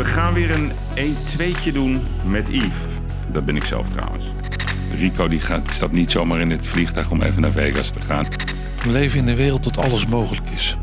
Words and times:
We 0.00 0.06
gaan 0.06 0.34
weer 0.34 0.50
een 0.50 0.72
1-2'tje 0.96 1.72
doen 1.72 2.02
met 2.24 2.48
Yves. 2.48 2.76
Dat 3.32 3.44
ben 3.44 3.56
ik 3.56 3.64
zelf 3.64 3.88
trouwens. 3.88 4.26
Rico 4.94 5.28
die 5.28 5.40
gaat, 5.40 5.70
stapt 5.70 5.92
niet 5.92 6.10
zomaar 6.10 6.40
in 6.40 6.50
het 6.50 6.66
vliegtuig 6.66 7.10
om 7.10 7.22
even 7.22 7.40
naar 7.40 7.50
Vegas 7.50 7.90
te 7.90 8.00
gaan. 8.00 8.26
We 8.84 8.90
leven 8.90 9.18
in 9.18 9.28
een 9.28 9.36
wereld 9.36 9.64
dat 9.64 9.78
alles 9.78 10.06
mogelijk 10.06 10.50
is. 10.50 10.76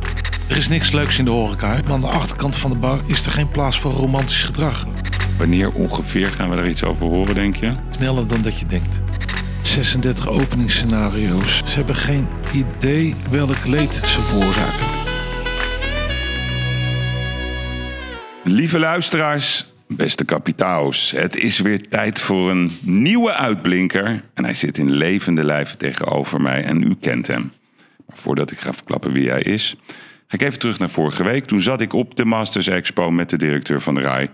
Er 0.47 0.57
is 0.57 0.67
niks 0.67 0.91
leuks 0.91 1.17
in 1.17 1.25
de 1.25 1.31
horeca, 1.31 1.67
maar 1.67 1.91
aan 1.93 2.01
de 2.01 2.07
achterkant 2.07 2.55
van 2.55 2.69
de 2.71 2.77
bar 2.77 2.99
is 3.05 3.25
er 3.25 3.31
geen 3.31 3.49
plaats 3.49 3.79
voor 3.79 3.91
romantisch 3.91 4.43
gedrag. 4.43 4.87
Wanneer 5.37 5.73
ongeveer 5.73 6.29
gaan 6.29 6.49
we 6.49 6.55
daar 6.55 6.69
iets 6.69 6.83
over 6.83 7.07
horen, 7.07 7.35
denk 7.35 7.55
je? 7.55 7.73
Sneller 7.89 8.27
dan 8.27 8.41
dat 8.41 8.59
je 8.59 8.65
denkt. 8.65 8.99
36 9.61 10.27
openingsscenario's. 10.27 11.61
Ze 11.65 11.75
hebben 11.75 11.95
geen 11.95 12.27
idee 12.53 13.15
welk 13.29 13.65
leed 13.65 13.93
ze 13.93 14.21
veroorzaken. 14.21 14.96
Lieve 18.57 18.79
luisteraars, 18.79 19.65
beste 19.87 20.25
kapitaals. 20.25 21.11
Het 21.11 21.35
is 21.35 21.59
weer 21.59 21.89
tijd 21.89 22.19
voor 22.19 22.49
een 22.49 22.71
nieuwe 22.81 23.33
uitblinker. 23.33 24.23
En 24.33 24.43
hij 24.43 24.53
zit 24.53 24.77
in 24.77 24.91
levende 24.91 25.43
lijven 25.43 25.77
tegenover 25.77 26.41
mij 26.41 26.63
en 26.63 26.81
u 26.81 26.95
kent 26.99 27.27
hem. 27.27 27.51
Maar 28.05 28.17
voordat 28.17 28.51
ik 28.51 28.57
ga 28.59 28.73
verklappen 28.73 29.13
wie 29.13 29.29
hij 29.29 29.41
is, 29.41 29.75
ga 30.27 30.35
ik 30.35 30.41
even 30.41 30.59
terug 30.59 30.79
naar 30.79 30.89
vorige 30.89 31.23
week. 31.23 31.45
Toen 31.45 31.61
zat 31.61 31.81
ik 31.81 31.93
op 31.93 32.15
de 32.15 32.25
Masters 32.25 32.67
Expo 32.67 33.11
met 33.11 33.29
de 33.29 33.37
directeur 33.37 33.81
van 33.81 33.95
de 33.95 34.01
RAI, 34.01 34.29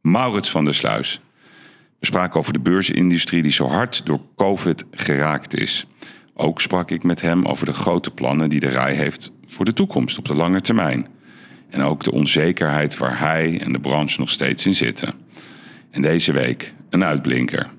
Maurits 0.00 0.50
van 0.50 0.64
der 0.64 0.74
Sluis. 0.74 1.20
We 1.98 2.06
spraken 2.06 2.40
over 2.40 2.52
de 2.52 2.60
beursindustrie 2.60 3.42
die 3.42 3.52
zo 3.52 3.68
hard 3.68 4.06
door 4.06 4.20
COVID 4.36 4.84
geraakt 4.90 5.54
is. 5.54 5.86
Ook 6.34 6.60
sprak 6.60 6.90
ik 6.90 7.02
met 7.02 7.20
hem 7.20 7.44
over 7.44 7.66
de 7.66 7.72
grote 7.72 8.10
plannen 8.10 8.48
die 8.48 8.60
de 8.60 8.70
RAI 8.70 8.94
heeft 8.94 9.32
voor 9.46 9.64
de 9.64 9.72
toekomst 9.72 10.18
op 10.18 10.24
de 10.24 10.34
lange 10.34 10.60
termijn. 10.60 11.14
En 11.70 11.82
ook 11.82 12.04
de 12.04 12.12
onzekerheid 12.12 12.96
waar 12.96 13.18
hij 13.18 13.60
en 13.60 13.72
de 13.72 13.80
branche 13.80 14.20
nog 14.20 14.30
steeds 14.30 14.66
in 14.66 14.74
zitten. 14.74 15.14
En 15.90 16.02
deze 16.02 16.32
week 16.32 16.72
een 16.90 17.04
uitblinker. 17.04 17.70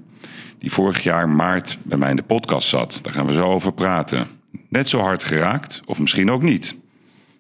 Die 0.60 0.72
vorig 0.72 1.04
jaar 1.04 1.30
maart 1.30 1.78
bij 1.84 1.98
mij 1.98 2.10
in 2.10 2.16
de 2.16 2.24
podcast 2.24 2.68
zat. 2.68 3.00
Daar 3.02 3.14
gaan 3.14 3.26
we 3.26 3.34
zo 3.34 3.46
over 3.46 3.74
praten. 3.74 4.28
Net 4.70 4.90
zo 4.90 5.00
hard 5.00 5.24
geraakt, 5.24 5.82
of 5.86 6.00
misschien 6.00 6.32
ook 6.32 6.42
niet. 6.42 6.80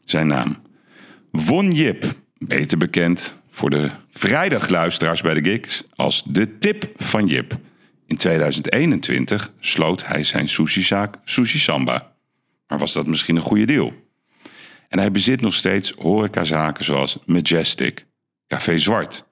Zijn 0.04 0.28
naam. 0.28 0.58
Von 1.32 1.72
Jip, 1.72 2.06
beter 2.38 2.78
bekend 2.78 3.42
voor 3.50 3.70
de 3.70 3.90
vrijdagluisteraars 4.10 5.22
bij 5.22 5.34
de 5.34 5.50
gigs 5.50 5.84
als 5.96 6.24
de 6.26 6.58
tip 6.58 6.92
van 6.96 7.26
Jip. 7.26 7.58
In 8.06 8.18
2021 8.18 9.54
sloot 9.60 10.06
hij 10.06 10.24
zijn 10.24 10.48
sushizaak 10.48 11.16
Sushi 11.24 11.60
Samba. 11.60 12.16
Maar 12.68 12.80
was 12.80 12.94
dat 12.94 13.08
misschien 13.08 13.36
een 13.36 13.42
goede 13.42 13.66
deal? 13.66 13.94
En 14.88 15.00
hij 15.00 15.12
bezit 15.12 15.42
nog 15.42 15.54
steeds 15.54 15.92
horecazaken 15.92 16.86
zoals 16.86 17.18
Majestic, 17.26 18.06
Café 18.48 18.78
Zwart, 18.78 19.26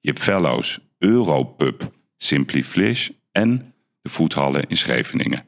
Jip 0.00 0.18
Fellows, 0.18 0.78
Europub, 0.98 1.90
Simply 2.16 2.62
Flish 2.62 3.08
en 3.32 3.74
de 4.02 4.10
voethallen 4.10 4.62
in 4.68 4.76
Scheveningen. 4.76 5.44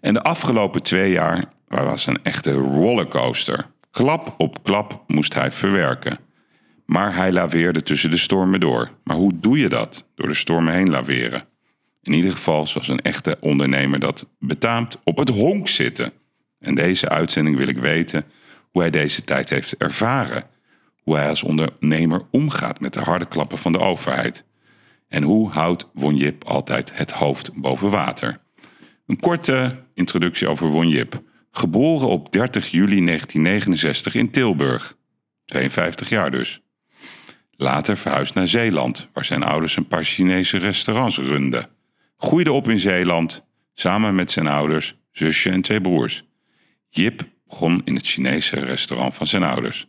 En 0.00 0.14
de 0.14 0.22
afgelopen 0.22 0.82
twee 0.82 1.12
jaar 1.12 1.44
was 1.66 2.06
een 2.06 2.22
echte 2.22 2.52
rollercoaster. 2.52 3.66
Klap 3.90 4.34
op 4.38 4.62
klap 4.62 5.04
moest 5.06 5.34
hij 5.34 5.50
verwerken. 5.50 6.18
Maar 6.86 7.16
hij 7.16 7.32
laveerde 7.32 7.82
tussen 7.82 8.10
de 8.10 8.16
stormen 8.16 8.60
door. 8.60 8.90
Maar 9.04 9.16
hoe 9.16 9.40
doe 9.40 9.58
je 9.58 9.68
dat? 9.68 10.06
Door 10.14 10.28
de 10.28 10.34
stormen 10.34 10.72
heen 10.72 10.90
laveren. 10.90 11.44
In 12.02 12.12
ieder 12.12 12.30
geval 12.30 12.66
zoals 12.66 12.88
een 12.88 13.00
echte 13.00 13.36
ondernemer 13.40 13.98
dat 13.98 14.30
betaamt 14.38 14.98
op 15.04 15.18
het 15.18 15.28
honk 15.28 15.68
zitten. 15.68 16.12
En 16.58 16.74
deze 16.74 17.08
uitzending 17.08 17.56
wil 17.56 17.68
ik 17.68 17.78
weten 17.78 18.24
hoe 18.74 18.82
hij 18.82 18.90
deze 18.90 19.24
tijd 19.24 19.48
heeft 19.48 19.76
ervaren. 19.76 20.44
Hoe 21.02 21.16
hij 21.16 21.28
als 21.28 21.42
ondernemer 21.42 22.26
omgaat 22.30 22.80
met 22.80 22.92
de 22.92 23.00
harde 23.00 23.26
klappen 23.26 23.58
van 23.58 23.72
de 23.72 23.78
overheid. 23.78 24.44
En 25.08 25.22
hoe 25.22 25.50
houdt 25.50 25.88
Won 25.92 26.16
Jip 26.16 26.44
altijd 26.44 26.96
het 26.96 27.10
hoofd 27.10 27.52
boven 27.52 27.90
water? 27.90 28.40
Een 29.06 29.20
korte 29.20 29.84
introductie 29.94 30.48
over 30.48 30.68
Won 30.68 30.88
Jip. 30.88 31.22
Geboren 31.50 32.08
op 32.08 32.32
30 32.32 32.68
juli 32.68 33.04
1969 33.04 34.14
in 34.14 34.30
Tilburg. 34.30 34.96
52 35.44 36.08
jaar 36.08 36.30
dus. 36.30 36.60
Later 37.50 37.96
verhuisd 37.96 38.34
naar 38.34 38.48
Zeeland, 38.48 39.08
waar 39.12 39.24
zijn 39.24 39.42
ouders 39.42 39.76
een 39.76 39.86
paar 39.86 40.04
Chinese 40.04 40.58
restaurants 40.58 41.18
runden. 41.18 41.68
Groeide 42.16 42.52
op 42.52 42.68
in 42.68 42.78
Zeeland, 42.78 43.44
samen 43.74 44.14
met 44.14 44.30
zijn 44.30 44.46
ouders, 44.46 44.96
zusje 45.10 45.50
en 45.50 45.60
twee 45.60 45.80
broers. 45.80 46.24
Jip 46.88 47.32
begon 47.54 47.82
in 47.84 47.94
het 47.94 48.06
Chinese 48.06 48.60
restaurant 48.60 49.14
van 49.14 49.26
zijn 49.26 49.42
ouders. 49.42 49.86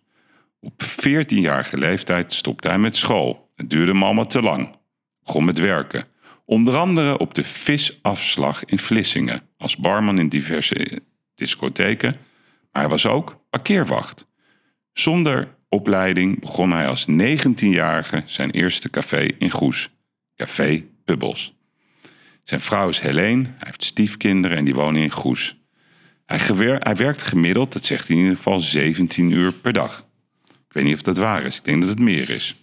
Op 0.60 0.84
14-jarige 0.84 1.78
leeftijd 1.78 2.34
stopte 2.34 2.68
hij 2.68 2.78
met 2.78 2.96
school. 2.96 3.52
Het 3.56 3.70
duurde 3.70 3.92
hem 3.92 4.04
allemaal 4.04 4.28
te 4.28 4.42
lang. 4.42 4.76
Begon 5.24 5.46
met 5.46 5.58
werken. 5.58 6.06
Onder 6.46 6.76
andere 6.76 7.18
op 7.18 7.34
de 7.34 7.44
visafslag 7.44 8.66
in 8.66 8.80
Vlissingen. 8.80 9.42
Als 9.58 9.78
barman 9.78 10.20
in 10.20 10.30
diverse 10.30 11.02
discotheken. 11.36 12.16
Maar 12.72 12.82
hij 12.82 12.92
was 12.92 13.06
ook 13.06 13.46
parkeerwacht. 13.50 14.28
Zonder 14.94 15.56
opleiding 15.70 16.40
begon 16.40 16.72
hij 16.72 16.88
als 16.88 17.08
19-jarige 17.10 18.24
zijn 18.26 18.52
eerste 18.52 18.90
café 18.90 19.28
in 19.38 19.50
Goes. 19.50 19.90
Café 20.36 20.84
Bubbles. 21.06 21.56
Zijn 22.44 22.60
vrouw 22.60 22.88
is 22.90 23.00
Helene. 23.00 23.44
Hij 23.44 23.56
heeft 23.58 23.84
stiefkinderen 23.84 24.58
en 24.58 24.66
die 24.66 24.76
wonen 24.76 25.02
in 25.02 25.12
Goes. 25.12 25.65
Hij, 26.26 26.40
hij 26.80 26.96
werkt 26.96 27.22
gemiddeld, 27.22 27.74
dat 27.74 27.86
zegt 27.86 28.08
hij 28.08 28.16
in 28.16 28.22
ieder 28.22 28.38
geval, 28.38 28.60
17 28.60 29.32
uur 29.32 29.54
per 29.54 29.74
dag. 29.74 30.06
Ik 30.46 30.74
weet 30.74 30.84
niet 30.84 30.94
of 30.94 31.02
dat 31.02 31.18
waar 31.18 31.44
is. 31.44 31.58
Ik 31.58 31.64
denk 31.64 31.80
dat 31.80 31.90
het 31.90 32.00
meer 32.00 32.30
is. 32.30 32.56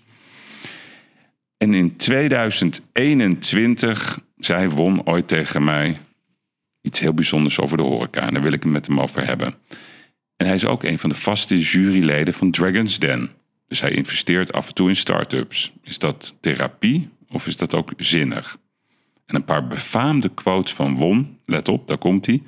En 1.59 1.75
in 1.75 1.97
2021 1.97 4.21
zei 4.37 4.69
Won 4.69 5.07
ooit 5.07 5.29
tegen 5.29 5.65
mij 5.65 5.99
iets 6.81 7.01
heel 7.01 7.15
bijzonders 7.15 7.61
over 7.61 7.77
de 7.77 7.83
horeca. 7.83 8.21
En 8.21 8.35
daar 8.35 8.43
wil 8.43 8.53
ik 8.53 8.63
het 8.63 8.73
met 8.73 8.87
hem 8.87 9.01
over 9.01 9.27
hebben. 9.27 9.55
En 10.37 10.47
hij 10.47 10.55
is 10.55 10.67
ook 10.67 10.83
een 10.83 10.99
van 10.99 11.11
de 11.11 11.17
vaste 11.17 11.59
juryleden 11.59 12.35
van 12.35 12.51
Dragon's 12.51 12.99
Den. 12.99 13.31
Dus 13.69 13.81
hij 13.81 13.91
investeert 13.91 14.53
af 14.53 14.69
en 14.69 14.75
toe 14.75 14.89
in 14.89 14.97
start-ups. 14.97 15.73
Is 15.83 15.99
dat 15.99 16.37
therapie 16.41 17.09
of 17.29 17.47
is 17.47 17.57
dat 17.57 17.75
ook 17.75 17.93
zinnig? 17.97 18.59
En 19.27 19.35
een 19.35 19.45
paar 19.45 19.67
befaamde 19.67 20.29
quotes 20.29 20.73
van 20.73 20.97
Won, 20.97 21.39
let 21.45 21.69
op, 21.69 21.89
daar 21.89 21.99
komt 21.99 22.27
hij. 22.27 22.43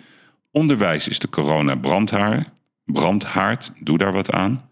Onderwijs 0.55 1.09
is 1.09 1.19
de 1.19 1.29
corona 1.29 1.75
brandhaar. 1.75 2.53
Brandhaard, 2.85 3.73
doe 3.81 3.99
daar 3.99 4.13
wat 4.13 4.31
aan. 4.31 4.71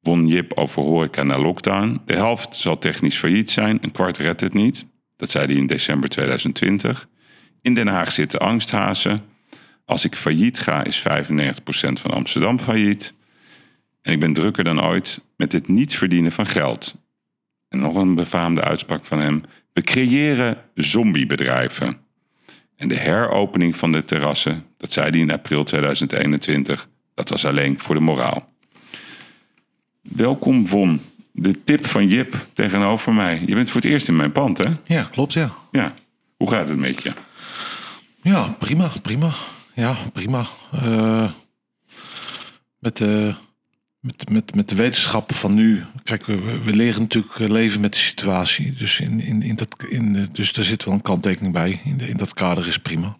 Won 0.00 0.26
Jip 0.26 0.52
over 0.54 0.82
horeca 0.82 1.22
na 1.22 1.38
lockdown. 1.38 2.00
De 2.06 2.14
helft 2.14 2.54
zal 2.54 2.78
technisch 2.78 3.18
failliet 3.18 3.50
zijn, 3.50 3.78
een 3.80 3.92
kwart 3.92 4.16
redt 4.16 4.40
het 4.40 4.54
niet. 4.54 4.86
Dat 5.16 5.30
zei 5.30 5.46
hij 5.46 5.54
in 5.54 5.66
december 5.66 6.08
2020. 6.08 7.08
In 7.62 7.74
Den 7.74 7.86
Haag 7.86 8.12
zitten 8.12 8.40
angsthazen. 8.40 9.24
Als 9.84 10.04
ik 10.04 10.14
failliet 10.14 10.60
ga, 10.60 10.84
is 10.84 11.00
95% 11.00 11.02
van 11.92 12.10
Amsterdam 12.10 12.58
failliet. 12.60 13.14
En 14.02 14.12
ik 14.12 14.20
ben 14.20 14.32
drukker 14.32 14.64
dan 14.64 14.82
ooit 14.82 15.20
met 15.36 15.52
het 15.52 15.68
niet 15.68 15.96
verdienen 15.96 16.32
van 16.32 16.46
geld. 16.46 16.96
En 17.68 17.78
nog 17.78 17.94
een 17.94 18.14
befaamde 18.14 18.62
uitspraak 18.62 19.04
van 19.04 19.20
hem. 19.20 19.42
We 19.72 19.82
creëren 19.82 20.58
zombiebedrijven. 20.74 22.01
En 22.82 22.88
de 22.88 22.96
heropening 22.96 23.76
van 23.76 23.92
de 23.92 24.04
terrassen, 24.04 24.66
dat 24.76 24.92
zei 24.92 25.10
hij 25.10 25.18
in 25.18 25.30
april 25.30 25.64
2021, 25.64 26.88
dat 27.14 27.28
was 27.28 27.44
alleen 27.44 27.78
voor 27.78 27.94
de 27.94 28.00
moraal. 28.00 28.48
Welkom 30.00 30.66
Von, 30.66 31.00
de 31.32 31.64
tip 31.64 31.86
van 31.86 32.08
Jip 32.08 32.34
tegenover 32.52 33.12
mij. 33.12 33.42
Je 33.46 33.54
bent 33.54 33.70
voor 33.70 33.80
het 33.80 33.90
eerst 33.90 34.08
in 34.08 34.16
mijn 34.16 34.32
pand, 34.32 34.58
hè? 34.58 34.70
Ja, 34.84 35.02
klopt, 35.02 35.32
ja. 35.32 35.52
Ja. 35.70 35.94
Hoe 36.36 36.50
gaat 36.50 36.68
het 36.68 36.78
met 36.78 37.02
je? 37.02 37.12
Ja, 38.22 38.56
prima, 38.58 38.90
prima. 39.02 39.30
Ja, 39.74 39.96
prima. 40.12 40.46
Uh, 40.84 41.30
met, 42.78 42.96
de, 42.96 43.34
met, 44.02 44.30
met, 44.30 44.54
met 44.54 44.68
de 44.68 44.74
wetenschappen 44.74 45.36
van 45.36 45.54
nu. 45.54 45.84
Kijk, 46.02 46.26
we, 46.26 46.60
we 46.64 46.72
leren 46.72 47.00
natuurlijk 47.00 47.38
leven 47.38 47.80
met 47.80 47.92
de 47.92 47.98
situatie. 47.98 48.72
Dus, 48.72 49.00
in, 49.00 49.20
in, 49.20 49.42
in 49.42 49.56
dat, 49.56 49.76
in, 49.88 50.28
dus 50.32 50.52
daar 50.52 50.64
zit 50.64 50.84
wel 50.84 50.94
een 50.94 51.02
kanttekening 51.02 51.52
bij. 51.52 51.80
In, 51.84 51.96
de, 51.96 52.08
in 52.08 52.16
dat 52.16 52.34
kader 52.34 52.66
is 52.66 52.78
prima. 52.78 53.16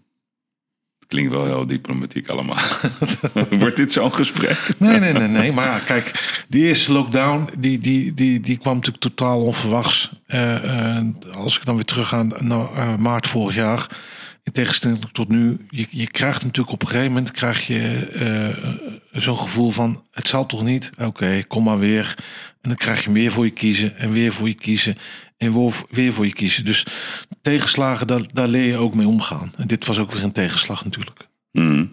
Klinkt 1.06 1.32
wel 1.32 1.44
heel 1.44 1.66
diplomatiek 1.66 2.28
allemaal. 2.28 2.58
Wordt 3.58 3.76
dit 3.76 3.92
zo'n 3.92 4.14
gesprek? 4.14 4.74
Nee, 4.78 4.98
nee, 4.98 5.12
nee, 5.12 5.28
nee. 5.28 5.52
Maar 5.52 5.80
kijk, 5.80 6.34
die 6.48 6.64
eerste 6.64 6.92
lockdown, 6.92 7.48
die, 7.58 7.78
die, 7.78 8.14
die, 8.14 8.40
die 8.40 8.58
kwam 8.58 8.74
natuurlijk 8.74 9.02
totaal 9.02 9.42
onverwachts. 9.42 10.10
Uh, 10.26 10.64
uh, 10.64 10.98
als 11.34 11.58
ik 11.58 11.64
dan 11.64 11.74
weer 11.74 11.84
terug 11.84 12.08
ga 12.08 12.22
naar 12.22 12.72
uh, 12.72 12.96
maart 12.96 13.28
vorig 13.28 13.54
jaar 13.54 13.88
in 14.42 14.52
tegenstelling 14.52 15.04
tot 15.12 15.28
nu, 15.28 15.66
je, 15.68 15.86
je 15.90 16.06
krijgt 16.06 16.44
natuurlijk 16.44 16.74
op 16.74 16.82
een 16.82 16.88
gegeven 16.88 17.12
moment 17.12 17.30
krijg 17.30 17.66
je 17.66 18.10
uh, 19.12 19.22
zo'n 19.22 19.38
gevoel 19.38 19.70
van 19.70 20.04
het 20.10 20.28
zal 20.28 20.46
toch 20.46 20.62
niet? 20.62 20.90
Oké, 20.98 21.42
kom 21.48 21.64
maar 21.64 21.78
weer. 21.78 22.14
En 22.60 22.68
dan 22.68 22.76
krijg 22.76 23.04
je 23.04 23.12
weer 23.12 23.32
voor 23.32 23.44
je 23.44 23.50
kiezen 23.50 23.96
en 23.96 24.12
weer 24.12 24.32
voor 24.32 24.48
je 24.48 24.54
kiezen 24.54 24.96
en 25.36 25.72
weer 25.90 26.12
voor 26.12 26.26
je 26.26 26.32
kiezen. 26.32 26.64
Dus 26.64 26.86
tegenslagen, 27.42 28.06
daar, 28.06 28.22
daar 28.32 28.48
leer 28.48 28.66
je 28.66 28.76
ook 28.76 28.94
mee 28.94 29.06
omgaan. 29.06 29.52
En 29.56 29.66
dit 29.66 29.86
was 29.86 29.98
ook 29.98 30.12
weer 30.12 30.22
een 30.22 30.32
tegenslag 30.32 30.84
natuurlijk. 30.84 31.28
Hmm. 31.50 31.92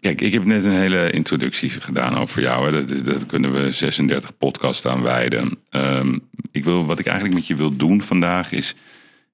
Kijk, 0.00 0.20
ik 0.20 0.32
heb 0.32 0.44
net 0.44 0.64
een 0.64 0.78
hele 0.78 1.10
introductie 1.10 1.70
gedaan 1.70 2.16
over 2.16 2.42
jou. 2.42 2.66
Hè. 2.66 2.84
Dat, 2.84 3.04
dat 3.04 3.26
kunnen 3.26 3.52
we 3.52 3.72
36 3.72 4.36
podcasts 4.36 4.86
aan 4.86 5.02
wijden. 5.02 5.58
Ehm, 5.70 6.18
ik 6.52 6.64
wil, 6.64 6.86
wat 6.86 6.98
ik 6.98 7.06
eigenlijk 7.06 7.36
met 7.36 7.46
je 7.46 7.54
wil 7.54 7.76
doen 7.76 8.02
vandaag 8.02 8.52
is 8.52 8.74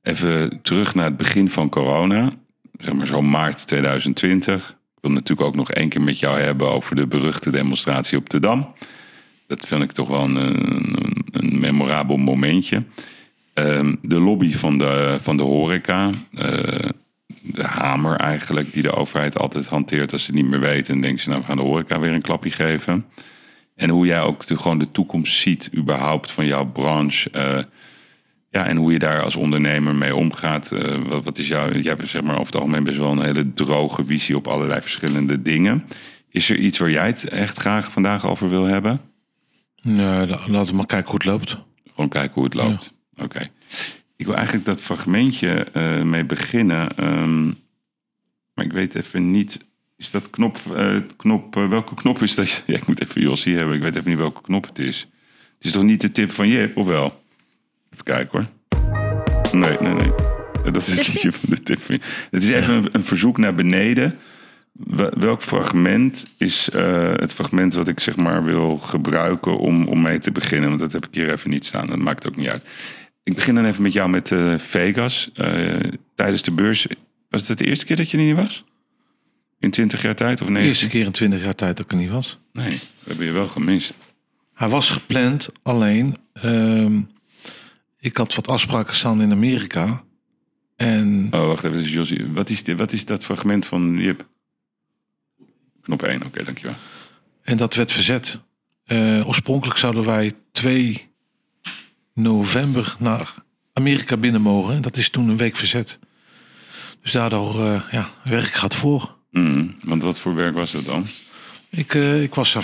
even 0.03 0.59
terug 0.63 0.95
naar 0.95 1.05
het 1.05 1.17
begin 1.17 1.51
van 1.51 1.69
corona. 1.69 2.33
Zeg 2.79 2.95
maar 2.95 3.07
zo 3.07 3.23
maart 3.23 3.67
2020. 3.67 4.69
Ik 4.71 5.07
wil 5.07 5.11
natuurlijk 5.11 5.49
ook 5.49 5.55
nog 5.55 5.71
één 5.71 5.89
keer 5.89 6.03
met 6.03 6.19
jou 6.19 6.41
hebben 6.41 6.71
over 6.71 6.97
de 6.97 7.07
beruchte 7.07 7.51
demonstratie 7.51 8.19
op 8.19 8.31
de 8.31 8.41
Dam. 8.41 8.75
Dat 9.47 9.67
vind 9.67 9.83
ik 9.83 9.93
toch 9.93 10.09
wel 10.09 10.23
een, 10.23 10.37
een, 11.31 11.59
memorabel 11.61 12.17
momentje. 12.17 12.85
Ehm, 13.55 13.95
de 14.03 14.21
lobby 14.21 14.55
van 14.55 14.79
de, 14.79 15.19
van 15.21 15.37
de 15.37 15.43
horeca. 15.43 16.11
eh, 16.35 16.89
de 17.43 17.65
hamer 17.65 18.17
eigenlijk 18.17 18.73
die 18.73 18.83
de 18.83 18.93
overheid 18.93 19.39
altijd 19.39 19.69
hanteert 19.69 20.13
als 20.13 20.25
ze 20.25 20.33
niet 20.33 20.47
meer 20.47 20.61
weten. 20.61 20.95
En 20.95 21.01
denken 21.01 21.21
ze, 21.21 21.29
nou 21.29 21.41
we 21.41 21.47
gaan 21.47 21.57
de 21.57 21.63
horeca 21.63 22.01
weer 22.01 22.13
een 22.13 22.21
klapje 22.21 22.51
geven. 22.51 23.05
En 23.77 23.91
hoe 23.91 24.07
jij 24.07 24.21
ook 24.21 24.47
de, 24.47 24.59
gewoon 24.59 24.79
de 24.79 24.91
toekomst 24.91 25.37
ziet 25.37 25.71
überhaupt 25.77 26.31
van 26.31 26.47
jouw 26.47 26.67
branche. 26.67 27.31
eh, 27.31 27.59
ja, 28.51 28.67
en 28.67 28.77
hoe 28.77 28.93
je 28.93 28.99
daar 28.99 29.23
als 29.23 29.37
ondernemer 29.37 29.95
mee 29.95 30.15
omgaat. 30.15 30.73
Eh, 30.73 31.03
wat, 31.03 31.25
wat 31.25 31.39
is 31.39 31.49
jouw... 31.49 31.71
Jij 31.73 31.83
hebt 31.83 32.09
zeg 32.09 32.23
maar 32.23 32.35
over 32.35 32.47
het 32.47 32.55
algemeen 32.57 32.85
best 32.85 32.99
wel 32.99 33.11
een 33.11 33.23
hele 33.23 33.53
droge 33.55 34.05
visie 34.07 34.37
op 34.37 34.47
allerlei 34.49 34.81
verschillende 34.81 35.43
dingen. 35.43 35.85
Is 36.31 36.51
er 36.51 36.57
iets 36.57 36.79
waar 36.79 36.91
jij 36.91 37.07
het 37.07 37.29
echt 37.29 37.59
graag 37.59 37.93
vandaag 37.93 38.27
over 38.27 38.49
wil 38.49 38.65
hebben? 38.65 39.01
Nee, 39.83 40.27
la- 40.27 40.41
laten 40.47 40.71
we 40.71 40.77
maar 40.77 40.87
kijken 40.87 41.07
hoe 41.11 41.15
het 41.15 41.25
loopt. 41.25 41.57
Gewoon 41.95 42.09
kijken 42.11 42.35
hoe 42.35 42.45
het 42.45 42.55
loopt. 42.55 42.99
Oké. 43.17 43.51
Ik 44.17 44.27
wil 44.27 44.35
eigenlijk 44.35 44.65
dat 44.67 44.81
fragmentje 44.81 45.51
eh, 45.73 46.03
mee 46.03 46.25
beginnen. 46.25 46.97
ehm, 46.97 47.47
maar 48.55 48.65
ik 48.65 48.73
weet 48.73 48.95
even 48.95 49.31
niet. 49.31 49.59
Is 49.97 50.11
dat 50.11 50.31
knop. 50.31 50.59
eh, 50.77 50.97
knop 51.17 51.55
welke 51.55 51.95
knop 51.95 52.23
is 52.23 52.35
dat? 52.35 52.63
Ja, 52.67 52.75
ik 52.77 52.87
moet 52.87 53.03
even 53.03 53.21
Jossie 53.21 53.57
hebben. 53.57 53.75
Ik 53.77 53.83
weet 53.83 53.97
even 53.97 54.09
niet 54.11 54.19
welke 54.19 54.41
knop 54.43 54.67
het 54.67 54.79
is. 54.79 55.09
Het 55.55 55.65
is 55.65 55.73
toch 55.73 55.83
niet 55.83 56.01
de 56.01 56.13
tip 56.13 56.33
van 56.33 56.49
Jip, 56.49 56.77
of 56.77 56.87
wel? 56.87 57.20
Even 58.01 58.15
kijken 58.15 58.39
hoor. 58.39 59.61
Nee, 59.61 59.77
nee, 59.81 59.95
nee. 59.95 60.73
Dat 60.73 60.87
is 60.87 61.09
van 61.21 61.33
de 61.49 61.63
tip. 61.63 61.89
Het 62.31 62.43
is 62.43 62.49
even 62.49 62.75
een, 62.75 62.89
een 62.93 63.05
verzoek 63.05 63.39
naar 63.39 63.55
beneden. 63.55 64.17
Wel- 64.73 65.11
Welk 65.19 65.43
fragment 65.43 66.27
is 66.39 66.71
eh, 66.71 67.13
het 67.17 67.33
fragment 67.33 67.75
wat 67.75 67.89
ik 67.89 68.01
zeg 68.01 68.17
maar 68.17 68.45
wil 68.45 68.77
gebruiken 68.79 69.59
om, 69.59 69.89
om 69.89 70.03
mee 70.03 70.19
te 70.19 70.33
beginnen? 70.33 70.69
Want 70.69 70.81
dat 70.81 70.93
heb 70.93 71.07
ik 71.07 71.15
hier 71.15 71.33
even 71.33 71.51
niet 71.51 71.67
staan. 71.67 71.87
Dat 71.87 71.99
maakt 71.99 72.27
ook 72.27 72.37
niet 72.37 72.49
uit. 72.49 72.69
Ik 73.23 73.35
begin 73.35 73.55
dan 73.55 73.65
even 73.65 73.83
met 73.83 73.93
jou 73.93 74.11
met 74.11 74.33
eh, 74.33 74.55
Vegas. 74.59 75.31
Eh, 75.35 75.47
tijdens 76.15 76.43
de 76.43 76.53
beurs. 76.53 76.87
Was 77.29 77.49
het 77.49 77.59
de 77.59 77.65
eerste 77.65 77.85
keer 77.87 77.97
dat 77.97 78.11
je 78.11 78.17
er 78.19 78.25
niet 78.25 78.37
was? 78.37 78.65
In 79.59 79.71
20 79.71 80.03
jaar 80.03 80.15
tijd 80.15 80.41
of 80.41 80.47
De 80.47 80.53
nee? 80.53 80.67
eerste 80.67 80.89
keer 80.89 81.05
in 81.05 81.13
20 81.13 81.45
jaar 81.45 81.55
tijd 81.55 81.77
dat 81.77 81.85
ik 81.85 81.93
er 81.93 81.99
niet 81.99 82.11
was. 82.11 82.39
Nee, 82.53 82.71
we 82.71 83.07
hebben 83.09 83.27
je 83.27 83.33
wel 83.33 83.49
gemist. 83.49 83.99
Hij 84.55 84.69
was 84.69 84.91
gepland, 84.91 85.49
alleen 85.63 86.17
ehm, 86.33 87.01
ik 88.01 88.17
had 88.17 88.35
wat 88.35 88.49
afspraken 88.49 88.95
staan 88.95 89.23
in 89.23 89.33
Amerika. 89.33 90.05
En 90.77 91.29
Oh, 91.31 91.47
wacht 91.47 91.65
even. 91.65 91.79
dus 91.79 91.93
Josie, 91.93 92.27
wat, 92.33 92.51
is 92.51 92.63
dit, 92.63 92.79
wat 92.79 92.93
is 92.93 93.05
dat 93.05 93.25
fragment 93.25 93.67
van 93.67 93.97
Jip? 93.99 94.29
Knop 95.83 96.03
1, 96.03 96.25
oké, 96.25 96.45
dankjewel. 96.45 96.75
En 97.43 97.57
dat 97.57 97.75
werd 97.75 97.93
verzet. 97.93 98.41
Eh, 98.85 99.29
oorspronkelijk 99.29 99.79
zouden 99.79 100.05
wij 100.05 100.33
2 100.53 101.09
november 102.15 102.97
naar 102.99 103.35
Amerika 103.73 104.17
binnen 104.17 104.41
mogen. 104.41 104.83
Dat 104.83 104.97
is 104.97 105.11
toen 105.11 105.29
een 105.29 105.37
week 105.37 105.57
verzet. 105.57 105.99
Dus 107.03 107.13
daardoor 107.13 107.61
eh, 107.61 107.83
ja, 107.91 108.11
werk 108.25 108.53
gaat 108.53 108.75
voor. 108.75 109.17
Mm, 109.31 109.77
want 109.85 110.03
wat 110.03 110.21
voor 110.21 110.35
werk 110.35 110.55
was 110.55 110.73
dat 110.73 110.85
dan? 110.85 111.07
Ik, 111.71 111.95
eh, 111.95 112.23
ik 112.23 112.35
was 112.35 112.57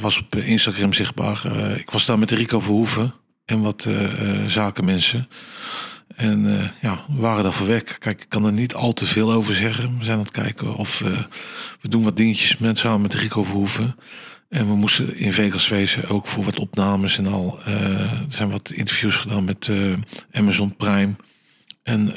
was 0.00 0.18
op 0.18 0.36
Instagram 0.36 0.92
zichtbaar. 0.92 1.46
Ik 1.78 1.90
was 1.90 2.06
daar 2.06 2.18
met 2.18 2.30
Rico 2.30 2.60
Verhoeven 2.60 3.14
en 3.44 3.60
wat 3.60 3.84
eh, 3.84 4.42
eh, 4.42 4.48
zakenmensen. 4.48 5.28
En 6.16 6.58
eh, 6.60 6.68
ja, 6.80 7.04
we 7.08 7.20
waren 7.20 7.42
daar 7.42 7.52
voor 7.52 7.66
werk. 7.66 7.96
Kijk, 7.98 8.20
ik 8.20 8.28
kan 8.28 8.44
er 8.44 8.52
niet 8.52 8.74
al 8.74 8.92
te 8.92 9.06
veel 9.06 9.32
over 9.32 9.54
zeggen. 9.54 9.98
We 9.98 10.04
zijn 10.04 10.18
aan 10.18 10.24
het 10.24 10.32
kijken 10.32 10.74
of 10.74 10.98
we 11.80 11.88
doen 11.88 12.02
wat 12.02 12.16
dingetjes 12.16 12.56
met, 12.56 12.78
samen 12.78 13.02
met 13.02 13.14
Rico 13.14 13.44
Verhoeven. 13.44 13.96
En 14.48 14.66
we 14.66 14.74
moesten 14.74 15.16
in 15.16 15.32
Vegas 15.32 15.68
wezen, 15.68 16.08
ook 16.08 16.26
voor 16.26 16.44
wat 16.44 16.58
opnames 16.58 17.18
en 17.18 17.26
al. 17.26 17.58
Er 17.64 18.26
zijn 18.28 18.50
wat 18.50 18.70
interviews 18.70 19.16
gedaan 19.16 19.44
met 19.44 19.70
Amazon 20.32 20.76
Prime. 20.76 21.14
En 21.82 22.12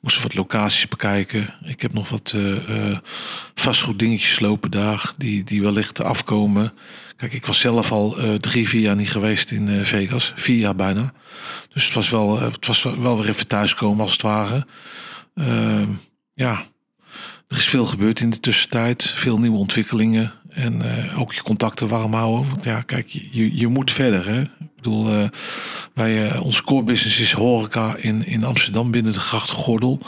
moesten 0.00 0.22
wat 0.22 0.34
locaties 0.34 0.88
bekijken. 0.88 1.54
Ik 1.64 1.80
heb 1.80 1.92
nog 1.92 2.08
wat 2.08 2.32
eh, 2.36 2.98
vastgoeddingetjes 3.54 4.40
lopen 4.40 4.70
daar, 4.70 5.12
die, 5.16 5.44
die 5.44 5.62
wellicht 5.62 6.02
afkomen. 6.02 6.72
Kijk, 7.20 7.32
ik 7.32 7.46
was 7.46 7.60
zelf 7.60 7.92
al 7.92 8.18
eh, 8.18 8.34
drie, 8.34 8.68
vier 8.68 8.80
jaar 8.80 8.96
niet 8.96 9.10
geweest 9.10 9.50
in 9.50 9.68
eh, 9.68 9.84
Vegas. 9.84 10.32
Vier 10.36 10.58
jaar 10.58 10.76
bijna. 10.76 11.12
Dus 11.72 11.84
het 11.84 11.94
was 11.94 12.10
wel, 12.10 12.38
eh, 12.38 12.52
het 12.52 12.66
was 12.66 12.82
wel 12.82 13.18
weer 13.18 13.28
even 13.28 13.48
thuiskomen 13.48 14.00
als 14.00 14.12
het 14.12 14.22
ware. 14.22 14.66
Ehm, 15.34 15.88
ja, 16.34 16.64
er 17.48 17.56
is 17.56 17.68
veel 17.68 17.86
gebeurd 17.86 18.20
in 18.20 18.30
de 18.30 18.40
tussentijd. 18.40 19.12
Veel 19.14 19.38
nieuwe 19.38 19.58
ontwikkelingen. 19.58 20.32
En 20.50 20.82
ook 21.16 21.32
je 21.32 21.42
contacten 21.42 21.88
warm 21.88 22.12
houden. 22.14 22.50
Want 22.50 22.64
ja, 22.64 22.80
kijk, 22.80 23.08
je, 23.08 23.56
je 23.56 23.66
moet 23.66 23.92
verder. 23.92 24.26
Hè? 24.26 24.40
Ik 24.40 24.76
bedoel, 24.76 25.28
wij, 25.94 26.38
onze 26.38 26.62
core 26.62 26.82
business 26.82 27.20
is 27.20 27.32
horeca 27.32 27.96
in, 27.96 28.26
in 28.26 28.44
Amsterdam 28.44 28.90
binnen 28.90 29.12
de 29.12 29.20
grachtgordel. 29.20 29.98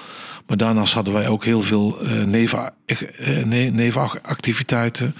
Maar 0.46 0.56
daarnaast 0.56 0.94
hadden 0.94 1.12
wij 1.12 1.28
ook 1.28 1.44
heel 1.44 1.62
veel 1.62 2.00
eh 2.00 2.22
neven, 2.22 2.72
ne- 3.44 3.70
nevenactiviteiten. 3.72 5.14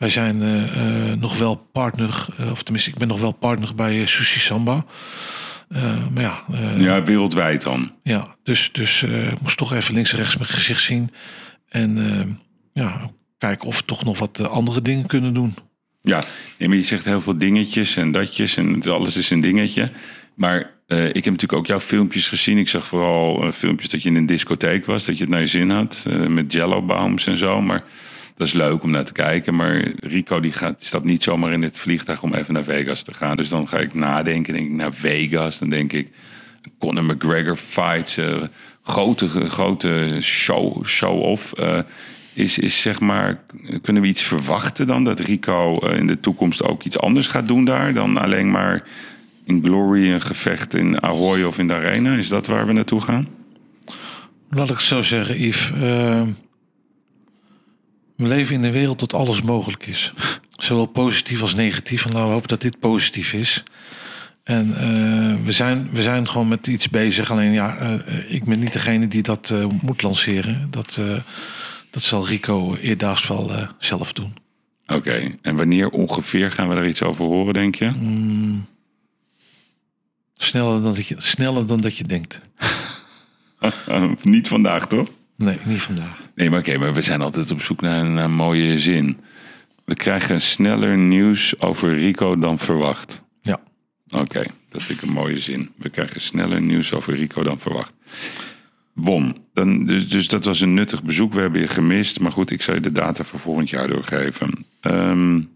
Wij 0.00 0.10
zijn 0.10 0.42
eh, 0.42 0.62
eh, 1.10 1.18
nog 1.18 1.38
wel 1.38 1.56
partner, 1.72 2.26
eh, 2.38 2.50
of 2.50 2.62
tenminste, 2.62 2.90
ik 2.90 2.96
ben 2.98 3.08
nog 3.08 3.20
wel 3.20 3.32
partner 3.32 3.74
bij 3.74 4.06
Sushi 4.06 4.38
Samba. 4.40 4.84
Maar 6.12 6.22
ja, 6.22 6.44
Ja, 6.78 7.02
wereldwijd 7.02 7.62
dan. 7.62 7.92
ja, 8.02 8.36
dus, 8.42 8.68
dus 8.72 9.02
ik 9.02 9.40
moest 9.40 9.56
toch 9.56 9.72
even 9.72 9.94
links 9.94 10.12
en 10.12 10.18
rechts 10.18 10.36
mijn 10.36 10.50
gezicht 10.50 10.82
zien. 10.82 11.10
En 11.68 11.98
ja, 12.72 13.10
kijken 13.38 13.68
of 13.68 13.76
we 13.76 13.84
toch 13.84 14.04
nog 14.04 14.18
wat 14.18 14.48
andere 14.48 14.82
dingen 14.82 15.06
kunnen 15.06 15.34
doen. 15.34 15.54
Ja, 16.02 16.24
nee, 16.58 16.68
maar 16.68 16.76
je 16.76 16.82
zegt 16.82 17.04
heel 17.04 17.20
veel 17.20 17.38
dingetjes 17.38 17.96
en 17.96 18.10
datjes 18.10 18.56
en 18.56 18.72
het- 18.72 18.86
alles 18.86 19.16
is 19.16 19.30
een 19.30 19.40
dingetje. 19.40 19.90
Maar 20.34 20.58
ik 20.88 21.24
heb 21.24 21.24
natuurlijk 21.24 21.52
ook 21.52 21.66
jouw 21.66 21.80
filmpjes 21.80 22.28
gezien. 22.28 22.58
Ik 22.58 22.68
zag 22.68 22.86
vooral 22.86 23.52
filmpjes 23.52 23.90
dat 23.90 24.02
je 24.02 24.08
in 24.08 24.16
een 24.16 24.26
discotheek 24.26 24.86
was, 24.86 25.04
dat 25.04 25.16
je 25.16 25.22
het 25.22 25.30
naar 25.32 25.40
je 25.40 25.46
zin 25.46 25.70
had. 25.70 26.04
eh, 26.08 26.26
met 26.26 26.52
jello 26.52 26.82
bombs 26.82 27.26
en 27.26 27.36
zo. 27.36 27.60
Maar 27.60 27.84
dat 28.40 28.48
is 28.48 28.54
leuk 28.54 28.82
om 28.82 28.90
naar 28.90 29.04
te 29.04 29.12
kijken. 29.12 29.54
Maar 29.54 29.84
Rico 30.00 30.40
die 30.40 30.52
gaat, 30.52 30.78
die 30.78 30.86
stapt 30.86 31.04
niet 31.04 31.22
zomaar 31.22 31.52
in 31.52 31.62
het 31.62 31.78
vliegtuig 31.78 32.22
om 32.22 32.34
even 32.34 32.54
naar 32.54 32.64
Vegas 32.64 33.02
te 33.02 33.14
gaan. 33.14 33.36
Dus 33.36 33.48
dan 33.48 33.68
ga 33.68 33.78
ik 33.78 33.94
nadenken. 33.94 34.54
Denk 34.54 34.66
ik 34.66 34.72
naar 34.72 34.94
Vegas. 34.94 35.58
Dan 35.58 35.70
denk 35.70 35.92
ik 35.92 36.08
Conor 36.78 37.04
McGregor 37.04 37.56
fights. 37.56 38.16
eh, 38.16 38.42
grote, 38.82 39.28
grote 39.28 40.18
show, 40.20 40.84
show-off. 40.86 41.52
eh, 41.52 41.78
is, 42.32 42.58
is 42.58 42.82
zeg 42.82 43.00
maar, 43.00 43.40
kunnen 43.82 44.02
we 44.02 44.08
iets 44.08 44.22
verwachten 44.22 44.86
dan? 44.86 45.04
Dat 45.04 45.20
Rico 45.20 45.78
eh, 45.78 45.98
in 45.98 46.06
de 46.06 46.20
toekomst 46.20 46.62
ook 46.62 46.82
iets 46.82 46.98
anders 46.98 47.28
gaat 47.28 47.46
doen 47.46 47.64
daar 47.64 47.94
dan 47.94 48.16
alleen 48.16 48.50
maar 48.50 48.82
in 49.44 49.62
Glory 49.64 50.10
een 50.10 50.20
gevecht 50.22 50.74
in 50.74 51.02
Ahoy 51.02 51.42
of 51.42 51.58
in 51.58 51.66
de 51.66 51.74
Arena? 51.74 52.14
Is 52.16 52.28
dat 52.28 52.46
waar 52.46 52.66
we 52.66 52.72
naartoe 52.72 53.00
gaan? 53.00 53.28
Laat 54.50 54.70
ik 54.70 54.80
zo 54.80 55.02
zeggen, 55.02 55.40
Yves. 55.40 55.72
We 58.20 58.28
leven 58.28 58.54
in 58.54 58.62
een 58.62 58.72
wereld 58.72 58.98
dat 58.98 59.14
alles 59.14 59.42
mogelijk 59.42 59.86
is. 59.86 60.12
Zowel 60.50 60.86
positief 60.86 61.42
als 61.42 61.54
negatief. 61.54 62.04
En 62.04 62.12
laten 62.12 62.26
we 62.26 62.32
hopen 62.32 62.48
dat 62.48 62.60
dit 62.60 62.78
positief 62.78 63.32
is. 63.32 63.62
En 64.42 64.74
eh, 64.76 65.44
we, 65.44 65.52
zijn, 65.52 65.88
we 65.92 66.02
zijn 66.02 66.28
gewoon 66.28 66.48
met 66.48 66.66
iets 66.66 66.88
bezig. 66.88 67.30
Alleen 67.30 67.52
ja, 67.52 67.76
eh, 67.76 68.34
ik 68.34 68.44
ben 68.44 68.58
niet 68.58 68.72
degene 68.72 69.08
die 69.08 69.22
dat 69.22 69.50
eh, 69.50 69.66
moet 69.82 70.02
lanceren. 70.02 70.70
Dat, 70.70 71.00
dat 71.90 72.02
zal 72.02 72.26
Rico 72.26 72.74
eerdaags 72.74 73.28
wel 73.28 73.52
zelf 73.78 74.12
doen. 74.12 74.34
Oké, 74.86 75.36
en 75.42 75.56
wanneer 75.56 75.88
ongeveer 75.88 76.52
gaan 76.52 76.68
we 76.68 76.74
daar 76.74 76.88
iets 76.88 77.02
over 77.02 77.24
horen, 77.24 77.54
denk 77.54 77.74
je? 77.74 77.90
Sneller 80.34 80.82
dan 80.82 80.94
dat 80.94 81.06
je, 81.06 81.14
sneller 81.18 81.66
dan 81.66 81.80
dat 81.80 81.96
je 81.96 82.04
denkt. 82.04 82.40
Niet 84.22 84.48
vandaag, 84.48 84.86
toch? 84.86 85.08
Nee, 85.36 85.58
niet 85.64 85.82
vandaag. 85.82 86.18
Nee, 86.40 86.50
maar 86.50 86.58
oké, 86.58 86.78
maar 86.78 86.94
we 86.94 87.02
zijn 87.02 87.22
altijd 87.22 87.50
op 87.50 87.62
zoek 87.62 87.80
naar 87.80 88.04
een, 88.04 88.14
naar 88.14 88.24
een 88.24 88.32
mooie 88.32 88.78
zin. 88.78 89.18
We 89.84 89.94
krijgen 89.94 90.40
sneller 90.40 90.98
nieuws 90.98 91.60
over 91.60 91.94
Rico 91.94 92.38
dan 92.38 92.58
verwacht. 92.58 93.24
Ja. 93.40 93.60
Oké, 94.08 94.44
dat 94.68 94.82
vind 94.82 95.02
ik 95.02 95.08
een 95.08 95.14
mooie 95.14 95.38
zin. 95.38 95.70
We 95.76 95.88
krijgen 95.88 96.20
sneller 96.20 96.60
nieuws 96.60 96.92
over 96.92 97.14
Rico 97.14 97.42
dan 97.42 97.58
verwacht. 97.58 97.92
Won. 98.92 99.36
Dan, 99.52 99.86
dus, 99.86 100.08
dus 100.08 100.28
dat 100.28 100.44
was 100.44 100.60
een 100.60 100.74
nuttig 100.74 101.02
bezoek. 101.02 101.32
We 101.32 101.40
hebben 101.40 101.60
je 101.60 101.68
gemist. 101.68 102.20
Maar 102.20 102.32
goed, 102.32 102.50
ik 102.50 102.62
zal 102.62 102.74
je 102.74 102.80
de 102.80 102.92
data 102.92 103.24
voor 103.24 103.38
volgend 103.38 103.70
jaar 103.70 103.88
doorgeven. 103.88 104.66
Ehm, 104.80 105.36
ik 105.36 105.46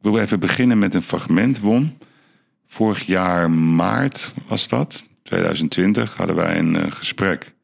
wil 0.00 0.18
even 0.18 0.40
beginnen 0.40 0.78
met 0.78 0.94
een 0.94 1.02
fragment, 1.02 1.60
Won. 1.60 1.98
Vorig 2.68 3.06
jaar 3.06 3.50
maart 3.50 4.32
was 4.48 4.68
dat, 4.68 5.06
2020, 5.22 6.16
hadden 6.16 6.36
wij 6.36 6.58
een 6.58 6.76
eh, 6.76 6.92
gesprek. 6.92 7.54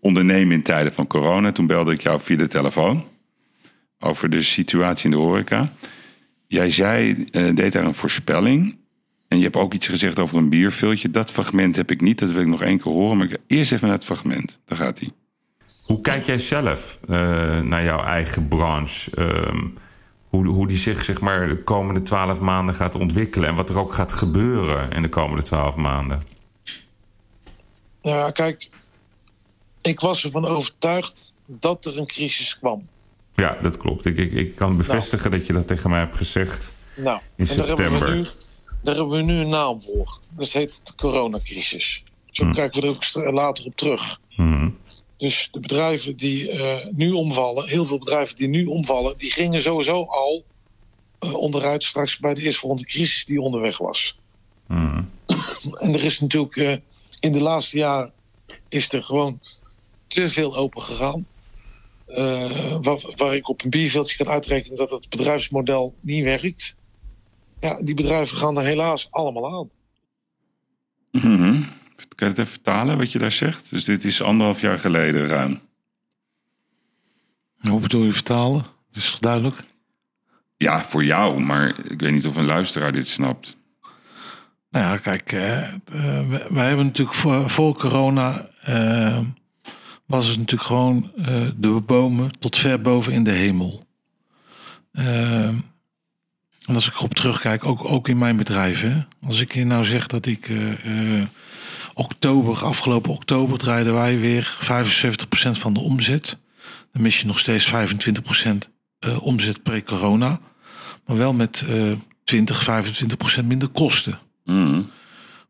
Ondernemen 0.00 0.54
in 0.54 0.62
tijden 0.62 0.92
van 0.92 1.06
corona. 1.06 1.52
Toen 1.52 1.66
belde 1.66 1.92
ik 1.92 2.00
jou 2.02 2.20
via 2.20 2.36
de 2.36 2.46
telefoon. 2.46 3.04
over 4.00 4.30
de 4.30 4.42
situatie 4.42 5.04
in 5.04 5.10
de 5.10 5.16
horeca. 5.22 5.72
Jij 6.46 6.70
zei, 6.70 7.24
eh, 7.30 7.54
deed 7.54 7.72
daar 7.72 7.84
een 7.84 7.94
voorspelling. 7.94 8.76
En 9.28 9.36
je 9.38 9.44
hebt 9.44 9.56
ook 9.56 9.74
iets 9.74 9.88
gezegd 9.88 10.18
over 10.18 10.36
een 10.36 10.48
bierviltje. 10.48 11.10
Dat 11.10 11.30
fragment 11.30 11.76
heb 11.76 11.90
ik 11.90 12.00
niet, 12.00 12.18
dat 12.18 12.30
wil 12.30 12.40
ik 12.40 12.46
nog 12.46 12.62
één 12.62 12.78
keer 12.78 12.92
horen. 12.92 13.16
Maar 13.16 13.26
ik- 13.26 13.38
eerst 13.46 13.72
even 13.72 13.86
naar 13.86 13.96
het 13.96 14.04
fragment. 14.04 14.58
Daar 14.64 14.78
gaat 14.78 14.98
hij. 14.98 15.10
Hoe 15.86 16.00
kijk 16.00 16.24
jij 16.24 16.38
zelf 16.38 16.98
eh, 17.08 17.60
naar 17.60 17.84
jouw 17.84 18.02
eigen 18.04 18.48
branche? 18.48 19.10
Ehm, 19.16 19.64
hoe, 20.28 20.46
hoe 20.46 20.66
die 20.68 20.76
zich 20.76 21.04
zeg 21.04 21.20
maar, 21.20 21.48
de 21.48 21.62
komende 21.62 22.02
twaalf 22.02 22.40
maanden 22.40 22.74
gaat 22.74 22.94
ontwikkelen 22.94 23.48
en 23.48 23.54
wat 23.54 23.70
er 23.70 23.78
ook 23.78 23.92
gaat 23.92 24.12
gebeuren 24.12 24.90
in 24.90 25.02
de 25.02 25.08
komende 25.08 25.42
twaalf 25.42 25.76
maanden? 25.76 26.22
Ja, 28.02 28.30
kijk, 28.30 28.68
ik 29.88 30.00
was 30.00 30.24
ervan 30.24 30.46
overtuigd 30.46 31.34
dat 31.46 31.84
er 31.84 31.98
een 31.98 32.06
crisis 32.06 32.58
kwam. 32.58 32.88
Ja, 33.34 33.58
dat 33.62 33.76
klopt. 33.76 34.04
Ik, 34.06 34.16
ik, 34.16 34.32
ik 34.32 34.54
kan 34.54 34.76
bevestigen 34.76 35.30
dat 35.30 35.46
je 35.46 35.52
dat 35.52 35.66
tegen 35.66 35.90
mij 35.90 35.98
hebt 35.98 36.16
gezegd. 36.16 36.72
Nou, 36.96 37.20
In 37.36 37.46
en 37.48 37.56
daar 37.56 37.66
hebben, 37.66 37.84
we 37.84 37.90
september. 37.90 38.16
nu, 38.16 38.28
daar 38.82 38.94
hebben 38.94 39.16
we 39.16 39.22
nu 39.22 39.32
een 39.34 39.48
naam 39.48 39.80
voor. 39.80 40.18
Dat 40.36 40.48
heet 40.52 40.80
de 40.86 40.92
coronacrisis. 40.96 42.02
Zo 42.30 42.44
Hm. 42.44 42.52
kijken 42.52 42.80
we 42.80 42.86
er 42.86 42.94
ook 42.94 43.32
later 43.34 43.64
op 43.64 43.76
terug. 43.76 44.20
Mhm. 44.36 44.68
Dus 45.16 45.48
de 45.52 45.60
bedrijven 45.60 46.16
die 46.16 46.50
eh, 46.50 46.86
nu 46.92 47.10
omvallen, 47.12 47.68
heel 47.68 47.84
veel 47.84 47.98
bedrijven 47.98 48.36
die 48.36 48.48
nu 48.48 48.66
omvallen, 48.66 49.18
die 49.18 49.30
gingen 49.30 49.60
sowieso 49.60 50.04
al 50.04 50.44
eh, 51.18 51.34
onderuit 51.34 51.84
straks 51.84 52.18
bij 52.18 52.34
de 52.34 52.42
eerstvolgende 52.42 52.84
crisis 52.86 53.24
die 53.24 53.40
onderweg 53.40 53.78
was. 53.78 54.18
Mhm. 54.66 55.02
En 55.74 55.94
er 55.94 56.04
is 56.04 56.20
natuurlijk 56.20 56.56
eh, 56.56 56.76
in 57.20 57.32
de 57.32 57.40
laatste 57.40 57.78
jaren 57.78 58.12
is 58.68 58.92
er 58.92 59.02
gewoon 59.02 59.40
te 60.08 60.28
veel 60.28 60.56
open 60.56 60.82
gegaan. 60.82 61.26
Eh, 62.06 62.76
waar, 62.82 63.04
waar 63.16 63.34
ik 63.34 63.48
op 63.48 63.64
een 63.64 63.70
bierveldje 63.70 64.16
kan 64.16 64.32
uitrekenen 64.32 64.76
dat 64.76 64.90
het 64.90 65.08
bedrijfsmodel 65.08 65.94
niet 66.00 66.24
werkt. 66.24 66.76
Ja, 67.60 67.82
die 67.82 67.94
bedrijven 67.94 68.36
gaan 68.36 68.58
er 68.58 68.64
helaas 68.64 69.08
allemaal 69.10 69.58
aan. 69.58 69.68
Mhm. 71.10 71.60
Kan 72.18 72.28
je 72.28 72.34
het 72.34 72.38
even 72.38 72.52
vertalen 72.52 72.98
wat 72.98 73.12
je 73.12 73.18
daar 73.18 73.32
zegt? 73.32 73.70
Dus 73.70 73.84
dit 73.84 74.04
is 74.04 74.22
anderhalf 74.22 74.60
jaar 74.60 74.78
geleden 74.78 75.26
ruim. 75.26 75.60
Hoe 77.58 77.80
bedoel 77.80 78.04
je 78.04 78.12
vertalen? 78.12 78.66
Dat 78.90 79.02
is 79.02 79.16
duidelijk? 79.20 79.56
Ja, 80.56 80.84
voor 80.84 81.04
jou, 81.04 81.40
maar 81.40 81.68
ik 81.90 82.00
weet 82.00 82.12
niet 82.12 82.26
of 82.26 82.36
een 82.36 82.44
luisteraar 82.44 82.92
dit 82.92 83.08
snapt. 83.08 83.60
Nou 84.70 84.84
ja, 84.84 84.96
kijk, 84.96 85.32
eh, 85.32 85.64
eh, 85.74 86.28
wij, 86.28 86.46
wij 86.48 86.66
hebben 86.66 86.86
natuurlijk 86.86 87.16
voor, 87.16 87.50
voor 87.50 87.74
corona 87.74 88.50
was 90.08 90.26
het 90.26 90.38
natuurlijk 90.38 90.68
gewoon 90.68 91.10
eh, 91.16 91.48
de 91.56 91.68
bomen 91.68 92.38
tot 92.38 92.56
ver 92.56 92.80
boven 92.80 93.12
in 93.12 93.24
de 93.24 93.30
hemel. 93.30 93.86
Eh, 94.92 95.48
en 96.68 96.74
als 96.74 96.88
ik 96.88 96.94
erop 96.94 97.14
terugkijk, 97.14 97.64
ook, 97.64 97.84
ook 97.84 98.08
in 98.08 98.18
mijn 98.18 98.36
bedrijf. 98.36 98.80
Hè? 98.80 99.04
Als 99.26 99.40
ik 99.40 99.54
je 99.54 99.64
nou 99.64 99.84
zeg 99.84 100.06
dat 100.06 100.26
ik 100.26 100.48
eh, 100.48 101.20
eh, 101.20 101.26
oktober, 101.94 102.64
afgelopen 102.64 103.12
oktober 103.12 103.58
draaiden 103.58 103.94
wij 103.94 104.18
weer 104.18 104.56
75% 104.60 105.58
van 105.58 105.72
de 105.72 105.80
omzet. 105.80 106.38
Dan 106.92 107.02
mis 107.02 107.20
je 107.20 107.26
nog 107.26 107.38
steeds 107.38 107.66
25% 107.66 108.70
eh, 108.98 109.22
omzet 109.22 109.62
pre-corona. 109.62 110.40
Maar 111.06 111.16
wel 111.16 111.32
met 111.32 111.64
eh 111.68 111.92
20, 112.24 112.64
25% 113.40 113.44
minder 113.44 113.68
kosten. 113.68 114.18
Mhm. 114.44 114.82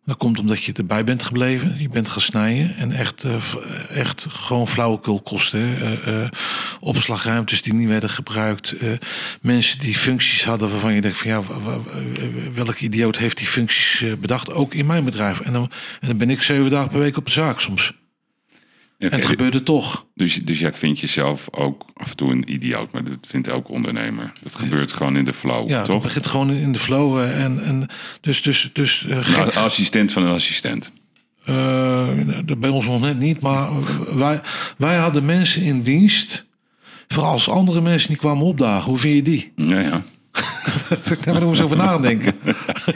Dat 0.08 0.16
komt 0.16 0.38
omdat 0.38 0.62
je 0.64 0.72
erbij 0.72 1.04
bent 1.04 1.22
gebleven. 1.22 1.74
Je 1.78 1.88
bent 1.88 2.08
gaan 2.08 2.20
snijden. 2.20 2.76
En 2.76 2.92
echt, 2.92 3.24
eh, 3.24 3.40
v- 3.40 3.54
echt 3.90 4.26
gewoon 4.30 4.68
flauwekul 4.68 5.20
kosten. 5.20 5.60
Eh, 5.80 6.22
eh, 6.22 6.30
opslagruimtes 6.80 7.62
die 7.62 7.74
niet 7.74 7.88
werden 7.88 8.10
gebruikt. 8.10 8.70
eh, 8.76 8.90
mensen 9.40 9.78
die 9.78 9.94
functies 9.96 10.44
hadden 10.44 10.70
waarvan 10.70 10.92
je 10.94 11.00
denkt 11.00 11.18
van 11.18 11.30
ja, 11.30 11.40
welke 12.54 12.84
idioot 12.84 13.16
heeft 13.18 13.36
die 13.36 13.46
functies 13.46 14.02
eh, 14.02 14.12
bedacht? 14.14 14.52
Ook 14.52 14.74
in 14.74 14.86
mijn 14.86 15.04
bedrijf. 15.04 15.40
En 15.40 15.52
dan, 15.52 15.70
en 16.00 16.08
dan 16.08 16.16
ben 16.18 16.30
ik 16.30 16.42
zeven 16.42 16.70
dagen 16.70 16.90
per 16.90 16.98
week 16.98 17.16
op 17.16 17.26
de 17.26 17.32
zaak 17.32 17.60
soms. 17.60 17.92
En 18.98 19.12
het 19.12 19.24
gebeurde 19.24 19.62
toch. 19.62 20.06
dus, 20.14 20.34
dus 20.34 20.58
jij 20.58 20.72
vindt 20.72 21.00
jezelf 21.00 21.48
ook 21.50 21.84
af 21.94 22.10
en 22.10 22.16
toe 22.16 22.30
een 22.32 22.52
idioot, 22.52 22.92
maar 22.92 23.04
dat 23.04 23.16
vindt 23.28 23.48
elke 23.48 23.72
ondernemer. 23.72 24.32
Dat 24.42 24.54
gebeurt 24.54 24.92
gewoon 24.92 25.16
in 25.16 25.24
de 25.24 25.32
flow, 25.32 25.68
Ja, 25.68 25.76
het 25.76 25.84
toch? 25.86 26.02
begint 26.02 26.26
gewoon 26.26 26.50
in 26.50 26.72
de 26.72 26.78
flow. 26.78 27.18
eh, 27.20 27.44
En, 27.44 27.64
en 27.64 27.86
dus, 28.20 28.42
dus, 28.42 28.70
dus 28.72 29.06
eh. 29.08 29.28
Nou, 29.28 29.52
assistent 29.54 30.12
van 30.12 30.22
een 30.22 30.32
assistent. 30.34 30.92
Eh, 31.44 32.08
dat 32.44 32.60
bij 32.60 32.70
ons 32.70 32.86
nog 32.86 33.00
net 33.00 33.18
niet, 33.18 33.40
maar 33.40 33.68
wij, 34.16 34.40
wij 34.76 34.96
hadden 34.96 35.24
mensen 35.24 35.62
in 35.62 35.82
dienst. 35.82 36.46
Vooral 37.08 37.30
als 37.32 37.48
andere 37.48 37.80
mensen 37.80 38.08
die 38.08 38.18
kwamen 38.18 38.44
opdagen. 38.44 38.90
Hoe 38.90 38.98
vind 38.98 39.14
je 39.14 39.22
die? 39.22 39.52
Ja, 39.56 39.80
ja. 39.80 40.00
Daar 41.24 41.34
moet 41.34 41.42
ik 41.42 41.48
eens 41.48 41.60
over 41.60 41.76
nadenken. 41.76 42.32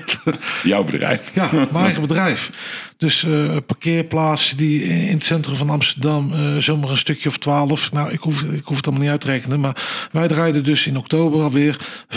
Jouw 0.63 0.85
bedrijf. 0.85 1.35
Ja, 1.35 1.49
mijn 1.53 1.69
eigen 1.75 2.01
bedrijf. 2.01 2.51
Dus 2.97 3.25
eh, 3.25 3.57
parkeerplaatsen 3.67 4.57
die 4.57 4.83
in 4.83 5.15
het 5.15 5.25
centrum 5.25 5.57
van 5.57 5.71
Amsterdam 5.71 6.33
eh, 6.33 6.57
zomaar 6.57 6.91
een 6.91 6.99
stukje 6.99 7.29
of 7.29 7.39
twaalf. 7.39 7.93
Nou, 7.93 8.13
ik 8.13 8.21
hoef, 8.21 8.43
ik 8.43 8.65
hoef 8.65 8.77
het 8.77 8.87
allemaal 8.87 9.03
niet 9.03 9.13
uit 9.13 9.21
te 9.21 9.27
rekenen. 9.27 9.61
Maar 9.61 10.09
wij 10.13 10.29
draaiden 10.29 10.65
dus 10.65 10.87
in 10.87 10.97
oktober 10.97 11.43
alweer 11.43 11.77
75% 12.09 12.17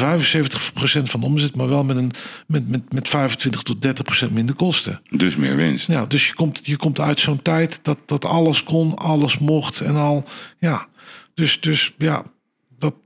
van 1.04 1.20
de 1.20 1.26
omzet. 1.26 1.56
Maar 1.56 1.70
wel 1.70 1.84
met, 1.84 1.98
een, 1.98 2.12
met, 2.48 2.70
met, 2.70 2.94
met 2.94 3.10
25 3.10 3.64
tot 3.64 3.88
30% 4.28 4.32
minder 4.32 4.56
kosten. 4.56 5.02
Dus 5.10 5.36
meer 5.36 5.56
winst. 5.56 5.88
Ja, 5.88 6.06
dus 6.06 6.28
je 6.28 6.34
komt, 6.34 6.60
je 6.64 6.78
komt 6.78 7.00
uit 7.00 7.20
zo'n 7.20 7.42
tijd 7.42 7.80
dat, 7.82 7.98
dat 8.06 8.26
alles 8.26 8.64
kon, 8.64 8.96
alles 8.96 9.38
mocht 9.38 9.80
en 9.80 9.96
al. 9.96 10.24
Ja, 10.60 10.88
dus, 11.34 11.62
dus 11.62 11.94
ja, 11.98 12.24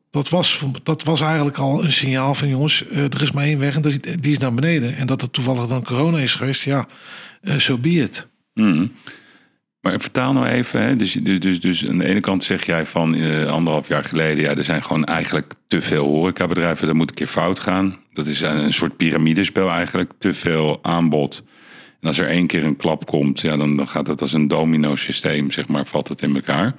dat, 0.10 0.24
dat, 0.24 0.30
was, 0.30 0.64
dat 0.84 1.04
was 1.04 1.22
eigenlijk 1.22 1.58
al 1.58 1.84
een 1.84 1.94
signaal 1.94 2.36
van 2.36 2.48
jongens, 2.48 2.88
eh, 2.88 3.04
er 3.04 3.22
is 3.22 3.32
maar 3.32 3.44
één 3.44 3.60
weg 3.60 3.76
en 3.76 3.82
dat- 3.82 4.04
die 4.04 4.32
is 4.32 4.38
naar 4.38 4.54
beneden. 4.54 4.96
En 4.96 5.08
dat 5.08 5.22
het 5.22 5.34
toevallig 5.34 5.68
dan 5.68 5.84
corona 5.84 6.18
is 6.20 6.36
geweest, 6.36 6.64
ja, 6.64 6.88
zo 7.44 7.58
so 7.58 7.78
be 7.78 7.90
it. 7.90 8.28
Mhm. 8.54 8.88
Maar 9.82 10.00
vertaal 10.00 10.34
nou 10.34 10.46
even. 10.46 10.82
Hè. 10.82 10.96
Dus, 10.96 11.14
dus, 11.14 11.40
dus, 11.40 11.60
dus 11.60 11.88
aan 11.88 11.98
de 11.98 12.06
ene 12.06 12.20
kant 12.20 12.44
zeg 12.44 12.66
jij 12.66 12.86
van 12.86 13.16
eh, 13.16 13.46
anderhalf 13.46 13.88
jaar 13.88 14.04
geleden... 14.04 14.44
ja, 14.44 14.56
er 14.56 14.64
zijn 14.64 14.84
gewoon 14.84 15.04
eigenlijk 15.04 15.54
te 15.68 15.82
veel 15.82 16.06
horecabedrijven. 16.06 16.88
Dat 16.88 16.96
moet 16.96 17.10
een 17.10 17.16
keer 17.16 17.28
fout 17.28 17.60
gaan. 17.60 17.98
Dat 18.14 18.28
is 18.28 18.42
een, 18.42 18.74
soort 18.74 18.98
piramidespel 18.98 19.70
eigenlijk. 19.70 20.12
Te 20.18 20.34
veel 20.34 20.80
aanbod. 20.82 21.44
En 22.02 22.08
als 22.08 22.18
er 22.18 22.28
één 22.28 22.48
keer 22.48 22.64
een 22.64 22.76
klap 22.76 23.06
komt... 23.06 23.40
Ja, 23.40 23.58
dan, 23.58 23.78
dan 23.78 23.88
gaat 23.88 24.08
het 24.08 24.22
als 24.22 24.34
een 24.34 24.48
domino 24.48 24.96
systeem, 24.96 25.52
zeg 25.52 25.68
maar, 25.68 25.86
valt 25.86 26.08
het 26.08 26.22
in 26.22 26.36
elkaar. 26.36 26.76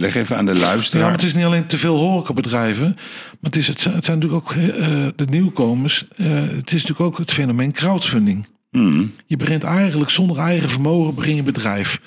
Leg 0.00 0.14
even 0.14 0.36
aan 0.36 0.46
de 0.46 0.52
Ja, 0.54 0.58
luisteraar. 0.58 1.04
maar 1.04 1.12
het 1.12 1.22
is 1.22 1.34
niet 1.34 1.44
alleen 1.44 1.66
te 1.66 1.78
veel 1.78 1.96
horecabedrijven, 1.98 2.84
maar 2.86 3.36
het, 3.40 3.56
is, 3.56 3.66
het, 3.68 3.80
zijn, 3.80 3.94
het 3.94 4.04
zijn 4.04 4.18
natuurlijk 4.18 4.50
ook 4.50 4.56
eh, 4.56 5.06
de 5.16 5.24
nieuwkomers. 5.30 6.04
Eh, 6.16 6.26
het 6.32 6.72
is 6.72 6.82
natuurlijk 6.82 7.00
ook 7.00 7.18
het 7.18 7.32
fenomeen 7.32 7.72
crowdfunding. 7.72 8.46
Mhm. 8.70 9.04
Je 9.26 9.36
begint 9.36 9.64
eigenlijk 9.64 10.10
zonder 10.10 10.38
eigen 10.38 10.70
vermogen 10.70 11.14
begin 11.14 11.34
je 11.34 11.42
bedrijf. 11.42 12.00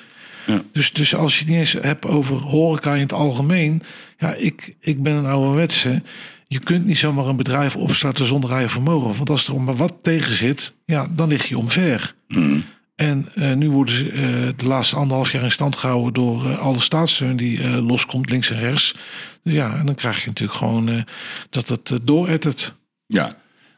Ja. 0.45 0.61
Dus, 0.71 0.93
dus 0.93 1.15
als 1.15 1.33
je 1.33 1.39
het 1.39 1.49
niet 1.49 1.57
eens 1.57 1.75
hebt 1.81 2.05
over 2.05 2.35
horeca 2.35 2.93
in 2.93 3.01
het 3.01 3.13
algemeen. 3.13 3.81
Ja, 4.17 4.33
ik, 4.33 4.75
ik 4.79 5.03
ben 5.03 5.13
een 5.13 5.25
ouderwetse. 5.25 6.01
Je 6.47 6.59
kunt 6.59 6.85
niet 6.85 6.97
zomaar 6.97 7.25
een 7.27 7.35
bedrijf 7.35 7.75
opstarten 7.75 8.25
zonder 8.25 8.51
eigen 8.51 8.69
vermogen. 8.69 9.15
Want 9.17 9.29
als 9.29 9.47
er 9.47 9.61
maar 9.61 9.75
wat 9.75 9.93
tegen 10.01 10.35
zit, 10.35 10.73
ja, 10.85 11.07
dan 11.15 11.27
lig 11.27 11.45
je 11.45 11.57
omver. 11.57 12.15
Mhm. 12.27 12.59
En 12.95 13.27
eh, 13.35 13.53
nu 13.53 13.69
worden 13.69 13.95
ze 13.95 14.09
eh, 14.09 14.21
de 14.57 14.65
laatste 14.65 14.95
anderhalf 14.95 15.31
jaar 15.31 15.43
in 15.43 15.51
stand 15.51 15.75
gehouden 15.75 16.13
door 16.13 16.49
eh, 16.49 16.59
alle 16.59 16.79
staatssteun 16.79 17.35
die 17.35 17.81
loskomt 17.81 18.29
links 18.29 18.49
en 18.49 18.59
rechts. 18.59 18.95
Dus 19.43 19.53
ja, 19.53 19.77
en 19.77 19.85
dan 19.85 19.95
krijg 19.95 20.21
je 20.21 20.27
natuurlijk 20.27 20.57
gewoon 20.57 21.05
dat 21.49 21.69
het 21.69 21.99
doorettert. 22.01 22.73
Ja, 23.05 23.33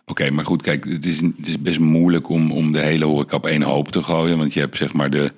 oké, 0.05 0.31
maar 0.31 0.45
goed, 0.45 0.61
kijk, 0.61 0.85
het 0.85 1.05
is, 1.05 1.21
het 1.21 1.47
is 1.47 1.59
best 1.59 1.79
moeilijk 1.79 2.29
om, 2.29 2.51
om 2.51 2.71
de 2.71 2.79
hele 2.79 3.05
horeca 3.05 3.35
op 3.35 3.45
één 3.45 3.61
hoop 3.61 3.91
te 3.91 4.03
gooien. 4.03 4.37
Want 4.37 4.53
je 4.53 4.59
hebt 4.59 4.77
zeg 4.77 4.93
maar 4.93 5.09
de 5.09 5.31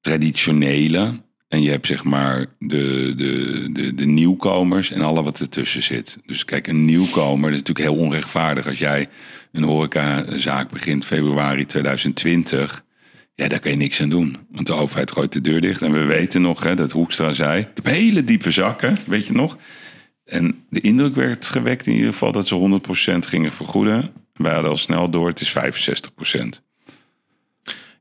traditionele 0.00 1.20
en 1.48 1.62
je 1.62 1.70
hebt 1.70 1.86
zeg 1.86 2.04
maar 2.04 2.46
de, 2.58 3.12
de, 3.16 3.68
de, 3.72 3.94
de 3.94 4.06
nieuwkomers 4.06 4.90
en 4.90 5.00
alle 5.00 5.22
wat 5.22 5.40
ertussen 5.40 5.82
zit. 5.82 6.18
Dus 6.26 6.44
kijk, 6.44 6.66
een 6.66 6.84
nieuwkomer 6.84 7.50
is 7.50 7.56
natuurlijk 7.56 7.88
heel 7.88 8.04
onrechtvaardig. 8.04 8.66
Als 8.66 8.78
jij 8.78 9.08
een 9.52 9.62
horecazaak 9.62 10.70
begint 10.70 11.04
februari 11.04 11.66
2020, 11.66 12.84
ja, 13.38 13.48
daar 13.48 13.60
kan 13.60 13.70
je 13.70 13.76
niks 13.76 14.02
aan 14.02 14.08
doen. 14.08 14.36
Want 14.50 14.66
de 14.66 14.72
overheid 14.72 15.12
gooit 15.12 15.32
de 15.32 15.40
deur 15.40 15.60
dicht. 15.60 15.82
En 15.82 15.92
we 15.92 16.04
weten 16.04 16.42
nog, 16.42 16.62
hè, 16.62 16.74
dat 16.74 16.92
Hoekstra 16.92 17.32
zei, 17.32 17.60
ik 17.60 17.68
heb 17.74 17.86
hele 17.86 18.24
diepe 18.24 18.50
zakken, 18.50 18.98
weet 19.06 19.26
je 19.26 19.32
nog? 19.32 19.56
En 20.24 20.64
de 20.70 20.80
indruk 20.80 21.14
werd 21.14 21.46
gewekt 21.46 21.86
in 21.86 21.94
ieder 21.94 22.12
geval 22.12 22.32
dat 22.32 22.48
ze 22.48 22.54
100% 22.54 23.26
gingen 23.26 23.52
vergoeden. 23.52 24.10
Wij 24.32 24.52
hadden 24.52 24.70
al 24.70 24.76
snel 24.76 25.10
door, 25.10 25.28
het 25.28 25.40
is 25.40 25.50
65%. 25.50 26.62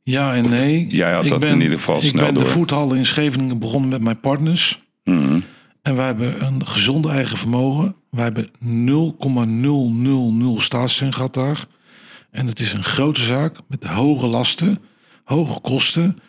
Ja 0.04 0.36
en 0.36 0.50
nee. 0.50 0.88
jij 0.88 1.14
had 1.14 1.24
Ik 1.24 1.30
dat 1.30 1.48
in 1.48 1.62
ieder 1.62 1.78
geval 1.78 1.98
ik 1.98 2.04
snel 2.04 2.26
ben 2.26 2.34
de 2.34 2.40
door. 2.40 2.50
voethal 2.50 2.94
in 2.94 3.06
Scheveningen 3.06 3.60
begonnen 3.60 3.90
met 3.90 4.02
mijn 4.02 4.20
partners. 4.20 4.84
Mhm. 5.04 5.40
En 5.82 5.96
wij 5.96 6.06
hebben 6.06 6.46
een 6.46 6.68
gezonde 6.68 7.10
eigen 7.10 7.38
vermogen. 7.38 7.96
Wij 8.10 8.24
hebben 8.24 8.50
0,000 8.60 10.62
staatssteun 10.62 11.14
gehad 11.14 11.34
daar. 11.34 11.66
En 12.32 12.48
het 12.48 12.60
is 12.60 12.74
een 12.74 12.84
grote 12.84 13.22
zaak 13.22 13.58
met 13.68 13.84
hoge 13.84 14.28
lasten, 14.28 14.80
hoge 15.36 15.60
kosten. 15.60 16.20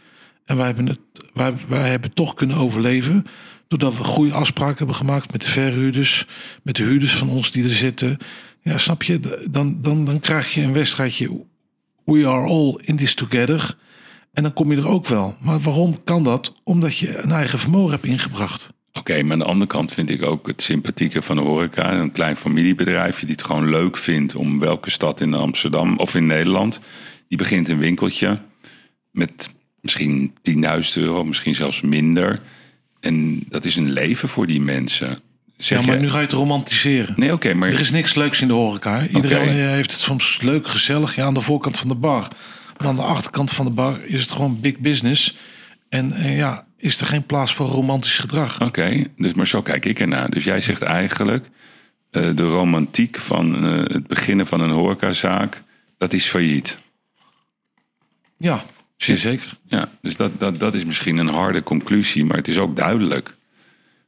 En 0.45 0.57
wij 0.57 0.67
hebben, 0.67 0.87
het, 0.87 1.01
wij, 1.33 1.55
wij 1.69 1.91
hebben 1.91 2.15
toch 2.15 2.35
kunnen 2.35 2.57
overleven 2.57 3.27
Doordat 3.69 3.97
we 3.97 4.05
goede 4.05 4.33
afspraken 4.33 4.77
hebben 4.77 4.95
gemaakt 4.95 5.33
met 5.33 5.41
de 5.41 5.49
verhuurders, 5.49 6.27
met 6.63 6.77
de 6.77 6.83
huurders 6.83 7.17
van 7.17 7.29
ons 7.29 7.51
die 7.51 7.65
er 7.65 7.71
zitten. 7.71 8.19
Ja, 8.63 8.79
snap 8.79 9.03
je? 9.03 9.21
Dan, 9.51 9.79
dan, 9.83 10.05
dan 10.05 10.21
krijg 10.21 10.55
je 10.55 10.63
een 10.63 10.73
wedstrijdje. 10.73 11.31
We 12.05 12.27
are 12.27 12.49
all 12.49 12.79
in 12.85 12.97
this 12.97 13.15
together. 13.15 13.77
En 14.33 14.43
dan 14.43 14.53
kom 14.53 14.71
je 14.71 14.77
er 14.77 14.89
ook 14.89 15.07
wel. 15.07 15.37
Maar 15.41 15.61
waarom 15.61 16.05
kan 16.05 16.25
dat? 16.25 16.55
Omdat 16.65 16.97
je 16.97 17.19
een 17.19 17.33
eigen 17.33 17.59
vermogen 17.59 17.91
hebt 17.91 18.05
ingebracht. 18.05 18.69
Oké, 18.93 19.23
maar 19.23 19.33
aan 19.33 19.39
de 19.39 19.45
andere 19.45 19.67
kant 19.67 19.93
vind 19.93 20.11
ik 20.11 20.23
ook 20.23 20.47
het 20.47 20.63
sympathieke 20.63 21.23
van 21.23 21.37
de 21.37 21.43
horeca. 21.43 21.95
Een 21.95 22.13
klein 22.13 22.37
familiebedrijfje 22.37 23.27
die 23.27 23.35
het 23.35 23.45
gewoon 23.45 23.69
leuk 23.69 23.97
vindt 23.97 24.35
om 24.35 24.59
welke 24.59 24.91
stad 24.91 25.21
in 25.21 25.35
Amsterdam 25.35 25.99
of 25.99 26.15
in 26.15 26.27
Nederland. 26.27 26.81
Die 27.29 27.39
begint 27.39 27.69
een 27.69 27.79
winkeltje 27.79 28.39
met 29.19 29.51
misschien 29.81 30.35
10.000 30.51 30.57
euro, 30.95 31.25
misschien 31.25 31.55
zelfs 31.55 31.81
minder. 31.81 32.41
En 33.01 33.45
dat 33.49 33.65
is 33.65 33.77
een 33.77 33.91
leven 33.91 34.29
voor 34.29 34.47
die 34.47 34.61
mensen. 34.61 35.21
Zeg 35.57 35.81
ja, 35.81 35.87
maar 35.87 36.01
nu 36.01 36.11
ga 36.11 36.17
je 36.17 36.23
het 36.23 36.33
romantiseren. 36.33 37.15
Nee, 37.17 37.33
oké, 37.33 37.55
maar 37.55 37.69
Er 37.69 37.81
is 37.81 37.91
niks 37.91 38.15
leuks 38.15 38.41
in 38.41 38.49
de 38.49 38.55
horeca. 38.55 39.07
Iedereen 39.07 39.49
eh, 39.49 39.55
heeft 39.55 39.93
het 39.93 40.01
soms 40.01 40.39
leuk, 40.43 40.69
gezellig 40.69 41.15
ja, 41.15 41.25
aan 41.25 41.35
de 41.35 41.41
voorkant 41.41 41.79
van 41.79 41.89
de 41.89 41.95
bar. 41.95 42.29
Maar 42.79 42.89
aan 42.89 42.97
de 42.97 43.03
achterkant 43.03 43.51
van 43.51 43.65
de 43.65 43.71
bar 43.71 44.05
is 44.05 44.21
het 44.21 44.31
gewoon 44.31 44.61
big 44.61 44.79
business. 44.79 45.37
En 45.89 46.13
eh, 46.13 46.37
ja, 46.37 46.67
is 46.77 47.01
er 47.01 47.07
geen 47.07 47.27
plaats 47.27 47.55
voor 47.55 47.67
romantisch 47.67 48.19
gedrag. 48.19 48.61
Oké, 48.61 49.05
dus, 49.17 49.35
maar 49.35 49.47
zo 49.47 49.63
kijk 49.63 49.85
ik 49.85 50.01
ernaar. 50.01 50.31
Dus 50.31 50.45
jij 50.45 50.61
zegt 50.61 50.83
eigenlijk, 50.83 51.49
eh, 52.11 52.23
de 52.35 52.49
romantiek 52.49 53.19
van 53.19 53.63
het 53.63 54.07
beginnen 54.07 54.47
van 54.47 54.61
een 54.61 54.71
horecazaak, 54.71 55.63
dat 55.99 56.13
is 56.13 56.27
failliet. 56.27 56.79
Ja, 58.37 58.65
zeer 59.03 59.19
zeker. 59.19 59.59
Ja, 59.67 59.91
dus 60.03 60.17
dat, 60.17 60.41
dat, 60.41 60.59
dat 60.59 60.75
is 60.75 60.85
misschien 60.85 61.17
een 61.17 61.29
harde 61.29 61.63
conclusie, 61.63 62.25
maar 62.25 62.37
het 62.37 62.49
is 62.49 62.59
ook 62.59 62.77
duidelijk. 62.77 63.37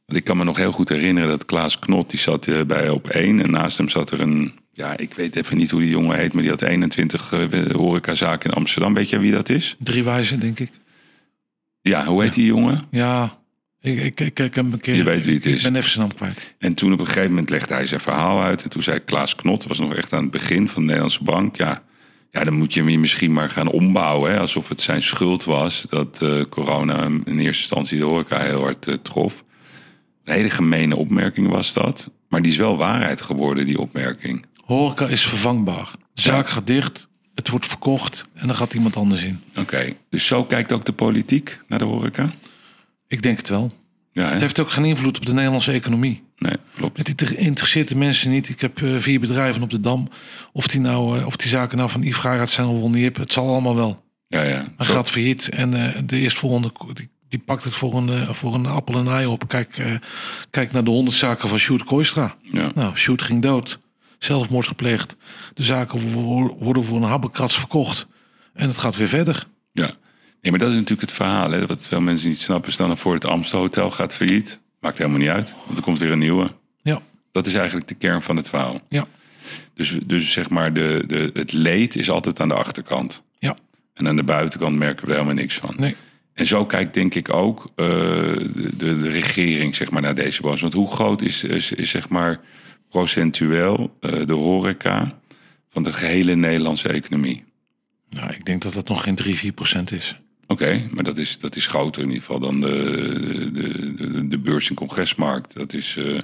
Want 0.05 0.19
ik 0.19 0.23
kan 0.23 0.37
me 0.37 0.43
nog 0.43 0.57
heel 0.57 0.71
goed 0.71 0.89
herinneren 0.89 1.29
dat 1.29 1.45
Klaas 1.45 1.79
Knot, 1.79 2.09
die 2.09 2.19
zat 2.19 2.47
eh, 2.47 2.61
bij 2.61 2.89
op 2.89 3.09
één. 3.09 3.41
En 3.41 3.51
naast 3.51 3.77
hem 3.77 3.89
zat 3.89 4.11
er 4.11 4.21
een, 4.21 4.53
ja, 4.71 4.97
ik 4.97 5.13
weet 5.13 5.35
even 5.35 5.57
niet 5.57 5.71
hoe 5.71 5.81
die 5.81 5.89
jongen 5.89 6.17
heet, 6.17 6.33
maar 6.33 6.41
die 6.41 6.51
had 6.51 6.61
21 6.61 7.31
eh, 7.31 7.71
horecazaken 7.71 8.49
in 8.49 8.55
Amsterdam. 8.55 8.93
Weet 8.93 9.09
je 9.09 9.19
wie 9.19 9.31
dat 9.31 9.49
is? 9.49 9.75
Drie 9.79 10.03
wijzen, 10.03 10.39
denk 10.39 10.59
ik. 10.59 10.71
Ja, 11.81 12.05
hoe 12.05 12.23
heet 12.23 12.33
die 12.33 12.45
jongen? 12.45 12.81
Ja, 12.91 13.39
ik, 13.81 13.99
ik, 13.99 14.19
ik, 14.19 14.19
ik 14.19 14.37
heb 14.37 14.55
hem 14.55 14.73
een 14.73 14.79
keer... 14.79 14.95
Je 14.95 15.03
weet 15.03 15.25
wie 15.25 15.35
het 15.35 15.45
is. 15.45 15.57
Ik 15.57 15.71
ben 15.71 15.75
even 15.75 15.91
zijn 15.91 16.07
naam 16.07 16.15
kwijt. 16.15 16.53
En 16.57 16.73
toen 16.73 16.93
op 16.93 16.99
een 16.99 17.05
gegeven 17.05 17.29
moment 17.29 17.49
legde 17.49 17.73
hij 17.73 17.87
zijn 17.87 18.01
verhaal 18.01 18.41
uit. 18.41 18.63
En 18.63 18.69
toen 18.69 18.83
zei 18.83 18.99
Klaas 18.99 19.35
Knot, 19.35 19.63
was 19.63 19.79
nog 19.79 19.95
echt 19.95 20.13
aan 20.13 20.21
het 20.21 20.31
begin 20.31 20.69
van 20.69 20.81
de 20.81 20.87
Nederlandse 20.87 21.23
bank. 21.23 21.55
Ja, 21.55 21.83
ja 22.31 22.43
dan 22.43 22.53
moet 22.53 22.73
je 22.73 22.83
hem 22.83 22.99
misschien 22.99 23.33
maar 23.33 23.49
gaan 23.49 23.67
ombouwen. 23.67 24.31
Hè, 24.31 24.39
alsof 24.39 24.69
het 24.69 24.81
zijn 24.81 25.01
schuld 25.01 25.43
was 25.43 25.85
dat 25.89 26.21
eh, 26.21 26.41
corona 26.49 26.99
hem 26.99 27.21
in 27.25 27.39
eerste 27.39 27.61
instantie 27.61 27.97
de 27.97 28.03
horeca 28.03 28.39
heel 28.39 28.61
hard 28.61 28.87
eh, 28.87 28.93
trof. 28.93 29.43
Een 30.23 30.33
hele 30.33 30.49
gemene 30.49 30.95
opmerking 30.95 31.47
was 31.47 31.73
dat. 31.73 32.09
Maar 32.29 32.41
die 32.41 32.51
is 32.51 32.57
wel 32.57 32.77
waarheid 32.77 33.21
geworden, 33.21 33.65
die 33.65 33.79
opmerking. 33.79 34.45
Horeca 34.65 35.07
is 35.07 35.25
vervangbaar. 35.25 35.91
De 36.13 36.21
zaak 36.21 36.49
gaat 36.49 36.67
dicht, 36.67 37.07
het 37.35 37.49
wordt 37.49 37.67
verkocht 37.67 38.25
en 38.33 38.47
dan 38.47 38.55
gaat 38.55 38.73
iemand 38.73 38.95
anders 38.95 39.23
in. 39.23 39.41
Oké, 39.55 39.93
dus 40.09 40.25
zo 40.25 40.43
kijkt 40.43 40.71
ook 40.71 40.85
de 40.85 40.93
politiek 40.93 41.59
naar 41.67 41.79
de 41.79 41.85
horeca? 41.85 42.31
Ik 43.07 43.21
denk 43.21 43.37
het 43.37 43.49
wel. 43.49 43.71
Ja, 44.13 44.25
hè? 44.25 44.31
Het 44.31 44.41
heeft 44.41 44.59
ook 44.59 44.71
geen 44.71 44.85
invloed 44.85 45.17
op 45.17 45.25
de 45.25 45.33
Nederlandse 45.33 45.71
economie. 45.71 46.23
Nee, 46.37 46.55
klopt. 46.75 46.97
Het 46.97 47.07
inter- 47.07 47.37
interesseert 47.37 47.87
de 47.87 47.95
mensen 47.95 48.29
niet. 48.29 48.49
Ik 48.49 48.61
heb 48.61 48.81
eh, 48.81 48.95
vier 48.99 49.19
bedrijven 49.19 49.61
op 49.61 49.69
de 49.69 49.79
Dam. 49.79 50.07
Of 50.51 50.67
die, 50.67 50.79
nou, 50.79 51.19
eh, 51.19 51.25
of 51.25 51.35
die 51.35 51.49
zaken 51.49 51.77
nou 51.77 51.89
van 51.89 52.01
Yves 52.01 52.17
Garat 52.17 52.49
zijn 52.49 52.67
of 52.67 52.79
wel 52.79 52.89
niet. 52.89 53.17
Het 53.17 53.33
zal 53.33 53.47
allemaal 53.47 53.75
wel. 53.75 54.03
Ja, 54.27 54.41
ja. 54.41 54.65
Gaat 54.77 55.09
failliet 55.09 55.49
en 55.49 55.73
eh, 55.73 56.01
de 56.05 56.17
eerstvolgende 56.19 56.71
die, 56.93 57.09
die 57.29 57.39
pakt 57.39 57.63
het 57.63 57.73
voor 57.73 57.95
een, 57.97 58.35
voor 58.35 58.53
een 58.53 58.65
appel 58.65 58.95
en 58.99 59.07
ei 59.07 59.25
op. 59.25 59.47
Kijk, 59.47 59.99
kijk 60.49 60.71
naar 60.71 60.83
de 60.83 60.89
honderd 60.89 61.15
zaken 61.17 61.49
van 61.49 61.57
Sjoerd 61.57 61.83
Kooistra. 61.83 62.35
ja. 62.41 62.71
Nou, 62.75 62.95
Sjoerd 62.97 63.21
ging 63.21 63.41
dood. 63.41 63.79
Zelfmoord 64.19 64.67
gepleegd. 64.67 65.15
De 65.53 65.63
zaken 65.63 66.13
wo- 66.13 66.57
worden 66.59 66.83
voor 66.83 66.97
een 66.97 67.03
habbekrats 67.03 67.57
verkocht. 67.57 68.07
En 68.53 68.67
het 68.67 68.77
gaat 68.77 68.95
weer 68.95 69.07
verder. 69.07 69.47
Ja, 69.71 69.89
nee, 70.41 70.51
maar 70.51 70.59
dat 70.59 70.69
is 70.69 70.73
natuurlijk 70.75 71.01
het 71.01 71.11
verhaal. 71.11 71.51
Hè? 71.51 71.65
Wat 71.65 71.87
veel 71.87 72.01
mensen 72.01 72.29
niet 72.29 72.39
snappen. 72.39 72.71
Stel 72.71 72.85
nou 72.85 72.97
voor 72.97 73.13
het 73.13 73.25
Amstelhotel 73.25 73.91
gaat 73.91 74.15
failliet. 74.15 74.59
Maakt 74.79 74.97
helemaal 74.97 75.19
niet 75.19 75.29
uit, 75.29 75.55
want 75.65 75.77
er 75.77 75.83
komt 75.83 75.99
weer 75.99 76.11
een 76.11 76.19
nieuwe. 76.19 76.51
Ja, 76.81 77.01
Dat 77.31 77.47
is 77.47 77.53
eigenlijk 77.53 77.87
de 77.87 77.95
kern 77.95 78.21
van 78.21 78.35
het 78.35 78.49
verhaal. 78.49 78.81
ja, 78.89 79.05
Dus, 79.73 79.97
dus 80.05 80.31
zeg 80.31 80.49
maar, 80.49 80.73
de, 80.73 81.03
de, 81.07 81.29
het 81.33 81.51
leed 81.53 81.95
is 81.95 82.09
altijd 82.09 82.39
aan 82.39 82.47
de 82.47 82.53
achterkant. 82.55 83.23
ja. 83.39 83.55
En 83.93 84.07
aan 84.07 84.15
de 84.15 84.23
buitenkant 84.23 84.77
merken 84.77 85.05
we 85.05 85.11
er 85.11 85.17
helemaal 85.19 85.41
niks 85.41 85.55
van. 85.57 85.73
Nee. 85.77 85.95
En 86.33 86.47
zo 86.47 86.65
kijkt 86.65 86.93
denk 86.93 87.15
ik 87.15 87.33
ook 87.33 87.71
eh, 87.75 87.87
de, 87.87 88.69
de, 88.77 88.99
de 88.99 89.09
regering 89.09 89.75
zeg 89.75 89.91
maar, 89.91 90.01
naar 90.01 90.15
deze 90.15 90.41
branche. 90.41 90.61
Want 90.61 90.73
hoe 90.73 90.91
groot 90.91 91.21
is, 91.21 91.43
is, 91.43 91.71
is 91.71 91.89
zeg 91.89 92.09
maar 92.09 92.39
procentueel 92.89 93.97
eh, 93.99 94.11
de 94.25 94.33
horeca 94.33 95.19
van 95.69 95.83
de 95.83 95.93
gehele 95.93 96.35
Nederlandse 96.35 96.89
economie? 96.89 97.43
Nou, 98.09 98.33
ik 98.33 98.45
denk 98.45 98.61
dat 98.61 98.73
dat 98.73 98.87
nog 98.87 99.03
geen 99.03 99.15
3, 99.15 99.35
4 99.37 99.51
procent 99.51 99.91
is. 99.91 100.19
Oké, 100.51 100.87
maar 100.91 101.03
dat 101.03 101.17
is, 101.17 101.37
dat 101.37 101.55
is 101.55 101.67
groter 101.67 102.01
in 102.01 102.07
ieder 102.07 102.23
geval 102.23 102.39
dan 102.39 102.59
de, 102.59 103.49
de, 103.53 103.93
de, 103.95 104.27
de 104.27 104.39
beurs- 104.39 104.69
en 104.69 104.75
congresmarkt. 104.75 105.53
Dat 105.53 105.73
is, 105.73 105.97
eh, 105.97 106.19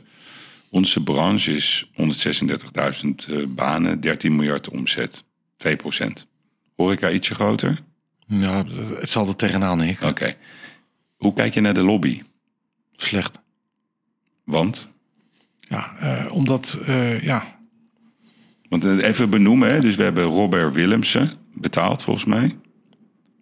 onze 0.70 1.04
branche 1.04 1.54
is 1.54 1.90
136.000 1.94 3.30
eh, 3.30 3.46
banen, 3.50 4.00
13 4.00 4.36
miljard 4.36 4.70
omzet, 4.70 5.24
2 5.58 5.76
procent. 5.76 6.28
Horeca 6.76 7.10
ietsje 7.10 7.36
groter? 7.36 7.80
Ja, 8.28 8.66
het 9.00 9.10
zal 9.10 9.28
er 9.28 9.36
tegenaan 9.36 9.82
hikken. 9.82 10.08
Oké. 10.08 10.36
Hoe 11.18 11.34
kijk 11.34 11.54
je 11.54 11.62
naar 11.62 11.74
de 11.74 11.84
lobby? 11.84 12.22
Slecht. 12.96 13.40
Want, 14.44 14.90
Ja, 15.60 15.96
eh, 16.00 16.32
omdat, 16.34 16.80
ja, 17.22 17.60
want 18.70 18.86
even 18.86 19.30
benoemen, 19.30 19.74
hè? 19.74 19.80
dus 19.80 19.96
we 19.96 20.04
hebben 20.04 20.24
Robert 20.24 20.76
Willemsen 20.76 21.32
betaald 21.54 22.04
volgens 22.04 22.26
mij. 22.26 22.56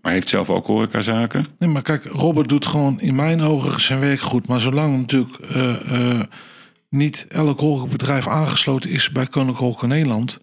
Maar 0.05 0.13
heeft 0.13 0.29
zelf 0.29 0.49
ook 0.49 0.67
horecazaken. 0.67 1.45
Nee, 1.59 1.69
maar 1.69 1.81
kijk, 1.81 2.05
Robert 2.05 2.49
doet 2.49 2.65
gewoon 2.65 2.99
in 2.99 3.15
mijn 3.15 3.41
ogen 3.41 3.81
zijn 3.81 3.99
werk 3.99 4.19
goed. 4.19 4.47
Maar 4.47 4.61
zolang 4.61 4.97
natuurlijk 4.97 5.37
eh, 5.37 5.91
eh, 5.91 6.21
niet 6.89 7.25
elk 7.29 7.59
horecabedrijf 7.59 8.27
aangesloten 8.27 8.89
is 8.89 9.09
bij 9.09 9.27
Koninklijke 9.27 9.87
Nederland... 9.87 10.39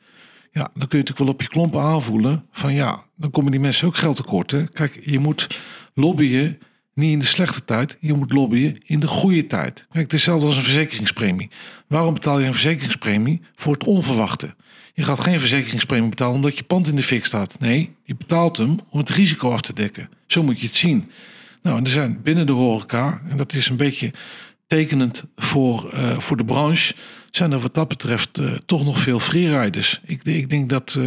Ja, 0.52 0.62
dan 0.62 0.88
kun 0.88 0.98
je 0.98 1.04
natuurlijk 1.04 1.18
wel 1.18 1.28
op 1.28 1.40
je 1.40 1.48
klompen 1.48 1.80
aanvoelen 1.80 2.46
van 2.50 2.74
ja, 2.74 3.02
dan 3.16 3.30
komen 3.30 3.50
die 3.50 3.60
mensen 3.60 3.86
ook 3.86 3.96
geld 3.96 4.16
tekort. 4.16 4.50
Hè? 4.50 4.66
Kijk, 4.68 5.00
je 5.04 5.18
moet 5.18 5.60
lobbyen 5.94 6.58
niet 6.94 7.12
in 7.12 7.18
de 7.18 7.24
slechte 7.24 7.64
tijd. 7.64 7.96
Je 8.00 8.12
moet 8.12 8.32
lobbyen 8.32 8.78
in 8.86 9.00
de 9.00 9.06
goede 9.06 9.46
tijd. 9.46 9.74
Kijk, 9.74 10.04
het 10.04 10.12
is 10.12 10.12
hetzelfde 10.12 10.46
als 10.46 10.56
een 10.56 10.62
verzekeringspremie. 10.62 11.50
Waarom 11.86 12.14
betaal 12.14 12.38
je 12.38 12.46
een 12.46 12.52
verzekeringspremie? 12.52 13.40
Voor 13.54 13.72
het 13.72 13.84
onverwachte. 13.84 14.54
Je 14.94 15.02
gaat 15.02 15.20
geen 15.20 15.40
verzekeringspremie 15.40 16.08
betalen 16.08 16.34
omdat 16.34 16.58
je 16.58 16.64
pand 16.64 16.88
in 16.88 16.96
de 16.96 17.02
fik 17.02 17.24
staat. 17.24 17.56
Nee, 17.60 17.94
je 18.04 18.14
betaalt 18.14 18.56
hem 18.56 18.80
om 18.88 18.98
het 18.98 19.10
risico 19.10 19.50
af 19.50 19.60
te 19.60 19.72
dekken. 19.72 20.08
Zo 20.26 20.42
moet 20.42 20.60
je 20.60 20.66
het 20.66 20.76
zien. 20.76 21.10
Nou, 21.62 21.78
en 21.78 21.84
er 21.84 21.90
zijn 21.90 22.22
binnen 22.22 22.46
de 22.46 22.52
horeca, 22.52 23.22
en 23.28 23.36
dat 23.36 23.52
is 23.52 23.68
een 23.68 23.76
beetje 23.76 24.12
tekenend 24.66 25.24
voor, 25.36 25.90
eh, 25.90 26.18
voor 26.18 26.36
de 26.36 26.44
branche, 26.44 26.94
zijn 27.30 27.52
er 27.52 27.58
wat 27.58 27.74
dat 27.74 27.88
betreft 27.88 28.38
eh, 28.38 28.52
toch 28.66 28.84
nog 28.84 28.98
veel 28.98 29.18
freeriders. 29.18 30.00
Ik, 30.04 30.22
ik 30.24 30.50
denk 30.50 30.68
dat 30.68 30.98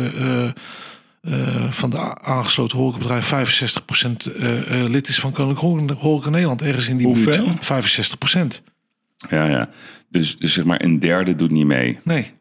eh, 1.26 1.72
van 1.72 1.90
de 1.90 2.22
aangesloten 2.22 2.78
horecabedrijf 2.78 3.26
65% 3.26 4.32
eh, 4.36 4.82
eh, 4.82 4.90
lid 4.90 5.08
is 5.08 5.20
van 5.20 5.32
Koninklijke 5.32 5.94
Horeca 6.02 6.30
Nederland. 6.30 6.62
Ergens 6.62 6.88
in 6.88 6.98
die 6.98 7.08
Hoeveel? 7.08 7.46
buurt. 7.46 7.66
65%. 8.60 8.62
Ja, 9.30 9.46
ja. 9.46 9.70
Dus, 10.10 10.38
dus 10.38 10.54
zeg 10.54 10.66
maar 10.66 10.84
een 10.84 11.00
derde 11.00 11.36
doet 11.36 11.52
niet 11.52 11.66
mee. 11.66 11.98
Nee, 12.04 12.32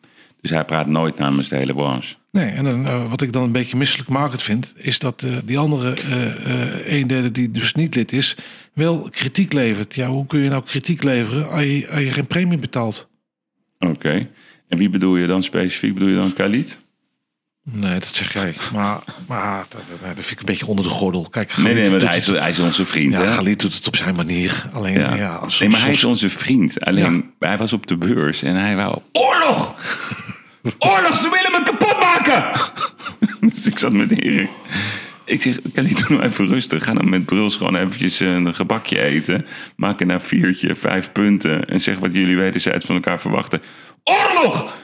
Dus 0.44 0.52
hij 0.52 0.64
praat 0.64 0.87
nooit 0.87 1.18
namens 1.18 1.48
de 1.48 1.57
hele 1.57 1.74
branche. 1.74 2.14
Nee, 2.30 2.48
en 2.48 2.64
dan, 2.64 2.87
eh, 2.87 3.11
wat 3.11 3.22
ik 3.22 3.33
dan 3.33 3.42
een 3.42 3.52
beetje 3.52 3.76
misselijkmakend 3.76 4.42
vind, 4.42 4.72
is 4.76 4.98
dat 4.98 5.22
eh, 5.22 5.30
die 5.44 5.59
andere 5.59 5.94
eh, 5.94 6.98
een 7.00 7.07
derde 7.07 7.30
die 7.30 7.50
dus 7.50 7.74
niet 7.74 7.94
lid 7.94 8.12
is, 8.12 8.37
wel 8.72 9.09
kritiek 9.11 9.52
levert. 9.52 9.94
Ja, 9.94 10.07
hoe 10.09 10.26
kun 10.26 10.40
je 10.40 10.48
nou 10.48 10.62
kritiek 10.64 11.02
leveren 11.02 11.50
als 11.50 11.62
je, 11.62 11.87
als 11.90 12.00
je 12.00 12.11
geen 12.11 12.26
premie 12.26 12.59
betaalt? 12.59 13.09
Oké. 13.78 14.28
En 14.68 14.78
wie 14.78 14.90
bedoel 14.90 15.16
je 15.16 15.26
dan 15.26 15.42
specifiek? 15.42 15.94
Bedoel 15.94 16.09
je 16.09 16.16
dan 16.16 16.33
Khalid? 16.33 16.83
Nee, 17.70 17.98
dat 18.00 18.14
zeg 18.14 18.33
jij. 18.33 18.54
Maar, 18.72 19.00
maar 19.28 19.64
dat, 19.68 19.80
dat, 19.88 19.98
dat 20.16 20.24
vind 20.24 20.30
ik 20.30 20.38
een 20.38 20.44
beetje 20.46 20.66
onder 20.66 20.85
de 20.85 20.90
gordel. 20.90 21.28
Kijk, 21.30 21.57
Nee, 21.57 21.66
Galit 21.66 21.83
nee, 21.90 21.90
maar 22.00 22.09
hij 22.09 22.18
is, 22.18 22.26
het- 22.26 22.38
hij 22.38 22.50
is 22.50 22.59
onze 22.59 22.85
vriend. 22.85 23.12
ja, 23.12 23.20
hè? 23.20 23.26
Galit 23.26 23.61
doet 23.61 23.74
het 23.74 23.87
op 23.87 23.96
zijn 23.96 24.14
manier. 24.14 24.64
Alleen, 24.72 24.92
ja, 24.98 25.14
Ja. 25.16 25.38
soms- 25.40 25.59
nee, 25.59 25.68
maar 25.68 25.80
hij 25.80 25.92
is 25.92 26.04
onze 26.04 26.30
vriend. 26.30 26.80
Alleen, 26.80 27.30
hij 27.38 27.57
was 27.59 27.72
op 27.72 27.87
de 27.87 27.96
beurs 27.96 28.42
en 28.42 28.54
hij 28.54 28.76
wou... 28.76 28.98
Oorlog! 29.12 29.74
Oorlog, 30.79 31.16
ze 31.16 31.29
willen 31.31 31.53
me 31.53 31.62
kapot 31.64 32.00
maken! 32.00 32.44
dus 33.53 33.66
ik 33.66 33.79
zat 33.79 33.92
met 33.92 34.22
Erik. 34.22 34.48
Ik 35.24 35.42
zeg, 35.42 35.57
kan 35.74 35.85
niet 35.85 36.09
doen 36.09 36.22
even 36.22 36.48
rustig. 36.48 36.85
Ga 36.85 36.94
dan 36.94 37.09
met 37.09 37.24
Bruls 37.24 37.57
gewoon 37.57 37.77
eventjes 37.77 38.20
eh, 38.20 38.33
een 38.33 38.55
gebakje 38.55 39.00
eten. 39.00 39.46
Maak 39.77 40.00
er 40.00 40.07
nou 40.07 40.20
viertje, 40.22 40.74
vijf 40.74 41.12
punten. 41.12 41.64
En 41.64 41.81
zeg 41.81 41.98
wat 41.98 42.12
jullie 42.12 42.37
wederzijds 42.37 42.85
van 42.85 42.94
elkaar 42.94 43.20
verwachten. 43.20 43.62
Oorlog! 44.05 44.74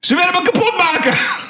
Ze 0.00 0.14
willen 0.14 0.32
me 0.32 0.42
kapot 0.42 0.76
maken! 0.76 1.18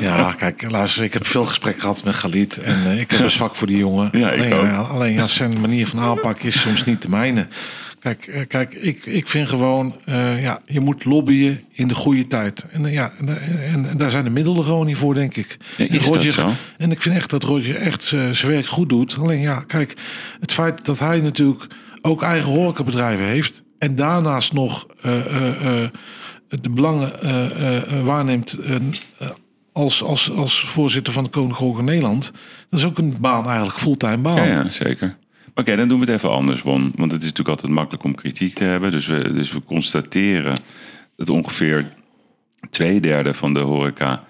Ja, 0.00 0.32
kijk, 0.32 0.70
luister, 0.70 1.04
ik 1.04 1.12
heb 1.12 1.26
veel 1.26 1.44
gesprek 1.44 1.80
gehad 1.80 2.04
met 2.04 2.14
Galit. 2.14 2.56
En 2.56 2.84
eh, 2.86 3.00
ik 3.00 3.10
heb 3.10 3.20
een 3.20 3.30
zwak 3.30 3.56
voor 3.56 3.66
die 3.66 3.76
jongen. 3.76 4.08
Ja, 4.12 4.30
ik 4.30 4.38
alleen, 4.40 4.52
ook. 4.52 4.64
ja, 4.64 4.76
alleen 4.76 5.12
ja, 5.12 5.26
zijn 5.26 5.60
manier 5.60 5.86
van 5.86 6.00
aanpak 6.00 6.40
is 6.40 6.60
soms 6.60 6.84
niet 6.84 7.02
de 7.02 7.08
mijne. 7.08 7.48
Kijk, 8.00 8.26
eh, 8.26 8.46
kijk 8.46 8.74
ik, 8.74 9.06
ik 9.06 9.28
vind 9.28 9.48
gewoon, 9.48 9.96
eh, 10.04 10.42
ja, 10.42 10.60
je 10.66 10.80
moet 10.80 11.04
lobbyen 11.04 11.60
in 11.72 11.88
de 11.88 11.94
goede 11.94 12.26
tijd. 12.26 12.66
En, 12.70 12.86
eh, 12.86 12.92
ja, 12.92 13.12
en, 13.18 13.28
en, 13.72 13.88
en 13.88 13.96
daar 13.96 14.10
zijn 14.10 14.24
de 14.24 14.30
middelen 14.30 14.64
gewoon 14.64 14.86
niet 14.86 14.96
voor, 14.96 15.14
denk 15.14 15.36
ik. 15.36 15.56
Ja, 15.76 15.88
is 15.88 16.06
En 16.06 16.12
dat 16.12 16.22
zo? 16.22 16.52
En 16.78 16.90
ik 16.90 17.02
vind 17.02 17.14
echt 17.14 17.30
dat 17.30 17.42
Roger 17.42 17.76
echt 17.76 18.02
zijn 18.02 18.46
werk 18.46 18.66
goed 18.66 18.88
doet. 18.88 19.16
Alleen 19.18 19.40
ja, 19.40 19.64
kijk, 19.66 19.94
het 20.40 20.52
feit 20.52 20.84
dat 20.84 20.98
hij 20.98 21.20
natuurlijk 21.20 21.66
ook 22.02 22.22
eigen 22.22 22.50
horecabedrijven 22.50 23.24
heeft... 23.24 23.62
en 23.78 23.96
daarnaast 23.96 24.52
nog 24.52 24.86
de 26.48 26.70
belangen 26.70 27.12
waarneemt... 28.04 28.56
als, 29.72 30.02
als, 30.02 30.30
als 30.30 30.60
voorzitter 30.60 31.12
van 31.12 31.24
de 31.24 31.30
Koninklijke 31.30 31.82
Nederland... 31.82 32.32
dat 32.70 32.80
is 32.80 32.86
ook 32.86 32.98
een 32.98 33.16
baan 33.20 33.46
eigenlijk, 33.46 33.78
fulltime 33.78 34.18
baan. 34.18 34.36
Ja, 34.36 34.44
ja 34.44 34.68
zeker. 34.68 35.16
Oké, 35.54 35.76
dan 35.76 35.88
doen 35.88 36.00
we 36.00 36.04
het 36.04 36.14
even 36.14 36.30
anders, 36.30 36.62
Won. 36.62 36.92
Want 36.94 37.12
het 37.12 37.22
is 37.22 37.28
natuurlijk 37.28 37.48
altijd 37.48 37.72
makkelijk 37.72 38.04
om 38.04 38.14
kritiek 38.14 38.54
te 38.54 38.64
hebben. 38.64 38.90
Dus 38.90 39.06
we, 39.06 39.32
dus 39.32 39.52
we 39.52 39.62
constateren 39.62 40.56
dat 41.16 41.28
ongeveer 41.28 41.92
twee 42.70 43.00
derde 43.00 43.34
van 43.34 43.54
de 43.54 43.60
horeca 43.60 44.24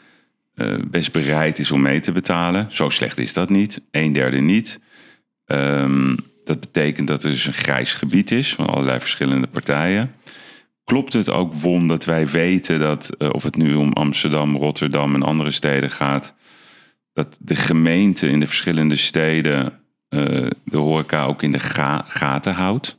eh, 0.55 0.75
best 0.87 1.13
bereid 1.13 1.59
is 1.59 1.71
om 1.71 1.81
mee 1.81 2.01
te 2.01 2.13
betalen. 2.13 2.67
Zo 2.71 2.89
slecht 2.89 3.19
is 3.19 3.33
dat 3.33 3.51
niet. 3.51 3.81
Een 3.91 4.13
derde 4.13 4.41
niet. 4.41 4.81
Ehm, 5.45 6.17
dat 6.45 6.61
betekent 6.61 7.09
dat 7.09 7.25
er 7.25 7.31
dus 7.31 7.47
een 7.47 7.53
grijs 7.53 7.93
gebied 7.93 8.31
is 8.31 8.55
van 8.55 8.67
allerlei 8.67 9.01
verschillende 9.01 9.47
partijen. 9.47 10.15
Klopt 10.85 11.13
het 11.13 11.31
ook, 11.31 11.55
Won, 11.55 11.89
dat 11.89 12.05
wij 12.05 12.29
weten 12.29 12.79
dat, 12.79 13.11
eh, 13.19 13.29
of 13.33 13.43
het 13.43 13.57
nu 13.57 13.75
om 13.75 13.93
Amsterdam, 13.93 14.57
Rotterdam 14.57 15.15
en 15.15 15.23
andere 15.23 15.51
steden 15.51 15.91
gaat, 15.91 16.35
dat 17.13 17.37
de 17.41 17.57
gemeente 17.57 18.29
in 18.29 18.41
de 18.41 18.47
verschillende 18.47 18.97
steden 18.97 19.80
de 20.65 20.77
horeca 20.77 21.25
ook 21.25 21.43
in 21.43 21.53
de 21.53 21.59
ga- 21.59 22.05
gaten 22.07 22.55
houdt? 22.55 22.99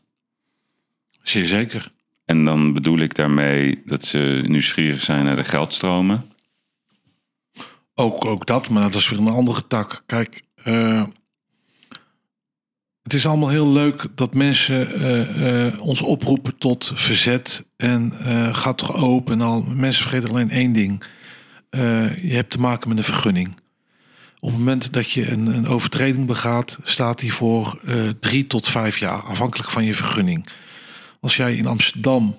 Zeer 1.23 1.45
zeker. 1.45 1.87
En 2.25 2.45
dan 2.45 2.73
bedoel 2.73 2.99
ik 2.99 3.15
daarmee 3.15 3.81
dat 3.85 4.05
ze 4.05 4.43
nieuwsgierig 4.47 5.01
zijn 5.01 5.25
naar 5.25 5.35
de 5.35 5.43
geldstromen. 5.43 6.25
Ook, 7.95 8.25
ook 8.25 8.45
dat, 8.45 8.69
maar 8.69 8.81
dat 8.83 8.93
is 8.95 9.09
weer 9.09 9.19
een 9.19 9.27
andere 9.27 9.67
tak. 9.67 10.03
Kijk, 10.05 10.41
eh, 10.55 11.03
het 13.03 13.13
is 13.13 13.25
allemaal 13.25 13.49
heel 13.49 13.67
leuk 13.67 14.05
dat 14.15 14.33
mensen 14.33 14.93
eh, 14.93 15.65
eh, 15.67 15.79
ons 15.79 16.01
oproepen 16.01 16.57
tot 16.57 16.91
verzet. 16.95 17.65
En 17.77 18.13
eh 18.19 18.55
gaat 18.55 18.77
toch 18.77 18.95
open 18.95 19.33
en 19.33 19.41
al. 19.41 19.61
Mensen 19.61 20.01
vergeten 20.01 20.29
alleen 20.29 20.49
één 20.49 20.73
ding. 20.73 21.03
Eh, 21.69 22.23
je 22.23 22.33
hebt 22.35 22.49
te 22.51 22.59
maken 22.59 22.89
met 22.89 22.97
een 22.97 23.03
vergunning. 23.03 23.55
Op 24.43 24.49
het 24.49 24.57
moment 24.57 24.93
dat 24.93 25.11
je 25.11 25.31
een, 25.31 25.45
een 25.45 25.67
overtreding 25.67 26.27
begaat, 26.27 26.77
staat 26.83 27.19
die 27.19 27.33
voor 27.33 27.79
eh, 27.85 28.09
drie 28.19 28.47
tot 28.47 28.67
vijf 28.67 28.97
jaar, 28.97 29.21
afhankelijk 29.21 29.71
van 29.71 29.83
je 29.83 29.95
vergunning. 29.95 30.47
Als 31.19 31.35
jij 31.35 31.55
in 31.55 31.65
Amsterdam 31.65 32.37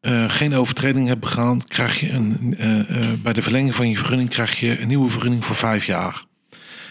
eh, 0.00 0.30
geen 0.30 0.54
overtreding 0.54 1.08
hebt 1.08 1.20
begaan, 1.20 1.64
krijg 1.64 2.00
je 2.00 2.10
een, 2.10 2.56
eh, 2.58 3.12
bij 3.22 3.32
de 3.32 3.42
verlenging 3.42 3.74
van 3.74 3.88
je 3.88 3.96
vergunning 3.96 4.28
krijg 4.28 4.60
je 4.60 4.80
een 4.80 4.88
nieuwe 4.88 5.08
vergunning 5.08 5.44
voor 5.44 5.56
vijf 5.56 5.86
jaar. 5.86 6.24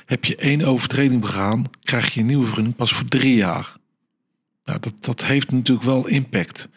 Heb 0.06 0.25
je 0.25 0.36
één 0.36 0.62
overtreding 0.62 1.21
begaan, 1.21 1.63
krijg 1.84 2.13
je 2.13 2.19
een 2.19 2.25
nieuwe 2.25 2.45
vergunning 2.45 2.75
pas 2.75 2.93
voor 2.93 3.06
drie 3.06 3.36
jaar. 3.36 3.75
Nou, 4.65 4.80
dat, 4.80 4.93
dat 4.99 5.25
heeft 5.25 5.51
natuurlijk 5.51 5.86
wel 5.86 6.08
impact. 6.08 6.67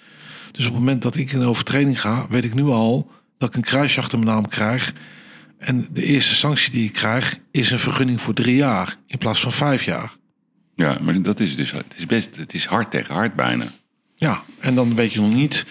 Dus 0.53 0.67
op 0.67 0.71
het 0.71 0.81
moment 0.81 1.03
dat 1.03 1.17
ik 1.17 1.33
een 1.33 1.45
overtreding 1.45 2.01
ga, 2.01 2.27
weet 2.29 2.45
ik 2.45 2.55
nu 2.55 2.65
al 2.65 3.11
dat 3.39 3.49
ik 3.49 3.55
een 3.55 3.63
kruisje 3.63 4.01
achter 4.01 4.19
mijn 4.19 4.31
naam 4.31 4.49
krijg. 4.49 4.93
En 5.65 5.89
de 5.93 6.05
eerste 6.05 6.35
sanctie 6.35 6.71
die 6.73 6.85
ik 6.85 6.93
krijg 6.93 7.39
is 7.51 7.71
een 7.71 7.79
vergunning 7.79 8.21
voor 8.21 8.35
drie 8.35 8.57
jaar 8.57 8.97
in 9.07 9.19
plaats 9.19 9.41
van 9.41 9.53
vijf 9.53 9.83
jaar. 9.83 10.13
Ja, 10.75 10.99
maar 11.03 11.23
dat 11.23 11.41
is 11.41 11.57
dus 11.57 11.73
het 11.73 11.95
is 11.97 12.07
best 12.07 12.37
het 12.37 12.55
is 12.55 12.65
hard 12.65 12.91
tegen 12.91 13.15
hard 13.15 13.35
bijna. 13.35 13.73
Ja, 14.15 14.43
en 14.59 14.75
dan 14.75 14.95
weet 14.95 15.13
je 15.13 15.21
nog 15.21 15.35
niet 15.35 15.67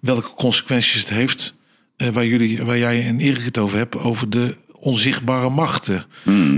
welke 0.00 0.34
consequenties 0.34 1.00
het 1.00 1.08
heeft. 1.08 1.54
eh, 1.96 2.08
waar, 2.08 2.26
jullie, 2.26 2.62
waar 2.64 2.78
jij 2.78 3.06
en 3.06 3.20
Erik 3.20 3.44
het 3.44 3.58
over 3.58 3.78
hebt, 3.78 3.96
over 3.96 4.30
de 4.30 4.56
onzichtbare 4.72 5.50
machten. 5.50 6.06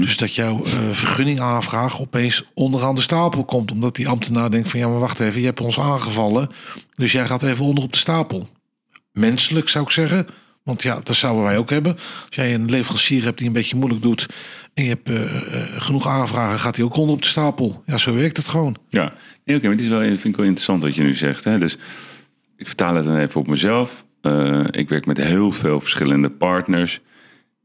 Dus 0.01 0.17
dat 0.17 0.35
jouw 0.35 0.65
eh, 0.65 0.73
vergunning 0.93 1.41
aanvraag 1.41 2.01
opeens 2.01 2.45
onderaan 2.55 2.95
de 2.95 3.01
stapel 3.01 3.45
komt. 3.45 3.73
Omdat 3.73 3.97
die 3.97 4.09
ambtenaar 4.09 4.51
denkt 4.51 4.71
van 4.71 4.81
ja, 4.81 4.89
maar 4.89 4.99
wacht 4.99 5.21
even, 5.21 5.41
je 5.41 5.47
hebt 5.47 5.61
ons 5.61 5.79
aangevallen. 5.81 6.51
Dus 6.95 7.13
jij 7.13 7.27
gaat 7.27 7.43
even 7.43 7.65
onder 7.65 7.85
op 7.85 7.93
de 7.93 7.99
stapel. 7.99 8.49
Menselijk 9.13 9.69
zou 9.69 9.85
ik 9.85 9.91
zeggen. 9.91 10.27
Want 10.63 10.83
ja, 10.83 11.01
dat 11.03 11.17
zouden 11.17 11.45
wij 11.45 11.59
ook 11.59 11.71
hebben. 11.71 11.93
Als 11.95 12.37
jij 12.37 12.55
een 12.55 12.71
leverancier 12.71 13.25
hebt 13.25 13.39
die 13.39 13.47
een 13.47 13.53
beetje 13.53 13.77
moeilijk 13.77 14.03
doet. 14.03 14.27
En 14.75 14.83
je 14.85 14.89
hebt 14.89 15.09
eh, 15.09 15.63
eh, 15.63 15.83
genoeg 15.83 16.07
aanvragen, 16.07 16.61
gaat 16.61 16.77
hij 16.77 16.85
ook 16.85 16.97
onder 16.97 17.15
op 17.15 17.23
de 17.23 17.29
stapel. 17.29 17.83
Ja, 17.87 17.97
zo 17.97 18.15
werkt 18.15 18.37
het 18.37 18.49
gewoon. 18.49 18.77
Ja, 18.89 19.13
nee, 19.45 19.57
oké, 19.57 19.67
maar 19.67 19.77
dit 19.77 19.85
is 19.87 19.93
wel, 19.93 20.01
vind 20.01 20.25
ik 20.25 20.37
wel 20.37 20.45
interessant 20.47 20.83
wat 20.83 20.95
je 20.95 21.03
nu 21.03 21.15
zegt. 21.15 21.45
Hè? 21.45 21.59
Dus 21.59 21.77
ik 22.57 22.67
vertaal 22.67 22.95
het 22.95 23.05
dan 23.05 23.17
even 23.17 23.41
op 23.41 23.47
mezelf. 23.47 24.07
Eh, 24.21 24.65
ik 24.71 24.89
werk 24.89 25.07
met 25.07 25.17
heel 25.19 25.53
veel 25.53 25.81
verschillende 25.81 26.31
partners. 26.31 27.01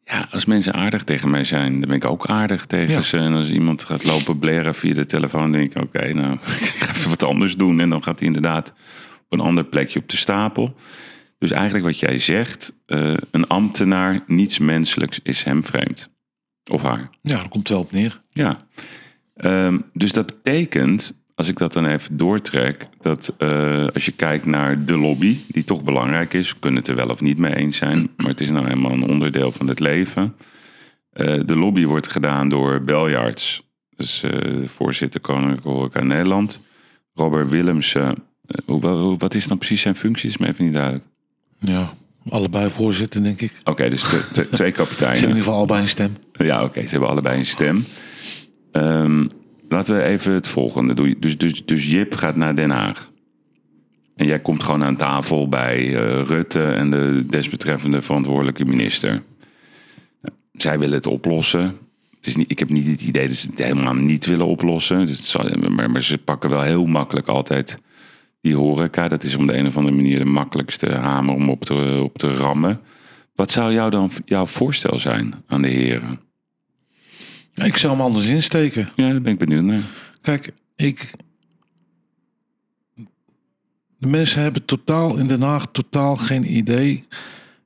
Ja, 0.03 0.27
als 0.31 0.45
mensen 0.45 0.73
aardig 0.73 1.03
tegen 1.03 1.29
mij 1.29 1.43
zijn, 1.43 1.71
dan 1.71 1.87
ben 1.87 1.95
ik 1.97 2.05
ook 2.05 2.25
aardig 2.25 2.65
tegen 2.65 2.93
Ja. 2.93 3.01
ze. 3.01 3.17
En 3.17 3.33
als 3.33 3.49
iemand 3.49 3.83
gaat 3.83 4.03
lopen 4.03 4.39
blaren 4.39 4.75
via 4.75 4.93
de 4.93 5.05
telefoon, 5.05 5.51
denk 5.51 5.75
ik, 5.75 5.83
oké, 5.83 6.13
nou, 6.13 6.33
ik 6.73 6.75
ga 6.77 6.89
even 6.93 7.09
wat 7.09 7.23
anders 7.23 7.55
doen. 7.55 7.79
En 7.79 7.89
dan 7.89 8.03
gaat 8.03 8.19
hij 8.19 8.27
inderdaad 8.27 8.73
op 9.23 9.39
een 9.39 9.45
ander 9.45 9.63
plekje 9.63 9.99
op 9.99 10.09
de 10.09 10.17
stapel. 10.17 10.75
Dus 11.47 11.57
eigenlijk 11.57 11.85
wat 11.85 11.99
jij 11.99 12.17
zegt, 12.19 12.73
eh, 12.85 13.13
een 13.31 13.47
ambtenaar, 13.47 14.23
niets 14.27 14.59
menselijks 14.59 15.19
is 15.23 15.43
hem 15.43 15.65
vreemd. 15.65 16.09
Of 16.71 16.81
haar. 16.81 17.09
Ja, 17.21 17.35
daar 17.35 17.49
komt 17.49 17.69
wel 17.69 17.79
op 17.79 17.91
neer. 17.91 18.21
Ja, 18.29 18.57
Ehm, 19.35 19.77
dus 19.93 20.11
dat 20.11 20.25
betekent, 20.25 21.17
als 21.35 21.47
ik 21.47 21.57
dat 21.57 21.73
dan 21.73 21.85
even 21.85 22.17
doortrek, 22.17 22.87
dat 23.01 23.33
eh, 23.37 23.87
als 23.93 24.05
je 24.05 24.11
kijkt 24.11 24.45
naar 24.45 24.85
de 24.85 24.97
lobby, 24.97 25.37
die 25.47 25.63
toch 25.63 25.83
belangrijk 25.83 26.33
is, 26.33 26.49
we 26.51 26.59
kunnen 26.59 26.79
het 26.79 26.89
er 26.89 26.95
wel 26.95 27.09
of 27.09 27.21
niet 27.21 27.37
mee 27.37 27.55
eens 27.55 27.77
zijn, 27.77 28.09
maar 28.17 28.27
het 28.27 28.41
is 28.41 28.49
nou 28.49 28.67
helemaal 28.67 28.91
een 28.91 29.09
onderdeel 29.09 29.51
van 29.51 29.67
het 29.67 29.79
leven. 29.79 30.35
Eh, 31.09 31.39
de 31.45 31.55
lobby 31.55 31.85
wordt 31.85 32.07
gedaan 32.11 32.49
door 32.49 32.81
Beljaards, 32.83 33.63
dus 33.95 34.23
voorzitter 34.65 35.19
Koninklijke 35.21 35.69
Horeca 35.69 36.03
Nederland. 36.03 36.59
Robert 37.13 37.49
Willemsen, 37.49 38.15
hoe- 38.65 39.15
wat 39.17 39.35
is 39.35 39.47
dan 39.47 39.57
precies 39.57 39.81
zijn 39.81 39.95
functie? 39.95 40.29
Is 40.29 40.37
me 40.37 40.47
even 40.47 40.65
niet 40.65 40.73
duidelijk. 40.73 41.05
Ja, 41.65 41.93
allebei 42.29 42.69
voorzitter, 42.69 43.23
denk 43.23 43.41
ik. 43.41 43.51
Ze 43.55 43.71
Oké, 43.71 43.89
dus 43.89 44.09
de, 44.09 44.25
de- 44.33 44.49
twee 44.49 44.49
hebben 44.49 44.65
in 44.67 44.73
kapiteinen. 44.73 45.21
ieder 45.21 45.35
geval 45.35 45.55
allebei 45.55 45.81
een 45.81 45.87
stem. 45.87 46.17
Ja, 46.31 46.63
oké, 46.63 46.81
ze 46.81 46.89
hebben 46.89 47.09
allebei 47.09 47.37
een 47.37 47.45
stem. 47.45 47.85
Ehm, 48.71 49.25
laten 49.69 49.95
we 49.95 50.03
even 50.03 50.33
het 50.33 50.47
volgende 50.47 50.93
doen. 50.93 51.15
Dus, 51.19 51.37
dus, 51.37 51.65
dus 51.65 51.87
Jip 51.91 52.15
gaat 52.15 52.35
naar 52.35 52.55
Den 52.55 52.69
Haag. 52.69 53.11
En 54.15 54.25
jij 54.25 54.39
komt 54.39 54.63
gewoon 54.63 54.83
aan 54.83 54.95
tafel 54.97 55.49
bij 55.49 55.77
eh, 55.95 56.21
Rutte 56.25 56.63
en 56.63 56.89
de 56.89 57.25
desbetreffende 57.29 58.01
verantwoordelijke 58.01 58.65
minister. 58.65 59.11
Nou, 60.21 60.35
Zij 60.53 60.79
willen 60.79 60.95
het 60.95 61.07
oplossen. 61.07 61.77
Het 62.15 62.27
is 62.27 62.35
niet, 62.35 62.51
ik 62.51 62.59
heb 62.59 62.69
niet 62.69 62.87
het 62.87 63.01
idee 63.01 63.27
dat 63.27 63.35
ze 63.37 63.49
het 63.49 63.59
helemaal 63.63 63.93
niet 63.93 64.25
willen 64.25 64.45
oplossen. 64.45 65.05
Dus 65.05 65.17
het 65.17 65.25
zal- 65.25 65.69
maar, 65.69 65.91
maar 65.91 66.03
ze 66.03 66.17
pakken 66.17 66.49
wel 66.49 66.61
heel 66.61 66.85
makkelijk 66.85 67.27
altijd 67.27 67.77
die 68.45 68.55
horeca. 68.55 69.07
Dat 69.07 69.23
is 69.23 69.35
om 69.35 69.45
de 69.45 69.57
een 69.57 69.67
of 69.67 69.77
andere 69.77 69.95
manier 69.95 70.19
de 70.19 70.25
makkelijkste 70.25 70.91
hamer 70.91 71.35
om 71.35 71.49
op 71.49 71.65
te, 71.65 71.99
op 72.03 72.17
te 72.17 72.33
rammen. 72.33 72.81
Wat 73.35 73.51
zou 73.51 73.73
jou 73.73 73.89
dan 73.91 74.11
jouw 74.25 74.45
voorstel 74.45 74.99
zijn 74.99 75.33
aan 75.47 75.61
de 75.61 75.67
heren? 75.67 76.19
Ik 77.53 77.77
zou 77.77 77.93
hem 77.93 78.01
anders 78.01 78.27
insteken. 78.27 78.89
Ja, 78.95 79.09
daar 79.09 79.21
ben 79.21 79.31
ik 79.33 79.39
benieuwd 79.39 79.63
naar. 79.63 79.83
Kijk, 80.21 80.53
ik. 80.75 81.11
De 83.97 84.07
mensen 84.07 84.41
hebben 84.41 84.65
totaal 84.65 85.17
in 85.17 85.27
Den 85.27 85.41
Haag 85.41 85.67
totaal 85.71 86.15
geen 86.15 86.55
idee 86.55 87.07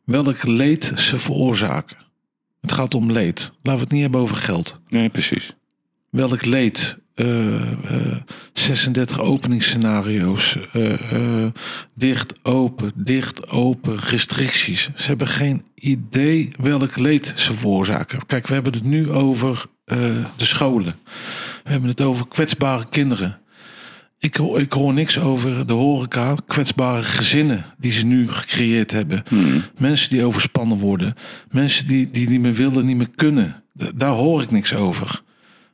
welk 0.03 0.43
leed 0.43 0.91
ze 0.95 1.17
veroorzaken. 1.17 1.97
Het 2.61 2.71
gaat 2.71 2.93
om 2.93 3.11
leed. 3.11 3.51
Laten 3.61 3.73
we 3.73 3.79
het 3.79 3.91
niet 3.91 4.01
hebben 4.01 4.21
over 4.21 4.35
geld. 4.35 4.79
Nee, 4.87 5.09
precies. 5.09 5.55
Welk 6.09 6.45
leed? 6.45 6.98
Eh, 7.19 7.71
eh, 7.71 8.15
36 8.53 9.19
openingsscenario's. 9.19 10.57
eh, 10.73 11.11
eh, 11.11 11.51
dicht, 11.95 12.33
open, 12.43 12.91
dicht, 12.95 13.49
open, 13.49 13.97
restricties. 13.99 14.89
Ze 14.95 15.07
hebben 15.07 15.27
geen 15.27 15.63
idee 15.75 16.51
welk 16.59 16.97
leed 16.97 17.33
ze 17.35 17.53
veroorzaken. 17.53 18.25
Kijk, 18.25 18.47
we 18.47 18.53
hebben 18.53 18.73
het 18.73 18.83
nu 18.83 19.11
over 19.11 19.65
eh, 19.85 19.97
de 20.35 20.45
scholen. 20.45 20.95
We 21.63 21.71
hebben 21.71 21.89
het 21.89 22.01
over 22.01 22.27
kwetsbare 22.27 22.85
kinderen. 22.89 23.37
Ik, 24.19 24.35
hoor- 24.35 24.59
ik 24.59 24.71
hoor 24.73 24.93
niks 24.93 25.19
over 25.19 25.67
de 25.67 25.73
horeca, 25.73 26.35
kwetsbare 26.47 27.03
gezinnen 27.03 27.65
die 27.77 27.91
ze 27.91 28.05
nu 28.05 28.31
gecreëerd 28.31 28.91
hebben. 28.91 29.23
Mensen 29.77 30.09
die 30.09 30.23
overspannen 30.23 30.77
worden. 30.77 31.13
Mensen 31.51 31.87
die, 31.87 32.11
die 32.11 32.29
niet 32.29 32.41
meer 32.41 32.53
willen, 32.53 32.85
niet 32.85 32.97
meer 32.97 33.09
kunnen. 33.15 33.63
Daar 33.95 34.11
hoor 34.13 34.41
ik 34.41 34.51
niks 34.51 34.75
over. 34.75 35.21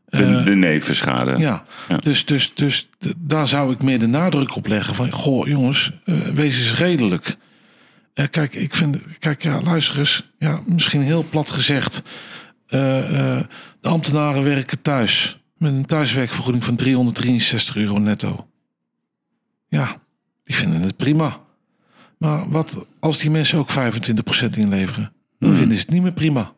De, 0.06 0.42
de 0.44 0.56
nevenschade. 0.56 1.38
Ja, 1.38 1.66
Ja. 1.90 1.98
Dus, 1.98 2.26
dus, 2.26 2.52
dus 2.56 2.90
daar 3.18 3.48
zou 3.48 3.74
ik 3.74 3.84
meer 3.84 4.00
de 4.00 4.08
nadruk 4.08 4.56
op 4.56 4.68
leggen. 4.68 4.96
Van, 4.96 5.12
goh, 5.12 5.48
jongens, 5.48 5.92
eh, 6.06 6.16
wees 6.28 6.58
eens 6.58 6.78
redelijk. 6.78 7.36
Eh, 8.14 8.26
kijk, 8.30 8.56
ik 8.56 8.76
vind, 8.76 8.98
kijk, 9.20 9.44
ja, 9.44 9.62
luister 9.62 9.98
eens. 10.00 10.32
Ja, 10.40 10.60
misschien 10.66 11.02
heel 11.02 11.26
plat 11.30 11.50
gezegd. 11.50 12.02
Eh, 12.68 13.38
eh, 13.38 13.44
de 13.82 13.88
ambtenaren 13.90 14.44
werken 14.44 14.82
thuis. 14.82 15.40
Met 15.58 15.74
een 15.74 15.86
thuiswerkvergoeding 15.86 16.64
van 16.66 16.76
363 16.76 17.76
euro 17.76 17.98
netto. 17.98 18.48
Ja, 19.68 19.98
die 20.44 20.56
vinden 20.56 20.82
het 20.82 20.98
prima. 20.98 21.40
Maar 22.18 22.50
wat 22.50 22.88
als 23.00 23.18
die 23.18 23.30
mensen 23.32 23.58
ook 23.60 23.70
25% 23.72 24.58
inleveren? 24.58 25.14
Dan 25.40 25.50
Hmm. 25.50 25.58
vinden 25.58 25.78
ze 25.78 25.84
het 25.84 25.94
niet 25.94 26.02
meer 26.02 26.14
prima. 26.14 26.54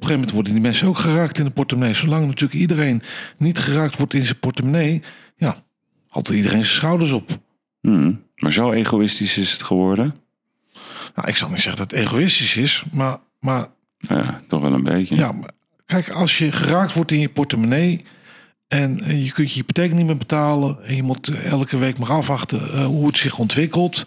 Op 0.00 0.06
een 0.06 0.12
gegeven 0.12 0.28
moment 0.28 0.48
worden 0.48 0.52
die 0.52 0.70
mensen 0.70 0.88
ook 0.88 1.10
geraakt 1.12 1.38
in 1.38 1.44
de 1.44 1.50
portemonnee. 1.50 1.94
Zolang 1.94 2.26
natuurlijk 2.26 2.60
iedereen 2.60 3.02
niet 3.38 3.58
geraakt 3.58 3.96
wordt 3.96 4.14
in 4.14 4.24
zijn 4.24 4.38
portemonnee, 4.38 5.02
ja, 5.36 5.62
had 6.08 6.28
iedereen 6.28 6.64
zijn 6.64 6.76
schouders 6.76 7.10
op. 7.10 7.38
Hmm. 7.80 8.24
Maar 8.36 8.52
zo 8.52 8.72
egoïstisch 8.72 9.38
is 9.38 9.52
het 9.52 9.62
geworden. 9.62 10.14
Nou, 11.14 11.28
ik 11.28 11.36
zal 11.36 11.48
niet 11.48 11.60
zeggen 11.60 11.76
dat 11.76 11.90
het 11.90 12.00
egoïstisch 12.00 12.56
is, 12.56 12.84
maar, 12.92 13.18
maar 13.40 13.68
Ja, 13.98 14.40
toch 14.48 14.60
wel 14.60 14.72
een 14.72 14.82
beetje. 14.82 15.16
Ja, 15.16 15.32
maar 15.32 15.50
kijk, 15.86 16.08
als 16.08 16.38
je 16.38 16.52
geraakt 16.52 16.92
wordt 16.92 17.12
in 17.12 17.20
je 17.20 17.28
portemonnee 17.28 18.04
en 18.68 19.00
eh, 19.00 19.24
je 19.24 19.32
kunt 19.32 19.48
je 19.48 19.54
hypotheek 19.54 19.92
niet 19.92 20.06
meer 20.06 20.16
betalen 20.16 20.84
en 20.84 20.96
je 20.96 21.02
moet 21.02 21.28
eh, 21.28 21.44
elke 21.44 21.76
week 21.76 21.98
maar 21.98 22.10
afwachten 22.10 22.72
eh, 22.72 22.84
hoe 22.84 23.06
het 23.06 23.18
zich 23.18 23.38
ontwikkelt, 23.38 24.06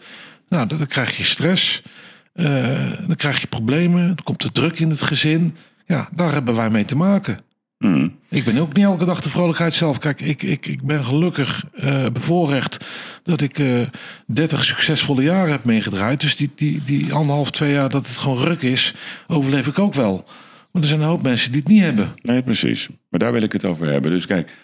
nou, 0.49 0.67
dan, 0.67 0.77
dan 0.77 0.87
krijg 0.87 1.17
je 1.17 1.23
stress, 1.23 1.83
dan 2.33 3.15
krijg 3.15 3.41
je 3.41 3.47
problemen, 3.47 4.05
dan 4.07 4.23
komt 4.23 4.43
er 4.43 4.51
druk 4.51 4.79
in 4.79 4.89
het 4.89 5.01
gezin. 5.01 5.55
Ja, 5.85 6.09
daar 6.15 6.31
hebben 6.31 6.55
wij 6.55 6.69
mee 6.69 6.85
te 6.85 6.95
maken. 6.95 7.39
Hmm. 7.77 8.19
Ik 8.29 8.43
ben 8.43 8.57
ook 8.57 8.73
niet 8.73 8.85
elke 8.85 9.05
dag 9.05 9.21
de 9.21 9.29
vrolijkheid 9.29 9.73
zelf. 9.73 9.97
Kijk, 9.97 10.21
ik, 10.21 10.43
ik, 10.43 10.65
ik 10.65 10.83
ben 10.83 11.03
gelukkig 11.03 11.65
eh, 11.73 12.05
bevoorrecht 12.13 12.85
dat 13.23 13.41
ik 13.41 13.59
eh 13.59 13.81
30 14.25 14.65
succesvolle 14.65 15.23
jaren 15.23 15.51
heb 15.51 15.65
meegedraaid. 15.65 16.21
Dus 16.21 16.35
die, 16.35 16.51
die, 16.55 16.83
die 16.83 17.13
anderhalf, 17.13 17.51
twee 17.51 17.71
jaar 17.71 17.89
dat 17.89 18.07
het 18.07 18.17
gewoon 18.17 18.43
ruk 18.43 18.61
is, 18.61 18.93
overleef 19.27 19.67
ik 19.67 19.79
ook 19.79 19.93
wel. 19.93 20.25
Maar 20.71 20.81
er 20.81 20.87
zijn 20.87 21.01
een 21.01 21.07
hoop 21.07 21.23
mensen 21.23 21.51
die 21.51 21.59
het 21.59 21.69
niet 21.69 21.81
hebben. 21.81 22.13
Nee, 22.21 22.41
precies. 22.41 22.89
Maar 23.09 23.19
daar 23.19 23.31
wil 23.31 23.41
ik 23.41 23.51
het 23.51 23.65
over 23.65 23.87
hebben. 23.87 24.11
Dus 24.11 24.25
kijk, 24.25 24.57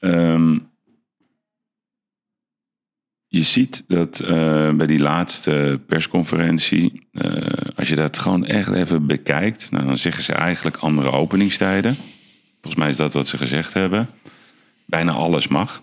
ehm, 0.00 0.58
je 3.32 3.42
ziet 3.42 3.84
dat 3.86 4.20
eh, 4.20 4.70
bij 4.70 4.86
die 4.86 4.98
laatste 4.98 5.80
persconferentie, 5.86 7.06
eh, 7.12 7.32
als 7.76 7.88
je 7.88 7.96
dat 7.96 8.18
gewoon 8.18 8.46
echt 8.46 8.72
even 8.72 9.06
bekijkt, 9.06 9.70
nou, 9.70 9.84
dan 9.86 9.96
zeggen 9.96 10.22
ze 10.22 10.32
eigenlijk 10.32 10.76
andere 10.76 11.10
openingstijden. 11.10 11.96
Volgens 12.52 12.74
mij 12.76 12.88
is 12.88 12.96
dat 12.96 13.14
wat 13.14 13.28
ze 13.28 13.38
gezegd 13.38 13.74
hebben. 13.74 14.08
Bijna 14.86 15.12
alles 15.12 15.48
mag. 15.48 15.82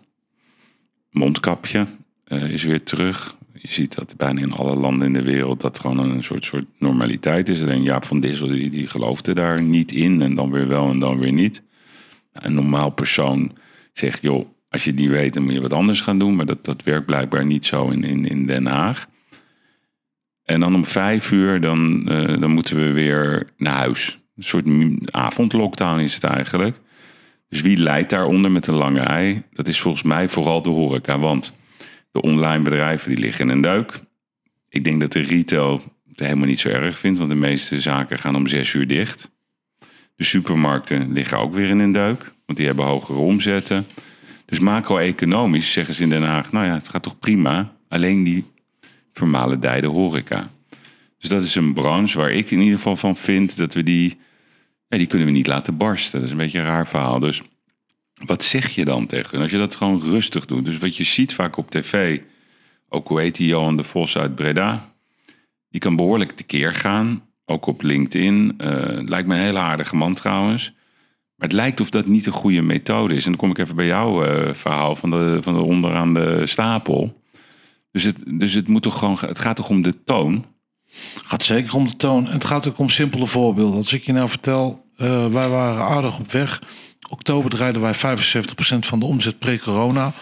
Mondkapje 1.11 1.85
eh, 2.23 2.49
is 2.49 2.63
weer 2.63 2.83
terug. 2.83 3.35
Je 3.53 3.71
ziet 3.71 3.95
dat 3.95 4.13
bijna 4.17 4.41
in 4.41 4.53
alle 4.53 4.75
landen 4.75 5.07
in 5.07 5.13
de 5.13 5.23
wereld 5.23 5.61
dat 5.61 5.79
gewoon 5.79 5.99
een 5.99 6.23
soort, 6.23 6.45
soort 6.45 6.65
normaliteit 6.77 7.49
is. 7.49 7.61
Alleen 7.61 7.83
Jaap 7.83 8.05
van 8.05 8.19
Dissel 8.19 8.47
die, 8.47 8.69
die 8.69 8.87
geloofde 8.87 9.33
daar 9.33 9.61
niet 9.61 9.91
in 9.91 10.21
en 10.21 10.35
dan 10.35 10.51
weer 10.51 10.67
wel 10.67 10.89
en 10.89 10.99
dan 10.99 11.19
weer 11.19 11.33
niet. 11.33 11.63
Een 12.33 12.53
normaal 12.53 12.89
persoon 12.89 13.51
zegt, 13.93 14.21
joh, 14.21 14.47
als 14.69 14.83
je 14.83 14.91
niet 14.91 15.09
weet, 15.09 15.33
dan 15.33 15.43
moet 15.43 15.53
je 15.53 15.61
wat 15.61 15.73
anders 15.73 16.01
gaan 16.01 16.19
doen. 16.19 16.35
Maar 16.35 16.45
dat, 16.45 16.65
dat 16.65 16.83
werkt 16.83 17.05
blijkbaar 17.05 17.45
niet 17.45 17.65
zo 17.65 17.87
in, 17.87 18.03
in, 18.03 18.25
in 18.25 18.45
Den 18.45 18.65
Haag. 18.65 19.07
En 20.43 20.59
dan 20.59 20.75
om 20.75 20.85
vijf 20.85 21.31
uur, 21.31 21.61
dan, 21.61 22.09
eh, 22.09 22.39
dan 22.39 22.51
moeten 22.51 22.75
we 22.77 22.91
weer 22.91 23.47
naar 23.57 23.75
huis. 23.75 24.17
Een 24.35 24.43
soort 24.43 24.65
avondlockdown 25.11 25.99
is 25.99 26.13
het 26.13 26.23
eigenlijk. 26.23 26.79
Dus 27.49 27.61
wie 27.61 27.77
leidt 27.77 28.09
daaronder 28.09 28.51
met 28.51 28.67
een 28.67 28.73
lange 28.75 28.99
ei? 28.99 29.41
Dat 29.53 29.67
is 29.67 29.79
volgens 29.79 30.03
mij 30.03 30.29
vooral 30.29 30.61
de 30.61 30.69
horeca. 30.69 31.19
Want 31.19 31.53
de 32.11 32.21
online 32.21 32.63
bedrijven 32.63 33.09
die 33.09 33.19
liggen 33.19 33.45
in 33.45 33.55
een 33.55 33.61
duik. 33.61 33.99
Ik 34.69 34.83
denk 34.83 34.99
dat 34.99 35.11
de 35.11 35.19
retail 35.19 35.81
het 36.07 36.19
helemaal 36.19 36.47
niet 36.47 36.59
zo 36.59 36.69
erg 36.69 36.97
vindt. 36.97 37.17
Want 37.17 37.29
de 37.29 37.35
meeste 37.35 37.81
zaken 37.81 38.19
gaan 38.19 38.35
om 38.35 38.47
zes 38.47 38.73
uur 38.73 38.87
dicht. 38.87 39.31
De 40.15 40.23
supermarkten 40.23 41.13
liggen 41.13 41.37
ook 41.37 41.53
weer 41.53 41.69
in 41.69 41.79
een 41.79 41.91
duik. 41.91 42.33
Want 42.45 42.57
die 42.57 42.67
hebben 42.67 42.85
hogere 42.85 43.19
omzetten. 43.19 43.85
Dus 44.49 44.59
macro-economisch 44.59 45.71
zeggen 45.71 45.95
ze 45.95 46.03
in 46.03 46.09
Den 46.09 46.23
Haag... 46.23 46.51
nou 46.51 46.65
ja, 46.65 46.73
het 46.73 46.89
gaat 46.89 47.03
toch 47.03 47.19
prima. 47.19 47.73
Alleen 47.87 48.23
die 48.23 48.45
vermalendijde 49.11 49.87
horeca. 49.87 50.51
Dus 51.17 51.29
dat 51.29 51.43
is 51.43 51.55
een 51.55 51.73
branche 51.73 52.17
waar 52.17 52.31
ik 52.31 52.51
in 52.51 52.59
ieder 52.59 52.77
geval 52.77 52.95
van 52.95 53.15
vind... 53.15 53.57
dat 53.57 53.73
we 53.73 53.83
die... 53.83 54.17
Ja, 54.87 54.97
die 54.97 55.07
kunnen 55.07 55.27
we 55.27 55.33
niet 55.33 55.47
laten 55.47 55.77
barsten. 55.77 56.19
Dat 56.19 56.23
is 56.23 56.31
een 56.31 56.37
beetje 56.37 56.59
een 56.59 56.65
raar 56.65 56.87
verhaal. 56.87 57.19
Dus 57.19 57.41
wat 58.25 58.43
zeg 58.43 58.69
je 58.69 58.85
dan 58.85 59.05
tegen 59.05 59.31
hun? 59.31 59.41
Als 59.41 59.51
je 59.51 59.57
dat 59.57 59.75
gewoon 59.75 60.01
rustig 60.01 60.45
doet. 60.45 60.65
Dus 60.65 60.77
wat 60.77 60.97
je 60.97 61.03
ziet 61.03 61.33
vaak 61.33 61.57
op 61.57 61.69
tv... 61.69 62.19
ook 62.87 63.07
hoe 63.07 63.21
heet 63.21 63.35
die 63.35 63.47
Johan 63.47 63.77
de 63.77 63.83
Vos 63.83 64.17
uit 64.17 64.35
Breda... 64.35 64.93
die 65.69 65.81
kan 65.81 65.95
behoorlijk 65.95 66.31
tekeer 66.31 66.73
gaan. 66.73 67.23
Ook 67.45 67.65
op 67.65 67.81
LinkedIn. 67.81 68.53
Eh, 68.57 68.69
lijkt 69.05 69.27
me 69.27 69.35
een 69.35 69.41
hele 69.41 69.59
aardige 69.59 69.95
man 69.95 70.13
trouwens. 70.13 70.73
Maar 71.39 71.47
het 71.47 71.57
lijkt 71.57 71.81
of 71.81 71.89
dat 71.89 72.05
niet 72.05 72.25
een 72.25 72.31
goede 72.31 72.61
methode 72.61 73.15
is. 73.15 73.25
En 73.25 73.31
dan 73.31 73.39
kom 73.39 73.49
ik 73.49 73.57
even 73.57 73.75
bij 73.75 73.85
jouw 73.85 74.23
eh, 74.23 74.53
verhaal 74.53 74.95
van 74.95 75.09
de, 75.09 75.37
van 75.41 75.53
de 75.53 75.61
onderaan 75.61 76.13
de 76.13 76.41
stapel. 76.45 77.21
Dus 77.91 78.03
het, 78.03 78.15
dus 78.25 78.53
het, 78.53 78.67
moet 78.67 78.81
toch 78.81 78.99
gewoon, 78.99 79.17
het 79.19 79.39
gaat 79.39 79.55
toch 79.55 79.69
om 79.69 79.81
de 79.81 80.03
toon? 80.03 80.45
Het 80.89 81.23
gaat 81.25 81.43
zeker 81.43 81.75
om 81.75 81.87
de 81.87 81.95
toon. 81.95 82.27
En 82.27 82.33
het 82.33 82.45
gaat 82.45 82.67
ook 82.67 82.77
om 82.77 82.89
simpele 82.89 83.25
voorbeelden. 83.25 83.77
Als 83.77 83.93
ik 83.93 84.03
je 84.03 84.11
nou 84.11 84.29
vertel, 84.29 84.85
eh, 84.95 85.27
wij 85.27 85.49
waren 85.49 85.83
aardig 85.83 86.19
op 86.19 86.31
weg. 86.31 86.61
Oktober 87.09 87.49
draaiden 87.49 87.81
wij 87.81 87.95
75% 87.95 88.85
van 88.85 88.99
de 88.99 89.05
omzet 89.05 89.39
pre-corona. 89.39 90.13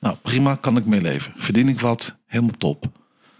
Nou, 0.00 0.16
prima, 0.22 0.54
kan 0.54 0.76
ik 0.76 0.86
mee 0.86 1.00
leven. 1.00 1.32
Verdien 1.36 1.68
ik 1.68 1.80
wat, 1.80 2.18
helemaal 2.26 2.56
top. 2.58 2.86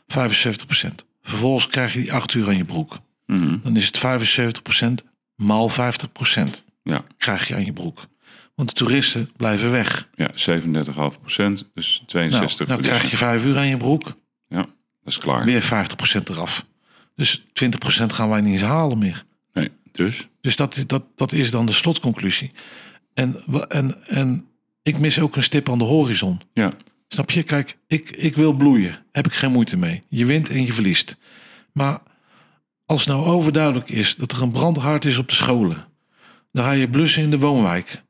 75%. 0.07 1.05
Vervolgens 1.23 1.67
krijg 1.67 1.93
je 1.93 2.01
die 2.01 2.13
8 2.13 2.35
uur 2.35 2.49
aan 2.49 2.57
je 2.57 2.65
broek. 2.65 2.99
Mhm. 3.27 3.57
Dan 3.63 3.77
is 3.77 3.87
het 3.87 3.99
75% 3.99 5.05
maal 5.35 5.69
50% 5.69 6.65
Ja, 6.87 7.05
krijg 7.19 7.49
je 7.49 7.55
aan 7.55 7.65
je 7.65 7.73
broek. 7.73 8.07
Want 8.55 8.69
de 8.69 8.75
toeristen 8.75 9.31
blijven 9.37 9.71
weg. 9.71 10.09
ja 10.15 10.31
37,5 10.31 11.21
procent. 11.21 11.71
Dus 11.75 12.03
62 12.07 12.67
Nou, 12.67 12.83
dan 12.83 12.91
krijg 12.91 13.11
je 13.11 13.17
5 13.17 13.45
uur 13.45 13.59
aan 13.59 13.69
je 13.69 13.77
broek. 13.77 14.17
Ja, 14.49 14.57
dat 14.57 14.69
is 15.05 15.19
klaar. 15.19 15.45
Weer 15.45 15.63
50% 15.63 15.67
eraf. 16.31 16.67
Dus 17.15 17.41
20% 17.41 17.45
gaan 18.07 18.29
wij 18.29 18.41
niet 18.41 18.53
eens 18.53 18.63
halen 18.63 18.99
meer. 18.99 19.25
Nee, 19.53 19.71
dus? 19.93 20.29
Dus 20.41 20.57
dat, 20.57 20.85
dat, 20.87 21.05
dat 21.15 21.33
is 21.33 21.51
dan 21.51 21.67
de 21.67 21.73
slotconclusie. 21.73 22.53
En, 23.15 23.43
en, 23.69 24.07
en 24.07 24.47
ik 24.83 24.99
mis 24.99 25.21
ook 25.21 25.37
een 25.37 25.43
stip 25.43 25.71
aan 25.71 25.79
de 25.79 25.85
horizon. 25.85 26.41
Ja, 26.53 26.73
Snap 27.09 27.31
je? 27.31 27.43
Kijk, 27.43 27.79
ik, 27.87 28.11
ik 28.11 28.37
wil 28.37 28.53
bloeien. 28.53 29.05
Heb 29.13 29.27
ik 29.27 29.33
geen 29.33 29.53
moeite 29.53 29.77
mee. 29.77 30.03
Je 30.09 30.25
wint 30.25 30.49
en 30.49 30.65
je 30.65 30.73
verliest. 30.73 31.17
Maar 31.73 31.99
als 32.87 33.07
nou 33.07 33.27
overduidelijk 33.27 33.91
is 33.91 34.17
dat 34.17 34.33
er 34.33 34.43
een 34.43 34.53
brandhaard 34.53 35.05
is 35.05 35.19
op 35.19 35.29
de 35.29 35.35
scholen. 35.35 35.87
Dan 36.57 36.65
ga 36.65 36.71
je 36.71 36.89
blussen 36.89 37.23
in 37.23 37.31
de 37.31 37.39
woonwijk. 37.39 38.03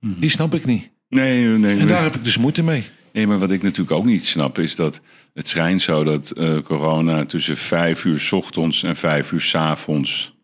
Die 0.00 0.30
snap 0.30 0.54
ik 0.54 0.64
niet. 0.64 0.90
nee, 1.08 1.46
nee. 1.46 1.78
En 1.78 1.86
daar 1.86 2.02
heb 2.02 2.14
ik 2.14 2.24
dus 2.24 2.38
moeite 2.38 2.62
mee. 2.62 2.84
Nee, 3.12 3.26
maar 3.26 3.38
wat 3.38 3.50
ik 3.50 3.62
natuurlijk 3.62 3.90
ook 3.96 4.04
niet 4.04 4.26
snap 4.26 4.58
is 4.58 4.74
dat 4.74 5.00
het 5.34 5.48
schijnt 5.48 5.82
zo 5.82 6.04
dat 6.04 6.30
eh, 6.30 6.58
corona 6.58 7.24
tussen 7.24 7.56
vijf 7.56 8.04
uur 8.04 8.20
's 8.20 8.32
ochtends 8.32 8.82
en 8.82 8.96
vijf 8.96 9.32
uur 9.32 9.40
's 9.40 9.54
avonds 9.54 10.34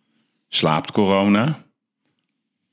slaapt 0.49 0.91
corona. 0.91 1.59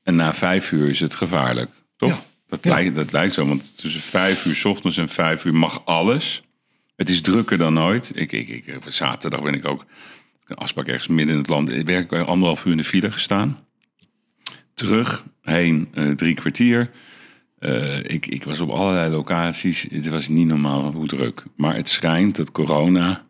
En 0.03 0.15
na 0.15 0.33
vijf 0.33 0.71
uur 0.71 0.89
is 0.89 0.99
het 0.99 1.15
gevaarlijk, 1.15 1.71
toch? 1.95 2.09
Ja. 2.09 2.23
Dat, 2.47 2.63
Ja. 2.63 2.69
lijkt, 2.69 2.95
dat 2.95 3.11
lijkt 3.11 3.33
zo, 3.33 3.47
want 3.47 3.77
tussen 3.77 4.01
vijf 4.01 4.45
uur 4.45 4.55
's 4.55 4.65
ochtends 4.65 4.97
en 4.97 5.09
vijf 5.09 5.45
uur 5.45 5.55
mag 5.55 5.85
alles. 5.85 6.43
Het 6.95 7.09
is 7.09 7.21
drukker 7.21 7.57
dan 7.57 7.79
ooit. 7.79 8.11
Ik, 8.15 8.31
ik, 8.31 8.47
ik, 8.47 8.79
zaterdag 8.87 9.41
ben 9.41 9.53
ik 9.53 9.65
ook 9.65 9.85
een 10.45 10.55
afspraak 10.55 10.87
ergens 10.87 11.07
midden 11.07 11.33
in 11.33 11.41
het 11.41 11.49
land. 11.49 11.71
Ik 11.71 11.85
werk 11.85 12.13
anderhalf 12.13 12.65
uur 12.65 12.71
in 12.71 12.77
de 12.77 12.83
file 12.83 13.11
gestaan. 13.11 13.67
Terug, 14.87 15.25
heen 15.41 15.87
eh, 15.93 16.09
drie 16.09 16.33
kwartier. 16.33 16.89
Eh, 17.59 17.97
ik, 17.97 18.27
ik 18.27 18.43
was 18.43 18.59
op 18.59 18.69
allerlei 18.69 19.11
locaties. 19.11 19.87
Het 19.91 20.07
was 20.09 20.27
niet 20.27 20.47
normaal 20.47 20.91
hoe 20.91 21.07
druk. 21.07 21.43
Maar 21.57 21.75
het 21.75 21.89
schijnt 21.89 22.35
dat 22.35 22.51
corona 22.51 23.27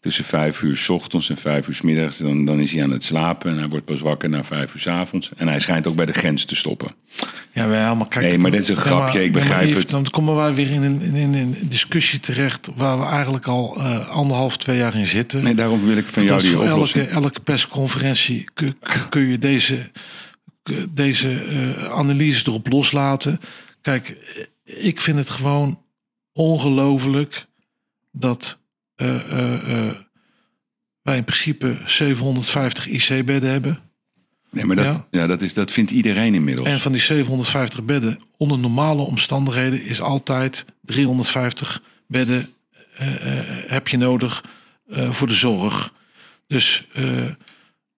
tussen 0.00 0.24
vijf 0.24 0.62
uur 0.62 0.76
's 0.76 0.88
ochtends 0.88 1.30
en 1.30 1.36
vijf 1.36 1.68
uur 1.68 1.74
's 1.74 1.80
middags... 1.82 2.16
Dan, 2.18 2.44
dan 2.44 2.60
is 2.60 2.72
hij 2.72 2.82
aan 2.82 2.90
het 2.90 3.04
slapen 3.04 3.50
en 3.50 3.58
hij 3.58 3.68
wordt 3.68 3.84
pas 3.84 4.00
wakker 4.00 4.28
na 4.28 4.44
vijf 4.44 4.74
uur 4.74 4.80
's 4.80 4.86
avonds. 4.86 5.30
En 5.36 5.48
hij 5.48 5.60
schijnt 5.60 5.86
ook 5.86 5.94
bij 5.96 6.06
de 6.06 6.12
grens 6.12 6.44
te 6.44 6.56
stoppen. 6.56 6.94
Ja, 7.52 7.68
wel, 7.68 7.96
maar 7.96 8.08
kijk. 8.08 8.24
Nee, 8.26 8.38
maar 8.38 8.50
dit 8.50 8.62
is 8.62 8.68
een 8.68 8.76
grapje, 8.76 9.14
maar- 9.18 9.26
ik 9.26 9.32
begrijp 9.32 9.74
het. 9.76 9.90
Dan 9.90 10.04
komen 10.10 10.34
wij 10.36 10.54
weer 10.54 10.70
in 10.70 10.82
een, 10.82 11.00
in, 11.00 11.34
een 11.34 11.56
discussie 11.68 12.20
terecht 12.20 12.70
waar 12.76 12.98
we 12.98 13.04
eigenlijk 13.06 13.46
al 13.46 13.76
eh, 13.76 14.08
anderhalf, 14.08 14.56
twee 14.56 14.76
jaar 14.76 14.94
in 14.96 15.06
zitten. 15.06 15.42
Nee, 15.42 15.54
daarom 15.54 15.84
wil 15.84 15.96
ik 15.96 16.06
van 16.06 16.24
jou 16.24 16.34
Dat 16.42 16.50
die 16.50 16.60
oplossing. 16.60 17.04
elke, 17.06 17.14
elke 17.24 17.40
persconferentie 17.40 18.44
kun, 18.54 18.74
kun 19.08 19.26
je 19.26 19.38
deze, 19.38 19.90
deze 20.90 21.40
eh, 21.42 21.92
analyse 21.92 22.48
erop 22.48 22.72
loslaten. 22.72 23.40
Kijk, 23.80 24.08
eh, 24.64 24.84
ik 24.86 25.00
vind 25.00 25.16
het 25.16 25.30
gewoon 25.30 25.82
ongelooflijk 26.32 27.46
dat 28.12 28.58
eh, 28.94 29.14
eh, 29.14 29.86
eh, 29.88 29.94
wij 31.02 31.16
in 31.16 31.24
principe 31.24 31.76
750 31.86 32.86
IC-bedden 32.86 33.50
hebben. 33.50 33.80
Nee, 34.50 34.64
maar 34.64 34.76
dat, 34.76 34.84
Ja. 34.84 35.06
ja. 35.10 35.26
dat, 35.26 35.42
is, 35.42 35.54
dat 35.54 35.70
vindt 35.70 35.90
iedereen 35.90 36.34
inmiddels. 36.34 36.68
En 36.68 36.78
van 36.80 36.92
die 36.92 37.00
750 37.00 37.84
bedden, 37.84 38.18
onder 38.36 38.58
normale 38.58 39.02
omstandigheden, 39.02 39.82
is 39.84 40.00
altijd 40.00 40.64
350 40.82 41.82
bedden 42.06 42.48
eh, 42.96 43.38
eh, 43.38 43.70
heb 43.70 43.88
je 43.88 43.96
nodig 43.96 44.44
eh, 44.88 45.10
voor 45.10 45.28
de 45.28 45.34
zorg. 45.34 45.92
Dus 46.46 46.86
eh, 46.92 47.24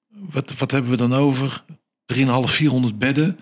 wat, 0.08 0.58
wat 0.58 0.70
hebben 0.70 0.90
we 0.90 0.96
dan 0.96 1.12
over? 1.14 1.64
3,5, 2.14 2.24
400 2.44 2.98
bedden 2.98 3.38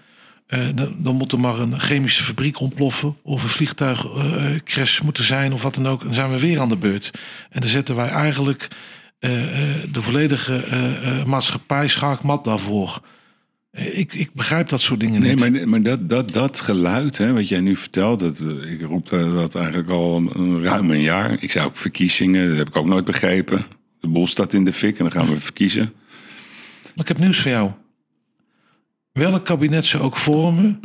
eh, 0.47 0.61
dan, 0.75 0.95
dan 0.99 1.15
moet 1.15 1.33
er 1.33 1.41
maar 1.41 1.59
een 1.59 1.81
chemische 1.81 2.23
fabriek 2.23 2.61
ontploffen. 2.61 3.17
Of 3.23 3.43
een 3.43 3.49
vliegtuigcrash 3.49 5.01
moeten 5.01 5.25
zijn 5.25 5.53
of 5.53 5.63
wat 5.63 5.75
dan 5.75 5.89
ook. 5.89 6.01
En 6.01 6.07
dan 6.07 6.15
zijn 6.15 6.31
we 6.31 6.39
weer 6.39 6.61
aan 6.61 6.69
de 6.69 6.77
beurt. 6.77 7.11
En 7.51 7.61
dan 7.61 7.71
zetten 7.71 7.97
wij 7.97 8.09
eigenlijk 8.09 8.69
eh, 9.19 9.43
eh, 9.43 9.77
de 9.93 10.03
volledige 10.03 10.55
eh, 10.65 11.21
eh, 11.21 11.27
maatschappij 11.27 11.89
schaakmat 11.89 12.45
daarvoor. 12.45 13.01
Eh, 13.73 13.99
ik, 13.99 14.15
ik 14.15 14.33
begrijp 14.35 14.69
dat 14.69 14.81
soort 14.81 15.01
dingen 15.01 15.21
Nee, 15.21 15.35
niet. 15.35 15.51
maar, 15.51 15.69
maar 15.69 15.83
dat, 15.83 16.09
dat, 16.09 16.33
dat 16.33 16.61
geluid, 16.61 17.19
hè, 17.19 17.33
wat 17.33 17.49
jij 17.49 17.61
nu 17.61 17.77
vertelt, 17.77 18.21
dat, 18.21 18.41
eh, 18.41 18.73
ik 18.73 18.83
roep 18.83 19.13
eh, 19.13 19.35
dat 19.35 19.55
eigenlijk 19.55 19.89
al 19.89 20.17
een, 20.17 20.63
ruim 20.63 20.91
een 20.91 21.01
jaar. 21.01 21.37
Ik 21.43 21.51
zei 21.51 21.67
ook 21.67 21.77
verkiezingen, 21.77 22.49
dat 22.49 22.57
heb 22.57 22.69
ik 22.69 22.77
ook 22.77 22.87
nooit 22.87 23.05
begrepen. 23.05 23.67
De 24.01 24.09
bol 24.09 24.27
staat 24.27 24.53
in 24.53 24.65
de 24.65 24.73
fik 24.73 24.99
en 24.99 25.05
dan 25.05 25.13
gaan 25.13 25.29
we 25.29 25.41
verkiezen. 25.41 25.93
Maar 26.83 27.05
ik 27.05 27.09
heb 27.09 27.19
nieuws 27.19 27.41
voor 27.41 27.51
jou. 27.51 27.71
Welk 29.13 29.45
kabinet 29.45 29.85
ze 29.85 29.99
ook 29.99 30.17
vormen, 30.17 30.81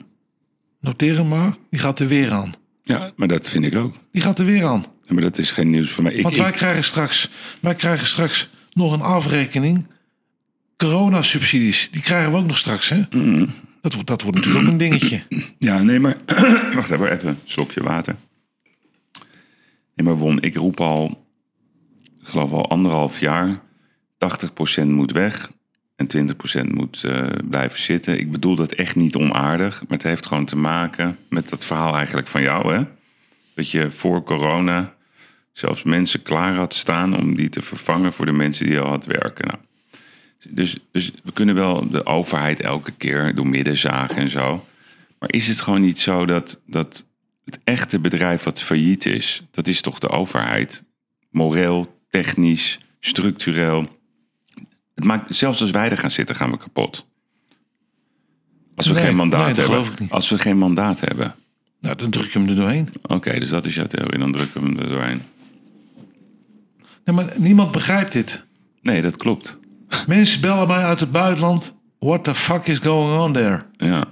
noteer 0.81 1.15
hem 1.15 1.27
maar, 1.27 1.55
die 1.69 1.79
gaat 1.79 1.99
er 1.99 2.07
weer 2.07 2.31
aan. 2.31 2.51
Ja, 2.83 3.11
maar 3.15 3.27
dat 3.27 3.49
vind 3.49 3.65
ik 3.65 3.75
ook. 3.75 3.95
Die 4.11 4.21
gaat 4.21 4.39
er 4.39 4.45
weer 4.45 4.65
aan. 4.65 4.85
Ja, 5.03 5.13
Maar 5.13 5.23
dat 5.23 5.37
is 5.37 5.51
geen 5.51 5.69
nieuws 5.69 5.89
voor 5.91 6.03
mij. 6.03 6.13
Ik, 6.13 6.23
Want 6.23 6.35
wij 6.35 6.47
ik- 6.49 6.53
krijgen 6.53 6.83
straks, 6.83 7.29
wij 7.61 7.75
krijgen 7.75 8.07
straks 8.07 8.49
nog 8.71 8.93
een 8.93 9.01
afrekening. 9.01 9.85
Coronasubsidies, 10.77 11.87
die 11.91 12.01
krijgen 12.01 12.31
we 12.31 12.37
ook 12.37 12.45
nog 12.47 12.57
straks. 12.57 12.89
Hè? 12.89 13.01
Mm. 13.09 13.47
Dat, 13.81 13.93
wordt, 13.93 14.07
dat 14.07 14.21
wordt 14.21 14.37
natuurlijk 14.37 14.65
ook 14.65 14.71
een 14.71 14.77
dingetje. 14.77 15.21
ja, 15.57 15.81
nee, 15.83 15.99
maar... 15.99 16.17
Wacht 16.75 16.89
even, 16.89 17.11
even 17.11 17.27
een 17.29 17.37
slokje 17.43 17.83
water. 17.83 18.15
Nee, 19.95 20.05
maar 20.05 20.17
Won, 20.17 20.41
ik 20.41 20.55
roep 20.55 20.79
al, 20.79 21.25
ik 22.21 22.27
geloof 22.27 22.51
al 22.51 22.69
anderhalf 22.69 23.19
jaar... 23.19 23.61
80% 24.81 24.85
moet 24.85 25.11
weg 25.11 25.51
en 25.97 26.07
20% 26.65 26.73
moet 26.73 27.03
eh, 27.03 27.25
blijven 27.49 27.79
zitten. 27.79 28.19
Ik 28.19 28.31
bedoel 28.31 28.55
dat 28.55 28.71
echt 28.71 28.95
niet 28.95 29.15
onaardig, 29.15 29.81
maar 29.81 29.97
het 29.97 30.03
heeft 30.03 30.25
gewoon 30.25 30.45
te 30.45 30.55
maken 30.55 31.17
met 31.29 31.49
dat 31.49 31.65
verhaal 31.65 31.95
eigenlijk 31.95 32.27
van 32.27 32.41
jou, 32.41 32.73
hè? 32.73 32.83
Dat 33.55 33.71
je 33.71 33.91
voor 33.91 34.23
corona 34.23 34.95
zelfs 35.53 35.83
mensen 35.83 36.21
klaar 36.21 36.55
had 36.55 36.73
staan 36.73 37.17
om 37.17 37.35
die 37.35 37.49
te 37.49 37.61
vervangen 37.61 38.13
voor 38.13 38.25
de 38.25 38.31
mensen 38.31 38.65
die 38.65 38.79
al 38.79 38.89
had 38.89 39.05
werken. 39.05 39.47
Nou, 39.47 39.59
dus, 40.49 40.77
dus 40.91 41.11
we 41.23 41.31
kunnen 41.31 41.55
wel 41.55 41.89
de 41.89 42.05
overheid 42.05 42.59
elke 42.59 42.91
keer 42.91 43.35
door 43.35 43.47
midden 43.47 43.77
zagen 43.77 44.17
en 44.17 44.29
zo. 44.29 44.65
Maar 45.19 45.33
is 45.33 45.47
het 45.47 45.61
gewoon 45.61 45.81
niet 45.81 45.99
zo 45.99 46.25
dat, 46.25 46.61
dat 46.65 47.05
het 47.45 47.59
echte 47.63 47.99
bedrijf 47.99 48.43
wat 48.43 48.61
failliet 48.61 49.05
is, 49.05 49.43
dat 49.51 49.67
is 49.67 49.81
toch 49.81 49.99
de 49.99 50.09
overheid? 50.09 50.83
Moreel, 51.29 52.01
technisch, 52.09 52.79
structureel. 52.99 53.96
Het 54.97 55.05
maakt, 55.05 55.35
zelfs 55.35 55.61
als 55.61 55.71
wij 55.71 55.89
er 55.89 55.97
gaan 55.97 56.11
zitten, 56.11 56.35
gaan 56.35 56.51
we 56.51 56.57
kapot. 56.57 57.05
Als 58.75 58.87
we 58.87 58.93
Nee, 58.93 59.03
geen 59.03 59.15
mandaat 59.15 59.39
nee, 59.45 59.47
hebben. 59.47 59.63
geloof 59.63 59.89
ik 59.89 59.99
niet. 59.99 60.11
Als 60.11 60.29
we 60.29 60.37
geen 60.39 60.57
mandaat 60.57 60.99
hebben. 60.99 61.35
Nou, 61.81 61.95
dan 61.95 62.09
druk 62.09 62.31
je 62.31 62.39
hem 62.39 62.49
er 62.49 62.55
doorheen. 62.55 62.89
Oké, 63.01 63.39
dus 63.39 63.49
dat 63.49 63.65
is 63.65 63.75
jouw 63.75 63.85
theorie. 63.85 64.19
Dan 64.19 64.31
drukken 64.31 64.61
we 64.61 64.67
hem 64.67 64.79
er 64.79 64.89
doorheen. 64.89 65.21
Nee, 67.05 67.15
maar 67.15 67.33
niemand 67.37 67.71
begrijpt 67.71 68.11
dit. 68.11 68.43
Nee, 68.81 69.01
dat 69.01 69.17
klopt. 69.17 69.57
Mensen 70.07 70.41
bellen 70.41 70.67
mij 70.67 70.83
uit 70.83 70.99
het 70.99 71.11
buitenland. 71.11 71.73
What 71.99 72.23
the 72.23 72.35
fuck 72.35 72.67
is 72.67 72.77
going 72.77 73.19
on 73.19 73.33
there? 73.33 73.61
Ja. 73.77 74.05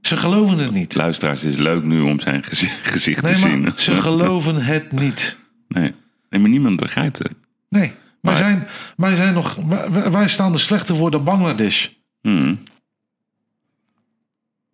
Ze 0.00 0.16
geloven 0.16 0.58
het 0.58 0.70
niet. 0.72 0.94
Luisteraars, 0.94 1.42
het 1.42 1.52
is 1.52 1.58
leuk 1.58 1.84
nu 1.84 2.00
om 2.00 2.20
zijn 2.20 2.42
gezi- 2.42 2.66
gezicht 2.92 3.26
te 3.26 3.34
zien. 3.36 3.72
ze 3.76 3.94
geloven 3.96 4.64
het 4.64 4.92
niet. 4.92 5.38
Nee. 5.68 5.94
nee, 6.30 6.40
maar 6.40 6.50
niemand 6.50 6.76
begrijpt 6.76 7.18
het. 7.18 7.32
Nee, 7.68 7.92
wij 8.20 8.32
Maar- 8.32 8.36
zijn, 8.36 8.66
wij 8.96 9.14
zijn 9.14 9.34
nog, 9.34 9.54
wij, 9.54 10.10
wij 10.10 10.28
staan 10.28 10.52
er 10.52 10.60
slechter 10.60 10.96
voor 10.96 11.10
dan 11.10 11.24
Bangladesh. 11.24 11.88
Hmm. 12.22 12.58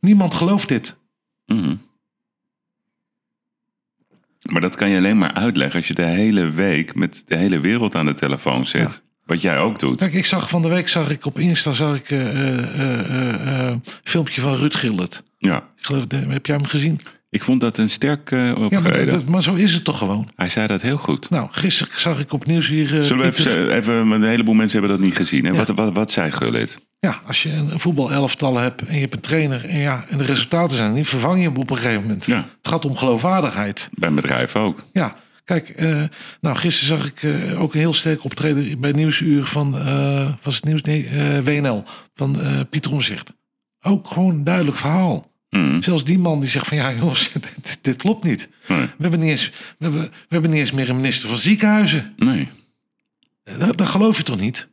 Niemand 0.00 0.34
gelooft 0.34 0.68
dit. 0.68 0.96
Mhm. 1.46 1.76
Maar 4.42 4.60
dat 4.60 4.76
kan 4.76 4.90
je 4.90 4.96
alleen 4.96 5.18
maar 5.18 5.32
uitleggen 5.34 5.76
als 5.78 5.88
je 5.88 5.94
de 5.94 6.02
hele 6.02 6.50
week 6.50 6.94
met 6.94 7.22
de 7.26 7.36
hele 7.36 7.60
wereld 7.60 7.94
aan 7.94 8.06
de 8.06 8.14
telefoon 8.14 8.66
zit. 8.66 9.02
Wat 9.24 9.42
jij 9.42 9.58
ook 9.58 9.78
doet. 9.78 9.96
Kijk, 9.98 10.12
ik 10.12 10.26
zag 10.26 10.48
van 10.48 10.62
de 10.62 10.68
week 10.68 10.88
zag 10.88 11.10
ik 11.10 11.24
op 11.26 11.38
Insta 11.38 11.72
zag 11.72 11.96
ik, 11.96 12.10
eh, 12.10 12.28
eh, 12.48 13.10
eh, 13.10 13.68
eh, 13.70 13.76
filmpje 14.04 14.40
van 14.40 14.54
Ruud 14.56 14.74
Gildert. 14.74 15.22
Ja. 15.38 15.56
Ik 15.56 15.86
geloof, 15.86 16.06
de- 16.06 16.16
heb 16.16 16.46
jij 16.46 16.56
hem 16.56 16.64
gezien? 16.66 17.00
Ik 17.34 17.42
vond 17.42 17.60
dat 17.60 17.78
een 17.78 17.88
sterk 17.88 18.30
eh, 18.30 18.46
Ja, 18.46 18.52
maar, 18.52 18.64
optreden. 18.64 19.06
dat- 19.14 19.24
maar 19.26 19.42
zo 19.42 19.54
is 19.54 19.72
het 19.74 19.84
toch 19.84 19.98
gewoon. 19.98 20.28
Hij 20.36 20.48
zei 20.48 20.66
dat 20.66 20.82
heel 20.82 20.96
goed. 20.96 21.30
Nou, 21.30 21.48
gisteren 21.50 22.00
zag 22.00 22.18
ik 22.18 22.32
op 22.32 22.46
nieuws 22.46 22.68
hier. 22.68 22.98
eh, 22.98 23.02
Zullen 23.04 23.22
we 23.30 23.38
even, 23.38 23.70
even, 23.76 23.94
een 24.10 24.22
heleboel 24.22 24.54
mensen 24.54 24.78
hebben 24.80 24.96
dat 24.98 25.06
niet 25.06 25.16
gezien. 25.16 25.44
Hè? 25.44 25.50
Ja. 25.50 25.56
Wat, 25.56 25.68
wat, 25.68 25.94
wat 25.96 26.10
zei 26.10 26.30
Gullit? 26.30 26.80
Ja, 27.00 27.20
als 27.26 27.42
je 27.42 27.52
een 27.52 27.80
voetbalelftal 27.80 28.56
hebt 28.56 28.82
en 28.86 28.94
je 28.94 29.00
hebt 29.00 29.14
een 29.14 29.20
trainer 29.20 29.64
en, 29.64 29.78
ja, 29.78 30.04
en 30.08 30.18
de 30.18 30.24
resultaten 30.24 30.76
zijn 30.76 30.92
niet, 30.92 31.08
vervang 31.08 31.38
je 31.42 31.48
hem 31.48 31.56
op 31.56 31.70
een 31.70 31.76
gegeven 31.76 32.02
moment. 32.02 32.26
Ja. 32.26 32.36
Het 32.36 32.68
gaat 32.68 32.84
om 32.84 32.96
geloofwaardigheid. 32.96 33.88
Bij 33.92 34.08
een 34.08 34.14
bedrijf 34.14 34.56
ook. 34.56 34.80
Ja, 34.92 35.16
kijk, 35.44 35.68
eh, 35.68 36.02
nou, 36.40 36.56
gisteren 36.56 36.98
zag 36.98 37.06
ik 37.06 37.34
ook 37.58 37.72
een 37.74 37.80
heel 37.80 37.92
sterk 37.94 38.24
optreden 38.24 38.80
bij 38.80 38.92
Nieuwsuur 38.92 39.44
van, 39.44 39.78
eh, 39.78 40.32
was 40.42 40.54
het 40.54 40.64
nieuws? 40.64 40.82
Nee, 40.82 41.08
WNL, 41.44 41.84
van 42.14 42.36
Pieter 42.70 42.92
Omzicht. 42.92 43.32
Ook 43.82 44.08
gewoon 44.08 44.30
een 44.34 44.44
duidelijk 44.44 44.76
verhaal. 44.76 45.32
Hmm. 45.56 45.82
Zelfs 45.82 46.04
die 46.04 46.18
man 46.18 46.40
die 46.40 46.48
zegt 46.48 46.66
van 46.66 46.76
ja 46.76 46.92
jongens, 46.92 47.30
dit, 47.62 47.78
dit 47.82 47.96
klopt 47.96 48.24
niet. 48.24 48.48
Nee. 48.68 48.78
We 48.80 48.88
hebben, 48.98 49.20
niet 49.20 49.30
eens, 49.30 49.50
we, 49.78 49.84
hebben, 49.84 50.00
we 50.02 50.10
hebben 50.28 50.50
niet 50.50 50.60
eens 50.60 50.72
meer 50.72 50.88
een 50.88 50.96
minister 50.96 51.28
van 51.28 51.38
ziekenhuizen. 51.38 52.12
nee. 52.16 52.48
Eh, 53.44 53.58
Dat, 53.58 53.76
dat 53.76 53.88
geloof 53.88 54.16
je 54.16 54.22
toch 54.22 54.40
niet? 54.40 54.68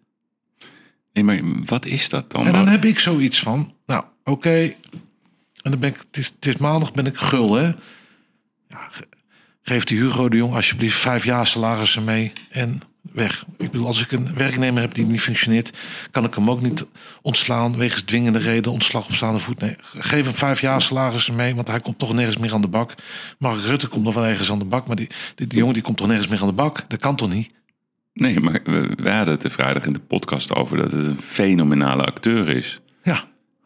Nee, 1.13 1.23
maar 1.23 1.39
wat 1.65 1.85
is 1.85 2.09
dat 2.09 2.31
dan? 2.31 2.45
En 2.47 2.53
dan 2.53 2.67
heb 2.67 2.85
ik 2.85 2.99
zoiets 2.99 3.39
van, 3.39 3.73
nou 3.85 4.03
oké, 4.23 4.59
en 5.61 5.71
dan 5.71 5.79
ben 5.79 5.89
ik, 5.89 5.97
het 5.97 6.17
is, 6.17 6.25
het 6.35 6.45
is 6.45 6.57
maandag, 6.57 6.93
ben 6.93 7.05
ik 7.05 7.17
gul 7.17 7.53
hè. 7.53 7.63
Ja, 8.69 8.87
ge- 8.91 9.07
geef 9.61 9.83
die 9.83 9.99
Hugo 9.99 10.29
de 10.29 10.37
Jong 10.37 10.53
alsjeblieft 10.53 10.97
vijf 10.97 11.23
jaar 11.23 11.47
salarissen 11.47 12.03
mee 12.03 12.31
en 12.49 12.79
weg. 13.01 13.45
Ik 13.57 13.71
bedoel, 13.71 13.87
als 13.87 14.01
ik 14.01 14.11
een 14.11 14.33
werknemer 14.33 14.81
heb 14.81 14.93
die 14.93 15.05
niet 15.05 15.21
functioneert, 15.21 15.71
kan 16.11 16.23
ik 16.23 16.35
hem 16.35 16.49
ook 16.49 16.61
niet 16.61 16.85
ontslaan 17.21 17.77
wegens 17.77 18.01
dwingende 18.01 18.39
reden, 18.39 18.71
ontslag 18.71 19.05
op 19.05 19.13
staande 19.13 19.39
voet. 19.39 19.59
Nee, 19.59 19.75
geef 19.81 20.25
hem 20.25 20.35
vijf 20.35 20.61
jaar 20.61 20.81
salarissen 20.81 21.35
mee, 21.35 21.55
want 21.55 21.67
hij 21.67 21.79
komt 21.79 21.99
toch 21.99 22.13
nergens 22.13 22.37
meer 22.37 22.53
aan 22.53 22.61
de 22.61 22.67
bak. 22.67 22.93
Mark 23.39 23.61
Rutte 23.61 23.87
komt 23.87 24.03
nog 24.03 24.13
wel 24.13 24.25
ergens 24.25 24.51
aan 24.51 24.59
de 24.59 24.65
bak, 24.65 24.87
maar 24.87 24.95
die, 24.95 25.09
die, 25.35 25.47
die 25.47 25.57
jongen 25.57 25.73
die 25.73 25.83
komt 25.83 25.97
toch 25.97 26.07
nergens 26.07 26.27
meer 26.27 26.41
aan 26.41 26.47
de 26.47 26.53
bak. 26.53 26.85
Dat 26.87 26.99
kan 26.99 27.15
toch 27.15 27.29
niet? 27.29 27.51
Nee, 28.13 28.39
maar 28.39 28.59
we, 28.63 28.89
we 28.95 29.09
hadden 29.09 29.33
het 29.33 29.51
vrijdag 29.51 29.85
in 29.85 29.93
de 29.93 29.99
podcast 29.99 30.55
over 30.55 30.77
dat 30.77 30.91
het 30.91 31.05
een 31.05 31.21
fenomenale 31.21 32.03
acteur 32.03 32.49
is. 32.49 32.79
Ja, 33.03 33.23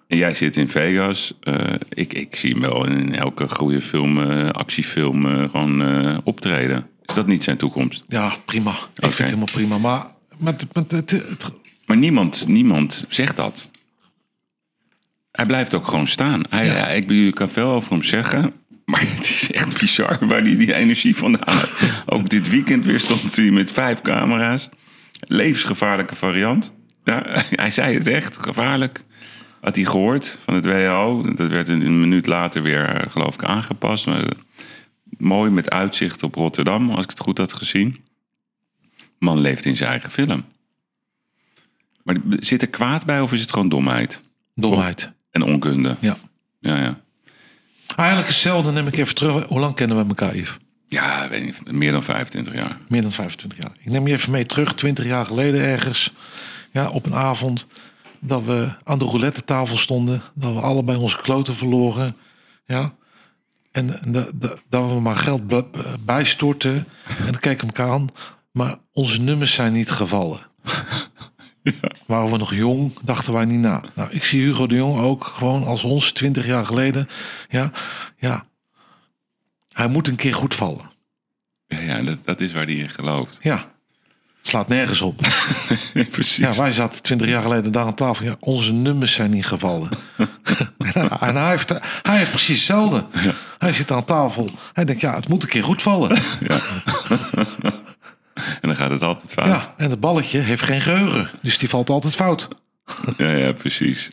En 0.07 0.17
jij 0.17 0.33
zit 0.33 0.57
in 0.57 0.67
Vegas. 0.67 1.33
Eh, 1.41 1.55
ik, 1.89 2.13
ik 2.13 2.35
zie 2.35 2.51
hem 2.51 2.61
wel 2.61 2.85
in 2.85 3.15
elke 3.15 3.49
goede 3.49 3.81
film, 3.81 4.21
eh, 4.21 4.49
actiefilm, 4.49 5.25
eh, 5.25 5.49
gewoon 5.49 6.21
optreden. 6.23 6.87
Is 7.05 7.15
dat 7.15 7.27
niet 7.27 7.43
zijn 7.43 7.57
toekomst? 7.57 8.03
ja 8.07 8.35
prima. 8.45 8.71
Ik 8.71 8.77
vind 9.01 9.17
het 9.17 9.25
helemaal 9.27 9.45
prima. 9.51 9.77
Maar 9.77 10.05
met, 10.37 10.65
met, 10.73 10.91
het, 10.91 11.11
het, 11.11 11.51
Maar 11.85 11.97
niemand, 11.97 12.47
niemand 12.47 13.05
zegt 13.09 13.35
dat. 13.35 13.69
Hij 15.31 15.45
blijft 15.45 15.73
ook 15.73 15.87
gewoon 15.87 16.07
staan. 16.07 16.43
Hij, 16.49 16.65
Ja. 16.65 16.87
ik 16.87 17.09
je 17.09 17.33
kan 17.33 17.49
veel 17.49 17.67
over 17.69 17.91
hem 17.91 18.03
zeggen. 18.03 18.53
Maar 18.85 19.01
het 19.15 19.19
is 19.29 19.51
echt 19.51 19.79
bizar 19.79 20.17
waar 20.27 20.41
hij 20.41 20.57
die 20.57 20.73
energie 20.73 21.15
vandaan 21.15 21.55
heeft. 21.57 22.03
Ook 22.05 22.29
dit 22.29 22.49
weekend 22.49 22.85
weer 22.85 22.99
stond 22.99 23.35
hij 23.35 23.51
met 23.51 23.71
vijf 23.71 24.01
camera's. 24.01 24.69
Levensgevaarlijke 25.19 26.15
variant. 26.15 26.73
Ja, 27.03 27.23
hij 27.49 27.69
zei 27.69 27.93
het 27.97 28.07
echt, 28.07 28.37
gevaarlijk. 28.37 29.03
Had 29.61 29.75
hij 29.75 29.85
gehoord 29.85 30.37
van 30.43 30.53
het 30.53 30.65
WHO. 30.65 31.33
Dat 31.35 31.49
werd 31.49 31.67
een, 31.67 31.85
een 31.85 31.99
minuut 31.99 32.27
later 32.27 32.61
weer, 32.61 32.85
eh, 32.85 33.11
geloof 33.11 33.33
ik, 33.33 33.43
aangepast. 33.43 34.05
Maar, 34.05 34.23
mooi 35.17 35.51
met 35.51 35.69
uitzicht 35.69 36.23
op 36.23 36.35
Rotterdam, 36.35 36.89
als 36.89 37.03
ik 37.03 37.09
het 37.09 37.19
goed 37.19 37.37
had 37.37 37.53
gezien. 37.53 38.03
Man 39.19 39.39
leeft 39.39 39.65
in 39.65 39.75
zijn 39.75 39.89
eigen 39.89 40.11
film. 40.11 40.45
Maar 42.03 42.15
zit 42.39 42.61
er 42.61 42.67
kwaad 42.67 43.05
bij 43.05 43.21
of 43.21 43.33
is 43.33 43.41
het 43.41 43.51
gewoon 43.51 43.69
domheid 43.69 44.21
domheid. 44.55 45.11
en 45.31 45.41
onkunde? 45.41 45.95
Ja. 45.99 46.17
Ja, 46.59 46.77
ja. 46.77 46.99
Eigenlijk 47.95 48.27
hetzelfde 48.27 48.71
neem 48.71 48.87
ik 48.87 48.97
even 48.97 49.15
terug. 49.15 49.45
Hoe 49.45 49.59
lang 49.59 49.75
kennen 49.75 49.97
we 49.97 50.07
elkaar, 50.07 50.35
Yves? 50.35 50.57
Ja, 50.87 51.29
weet 51.29 51.43
niet, 51.43 51.71
meer 51.71 51.91
dan 51.91 52.03
25 52.03 52.53
jaar. 52.53 52.77
Meer 52.87 53.01
dan 53.01 53.11
25 53.11 53.59
jaar. 53.59 53.71
Ik 53.79 53.91
neem 53.91 54.07
je 54.07 54.13
even 54.13 54.31
mee 54.31 54.45
terug, 54.45 54.73
20 54.73 55.05
jaar 55.05 55.25
geleden 55.25 55.61
ergens. 55.61 56.13
Ja, 56.71 56.89
op 56.89 57.05
een 57.05 57.15
avond 57.15 57.67
dat 58.19 58.43
we 58.43 58.73
aan 58.83 58.99
de 58.99 59.05
roulette 59.05 59.43
tafel 59.43 59.77
stonden. 59.77 60.21
Dat 60.33 60.53
we 60.53 60.59
allebei 60.59 60.97
onze 60.97 61.21
kloten 61.21 61.55
verloren. 61.55 62.15
Ja. 62.65 62.93
En 63.75 64.01
en 64.01 64.11
dat, 64.11 64.31
dat, 64.35 64.61
dat 64.69 64.89
we 64.89 64.99
maar 64.99 65.15
geld 65.15 65.41
bijstorten. 66.05 66.87
En 67.05 67.25
dan 67.25 67.39
kijken 67.39 67.67
we 67.67 67.73
elkaar 67.73 67.93
aan. 67.93 68.07
Maar 68.51 68.77
onze 68.91 69.21
nummers 69.21 69.53
zijn 69.53 69.73
niet 69.73 69.91
gevallen. 69.91 70.39
Waren 72.07 72.31
we 72.31 72.37
nog 72.37 72.53
jong, 72.53 72.93
dachten 73.01 73.33
wij 73.33 73.45
niet 73.45 73.59
na. 73.59 73.83
Nou, 73.95 74.11
ik 74.11 74.23
zie 74.23 74.43
Hugo 74.43 74.67
de 74.67 74.75
Jong 74.75 74.99
ook 74.99 75.23
gewoon 75.23 75.63
als 75.63 75.83
ons 75.83 76.11
20 76.11 76.45
jaar 76.45 76.65
geleden. 76.65 77.07
Ja, 77.47 77.71
ja. 78.17 78.45
Hij 79.71 79.87
moet 79.87 80.07
een 80.07 80.15
keer 80.15 80.33
goed 80.33 80.55
vallen. 80.55 80.91
Ja, 81.67 81.79
ja 81.79 82.01
dat, 82.01 82.25
dat 82.25 82.41
is 82.41 82.51
waar 82.51 82.65
hij 82.65 82.75
in 82.75 82.89
gelooft. 82.89 83.39
Ja. 83.41 83.74
Slaat 84.47 84.67
nergens 84.67 85.01
op. 85.01 85.19
Precies. 86.09 86.35
Ja, 86.35 86.53
wij 86.53 86.71
zaten 86.71 87.01
20 87.01 87.27
jaar 87.27 87.41
geleden 87.41 87.71
daar 87.71 87.85
aan 87.85 87.93
tafel. 87.93 88.25
Ja, 88.25 88.35
onze 88.39 88.73
nummers 88.73 89.13
zijn 89.13 89.31
niet 89.31 89.45
gevallen. 89.45 89.89
en 91.19 91.35
hij 91.35 91.49
heeft, 91.49 91.69
hij 92.01 92.17
heeft 92.17 92.29
precies 92.29 92.57
hetzelfde. 92.57 93.05
Hij 93.57 93.73
zit 93.73 93.91
aan 93.91 94.05
tafel. 94.05 94.49
Hij 94.73 94.85
denkt, 94.85 95.01
ja, 95.01 95.15
het 95.15 95.27
moet 95.27 95.43
een 95.43 95.49
keer 95.49 95.63
goed 95.63 95.81
vallen. 95.81 96.17
En 98.35 98.71
dan 98.71 98.75
gaat 98.75 98.91
het 98.91 99.03
altijd 99.03 99.33
fout. 99.33 99.65
Ja, 99.65 99.73
en 99.77 99.89
het 99.89 99.99
balletje 99.99 100.39
heeft 100.39 100.61
geen 100.61 100.81
geheugen. 100.81 101.29
Dus 101.41 101.57
die 101.57 101.69
valt 101.69 101.89
altijd 101.89 102.15
fout. 102.15 102.47
Ja, 103.17 103.31
ja, 103.31 103.51
precies. 103.51 104.11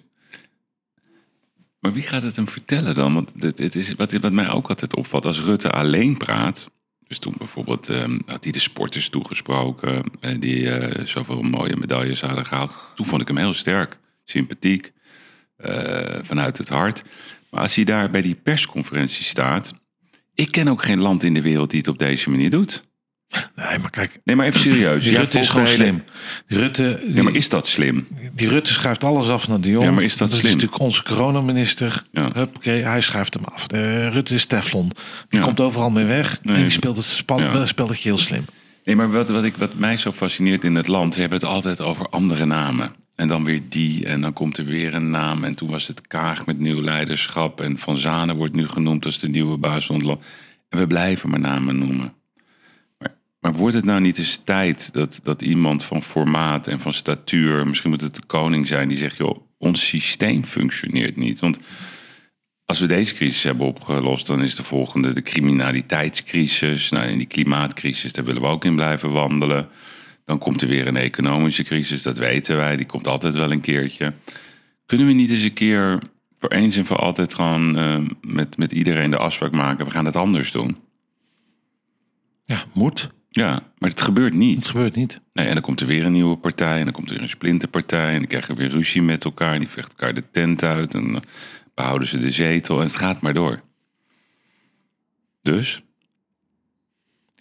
Maar 1.81 1.93
wie 1.93 2.03
gaat 2.03 2.23
het 2.23 2.37
hem 2.37 2.49
vertellen 2.49 2.95
dan? 2.95 3.15
Want 3.15 3.31
het 3.39 3.75
is, 3.75 3.95
wat, 3.95 4.13
wat 4.13 4.33
mij 4.33 4.51
ook 4.51 4.69
altijd 4.69 4.97
opvalt, 4.97 5.25
als 5.25 5.41
Rutte 5.41 5.71
alleen 5.71 6.17
praat. 6.17 6.71
Dus 7.07 7.19
toen 7.19 7.35
bijvoorbeeld 7.39 7.89
ehm, 7.89 8.19
had 8.27 8.43
hij 8.43 8.53
de 8.53 8.59
sporters 8.59 9.09
toegesproken, 9.09 10.03
eh, 10.21 10.41
die 10.41 10.71
eh, 10.71 11.07
zoveel 11.07 11.43
mooie 11.43 11.77
medailles 11.77 12.21
hadden 12.21 12.47
gehaald. 12.47 12.79
Toen 12.95 13.07
vond 13.07 13.21
ik 13.21 13.29
hem 13.29 13.37
heel 13.37 13.53
sterk, 13.53 13.99
sympathiek, 14.25 14.93
eh, 15.57 16.19
vanuit 16.23 16.59
het 16.59 16.69
hart. 16.69 17.03
Maar 17.51 17.61
als 17.61 17.75
hij 17.75 17.85
daar 17.85 18.11
bij 18.11 18.23
die 18.23 18.35
persconferentie 18.35 19.25
staat. 19.25 19.75
Ik 20.35 20.51
ken 20.51 20.69
ook 20.69 20.83
geen 20.83 20.99
land 20.99 21.23
in 21.23 21.35
de 21.35 21.43
wereld 21.43 21.71
die 21.71 21.79
het 21.79 21.89
op 21.89 21.99
deze 21.99 22.31
manier 22.31 22.51
doet. 22.51 22.85
Nee, 23.57 23.79
maar 23.79 23.91
kijk, 23.91 24.21
Nee, 24.25 24.37
maar 24.37 24.47
even 24.47 24.61
serieus. 24.61 25.05
die 25.05 25.17
Rutte 25.17 25.39
is 25.39 25.49
gewoon 25.49 25.65
hele- 25.65 25.77
slim. 25.77 26.03
Die 26.47 26.59
Rutte, 26.59 27.01
die, 27.07 27.15
Ja, 27.15 27.23
maar 27.23 27.35
is 27.35 27.49
dat 27.49 27.67
slim? 27.67 28.07
die 28.35 28.49
Rutte 28.49 28.73
schuift 28.73 29.05
alles 29.05 29.29
af 29.29 29.49
naar 29.49 29.61
de 29.61 29.71
Jong. 29.71 29.85
Ja, 29.85 29.91
maar 29.91 30.03
is 30.03 30.17
dat 30.17 30.29
is 30.31 30.39
slim? 30.39 30.53
natuurlijk 30.53 30.81
onze 30.81 31.03
coronaminister. 31.03 32.05
Ja. 32.13 32.31
Huppakee, 32.35 32.83
hij 32.83 33.01
schuift 33.01 33.35
hem 33.35 33.45
af. 33.45 33.67
Rutte 34.13 34.35
is 34.35 34.45
Teflon. 34.47 34.91
Die 35.29 35.39
Ja. 35.41 35.45
komt 35.47 35.61
overal 35.61 35.91
mee 35.91 36.05
weg. 36.05 36.39
Nee. 36.43 36.57
en 36.57 36.63
die 36.63 36.71
speelt 36.71 36.97
het 36.97 37.05
spel, 37.05 37.41
Ja. 37.41 37.67
spelletje 37.67 38.09
heel 38.09 38.19
slim. 38.19 38.45
Nee, 38.85 38.97
maar 38.97 39.11
wat, 39.11 39.29
wat, 39.29 39.45
ik, 39.45 39.57
wat 39.57 39.75
mij 39.75 39.97
zo 39.97 40.13
fascineert 40.13 40.65
in 40.65 40.75
het 40.75 40.87
land, 40.87 41.15
we 41.15 41.21
hebben 41.21 41.39
het 41.39 41.49
altijd 41.49 41.81
over 41.81 42.09
andere 42.09 42.45
namen. 42.45 42.95
En 43.17 43.29
dan 43.29 43.45
weer 43.45 43.61
die, 43.69 44.07
en 44.07 44.21
dan 44.21 44.33
komt 44.33 44.59
er 44.59 44.65
weer 44.65 44.95
een 44.95 45.11
naam. 45.11 45.45
En 45.45 45.55
toen 45.55 45.71
was 45.71 45.87
het 45.87 46.07
Kaag 46.07 46.47
met 46.47 46.59
nieuw 46.59 46.81
leiderschap. 46.83 47.61
En 47.61 47.79
Van 47.79 47.97
Zanen 47.97 48.37
wordt 48.37 48.55
nu 48.55 48.69
genoemd 48.69 49.05
als 49.05 49.19
de 49.19 49.29
nieuwe 49.29 49.57
baas 49.57 49.87
van 49.87 49.97
het 49.97 50.05
land. 50.05 50.25
En 50.69 50.79
we 50.79 50.87
blijven 50.87 51.31
maar 51.31 51.41
namen 51.41 51.79
noemen. 51.79 52.13
Maar, 53.43 53.53
wordt 53.53 53.75
het 53.75 53.85
nou 53.85 54.01
niet 54.01 54.19
eens 54.19 54.41
tijd 54.45 54.93
dat, 54.93 55.21
dat 55.23 55.43
iemand 55.43 55.85
van 55.85 56.03
formaat 56.03 56.67
en 56.67 56.81
van 56.81 56.93
statuur... 56.93 57.67
misschien 57.67 57.91
moet 57.91 58.01
het 58.01 58.15
de 58.15 58.27
koning 58.27 58.67
zijn 58.67 58.89
die 58.89 58.97
zegt... 58.97 59.17
joh, 59.17 59.39
ons 59.59 59.87
systeem 59.87 60.45
functioneert 60.45 61.17
niet. 61.17 61.41
Want 61.41 61.59
als 62.65 62.81
we 62.81 62.87
deze 62.87 63.15
crisis 63.15 63.43
hebben 63.43 63.67
opgelost, 63.67 64.27
dan 64.27 64.43
is 64.43 64.55
de 64.55 64.63
volgende 64.63 65.13
de 65.13 65.23
criminaliteitscrisis. 65.23 66.91
Nou, 66.91 67.07
en 67.07 67.19
die 67.19 67.27
klimaatcrisis, 67.27 68.13
daar 68.13 68.25
willen 68.25 68.43
we 68.43 68.49
ook 68.49 68.65
in 68.65 68.75
blijven 68.75 69.13
wandelen. 69.13 69.69
Dan 70.25 70.39
komt 70.39 70.63
er 70.63 70.69
weer 70.69 70.87
een 70.87 70.97
economische 70.97 71.63
crisis, 71.63 72.03
dat 72.03 72.19
weten 72.19 72.57
wij. 72.57 72.77
Die 72.77 72.87
komt 72.87 73.07
altijd 73.07 73.35
wel 73.35 73.53
een 73.53 73.61
keertje. 73.61 74.13
Kunnen 74.87 75.07
we 75.07 75.13
niet 75.13 75.31
eens 75.31 75.43
een 75.43 75.53
keer 75.53 75.99
voor 76.39 76.51
eens 76.51 76.77
en 76.77 76.87
voor 76.87 76.97
altijd 76.97 77.35
gewoon 77.35 77.79
eh, 77.79 77.99
met, 78.21 78.57
met 78.57 78.73
iedereen 78.73 79.11
de 79.11 79.19
afspraak 79.19 79.53
maken? 79.53 79.85
We 79.85 79.91
gaan 79.91 80.05
het 80.05 80.17
anders 80.17 80.53
doen. 80.53 80.77
Ja, 82.45 82.65
moet. 82.73 83.11
Ja, 83.35 83.63
maar 83.79 83.91
het 83.91 84.01
gebeurt 84.01 84.35
niet. 84.35 84.57
Het 84.57 84.67
gebeurt 84.67 84.95
niet. 84.97 85.21
Nee, 85.33 85.47
en 85.47 85.53
dan 85.53 85.63
komt 85.63 85.81
er 85.81 85.87
weer 85.87 86.05
een 86.05 86.13
nieuwe 86.13 86.37
partij. 86.37 86.79
En 86.79 86.85
dan 86.85 86.93
komt 86.93 87.07
er 87.09 87.15
weer 87.15 87.23
een 87.23 87.29
splinterpartij. 87.29 88.13
En 88.13 88.19
dan 88.19 88.27
krijgen 88.27 88.55
we 88.55 88.63
weer 88.63 88.71
ruzie 88.71 89.03
met 89.03 89.25
elkaar. 89.25 89.59
Die 89.59 89.69
vechten 89.69 89.99
elkaar 89.99 90.15
de 90.15 90.25
tent 90.31 90.63
uit. 90.63 90.95
En 90.95 91.13
dan 91.13 91.23
behouden 91.75 92.09
ze 92.09 92.19
de 92.19 92.31
zetel. 92.31 92.79
En 92.79 92.85
het 92.85 92.97
gaat 92.97 93.21
maar 93.21 93.35
door. 93.35 93.61
Dus, 95.43 95.83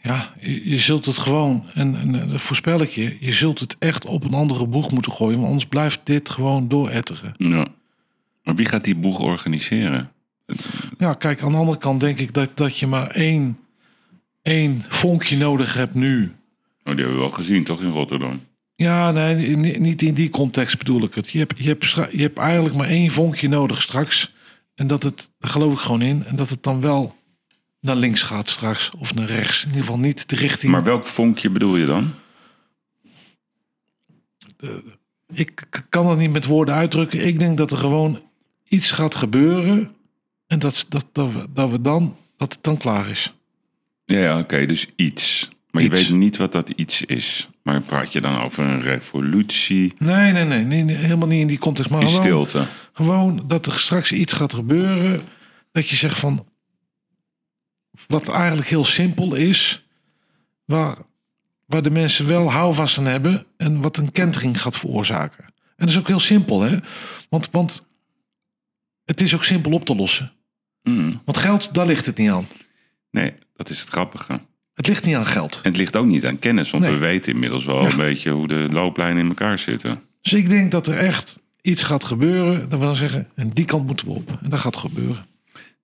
Ja, 0.02 0.34
je, 0.40 0.70
je 0.70 0.78
zult 0.78 1.06
het 1.06 1.18
gewoon, 1.18 1.66
en, 1.74 1.96
en 1.96 2.30
dat 2.30 2.42
voorspel 2.42 2.82
ik 2.82 2.90
je, 2.90 3.18
je 3.20 3.32
zult 3.32 3.60
het 3.60 3.76
echt 3.80 4.06
op 4.06 4.24
een 4.24 4.34
andere 4.34 4.68
boeg 4.68 4.92
moeten 4.92 5.12
gooien. 5.12 5.36
Want 5.36 5.48
anders 5.48 5.66
blijft 5.70 6.00
dit 6.04 6.30
gewoon 6.30 6.68
dooretteren. 6.68 7.34
ja. 7.38 7.66
Maar 8.44 8.56
wie 8.56 8.66
gaat 8.66 8.84
die 8.84 8.96
boeg 8.96 9.20
organiseren? 9.20 10.12
Ja, 10.98 11.14
kijk, 11.14 11.42
aan 11.42 11.52
de 11.52 11.58
andere 11.58 11.78
kant 11.78 12.00
denk 12.00 12.20
ik 12.20 12.34
dat, 12.34 12.58
dat 12.58 12.78
je 12.78 12.88
maar 12.88 13.08
één, 13.08 13.58
één 14.42 14.84
vonkje 14.88 15.38
nodig 15.38 15.74
hebt 15.74 15.94
nu. 15.94 16.24
Oh, 16.84 16.96
die 16.96 16.96
hebben 16.96 17.14
we 17.14 17.20
wel 17.20 17.32
gezien, 17.32 17.64
toch, 17.64 17.82
in 17.82 17.90
Rotterdam? 17.92 18.42
Ja, 18.76 19.12
nee, 19.12 19.56
ni- 19.56 19.78
niet 19.78 20.02
in 20.02 20.14
die 20.14 20.30
context 20.30 20.78
bedoel 20.78 21.04
ik 21.04 21.16
het. 21.16 21.30
Je 21.30 21.40
hebt, 21.40 21.58
je 21.58 21.68
hebt, 21.68 21.86
je 22.12 22.22
hebt 22.22 22.38
eigenlijk 22.38 22.76
maar 22.76 22.88
één 22.88 23.12
vonkje 23.12 23.48
nodig 23.50 23.82
straks. 23.82 24.34
En 24.76 24.88
dat 24.88 25.04
het, 25.04 25.32
daar 25.40 25.52
geloof 25.52 25.74
ik 25.74 25.80
gewoon 25.80 26.02
in, 26.02 26.26
en 26.26 26.36
dat 26.36 26.50
het 26.50 26.64
dan 26.64 26.82
wel 26.82 27.16
naar 27.80 27.96
links 27.96 28.22
gaat 28.22 28.50
straks. 28.50 28.90
Of 28.98 29.14
naar 29.14 29.28
rechts. 29.28 29.62
In 29.62 29.68
ieder 29.70 29.84
geval 29.84 30.00
niet 30.00 30.30
de 30.30 30.36
richting. 30.36 30.72
Maar 30.72 30.84
welk 30.84 31.06
vonkje 31.06 31.50
bedoel 31.50 31.78
je 31.78 31.86
dan? 31.86 32.14
Ik 35.34 35.68
kan 35.90 36.10
het 36.10 36.18
niet 36.18 36.32
met 36.32 36.46
woorden 36.46 36.76
uitdrukken. 36.76 37.26
Ik 37.26 37.40
denk 37.40 37.58
dat 37.58 37.72
er 37.72 37.78
gewoon 37.78 38.22
iets 38.68 38.92
gaat 38.92 39.16
gebeuren. 39.16 39.96
En 40.48 40.60
dat, 40.60 40.86
dat, 40.90 41.06
dat, 41.12 41.32
we, 41.32 41.46
dat, 41.54 41.70
we 41.70 41.82
dan, 41.82 42.16
dat 42.38 42.54
het 42.54 42.64
dan 42.64 42.78
klaar 42.78 43.10
is. 43.10 43.34
Ja, 44.12 44.20
ja 44.20 44.40
oké, 44.40 44.66
dus 44.66 44.88
iets. 44.96 45.50
Maar 45.72 45.84
je 45.84 45.90
weet 45.90 46.10
niet 46.10 46.38
wat 46.38 46.52
dat 46.52 46.70
iets 46.70 47.02
is. 47.02 47.50
Maar 47.64 47.82
praat 47.82 48.14
je 48.14 48.22
dan 48.22 48.42
over 48.42 48.64
een 48.64 48.82
revolutie? 48.82 49.94
Nee, 49.98 50.32
nee, 50.32 50.44
nee, 50.44 50.64
nee, 50.64 50.84
nee, 50.84 50.96
helemaal 50.96 51.28
niet 51.28 51.42
in 51.42 51.48
die 51.48 51.58
context. 51.58 51.92
Maar 51.92 52.02
In 52.02 52.08
gewoon, 52.08 52.22
stilte? 52.22 52.68
gewoon 52.94 53.44
dat 53.48 53.66
er 53.66 53.80
straks 53.80 54.12
iets 54.12 54.34
gaat 54.34 54.54
gebeuren. 54.54 55.22
Dat 55.72 55.88
je 55.88 55.96
zegt 55.96 56.20
van. 56.20 56.46
Wat 58.08 58.30
eigenlijk 58.30 58.68
heel 58.68 58.86
simpel 58.86 59.36
is. 59.36 59.86
Waar, 60.66 60.98
waar 61.66 61.82
de 61.82 61.90
mensen 61.92 62.28
wel 62.28 62.52
houvast 62.52 62.98
aan 62.98 63.06
hebben. 63.06 63.46
En 63.58 63.82
wat 63.82 63.98
een 63.98 64.12
kentering 64.12 64.62
gaat 64.62 64.78
veroorzaken. 64.78 65.44
En 65.44 65.88
dat 65.88 65.90
is 65.90 65.98
ook 65.98 66.08
heel 66.08 66.20
simpel, 66.20 66.62
hè? 66.62 66.78
Want, 67.30 67.50
want 67.52 67.86
het 69.06 69.22
is 69.22 69.36
ook 69.36 69.44
simpel 69.44 69.72
op 69.72 69.86
te 69.86 69.96
lossen. 69.96 70.32
Hmm. 70.84 71.22
Want 71.26 71.38
geld, 71.38 71.74
daar 71.74 71.86
ligt 71.86 72.06
het 72.06 72.18
niet 72.18 72.30
aan. 72.30 72.48
Nee, 73.12 73.34
dat 73.56 73.70
is 73.70 73.80
het 73.80 73.90
grappige. 73.90 74.40
Het 74.74 74.88
ligt 74.88 75.06
niet 75.06 75.16
aan 75.16 75.26
geld. 75.26 75.56
En 75.64 75.70
het 75.70 75.78
ligt 75.78 75.96
ook 75.96 76.06
niet 76.06 76.26
aan 76.26 76.40
kennis, 76.40 76.72
want 76.72 76.84
Nee. 76.84 76.94
we 76.94 76.98
weten 77.00 77.34
inmiddels 77.34 77.66
wel 77.66 77.82
Ja. 77.82 77.90
een 77.90 77.98
beetje 77.98 78.30
hoe 78.30 78.48
de 78.48 78.68
looplijnen 78.72 79.22
in 79.24 79.28
elkaar 79.28 79.60
zitten. 79.60 80.02
Dus 80.22 80.34
ik 80.34 80.50
denk 80.50 80.72
dat 80.72 80.88
er 80.88 80.98
echt 80.98 81.40
iets 81.62 81.84
gaat 81.84 82.04
gebeuren. 82.04 82.70
Dat 82.70 82.80
dan 82.80 82.96
zeggen, 82.96 83.28
en 83.36 83.50
die 83.50 83.66
kant 83.66 83.88
moeten 83.88 84.06
we 84.08 84.14
op. 84.14 84.38
En 84.44 84.50
dat 84.50 84.60
gaat 84.60 84.78
gebeuren. 84.78 85.26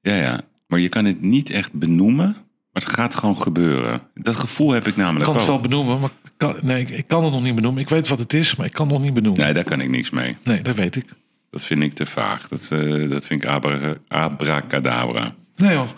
Ja, 0.01 0.15
ja. 0.15 0.41
Maar 0.67 0.79
je 0.79 0.89
kan 0.89 1.05
het 1.05 1.21
niet 1.21 1.49
echt 1.49 1.73
benoemen, 1.73 2.25
maar 2.71 2.83
het 2.83 2.89
gaat 2.89 3.15
gewoon 3.15 3.37
gebeuren. 3.37 4.01
Dat 4.13 4.35
gevoel 4.35 4.71
heb 4.71 4.83
ik 4.87 4.87
Ik 4.91 4.95
namelijk 4.97 5.25
kan 5.25 5.35
het 5.35 5.45
wel 5.45 5.59
benoemen, 5.59 5.99
maar 5.99 6.09
ik 6.23 6.31
kan, 6.37 6.55
nee, 6.61 6.81
ik, 6.81 6.89
ik 6.89 7.07
kan 7.07 7.23
het 7.23 7.33
nog 7.33 7.43
niet 7.43 7.55
benoemen. 7.55 7.81
Ik 7.81 7.89
weet 7.89 8.07
wat 8.07 8.19
het 8.19 8.33
is, 8.33 8.55
maar 8.55 8.65
ik 8.65 8.73
kan 8.73 8.85
het 8.85 8.95
nog 8.95 9.03
niet 9.03 9.13
benoemen. 9.13 9.43
Nee, 9.43 9.53
daar 9.53 9.63
kan 9.63 9.81
ik 9.81 9.89
niks 9.89 10.09
mee. 10.09 10.35
Nee, 10.43 10.61
dat 10.61 10.75
weet 10.75 10.95
ik. 10.95 11.05
Dat 11.49 11.63
vind 11.63 11.81
ik 11.83 11.93
te 11.93 12.05
vaag. 12.05 12.47
Dat, 12.47 12.69
eh, 12.71 13.09
dat 13.09 13.25
vind 13.27 13.43
ik 13.43 13.49
abra 13.49 13.95
abracadabra. 14.07 15.35
Nee 15.55 15.75
hoor. 15.75 15.93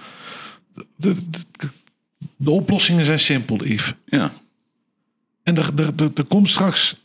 De, 0.95 1.15
de, 2.37 2.49
oplossingen 2.51 3.05
zijn 3.05 3.19
simpel, 3.19 3.65
Yves. 3.65 3.93
Ja, 4.05 4.31
En 5.43 5.57
er, 5.57 5.71
er, 5.75 5.93
er, 5.95 6.11
er 6.15 6.25
komt 6.25 6.49
straks 6.49 6.95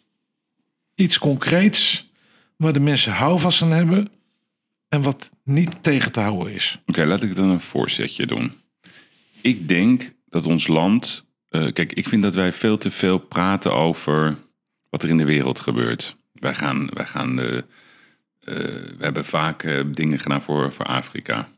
iets 0.95 1.19
concreets 1.19 2.09
waar 2.57 2.73
de 2.73 2.81
mensen 2.81 3.13
houvast 3.13 3.63
aan 3.63 3.71
hebben 3.71 4.09
en 4.89 5.03
wat 5.03 5.31
niet 5.45 5.83
tegen 5.83 6.13
te 6.13 6.21
houden 6.21 6.53
is. 6.53 6.79
Oké, 6.87 7.05
laat 7.05 7.23
ik 7.23 7.37
dan 7.37 7.49
een 7.49 7.61
voorzetje 7.61 8.27
doen. 8.27 8.53
Ik 9.41 9.69
denk 9.69 10.13
dat 10.29 10.47
ons 10.47 10.67
land. 10.67 11.27
eh, 11.49 11.73
kijk, 11.73 11.93
ik 11.93 12.09
vind 12.09 12.23
dat 12.23 12.35
wij 12.35 12.53
veel 12.53 12.79
te 12.79 12.91
veel 12.91 13.19
praten 13.19 13.73
over 13.73 14.37
wat 14.91 15.03
er 15.03 15.09
in 15.09 15.17
de 15.17 15.25
wereld 15.25 15.61
gebeurt. 15.61 16.17
Wij 16.33 16.55
gaan. 16.55 16.89
Wij 16.93 17.07
gaan 17.07 17.41
eh, 17.41 17.57
eh, 17.57 17.63
we 18.97 18.97
hebben 18.99 19.25
vaak 19.25 19.85
dingen 19.95 20.19
gedaan 20.19 20.43
voor, 20.43 20.73
voor 20.73 20.87
Afrika. 20.87 21.49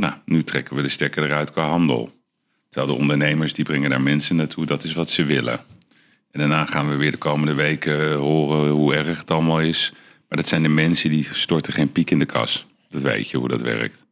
Nou, 0.00 0.14
nu 0.24 0.42
trekken 0.42 0.76
we 0.76 0.82
de 0.82 0.88
stekker 0.88 1.24
eruit 1.24 1.52
qua 1.52 1.68
handel. 1.68 2.10
Terwijl 2.68 2.92
de 2.92 3.00
ondernemers 3.00 3.52
die 3.52 3.64
brengen 3.64 3.90
daar 3.90 4.00
mensen 4.00 4.36
naartoe, 4.36 4.66
dat 4.66 4.84
is 4.84 4.92
wat 4.92 5.10
ze 5.10 5.24
willen. 5.24 5.60
En 6.30 6.38
daarna 6.38 6.66
gaan 6.66 6.88
we 6.88 6.96
weer 6.96 7.10
de 7.10 7.16
komende 7.18 7.54
weken 7.54 8.14
horen 8.14 8.70
hoe 8.70 8.94
erg 8.94 9.18
het 9.18 9.30
allemaal 9.30 9.60
is. 9.60 9.92
Maar 10.28 10.38
dat 10.38 10.48
zijn 10.48 10.62
de 10.62 10.68
mensen 10.68 11.10
die 11.10 11.28
storten 11.32 11.72
geen 11.72 11.92
piek 11.92 12.10
in 12.10 12.18
de 12.18 12.24
kas. 12.26 12.66
Dat 12.88 13.02
weet 13.02 13.30
je 13.30 13.36
hoe 13.36 13.48
dat 13.48 13.60
werkt. 13.60 14.06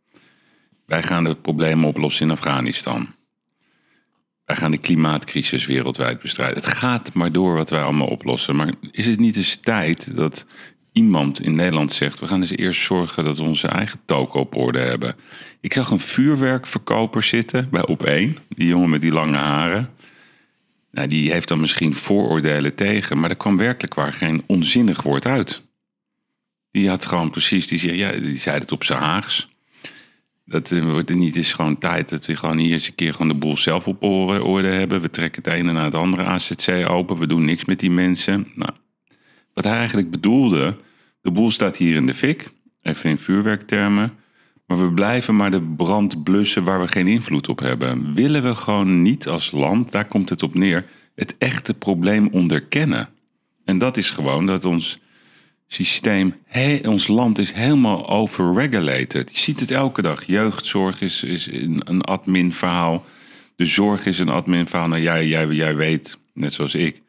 Wij 0.87 1.03
gaan 1.03 1.25
de 1.25 1.35
problemen 1.35 1.89
oplossen 1.89 2.27
in 2.27 2.33
Afghanistan. 2.33 3.15
Wij 4.45 4.57
gaan 4.57 4.71
de 4.71 4.79
klimaatcrisis 4.79 5.67
wereldwijd 5.67 6.21
bestrijden. 6.21 6.57
Het 6.57 6.73
gaat 6.73 7.15
maar 7.15 7.33
door 7.33 7.55
wat 7.55 7.71
wij 7.71 7.83
allemaal 7.83 8.07
oplossen. 8.07 8.57
Maar 8.57 8.73
is 8.91 9.07
het 9.07 9.19
niet 9.19 9.37
eens 9.37 9.57
tijd 9.57 10.17
dat 10.17 10.47
iemand 10.99 11.41
in 11.41 11.55
Nederland 11.55 11.93
zegt... 11.93 12.21
we 12.21 12.27
gaan 12.27 12.41
eens 12.41 12.57
eerst 12.57 12.83
zorgen 12.83 13.25
dat 13.25 13.39
we 13.39 13.43
onze 13.43 13.69
eigen 13.69 14.01
toko 14.05 14.41
op 14.41 14.57
orde 14.57 14.79
hebben. 14.79 15.15
Ik 15.61 15.73
zag 15.73 15.91
een 15.91 16.01
vuurwerkverkoper 16.01 17.23
zitten 17.23 17.69
bij 17.71 17.89
Op1. 17.91 18.43
Die 18.49 18.67
jongen 18.67 18.91
met 18.91 19.01
die 19.01 19.13
lange 19.13 19.37
haren. 19.37 19.91
Nou, 20.91 21.09
die 21.09 21.33
heeft 21.33 21.49
dan 21.49 21.61
misschien 21.61 21.95
vooroordelen 21.95 22.75
tegen... 22.75 23.21
maar 23.21 23.31
er 23.31 23.37
kwam 23.37 23.57
werkelijk 23.57 23.95
waar 23.95 24.13
geen 24.13 24.43
onzinnig 24.47 25.03
woord 25.03 25.27
uit. 25.27 25.69
Die 26.71 26.89
had 26.89 27.07
gewoon 27.07 27.31
precies, 27.31 27.67
die 27.67 27.79
zei, 27.79 27.97
ja, 27.97 28.13
die 28.13 28.39
zei 28.39 28.59
het 28.59 28.73
op 28.73 28.85
zijn 28.85 29.01
Haags. 29.01 29.49
Dat 30.45 30.71
eh, 30.71 30.85
wordt 30.85 31.15
niet 31.15 31.37
is 31.37 31.53
gewoon 31.53 31.79
tijd 31.79 32.09
dat 32.09 32.27
we 32.27 32.37
gewoon 32.37 32.59
hier 32.59 32.73
eens 32.73 32.87
een 32.87 32.95
keer 32.95 33.13
gewoon 33.13 33.29
de 33.29 33.35
boel 33.35 33.57
zelf 33.57 33.87
op 33.87 34.03
orde, 34.03 34.43
orde 34.43 34.69
hebben. 34.69 35.01
We 35.01 35.11
trekken 35.11 35.43
het 35.43 35.53
ene 35.53 35.73
naar 35.73 35.85
het 35.85 35.95
andere 35.95 36.25
AZC 36.25 36.89
open. 36.89 37.19
We 37.19 37.27
doen 37.27 37.45
niks 37.45 37.65
met 37.65 37.81
die 37.81 37.91
mensen. 37.91 38.53
Nou, 38.55 38.73
wat 39.55 39.65
hij 39.65 39.77
eigenlijk 39.77 40.11
bedoelde, 40.11 40.77
de 41.29 41.35
boel 41.35 41.51
staat 41.51 41.77
hier 41.77 41.95
in 41.95 42.07
de 42.07 42.15
fik. 42.15 42.51
Even 42.83 43.11
in 43.11 43.19
vuurwerktermen. 43.19 44.13
Maar 44.67 44.79
we 44.79 44.93
blijven 44.93 45.37
maar 45.37 45.51
de 45.51 45.61
brand 45.61 46.25
blussen 46.25 46.65
waar 46.65 46.81
we 46.81 46.89
geen 46.89 47.07
invloed 47.07 47.49
op 47.49 47.59
hebben. 47.59 48.15
Willen 48.15 48.43
we 48.43 48.55
gewoon 48.55 49.03
niet 49.03 49.29
als 49.29 49.51
land, 49.51 49.93
daar 49.93 50.05
komt 50.05 50.29
het 50.29 50.43
op 50.43 50.55
neer, 50.55 50.85
het 51.15 51.35
echte 51.39 51.75
probleem 51.75 52.29
onderkennen. 52.33 53.09
En 53.65 53.79
dat 53.79 53.97
is 53.97 54.11
gewoon 54.11 54.47
dat 54.47 54.65
ons 54.65 54.99
systeem, 55.67 56.35
ons 56.83 57.07
land 57.07 57.39
is 57.39 57.53
helemaal 57.53 58.09
overregulated. 58.09 59.31
Je 59.31 59.39
ziet 59.39 59.61
het 59.61 59.71
elke 59.71 60.03
dag. 60.03 60.25
Jeugdzorg 60.27 61.01
is, 61.01 61.23
is 61.23 61.47
een, 61.53 61.81
een 61.85 62.03
admin 62.03 62.53
verhaal. 62.53 63.05
De 63.57 63.65
zorg 63.65 64.07
is 64.07 64.19
een 64.19 64.29
admin 64.29 64.67
verhaal. 64.67 64.89
Nou, 64.89 65.03
jij, 65.03 65.27
jij, 65.27 65.47
jij 65.47 65.77
weet, 65.77 66.19
net 66.33 66.53
zoals 66.53 66.75
ik, 66.75 67.03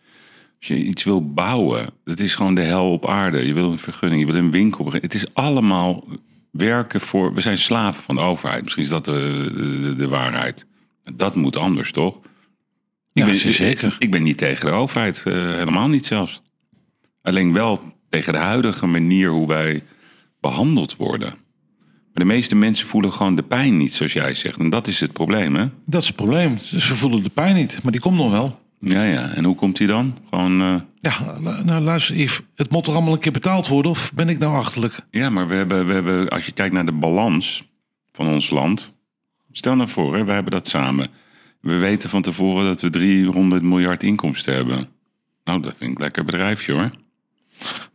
als 0.60 0.68
je 0.68 0.84
iets 0.84 1.04
wil 1.04 1.34
bouwen, 1.34 1.90
dat 2.04 2.20
is 2.20 2.36
gewoon 2.36 2.56
de 2.56 2.62
hel 2.62 2.92
op 2.92 3.08
aarde. 3.08 3.46
Je 3.46 3.54
wil 3.54 3.72
een 3.72 3.78
vergunning, 3.78 4.22
je 4.22 4.32
wil 4.32 4.42
een 4.42 4.52
winkel. 4.52 4.84
beginnen. 4.84 5.10
Het 5.10 5.18
is 5.22 5.34
allemaal 5.34 6.04
werken 6.52 7.02
voor. 7.02 7.34
We 7.34 7.42
zijn 7.42 7.58
slaven 7.58 8.04
van 8.04 8.16
de 8.16 8.22
overheid. 8.22 8.64
Misschien 8.64 8.84
is 8.84 8.90
dat 8.90 9.06
de, 9.06 9.52
de, 9.56 9.96
de 9.96 10.08
waarheid. 10.08 10.66
Dat 11.16 11.36
moet 11.36 11.58
anders, 11.58 11.92
toch? 11.92 12.16
Ik 12.16 12.24
Ja, 13.14 13.26
ben, 13.26 13.54
zeker. 13.54 13.96
Ik 14.00 14.12
ben 14.12 14.24
niet 14.24 14.38
tegen 14.38 14.66
de 14.66 14.72
overheid, 14.72 15.24
eh, 15.26 15.34
helemaal 15.34 15.88
niet 15.88 16.06
zelfs. 16.06 16.42
Alleen 17.22 17.54
wel 17.54 17.80
tegen 18.10 18.34
de 18.34 18.40
huidige 18.40 18.86
manier 18.88 19.30
hoe 19.30 19.48
wij 19.48 19.84
behandeld 20.40 20.96
worden. 20.96 21.30
Maar 22.14 22.28
de 22.28 22.34
meeste 22.34 22.56
mensen 22.56 22.88
voelen 22.88 23.14
gewoon 23.14 23.36
de 23.36 23.44
pijn 23.44 23.78
niet, 23.78 23.94
zoals 23.94 24.14
jij 24.14 24.34
zegt. 24.34 24.60
En 24.60 24.70
dat 24.70 24.88
is 24.88 25.00
het 25.00 25.14
probleem, 25.14 25.56
hè? 25.56 25.68
Dat 25.86 26.02
is 26.02 26.08
het 26.08 26.16
probleem. 26.16 26.58
Ze 26.58 26.96
voelen 26.96 27.24
de 27.24 27.30
pijn 27.30 27.56
niet, 27.56 27.80
maar 27.84 27.92
die 27.92 28.02
komt 28.02 28.18
nog 28.18 28.32
wel. 28.32 28.60
Ja, 28.80 29.04
ja. 29.04 29.30
En 29.30 29.44
hoe 29.44 29.56
komt 29.56 29.78
die 29.78 29.88
dan? 29.88 30.18
Gewoon. 30.30 30.62
eh, 30.62 30.76
Ja, 31.00 31.40
nou 31.64 31.82
luister 31.82 32.16
Yves, 32.16 32.40
het 32.56 32.70
moet 32.72 32.84
toch 32.84 32.96
allemaal 32.96 33.14
een 33.14 33.20
keer 33.20 33.32
betaald 33.32 33.68
worden 33.68 33.92
of 33.92 34.12
ben 34.14 34.30
ik 34.30 34.40
nou 34.40 34.56
achterlijk? 34.56 34.96
Ja, 35.12 35.30
maar 35.30 35.48
we 35.48 35.56
hebben, 35.56 35.88
we 35.88 35.94
hebben, 35.94 36.30
als 36.30 36.46
je 36.46 36.52
kijkt 36.52 36.74
naar 36.74 36.86
de 36.86 36.92
balans 36.92 37.64
van 38.12 38.28
ons 38.28 38.50
land. 38.50 38.98
Stel 39.52 39.76
nou 39.76 39.90
voor, 39.90 40.16
hè, 40.16 40.24
we 40.26 40.32
hebben 40.32 40.52
dat 40.52 40.68
samen. 40.68 41.08
We 41.62 41.78
weten 41.78 42.10
van 42.10 42.22
tevoren 42.22 42.66
dat 42.66 42.82
we 42.82 42.90
300 42.90 43.64
miljard 43.64 44.04
inkomsten 44.04 44.54
hebben. 44.56 44.88
Nou, 45.44 45.62
dat 45.62 45.74
vind 45.78 45.92
ik 45.92 45.98
een 45.98 46.04
lekker 46.04 46.26
bedrijfje 46.26 46.72
hoor. 46.74 46.90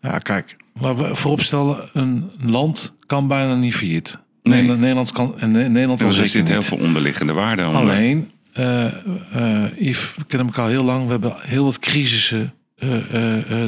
Ja, 0.01 0.19
kijk, 0.19 0.57
laten 0.81 1.09
we 1.09 1.15
vooropstellen, 1.15 1.89
een 1.93 2.31
land 2.43 2.97
kan 3.07 3.29
bijna 3.29 3.55
niet 3.55 3.75
failliet. 3.75 4.19
Nee. 4.43 4.63
Nederland, 4.63 5.13
kan 5.13 5.35
en 5.39 5.51
Ne- 5.51 5.69
Nederland 5.69 6.01
al 6.03 6.07
er 6.09 6.13
zeker 6.15 6.31
zit 6.31 6.49
heel 6.49 6.63
veel 6.63 6.79
onderliggende 6.79 7.33
waarde 7.33 7.67
onder. 7.67 7.81
Alleen, 7.81 8.31
eh, 8.55 9.79
Yves, 9.79 10.15
we 10.17 10.25
kennen 10.27 10.47
elkaar 10.47 10.69
heel 10.69 10.85
lang. 10.85 11.05
We 11.05 11.11
hebben 11.11 11.35
heel 11.41 11.65
wat 11.65 11.79
crisissen 11.79 12.55
eh, 12.75 12.89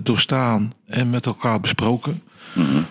doorstaan 0.03 0.73
en 0.87 1.11
met 1.11 1.27
elkaar 1.27 1.61
besproken. 1.61 2.23
Mhm. 2.55 2.83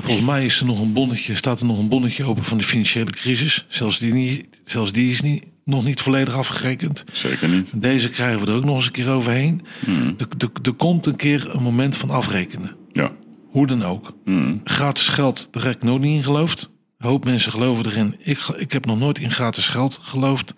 Volgens 0.00 0.26
mij 0.26 0.44
is 0.44 0.60
er 0.60 0.66
nog 0.66 0.80
een 0.80 0.92
bonnetje, 0.92 1.36
staat 1.36 1.60
er 1.60 1.66
nog 1.66 1.78
een 1.78 1.88
bonnetje 1.88 2.24
open 2.24 2.44
van 2.44 2.58
de 2.58 2.64
financiële 2.64 3.10
crisis. 3.10 3.66
Zelfs 3.68 3.98
die, 3.98 4.12
niet, 4.12 4.48
zelfs 4.64 4.92
die 4.92 5.10
is 5.10 5.20
niet, 5.20 5.46
nog 5.64 5.84
niet 5.84 6.00
volledig 6.00 6.34
afgerekend. 6.34 7.04
Zeker 7.12 7.48
niet. 7.48 7.82
Deze 7.82 8.08
krijgen 8.08 8.40
we 8.40 8.50
er 8.50 8.56
ook 8.56 8.64
nog 8.64 8.76
eens 8.76 8.86
een 8.86 8.92
keer 8.92 9.10
overheen. 9.10 9.60
Mhm. 9.86 10.12
Er, 10.18 10.26
er, 10.38 10.50
er 10.62 10.72
komt 10.72 11.06
een 11.06 11.16
keer 11.16 11.54
een 11.54 11.62
moment 11.62 11.96
van 11.96 12.10
afrekenen. 12.10 12.76
Ja. 12.92 13.12
Hoe 13.48 13.66
dan 13.66 13.84
ook. 13.84 14.14
Mhm. 14.24 14.56
Gratis 14.64 15.08
geld, 15.08 15.48
daar 15.50 15.64
heb 15.64 15.74
ik 15.74 15.82
nooit 15.82 16.00
niet 16.00 16.16
in 16.16 16.24
geloofd. 16.24 16.70
Een 16.98 17.08
hoop 17.08 17.24
mensen 17.24 17.52
geloven 17.52 17.86
erin. 17.86 18.16
Ik, 18.18 18.38
ik 18.56 18.72
heb 18.72 18.86
nog 18.86 18.98
nooit 18.98 19.18
in 19.18 19.30
gratis 19.30 19.68
geld 19.68 19.98
geloofd. 20.02 20.54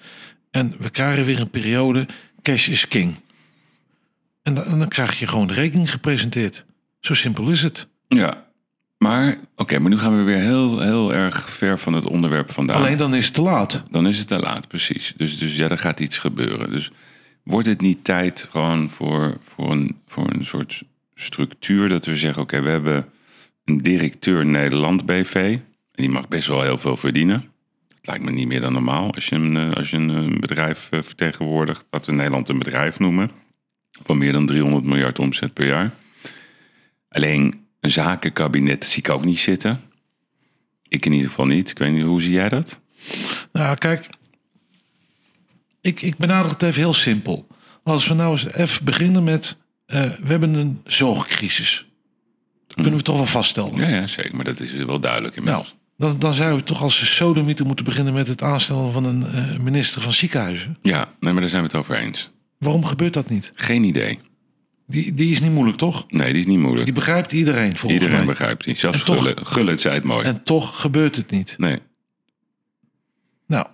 En 0.54 0.74
we 0.78 0.90
krijgen 0.90 1.24
weer 1.24 1.40
een 1.40 1.50
periode, 1.50 2.06
cash 2.42 2.68
is 2.68 2.88
king. 2.88 3.14
En, 4.42 4.54
dan- 4.54 4.64
en 4.64 4.78
dan 4.78 4.88
krijg 4.88 5.18
je 5.18 5.26
gewoon 5.26 5.46
de 5.46 5.52
rekening 5.52 5.90
gepresenteerd. 5.90 6.64
Zo 7.00 7.14
simpel 7.14 7.50
is 7.50 7.62
het. 7.62 7.86
Ja. 8.08 8.46
Maar, 8.98 9.38
oké, 9.56 9.78
maar 9.78 9.90
nu 9.90 9.98
gaan 9.98 10.16
we 10.16 10.22
weer 10.22 10.38
heel, 10.38 10.80
heel 10.80 11.14
erg 11.14 11.50
ver 11.50 11.78
van 11.78 11.92
het 11.92 12.04
onderwerp 12.06 12.52
vandaan. 12.52 12.76
Alleen 12.76 12.96
dan 12.96 13.14
is 13.14 13.24
het 13.24 13.34
te 13.34 13.42
laat. 13.42 13.82
Dan 13.90 14.06
is 14.06 14.18
het 14.18 14.26
te 14.28 14.38
laat, 14.38 14.68
precies. 14.68 15.14
Dus, 15.16 15.38
dus 15.38 15.56
ja, 15.56 15.68
er 15.68 15.78
gaat 15.78 16.00
iets 16.00 16.18
gebeuren. 16.18 16.70
Dus 16.70 16.90
wordt 17.42 17.66
het 17.66 17.80
niet 17.80 18.04
tijd 18.04 18.48
gewoon 18.50 18.90
voor, 18.90 19.36
voor, 19.44 19.70
een, 19.70 19.96
voor 20.06 20.30
een 20.30 20.46
soort 20.46 20.82
structuur 21.14 21.88
dat 21.88 22.04
we 22.04 22.16
zeggen: 22.16 22.42
oké, 22.42 22.60
we 22.62 22.70
hebben 22.70 23.06
een 23.64 23.78
directeur 23.78 24.46
Nederland 24.46 25.06
BV. 25.06 25.34
En 25.34 26.02
die 26.02 26.08
mag 26.10 26.28
best 26.28 26.46
wel 26.48 26.62
heel 26.62 26.78
veel 26.78 26.96
verdienen. 26.96 27.44
Het 28.04 28.12
lijkt 28.12 28.30
me 28.30 28.38
niet 28.38 28.48
meer 28.48 28.60
dan 28.60 28.72
normaal 28.72 29.14
als 29.14 29.26
je 29.26 29.34
een, 29.34 29.56
eh, 29.56 29.72
als 29.72 29.90
je 29.90 29.96
een, 29.96 30.32
eh, 30.32 30.38
bedrijf 30.38 30.88
eh, 30.90 31.02
vertegenwoordigt. 31.02 31.86
Dat 31.90 32.06
we 32.06 32.12
Nederland 32.12 32.48
een 32.48 32.58
bedrijf 32.58 32.98
noemen. 32.98 33.30
Van 34.02 34.18
meer 34.18 34.32
dan 34.32 34.46
300 34.46 34.84
miljard 34.84 35.18
omzet 35.18 35.54
per 35.54 35.66
jaar. 35.66 35.94
Alleen 37.08 37.66
een 37.80 37.90
zakenkabinet 37.90 38.86
zie 38.86 38.98
ik 38.98 39.08
ook 39.08 39.24
niet 39.24 39.38
zitten. 39.38 39.80
Ik 40.88 41.06
in 41.06 41.12
ieder 41.12 41.28
geval 41.28 41.46
niet. 41.46 41.70
Ik 41.70 41.78
weet 41.78 41.92
niet, 41.92 42.02
hoe 42.02 42.22
zie 42.22 42.32
jij 42.32 42.48
dat? 42.48 42.80
Nou, 43.52 43.76
kijk. 43.76 44.08
Ik, 45.80 46.02
ik 46.02 46.16
benader 46.16 46.50
het 46.50 46.62
even 46.62 46.80
heel 46.80 46.94
simpel. 46.94 47.46
Als 47.82 48.08
we 48.08 48.14
nou 48.14 48.30
eens 48.30 48.52
even 48.52 48.84
beginnen 48.84 49.24
met... 49.24 49.56
we 49.86 50.24
hebben 50.24 50.54
een 50.54 50.80
zorgcrisis. 50.84 51.86
Dat 52.66 52.76
kunnen 52.76 52.96
we 52.96 53.02
toch 53.02 53.16
wel 53.16 53.26
vaststellen. 53.26 53.76
Ja, 53.76 53.88
ja, 53.88 54.06
zeker. 54.06 54.36
Maar 54.36 54.44
dat 54.44 54.60
is 54.60 54.72
wel 54.72 55.00
duidelijk 55.00 55.34
Nou, 55.34 55.46
inmiddels. 55.46 55.82
Dan, 55.96 56.18
dan 56.18 56.34
zou 56.34 56.56
je 56.56 56.62
toch 56.62 56.82
als 56.82 57.00
een 57.00 57.06
sodemieter 57.06 57.66
moeten 57.66 57.84
beginnen 57.84 58.14
met 58.14 58.28
het 58.28 58.42
aanstellen 58.42 58.92
van 58.92 59.04
een 59.04 59.26
eh, 59.26 59.58
minister 59.58 60.02
van 60.02 60.12
ziekenhuizen. 60.12 60.78
Ja, 60.82 61.08
nee, 61.20 61.32
maar 61.32 61.40
daar 61.40 61.50
zijn 61.50 61.62
we 61.62 61.68
het 61.68 61.76
over 61.76 61.94
eens. 61.96 62.30
Waarom 62.58 62.84
gebeurt 62.84 63.12
dat 63.12 63.28
niet? 63.28 63.52
Geen 63.54 63.84
idee. 63.84 64.18
Die, 64.86 65.14
die 65.14 65.30
is 65.30 65.40
niet 65.40 65.50
moeilijk, 65.52 65.78
toch? 65.78 66.04
Nee, 66.08 66.30
die 66.32 66.40
is 66.40 66.46
niet 66.46 66.58
moeilijk. 66.58 66.84
Die 66.84 66.94
begrijpt 66.94 67.32
iedereen 67.32 67.70
volgens 67.76 67.92
Iedereen 67.92 68.16
mij. 68.16 68.26
begrijpt 68.26 68.64
die. 68.64 68.74
Zelfs 68.76 69.02
toch- 69.02 69.16
Gullit, 69.18 69.40
Gullit 69.46 69.80
zei 69.80 69.94
het 69.94 70.04
mooi. 70.04 70.24
En 70.24 70.42
toch 70.42 70.80
gebeurt 70.80 71.16
het 71.16 71.30
niet. 71.30 71.54
Nee. 71.58 71.78
Nou, 73.46 73.66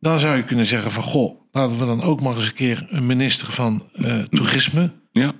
dan 0.00 0.20
zou 0.20 0.36
je 0.36 0.44
kunnen 0.44 0.66
zeggen 0.66 0.90
van... 0.90 1.02
Goh, 1.02 1.40
laten 1.52 1.78
we 1.78 1.84
dan 1.84 2.02
ook 2.02 2.20
maar 2.20 2.36
eens 2.36 2.46
een 2.46 2.52
keer 2.52 2.86
een 2.90 3.06
minister 3.06 3.52
van 3.52 3.88
eh, 3.92 4.18
toerisme 4.18 4.90
Ja, 5.12 5.32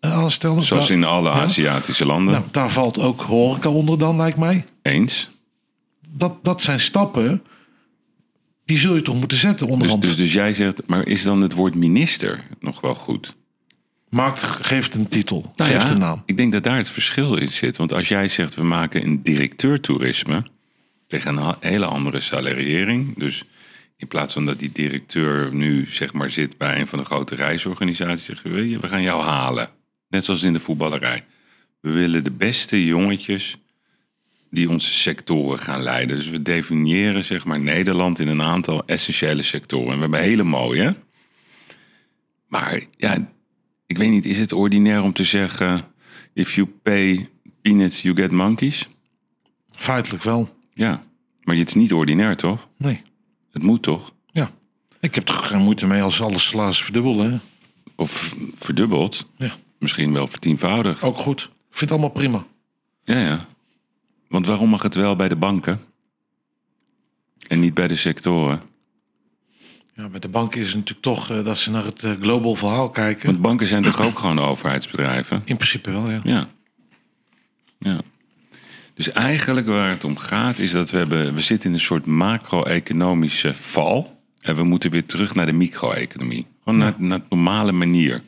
eh, 0.00 0.12
aanstellen. 0.12 0.62
zoals 0.62 0.90
in 0.90 1.04
alle 1.04 1.28
Ja. 1.28 1.34
Aziatische 1.40 2.06
landen. 2.06 2.32
Nou, 2.34 2.44
daar 2.50 2.70
valt 2.70 2.98
ook 2.98 3.20
horeca 3.20 3.68
onder 3.68 3.98
dan, 3.98 4.16
lijkt 4.16 4.38
mij. 4.38 4.64
Eens. 4.82 5.28
Dat, 6.12 6.44
dat 6.44 6.62
zijn 6.62 6.80
stappen, 6.80 7.42
die 8.64 8.78
zul 8.78 8.94
je 8.94 9.02
toch 9.02 9.18
moeten 9.18 9.38
zetten 9.38 9.66
Dus, 9.66 9.74
onderhand. 9.74 10.02
dus, 10.02 10.16
dus 10.16 10.32
jij 10.32 10.54
zegt, 10.54 10.86
maar 10.86 11.06
is 11.06 11.22
dan 11.22 11.40
het 11.40 11.52
woord 11.52 11.74
minister 11.74 12.44
nog 12.60 12.80
wel 12.80 12.94
goed? 12.94 13.36
Maakt, 14.08 14.42
geeft 14.42 14.94
een 14.94 15.08
titel, 15.08 15.52
Nou 15.56 15.70
geeft 15.70 15.86
ja, 15.86 15.92
een 15.92 15.98
naam. 15.98 16.22
Ik 16.26 16.36
denk 16.36 16.52
dat 16.52 16.62
daar 16.62 16.76
het 16.76 16.90
verschil 16.90 17.36
in 17.36 17.48
zit. 17.48 17.76
Want 17.76 17.92
als 17.92 18.08
jij 18.08 18.28
zegt, 18.28 18.54
we 18.54 18.62
maken 18.62 19.04
een 19.04 19.22
directeur 19.22 19.80
toerisme... 19.80 20.42
tegen 21.06 21.36
een 21.36 21.54
hele 21.60 21.86
andere 21.86 22.20
salariering... 22.20 23.18
dus 23.18 23.44
in 23.96 24.08
plaats 24.08 24.34
van 24.34 24.46
dat 24.46 24.58
die 24.58 24.72
directeur 24.72 25.54
nu 25.54 25.86
zeg 25.86 26.12
maar 26.12 26.30
zit 26.30 26.58
bij 26.58 26.80
een 26.80 26.88
van 26.88 26.98
de 26.98 27.04
grote 27.04 27.34
reisorganisaties... 27.34 28.24
zeggen 28.24 28.52
we, 28.52 28.78
we 28.78 28.88
gaan 28.88 29.02
jou 29.02 29.22
halen. 29.22 29.70
Net 30.08 30.24
zoals 30.24 30.42
in 30.42 30.52
de 30.52 30.60
voetballerij. 30.60 31.24
We 31.80 31.90
willen 31.90 32.24
de 32.24 32.30
beste 32.30 32.84
jongetjes 32.84 33.56
die 34.50 34.68
onze 34.68 34.92
sectoren 34.92 35.58
gaan 35.58 35.82
leiden. 35.82 36.16
Dus 36.16 36.28
we 36.28 36.42
definiëren 36.42 37.24
zeg 37.24 37.44
maar 37.44 37.60
Nederland 37.60 38.18
in 38.18 38.28
een 38.28 38.42
aantal 38.42 38.82
essentiële 38.86 39.42
sectoren. 39.42 39.88
En 39.90 39.94
we 39.94 40.00
hebben 40.00 40.20
hele 40.20 40.42
mooie. 40.42 40.96
Maar 42.46 42.82
ja, 42.96 43.30
ik 43.86 43.98
weet 43.98 44.10
niet, 44.10 44.26
is 44.26 44.38
het 44.38 44.52
ordinair 44.52 45.02
om 45.02 45.12
te 45.12 45.24
zeggen... 45.24 45.84
if 46.32 46.54
you 46.54 46.66
pay 46.82 47.28
peanuts, 47.62 48.02
you 48.02 48.16
get 48.16 48.30
monkeys? 48.30 48.86
Feitelijk 49.70 50.22
wel. 50.22 50.56
Ja, 50.74 51.02
maar 51.42 51.56
het 51.56 51.68
is 51.68 51.74
niet 51.74 51.92
ordinair, 51.92 52.36
toch? 52.36 52.68
Nee, 52.76 53.02
Het 53.52 53.62
moet 53.62 53.82
toch? 53.82 54.12
ja. 54.30 54.50
Ik 55.00 55.14
heb 55.14 55.28
er 55.28 55.34
geen 55.34 55.60
moeite 55.62 55.86
mee 55.86 56.02
als 56.02 56.20
alle 56.20 56.38
salarissen 56.38 56.84
verdubbelen. 56.84 57.40
Of 57.96 58.34
verdubbeld, 58.54 59.30
Ja, 59.36 59.56
misschien 59.78 60.12
wel 60.12 60.26
vertienvoudigd. 60.26 61.02
ook 61.02 61.16
goed. 61.16 61.40
Ik 61.42 61.48
vind 61.76 61.80
het 61.80 61.90
allemaal 61.90 62.08
prima. 62.10 62.44
Ja, 63.04 63.18
ja. 63.20 63.46
Want 64.28 64.46
waarom 64.46 64.68
mag 64.68 64.82
het 64.82 64.94
wel 64.94 65.16
bij 65.16 65.28
de 65.28 65.36
banken? 65.36 65.78
En 67.48 67.60
niet 67.60 67.74
bij 67.74 67.88
de 67.88 67.96
sectoren? 67.96 68.62
Ja, 69.94 70.08
bij 70.08 70.20
de 70.20 70.28
banken 70.28 70.60
is 70.60 70.66
het 70.66 70.76
natuurlijk 70.76 71.02
toch 71.02 71.30
eh, 71.30 71.44
dat 71.44 71.58
ze 71.58 71.70
naar 71.70 71.84
het 71.84 72.02
eh, 72.02 72.12
global 72.20 72.54
verhaal 72.54 72.90
kijken. 72.90 73.26
Want 73.26 73.40
banken 73.40 73.66
zijn 73.66 73.82
toch 73.82 74.00
ook 74.00 74.18
gewoon 74.18 74.38
overheidsbedrijven? 74.38 75.42
In 75.44 75.56
principe 75.56 75.90
wel, 75.90 76.10
ja. 76.10 76.20
Ja. 76.24 76.48
ja. 77.78 78.00
Dus 78.94 79.12
eigenlijk 79.12 79.66
waar 79.66 79.90
het 79.90 80.04
om 80.04 80.16
gaat 80.16 80.58
is 80.58 80.70
dat 80.70 80.90
we 80.90 80.96
hebben, 80.96 81.34
we 81.34 81.40
zitten 81.40 81.68
in 81.68 81.74
een 81.74 81.80
soort 81.80 82.06
macro-economische 82.06 83.54
val. 83.54 84.20
En 84.40 84.54
we 84.54 84.62
moeten 84.62 84.90
weer 84.90 85.06
terug 85.06 85.34
naar 85.34 85.46
de 85.46 85.52
micro-economie. 85.52 86.46
Gewoon 86.64 86.78
naar, 86.78 86.94
naar 86.98 87.18
de 87.18 87.24
normale 87.28 87.72
manier. 87.72 88.22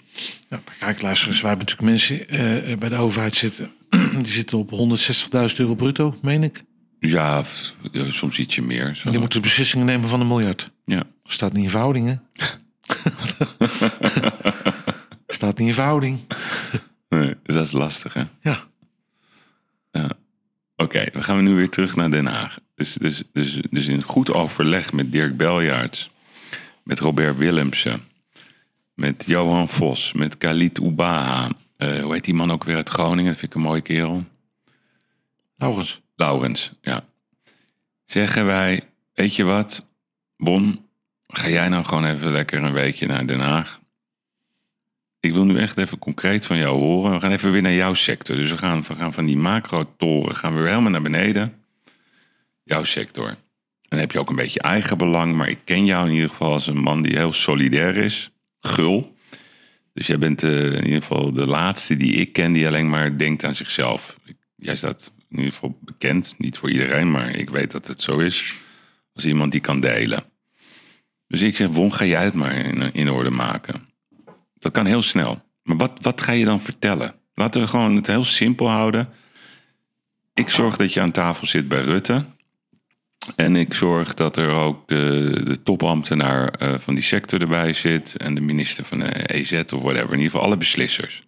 ja 0.49 0.61
kijk, 0.79 1.03
luister 1.03 1.29
eens. 1.29 1.41
Wij 1.41 1.51
hebben 1.51 1.67
natuurlijk 1.69 1.91
mensen 1.91 2.29
eh, 2.29 2.77
bij 2.79 2.89
de 2.89 2.97
overheid 2.97 3.35
zitten. 3.35 3.71
Die 4.23 4.33
zitten 4.33 4.59
op 4.59 4.71
160.000 4.71 5.57
euro 5.57 5.75
bruto, 5.75 6.15
meen 6.23 6.43
ik. 6.43 6.63
Ja, 6.99 7.45
ja, 7.93 8.11
soms 8.11 8.39
ietsje 8.39 8.63
meer. 8.63 8.95
Zo. 8.95 9.11
Die 9.11 9.19
moeten 9.19 9.43
beslissingen 9.43 9.87
nemen 9.87 10.09
van 10.09 10.21
een 10.21 10.29
miljard. 10.29 10.71
Ja. 10.85 11.03
Staat 11.25 11.53
niet 11.53 11.65
in 11.65 11.71
verhouding, 11.71 12.07
hè? 12.09 12.15
Staat 15.27 15.59
niet 15.59 15.69
in 15.69 15.75
verhouding. 15.75 16.19
Nee, 17.09 17.35
dus 17.43 17.55
dat 17.55 17.67
is 17.67 17.73
lastig, 17.73 18.15
hè? 18.15 18.23
Ja. 18.43 18.69
Oké, 20.81 21.05
dan 21.13 21.25
gaan 21.25 21.37
we 21.37 21.43
nu 21.43 21.55
weer 21.55 21.69
terug 21.69 21.97
naar 21.97 22.11
Den 22.11 22.27
Haag. 22.27 22.59
Dus, 22.75 22.95
dus, 22.95 23.23
dus, 23.33 23.61
dus 23.71 23.87
in 23.87 24.03
goed 24.03 24.33
overleg 24.33 24.93
met 24.93 25.13
Dirk 25.13 25.37
Beljaarts, 25.37 26.11
met 26.83 27.01
Robert 27.01 27.37
Willemsen, 27.37 28.01
met 28.95 29.25
Johan 29.27 29.69
Vos, 29.69 30.13
met 30.13 30.37
Khalid 30.37 30.81
Oubaha. 30.81 31.51
Eh, 31.81 32.03
hoe 32.03 32.13
heet 32.13 32.25
die 32.25 32.35
man 32.35 32.51
ook 32.51 32.65
weer 32.65 32.77
uit 32.77 32.89
Groningen? 32.89 33.31
Dat 33.31 33.41
vind 33.41 33.51
ik 33.51 33.57
een 33.57 33.65
mooie 33.65 33.81
kerel. 33.81 34.25
Laurens. 35.57 36.01
Laurens, 36.17 36.73
ja. 36.81 37.05
Zeggen 38.05 38.47
wij, 38.47 38.89
weet 39.13 39.37
je 39.37 39.45
wat, 39.45 39.89
Bon, 40.37 40.87
ga 41.27 41.49
jij 41.49 41.69
nou 41.69 41.85
gewoon 41.85 42.05
even 42.05 42.31
lekker 42.31 42.63
een 42.63 42.73
weekje 42.73 43.07
naar 43.07 43.27
Den 43.27 43.41
Haag? 43.41 43.81
Ik 45.21 45.33
wil 45.33 45.45
nu 45.45 45.59
echt 45.59 45.79
even 45.79 45.99
concreet 45.99 46.47
van 46.47 46.57
jou 46.57 46.79
horen. 46.79 47.13
We 47.13 47.21
gaan 47.21 47.33
even 47.33 47.53
weer 47.53 47.63
naar 47.63 47.73
jouw 47.73 47.95
sector. 47.95 48.37
Dus 48.37 48.51
we 48.51 48.59
gaan, 48.59 48.83
we 48.89 48.95
gaan 48.95 49.13
van 49.13 49.27
die 49.27 49.37
macro-toren 49.37 50.37
gaan 50.37 50.55
we 50.55 50.59
weer 50.59 50.69
helemaal 50.69 50.91
naar 50.91 51.03
beneden. 51.03 51.55
Jouw 52.63 52.85
sector. 52.85 53.29
En 53.29 53.37
dan 53.89 53.99
heb 53.99 54.13
je 54.13 54.19
ook 54.19 54.31
een 54.31 54.37
beetje 54.37 54.61
eigen 54.61 54.99
belang, 54.99 55.37
maar 55.37 55.49
ik 55.49 55.59
ken 55.65 55.85
jou 55.85 56.09
in 56.09 56.15
ieder 56.15 56.29
geval 56.29 56.53
als 56.53 56.67
een 56.67 56.81
man 56.81 57.03
die 57.03 57.17
heel 57.17 57.33
solidair 57.33 57.97
is. 57.97 58.31
Gul. 58.61 59.15
Dus 59.93 60.07
jij 60.07 60.19
bent 60.19 60.43
eh, 60.43 60.65
in 60.65 60.85
ieder 60.85 61.01
geval 61.01 61.33
de 61.33 61.47
laatste 61.47 61.97
die 61.97 62.13
ik 62.13 62.33
ken 62.33 62.53
die 62.53 62.67
alleen 62.67 62.89
maar 62.89 63.19
denkt 63.19 63.45
aan 63.45 63.55
zichzelf. 63.55 64.17
Jij 64.57 64.77
staat 64.77 65.13
in 65.29 65.37
ieder 65.37 65.53
geval 65.53 65.79
bekend, 65.81 66.35
niet 66.39 66.59
voor 66.59 66.71
iedereen, 66.71 67.11
maar 67.11 67.35
ik 67.37 67.51
weet 67.51 67.71
dat 67.71 67.87
het 67.87 68.03
zo 68.03 68.19
is. 68.19 68.55
Als 69.15 69.27
iemand 69.27 69.53
die 69.53 69.61
kan 69.61 69.81
delen. 69.81 70.25
Dus 71.27 71.41
ik 71.41 71.57
zeg, 71.57 71.69
Won, 71.69 71.93
ga 71.93 72.05
jij 72.05 72.25
het 72.25 72.35
maar 72.35 72.55
in, 72.55 72.93
in 72.93 73.11
orde 73.11 73.31
maken. 73.31 73.89
Dat 74.55 74.73
kan 74.73 74.87
heel 74.87 75.03
snel. 75.03 75.43
Maar 75.63 75.77
wat, 75.77 75.99
wat 76.03 76.21
ga 76.21 76.33
je 76.33 76.45
dan 76.45 76.61
vertellen? 76.61 77.15
Laten 77.35 77.61
we 77.61 77.69
gewoon 77.69 77.97
het 77.97 78.07
heel 78.07 78.25
simpel 78.25 78.69
houden. 78.69 79.09
Ik 80.35 80.51
zorg 80.51 80.77
dat 80.77 80.93
je 80.93 81.01
aan 81.01 81.11
tafel 81.11 81.47
zit 81.47 81.69
bij 81.69 81.83
Rutte. 81.83 82.25
En 83.37 83.57
ik 83.57 83.75
zorg 83.75 84.15
dat 84.15 84.37
er 84.37 84.51
ook 84.51 84.89
de, 84.89 85.33
de 85.45 85.63
topambtenaar 85.63 86.49
eh, 86.49 86.79
van 86.79 86.95
die 86.95 87.05
sector 87.05 87.41
erbij 87.41 87.73
zit. 87.73 88.17
En 88.17 88.35
de 88.35 88.41
minister 88.41 88.85
van 88.85 88.99
de 88.99 89.35
EZ 89.35 89.53
of 89.53 89.81
whatever. 89.81 90.13
In 90.13 90.17
ieder 90.17 90.31
geval 90.31 90.47
alle 90.47 90.57
beslissers. 90.57 91.23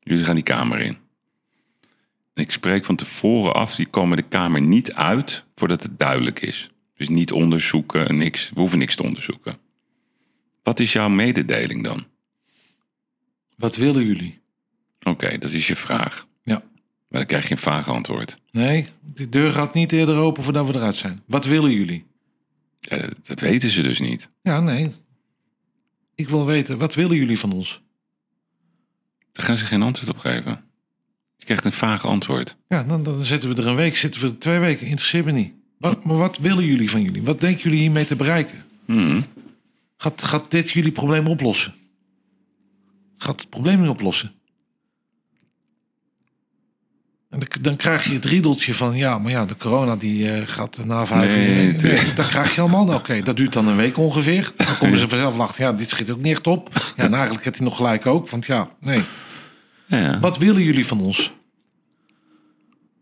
Jullie 0.00 0.24
gaan 0.24 0.34
die 0.34 0.44
kamer 0.44 0.80
in. 0.80 0.98
En 2.34 2.42
ik 2.44 2.50
spreek 2.50 2.84
van 2.84 2.96
tevoren 2.96 3.54
af, 3.54 3.74
die 3.74 3.86
komen 3.86 4.16
de 4.16 4.22
kamer 4.22 4.60
niet 4.60 4.92
uit 4.92 5.44
voordat 5.54 5.82
het 5.82 5.98
duidelijk 5.98 6.40
is. 6.40 6.70
Dus 6.94 7.08
niet 7.08 7.32
onderzoeken, 7.32 8.16
niks. 8.16 8.50
We 8.54 8.60
hoeven 8.60 8.78
niks 8.78 8.96
te 8.96 9.02
onderzoeken. 9.02 9.58
Wat 10.62 10.80
is 10.80 10.92
jouw 10.92 11.08
mededeling 11.08 11.84
dan? 11.84 12.06
Wat 13.56 13.76
willen 13.76 14.04
jullie? 14.04 14.40
Oké, 15.02 15.38
dat 15.38 15.52
is 15.52 15.66
je 15.66 15.76
vraag. 15.76 16.27
Maar 17.08 17.20
dan 17.20 17.26
krijg 17.26 17.44
je 17.44 17.50
een 17.50 17.58
vaag 17.58 17.88
antwoord. 17.88 18.38
Nee, 18.50 18.84
de 19.14 19.28
deur 19.28 19.52
gaat 19.52 19.74
niet 19.74 19.92
eerder 19.92 20.16
open 20.16 20.44
voordat 20.44 20.66
we 20.66 20.74
eruit 20.74 20.96
zijn. 20.96 21.22
Wat 21.26 21.44
willen 21.44 21.72
jullie? 21.72 22.06
Eh, 22.80 23.08
dat 23.22 23.40
weten 23.40 23.70
ze 23.70 23.82
dus 23.82 24.00
niet. 24.00 24.30
Ja, 24.42 24.60
nee. 24.60 24.94
Ik 26.14 26.28
wil 26.28 26.46
weten, 26.46 26.78
wat 26.78 26.94
willen 26.94 27.16
jullie 27.16 27.38
van 27.38 27.52
ons? 27.52 27.82
Daar 29.32 29.46
gaan 29.46 29.56
ze 29.56 29.64
geen 29.66 29.82
antwoord 29.82 30.10
op 30.10 30.18
geven. 30.18 30.64
Je 31.36 31.44
krijgt 31.44 31.64
een 31.64 31.72
vaag 31.72 32.04
antwoord. 32.04 32.56
Ja, 32.68 32.82
dan, 32.82 33.02
dan 33.02 33.24
zitten 33.24 33.48
we 33.54 33.62
er 33.62 33.68
een 33.68 33.76
week, 33.76 33.96
zitten 33.96 34.20
we 34.20 34.26
er 34.26 34.38
twee 34.38 34.58
weken. 34.58 34.86
Interesseert 34.86 35.24
me 35.24 35.32
niet. 35.32 35.52
Wat, 35.78 36.04
maar 36.04 36.16
wat 36.16 36.38
willen 36.38 36.64
jullie 36.64 36.90
van 36.90 37.02
jullie? 37.02 37.22
Wat 37.22 37.40
denken 37.40 37.62
jullie 37.62 37.78
hiermee 37.78 38.04
te 38.04 38.16
bereiken? 38.16 38.64
Hmm. 38.84 39.24
Gaat, 39.96 40.22
gaat 40.22 40.50
dit 40.50 40.70
jullie 40.70 40.92
probleem 40.92 41.26
oplossen? 41.26 41.74
Gaat 43.16 43.40
het 43.40 43.50
probleem 43.50 43.80
niet 43.80 43.90
oplossen? 43.90 44.32
En 47.30 47.40
dan, 47.60 47.76
krijg 47.76 48.04
je 48.04 48.12
het 48.14 48.24
riedeltje 48.24 48.74
van, 48.74 48.96
ja, 48.96 49.18
maar 49.18 49.30
ja, 49.30 49.44
de 49.44 49.56
corona 49.56 49.96
die 49.96 50.30
eh, 50.30 50.46
gaat 50.46 50.78
na 50.84 51.06
vijf 51.06 51.34
Nee, 51.36 51.74
uur. 51.82 52.12
dan 52.14 52.26
krijg 52.26 52.54
je 52.54 52.60
allemaal, 52.60 52.94
oké, 52.94 53.20
dat 53.22 53.36
duurt 53.36 53.52
dan 53.52 53.68
een 53.68 53.76
week 53.76 53.96
ongeveer. 53.96 54.52
Dan 54.56 54.78
komen 54.78 54.98
ze 54.98 55.08
vanzelf 55.08 55.38
achter, 55.38 55.62
ja, 55.64 55.72
dit 55.72 55.88
schiet 55.88 56.10
ook 56.10 56.20
niet 56.20 56.32
echt 56.32 56.46
op. 56.46 56.70
Ja, 56.96 57.04
en 57.04 57.12
eigenlijk 57.14 57.44
heeft 57.44 57.56
hij 57.56 57.66
nog 57.66 57.76
gelijk 57.76 58.06
ook, 58.06 58.30
want 58.30 58.46
ja, 58.46 58.68
nee. 58.80 59.00
Ja. 59.86 60.20
Wat 60.20 60.38
willen 60.38 60.62
jullie 60.62 60.86
van 60.86 61.00
ons? 61.00 61.32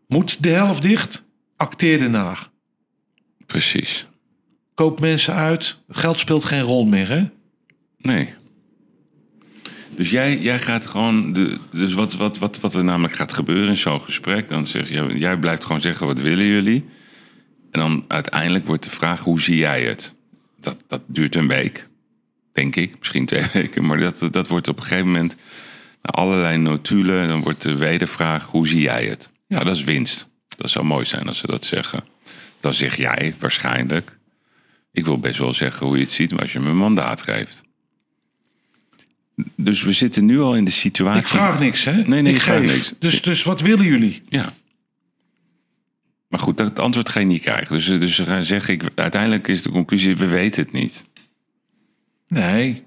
Moet 0.08 0.42
de 0.42 0.48
helft 0.50 0.82
dicht? 0.82 1.24
Acteer 1.56 2.02
ernaar. 2.02 2.50
Precies. 3.46 4.08
Koop 4.74 5.00
mensen 5.00 5.34
uit. 5.34 5.76
Geld 5.88 6.18
speelt 6.18 6.44
geen 6.44 6.60
rol 6.62 6.84
meer, 6.86 7.08
hè? 7.08 7.28
Nee. 7.98 8.28
Dus 9.96 10.10
jij, 10.10 10.38
jij 10.38 10.58
gaat 10.58 10.86
gewoon. 10.86 11.32
De, 11.32 11.58
dus 11.72 11.94
wat, 11.94 12.16
wat, 12.16 12.38
wat, 12.38 12.60
wat 12.60 12.74
er 12.74 12.84
namelijk 12.84 13.14
gaat 13.14 13.32
gebeuren 13.32 13.68
in 13.68 13.76
zo'n 13.76 14.02
gesprek. 14.02 14.48
Dan 14.48 14.66
zeg 14.66 14.88
je, 14.88 15.18
jij 15.18 15.38
blijft 15.38 15.64
gewoon 15.64 15.80
zeggen: 15.80 16.06
wat 16.06 16.20
willen 16.20 16.44
jullie? 16.44 16.84
En 17.70 17.80
dan 17.80 18.04
uiteindelijk 18.08 18.66
wordt 18.66 18.82
de 18.82 18.90
vraag: 18.90 19.20
hoe 19.20 19.40
zie 19.40 19.56
jij 19.56 19.82
het? 19.82 20.14
Dat, 20.60 20.76
dat 20.88 21.00
duurt 21.06 21.34
een 21.34 21.48
week, 21.48 21.88
denk 22.52 22.76
ik. 22.76 22.98
Misschien 22.98 23.26
twee 23.26 23.44
weken. 23.52 23.86
Maar 23.86 23.98
dat, 23.98 24.28
dat 24.30 24.48
wordt 24.48 24.68
op 24.68 24.76
een 24.76 24.82
gegeven 24.82 25.06
moment. 25.06 25.36
Allerlei 26.02 26.56
notulen. 26.56 27.28
Dan 27.28 27.42
wordt 27.42 27.62
de 27.62 27.76
wedervraag: 27.76 28.46
hoe 28.46 28.68
zie 28.68 28.80
jij 28.80 29.04
het? 29.04 29.30
Ja. 29.32 29.54
Nou, 29.54 29.64
dat 29.64 29.76
is 29.76 29.84
winst. 29.84 30.28
Dat 30.48 30.70
zou 30.70 30.84
mooi 30.84 31.04
zijn 31.04 31.26
als 31.26 31.38
ze 31.38 31.46
dat 31.46 31.64
zeggen. 31.64 32.04
Dan 32.60 32.74
zeg 32.74 32.96
jij 32.96 33.34
waarschijnlijk. 33.38 34.18
Ik 34.92 35.04
wil 35.04 35.18
best 35.18 35.38
wel 35.38 35.52
zeggen 35.52 35.86
hoe 35.86 35.96
je 35.96 36.02
het 36.02 36.12
ziet, 36.12 36.30
maar 36.30 36.40
als 36.40 36.52
je 36.52 36.60
me 36.60 36.70
een 36.70 36.76
mandaat 36.76 37.22
geeft. 37.22 37.65
Dus 39.56 39.82
we 39.82 39.92
zitten 39.92 40.24
nu 40.24 40.40
al 40.40 40.56
in 40.56 40.64
de 40.64 40.70
situatie. 40.70 41.20
Ik 41.20 41.26
vraag 41.26 41.58
niks, 41.58 41.84
hè? 41.84 41.92
Nee, 41.92 42.22
nee, 42.22 42.34
ik 42.34 42.40
geef. 42.40 42.74
niks. 42.74 42.94
Dus, 42.98 43.22
dus 43.22 43.42
wat 43.42 43.60
willen 43.60 43.84
jullie? 43.84 44.22
Ja. 44.28 44.52
Maar 46.28 46.40
goed, 46.40 46.56
dat 46.56 46.78
antwoord 46.78 47.08
ga 47.08 47.20
je 47.20 47.26
niet 47.26 47.42
krijgen. 47.42 47.76
Dus, 47.76 47.86
dus 47.86 48.14
ze 48.14 48.24
gaan 48.24 48.42
zeggen, 48.42 48.74
ik, 48.74 48.82
uiteindelijk 48.94 49.48
is 49.48 49.62
de 49.62 49.70
conclusie, 49.70 50.16
we 50.16 50.26
weten 50.26 50.62
het 50.62 50.72
niet. 50.72 51.06
Nee. 52.28 52.84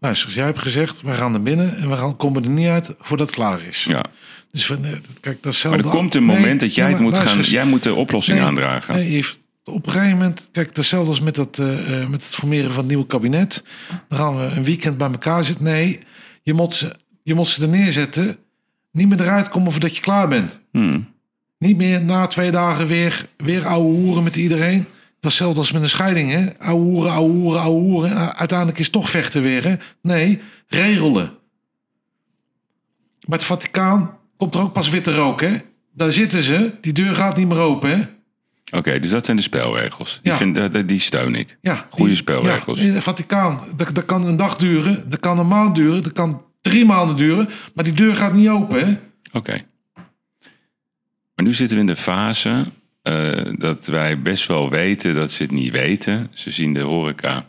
Luister, 0.00 0.30
jij 0.30 0.44
hebt 0.44 0.58
gezegd, 0.58 1.02
wij 1.02 1.16
gaan 1.16 1.30
naar 1.30 1.42
binnen 1.42 1.76
en 1.76 1.90
we 1.90 1.96
gaan, 1.96 2.16
komen 2.16 2.44
er 2.44 2.50
niet 2.50 2.68
uit 2.68 2.94
voordat 2.98 3.26
het 3.26 3.36
klaar 3.36 3.62
is. 3.62 3.84
Ja. 3.84 4.04
Dus 4.52 4.66
van, 4.66 4.84
eh, 4.84 4.92
kijk, 5.20 5.42
dat 5.42 5.64
Maar 5.64 5.78
er 5.78 5.88
komt 5.88 6.14
een 6.14 6.24
moment 6.24 6.60
dat 6.60 6.74
jij 6.74 6.88
het 6.88 6.98
moet 6.98 7.18
gaan, 7.18 7.40
jij 7.40 7.64
moet 7.64 7.82
de 7.82 7.94
oplossing 7.94 8.38
Nee, 8.38 8.46
aandragen. 8.46 8.94
Nee, 8.94 9.16
Yves, 9.16 9.38
op 9.68 9.86
een 9.86 9.92
gegeven 9.92 10.16
moment, 10.16 10.48
kijk, 10.52 10.76
hetzelfde 10.76 11.10
als 11.10 11.20
met, 11.20 11.34
dat, 11.34 11.58
eh, 11.58 12.02
eh, 12.02 12.08
met 12.08 12.22
het 12.22 12.34
formeren 12.34 12.70
van 12.70 12.78
het 12.78 12.88
nieuwe 12.88 13.06
kabinet. 13.06 13.64
Dan 14.08 14.18
gaan 14.18 14.36
we 14.36 14.42
een 14.42 14.64
weekend 14.64 14.98
bij 14.98 15.10
elkaar 15.10 15.44
zitten. 15.44 15.64
Nee, 15.64 16.00
je 16.42 16.54
moet 16.54 16.74
ze, 16.74 16.96
je 17.22 17.34
moet 17.34 17.48
ze 17.48 17.62
er 17.62 17.68
neerzetten. 17.68 18.36
Niet 18.92 19.08
meer 19.08 19.20
eruit 19.20 19.48
komen 19.48 19.72
voordat 19.72 19.96
je 19.96 20.02
klaar 20.02 20.28
bent. 20.28 20.58
Hmm. 20.72 21.08
Niet 21.58 21.76
meer 21.76 22.02
na 22.02 22.26
twee 22.26 22.50
dagen 22.50 22.86
weer, 22.86 23.28
weer 23.36 23.66
ouwe 23.66 23.92
hoeren 23.92 24.22
met 24.22 24.36
iedereen. 24.36 24.76
Dat 25.20 25.30
is 25.32 25.38
hetzelfde 25.38 25.60
als 25.60 25.72
met 25.72 25.82
een 25.82 25.88
scheiding, 25.88 26.30
hè? 26.30 26.58
Ouwe 26.58 26.82
hoeren, 26.82 27.12
ouwe 27.12 27.32
hoeren, 27.32 27.60
ouwe 27.60 27.80
hoeren. 27.80 28.10
En 28.10 28.36
Uiteindelijk 28.36 28.78
is 28.78 28.84
het 28.84 28.94
toch 28.94 29.10
vechten 29.10 29.42
weer, 29.42 29.64
hè? 29.64 29.76
Nee, 30.02 30.40
regelen. 30.66 31.26
Bij 33.20 33.38
het 33.38 33.44
Vaticaan 33.44 34.18
komt 34.36 34.54
er 34.54 34.60
ook 34.60 34.72
pas 34.72 34.88
witte 34.88 35.14
rook, 35.14 35.40
hè? 35.40 35.56
Daar 35.94 36.12
zitten 36.12 36.42
ze. 36.42 36.72
Die 36.80 36.92
deur 36.92 37.14
gaat 37.14 37.36
niet 37.36 37.48
meer 37.48 37.58
open, 37.58 37.98
hè? 37.98 38.04
Oké, 38.70 38.98
dus 38.98 39.10
dat 39.10 39.24
zijn 39.24 39.36
de 39.36 39.42
spelregels. 39.42 40.20
Die, 40.22 40.32
Ja. 40.32 40.38
vind, 40.38 40.54
dat- 40.72 40.88
die 40.88 40.98
steun 40.98 41.34
ik. 41.34 41.58
Ja, 41.60 41.86
Goede 41.90 42.14
spelregels. 42.14 42.80
Ja, 42.80 42.86
in 42.86 42.94
het 42.94 43.02
Vaticaan, 43.02 43.60
dat, 43.76 43.94
dat 43.94 44.04
kan 44.04 44.26
een 44.26 44.36
dag 44.36 44.56
duren, 44.56 45.10
dat 45.10 45.20
kan 45.20 45.38
een 45.38 45.48
maand 45.48 45.74
duren, 45.74 46.02
dat 46.02 46.12
kan 46.12 46.42
drie 46.60 46.84
maanden 46.84 47.16
duren, 47.16 47.48
maar 47.74 47.84
die 47.84 47.92
deur 47.92 48.16
gaat 48.16 48.32
niet 48.32 48.48
open. 48.48 48.86
Hè? 48.88 48.96
Oké. 49.38 49.60
Maar 51.34 51.46
nu 51.46 51.54
zitten 51.54 51.76
we 51.76 51.82
in 51.82 51.88
de 51.88 51.96
fase 51.96 52.64
eh, 53.02 53.30
dat 53.58 53.86
wij 53.86 54.22
best 54.22 54.46
wel 54.46 54.70
weten 54.70 55.14
dat 55.14 55.32
ze 55.32 55.42
het 55.42 55.52
niet 55.52 55.72
weten. 55.72 56.28
Ze 56.32 56.50
zien 56.50 56.72
de 56.72 56.80
horeca 56.80 57.48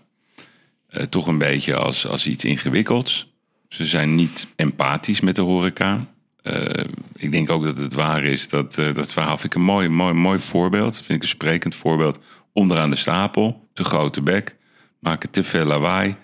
eh, 0.89 1.03
toch 1.03 1.27
een 1.27 1.37
beetje 1.37 1.75
als, 1.75 2.07
als 2.07 2.27
iets 2.27 2.45
ingewikkelds. 2.45 3.27
Ze 3.69 3.85
zijn 3.85 4.15
niet 4.15 4.47
empathisch 4.55 5.21
met 5.21 5.35
de 5.35 5.41
horeca. 5.41 6.05
Eh, 6.49 6.85
ik 7.15 7.31
denk 7.31 7.49
ook 7.49 7.63
dat 7.63 7.77
het 7.77 7.93
waar 7.93 8.23
is 8.23 8.49
dat 8.49 8.77
eh, 8.77 8.93
dat 8.93 9.11
verhaal 9.11 9.37
vind 9.37 9.53
ik 9.53 9.59
een 9.59 9.65
mooi, 9.65 9.89
mooi, 9.89 10.13
mooi 10.13 10.39
voorbeeld. 10.39 10.95
Vind 10.95 11.09
ik 11.09 11.21
een 11.21 11.27
sprekend 11.27 11.75
voorbeeld. 11.75 12.19
Onderaan 12.53 12.89
de 12.89 12.95
stapel, 12.95 13.67
te 13.73 13.83
grote 13.83 14.21
bek, 14.21 14.55
maken 14.99 15.29
te 15.29 15.43
veel 15.43 15.65
lawaai. 15.65 16.15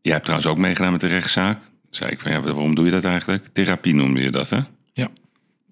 Jij 0.00 0.12
hebt 0.12 0.24
trouwens 0.24 0.50
ook 0.50 0.58
meegedaan 0.58 0.92
met 0.92 1.00
de 1.00 1.06
rechtszaak. 1.06 1.62
Zei 1.90 2.10
ik 2.10 2.20
van 2.20 2.30
ja, 2.30 2.40
waarom 2.40 2.74
doe 2.74 2.84
je 2.84 2.90
dat 2.90 3.04
eigenlijk? 3.04 3.46
Therapie 3.46 3.94
noemde 3.94 4.20
je 4.20 4.30
dat, 4.30 4.50
hè? 4.50 4.60
Ja. 4.92 5.08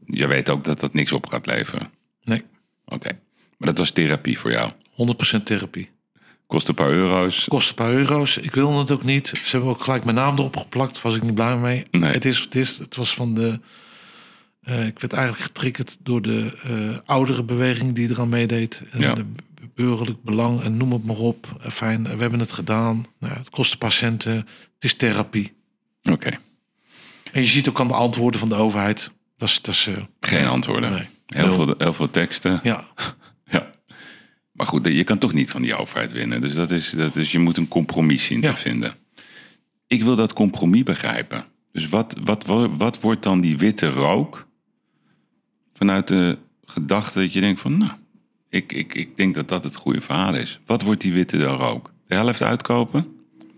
Je 0.07 0.27
weet 0.27 0.51
ook 0.51 0.65
dat 0.65 0.81
dat 0.81 0.95
niks 0.95 1.13
op 1.13 1.27
gaat 1.27 1.47
leveren. 1.47 1.91
Nee, 2.23 2.43
Oké. 2.85 3.09
Maar 3.57 3.69
dat 3.69 3.79
was 3.79 3.91
therapie 3.91 4.39
voor 4.39 4.51
jou. 4.51 4.73
100% 5.41 5.43
therapie. 5.45 5.91
Kost 6.47 6.69
een 6.69 6.75
paar 6.75 6.91
euro's. 6.91 7.45
Kost 7.49 7.69
een 7.69 7.75
paar 7.75 7.93
euro's. 7.93 8.37
Ik 8.37 8.55
wilde 8.55 8.79
het 8.79 8.91
ook 8.91 9.03
niet. 9.03 9.27
Ze 9.29 9.51
hebben 9.51 9.71
ook 9.71 9.83
gelijk 9.83 10.05
mijn 10.05 10.17
naam 10.17 10.39
erop 10.39 10.57
geplakt. 10.57 11.03
Was 11.03 11.17
ik 11.17 11.23
niet 11.23 11.35
blij 11.35 11.57
mee. 11.57 11.87
Nee. 11.91 12.13
Het 12.13 12.25
is 12.25 12.39
het 12.41 12.55
is. 12.55 12.79
Het 12.79 12.97
was 12.97 13.15
van 13.15 13.35
de. 13.35 13.61
eh, 14.63 14.87
ik 14.87 14.99
werd 14.99 15.13
eigenlijk 15.13 15.45
getriggerd 15.45 15.97
door 16.01 16.23
de 16.23 16.59
eh, 16.63 16.99
oudere 17.05 17.43
beweging 17.43 17.95
die 17.95 18.11
eraan 18.11 18.29
meedeed. 18.29 18.83
En 18.91 19.01
Ja. 19.01 19.15
de 19.15 19.25
burgerlijk 19.75 20.23
belang 20.23 20.61
en 20.63 20.77
noem 20.77 20.93
het 20.93 21.05
maar 21.05 21.17
op. 21.17 21.47
Fijn, 21.71 22.03
we 22.03 22.21
hebben 22.21 22.41
het 22.41 22.53
gedaan. 22.53 23.05
Nou, 23.19 23.35
het 23.35 23.51
kost 23.51 23.73
een 23.73 23.79
paar 23.79 23.93
centen. 23.93 24.35
Het 24.37 24.45
is 24.85 24.95
therapie. 24.97 25.53
Oké. 26.03 26.31
En 27.33 27.41
je 27.41 27.47
ziet 27.47 27.69
ook 27.69 27.81
aan 27.81 27.89
de 27.89 27.95
antwoorden 27.95 28.41
van 28.41 28.49
de 28.49 28.55
overheid. 28.55 29.11
Dat 29.37 29.49
is, 29.49 29.63
dat 29.63 29.75
is, 29.75 29.87
eh, 29.87 29.95
Geen 30.21 30.47
antwoorden. 30.47 30.91
Nee. 30.93 31.07
Heel 31.27 31.53
veel, 31.53 31.75
heel 31.79 31.93
veel 31.93 32.11
teksten. 32.11 32.61
Ja. 32.63 32.85
Maar 34.55 34.67
goed, 34.67 34.87
je 34.87 35.05
kan 35.05 35.19
toch 35.19 35.33
niet 35.33 35.51
van 35.51 35.63
die 35.63 35.75
overheid 35.77 36.13
winnen. 36.13 36.41
Dus, 36.41 36.55
dat 36.55 36.71
is, 36.71 36.91
dat 36.91 37.17
is, 37.17 37.33
je 37.33 37.39
moet 37.39 37.57
een 37.57 37.69
compromis 37.69 38.25
zien 38.25 38.41
Ja. 38.41 38.51
te 38.53 38.61
vinden. 38.61 38.95
Ik 39.87 40.03
wil 40.03 40.17
dat 40.17 40.33
compromis 40.33 40.83
begrijpen. 40.83 41.45
Dus 41.73 41.89
wat, 41.89 42.17
wat, 42.25 42.45
wat, 42.47 42.71
wat 42.77 43.01
wordt 43.01 43.23
dan 43.23 43.41
die 43.41 43.57
witte 43.59 43.89
rook? 43.89 44.47
Vanuit 45.73 46.09
de 46.09 46.39
gedachte 46.65 47.19
dat 47.19 47.33
je 47.33 47.41
denkt 47.41 47.61
van... 47.61 47.79
Nou, 47.79 47.93
ik, 48.49 48.73
ik, 48.73 48.95
ik 48.95 49.17
denk 49.17 49.35
dat 49.35 49.49
dat 49.49 49.65
het 49.65 49.77
goede 49.77 50.01
verhaal 50.01 50.35
is. 50.35 50.61
Wat 50.67 50.83
wordt 50.83 51.01
die 51.01 51.13
witte 51.13 51.45
rook? 51.45 51.93
De 52.07 52.15
helft 52.15 52.43
uitkopen? 52.43 53.07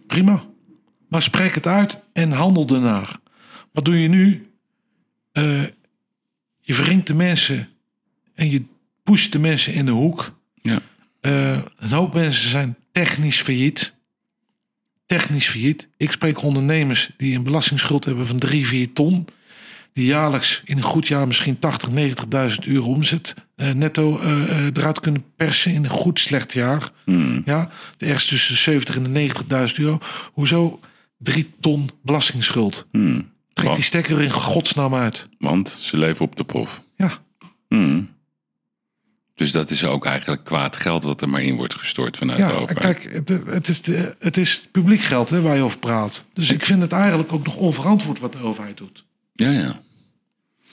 prima. 0.07 0.44
Maar 1.09 1.22
spreek 1.22 1.55
het 1.55 1.66
uit 1.66 2.01
en 2.12 2.32
handel 2.32 2.66
ernaar. 2.68 3.16
Wat 3.72 3.84
doe 3.84 4.01
je 4.03 4.09
nu? 4.09 4.51
Eh, 5.32 5.62
je 6.61 6.74
wringt 6.74 7.07
de 7.07 7.14
mensen 7.14 7.68
en 8.34 8.51
je 8.51 8.62
pusht 9.03 9.32
de 9.32 9.38
mensen 9.38 9.74
in 9.74 9.84
de 9.86 9.92
hoek. 9.92 10.36
Ja. 10.66 10.80
Eh, 11.20 11.58
een 11.78 11.90
hoop 11.90 12.14
mensen 12.14 12.50
zijn 12.50 12.76
technisch 12.92 13.40
failliet. 13.40 13.94
Technisch 15.06 15.48
failliet. 15.48 15.88
Ik 15.96 16.10
spreek 16.10 16.42
ondernemers 16.42 17.10
die 17.16 17.36
een 17.36 17.42
belastingsschuld 17.42 18.04
hebben 18.04 18.26
van 18.26 18.38
3, 18.38 18.66
4 18.66 18.92
ton. 18.92 19.26
Die 19.92 20.06
jaarlijks 20.06 20.62
in 20.64 20.76
een 20.76 20.82
goed 20.82 21.08
jaar 21.08 21.26
misschien 21.26 21.58
80, 21.58 21.88
90.000 21.90 22.66
euro 22.66 22.86
omzet 22.86 23.34
eh, 23.56 23.70
netto 23.70 24.18
eh, 24.18 24.66
eruit 24.66 25.00
kunnen 25.00 25.24
persen 25.36 25.72
in 25.72 25.84
een 25.84 25.90
goed 25.90 26.18
slecht 26.20 26.52
jaar. 26.52 26.90
Hmm. 27.04 27.42
Ja, 27.44 27.70
ergens 27.98 28.28
tussen 28.28 28.54
de 28.54 28.60
70 28.60 28.96
en 28.96 29.02
de 29.02 29.30
90.000 29.68 29.74
euro. 29.76 29.98
Hoezo 30.32 30.80
3 31.18 31.50
ton 31.60 31.90
belastingsschuld? 32.02 32.86
Hmm. 32.90 33.34
Trek 33.52 33.74
die 33.74 33.84
stekker 33.84 34.16
er 34.16 34.22
in 34.22 34.30
godsnaam 34.30 34.94
uit. 34.94 35.28
want 35.38 35.68
ze 35.68 35.98
leven 35.98 36.24
op 36.24 36.36
de 36.36 36.44
prof. 36.44 36.80
Ja, 36.96 37.18
Hmm. 37.68 38.15
Dus 39.37 39.53
dat 39.53 39.70
is 39.70 39.84
ook 39.84 40.07
eigenlijk 40.07 40.45
kwaad 40.45 40.76
geld 40.76 41.05
wat 41.05 41.20
er 41.20 41.28
maar 41.28 41.43
in 41.43 41.57
wordt 41.57 41.74
gestort 41.74 42.16
vanuit 42.16 42.39
de 42.39 42.45
ja 42.45 42.59
overheid. 42.59 42.99
kijk, 42.99 43.12
het, 43.12 43.28
het, 43.47 43.68
is 43.68 43.82
de, 43.82 44.14
het 44.18 44.37
is 44.37 44.68
publiek 44.72 45.01
geld 45.01 45.30
hè, 45.30 45.41
waar 45.41 45.57
je 45.57 45.62
over 45.62 45.78
praat. 45.78 46.24
Dus 46.32 46.51
ik 46.51 46.66
vind 46.66 46.80
het 46.80 46.93
eigenlijk 46.93 47.32
ook 47.32 47.45
nog 47.45 47.57
onverantwoord 47.57 48.20
wat 48.20 48.32
de 48.32 48.39
overheid 48.39 48.76
doet. 48.76 49.05
Ja, 49.32 49.51
ja. 49.51 49.80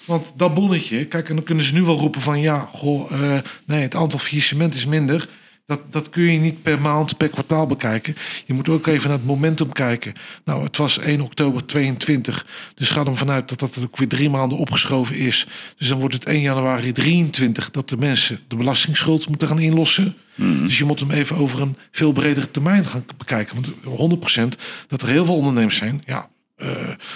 Want 0.06 0.34
dat 0.36 0.54
bonnetje, 0.54 1.06
kijk, 1.06 1.30
en 1.30 1.36
dan 1.36 1.44
kunnen 1.44 1.66
ze 1.66 1.74
nu 1.74 1.84
wel 1.84 1.98
roepen 1.98 2.22
van 2.22 2.40
ja, 2.40 2.68
goh, 2.72 3.12
eh, 3.12 3.42
nee, 3.66 3.82
het 3.82 3.96
aantal 3.96 4.20
faillissement 4.20 4.76
is 4.76 4.86
minder. 4.86 5.30
Dat, 5.66 5.80
dat 5.90 6.10
kun 6.10 6.24
je 6.24 6.40
niet 6.40 6.62
per 6.62 6.82
maand, 6.82 7.18
per 7.18 7.30
kwartaal 7.30 7.68
bekijken. 7.68 8.16
Je 8.46 8.54
moet 8.54 8.70
ook 8.70 8.88
even 8.88 9.10
naar 9.10 9.18
het 9.18 9.28
momentum 9.28 9.72
kijken. 9.72 10.14
Nou, 10.46 10.64
het 10.64 10.78
was 10.78 10.98
1 10.98 11.22
oktober 11.22 11.66
22. 11.66 12.46
Dus 12.76 12.90
ga 12.90 13.06
er 13.06 13.18
vanuit 13.18 13.50
dat 13.50 13.60
dat 13.60 13.84
ook 13.84 13.98
weer 13.98 14.08
drie 14.08 14.30
maanden 14.30 14.58
opgeschoven 14.58 15.16
is. 15.16 15.48
Dus 15.78 15.88
dan 15.88 16.00
wordt 16.00 16.14
het 16.14 16.26
1 16.26 16.42
januari 16.42 16.92
23 16.92 17.72
dat 17.72 17.90
de 17.90 17.98
mensen 17.98 18.40
de 18.48 18.56
belastingsschuld 18.56 19.28
moeten 19.28 19.48
gaan 19.48 19.60
inlossen. 19.60 20.16
Dus 20.36 20.78
je 20.78 20.86
moet 20.86 21.00
hem 21.00 21.12
even 21.12 21.36
over 21.36 21.62
een 21.62 21.78
veel 21.92 22.12
bredere 22.12 22.52
termijn 22.52 22.86
gaan 22.86 23.06
bekijken. 23.18 23.56
Want 23.56 24.20
100% 24.56 24.58
dat 24.88 25.02
er 25.02 25.08
heel 25.08 25.26
veel 25.26 25.36
ondernemers 25.36 25.78
zijn. 25.78 26.02
Ja, 26.06 26.30
eh, 26.56 26.70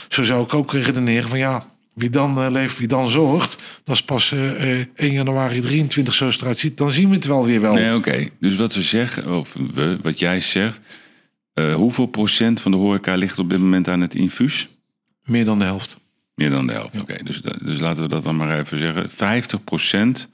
zo 0.07 0.23
zou 0.23 0.43
ik 0.43 0.53
ook 0.53 0.73
redeneren 0.73 1.29
van 1.29 1.37
ja, 1.37 1.67
wie 1.97 2.09
dan 2.09 2.37
eh, 2.41 2.51
leeft, 2.51 2.77
wie 2.77 2.87
dan 2.87 3.09
zorgt. 3.09 3.63
Dat 3.83 3.95
is 3.95 4.03
pas 4.03 4.31
eh, 4.31 4.79
eh, 4.79 4.87
1 4.95 5.11
januari 5.11 5.59
23 5.61 6.13
zoals 6.13 6.33
het 6.33 6.41
eruit 6.41 6.59
ziet. 6.59 6.77
Dan 6.77 6.91
zien 6.91 7.09
we 7.09 7.15
het 7.15 7.25
wel 7.25 7.45
weer 7.45 7.61
wel. 7.61 7.73
Nee, 7.73 7.95
oké. 7.95 8.27
Dus 8.39 8.55
wat 8.55 8.75
we 8.75 8.81
zeggen, 8.81 9.37
of 9.37 9.55
we, 9.73 9.97
wat 10.01 10.19
jij 10.19 10.41
zegt. 10.41 10.79
eh, 11.53 11.73
hoeveel 11.73 12.05
procent 12.05 12.61
van 12.61 12.71
de 12.71 12.77
horeca 12.77 13.15
ligt 13.15 13.39
op 13.39 13.49
dit 13.49 13.59
moment 13.59 13.87
aan 13.87 14.01
het 14.01 14.15
infuus? 14.15 14.67
Meer 15.23 15.45
dan 15.45 15.59
de 15.59 15.65
helft. 15.65 15.97
Meer 16.35 16.49
dan 16.49 16.67
de 16.67 16.73
helft. 16.73 16.99
Oké, 17.01 17.23
dus, 17.23 17.41
dus 17.63 17.79
laten 17.79 18.03
we 18.03 18.09
dat 18.09 18.23
dan 18.23 18.35
maar 18.35 18.59
even 18.59 18.79
zeggen. 18.79 19.09
50 19.11 19.63
procent 19.63 20.29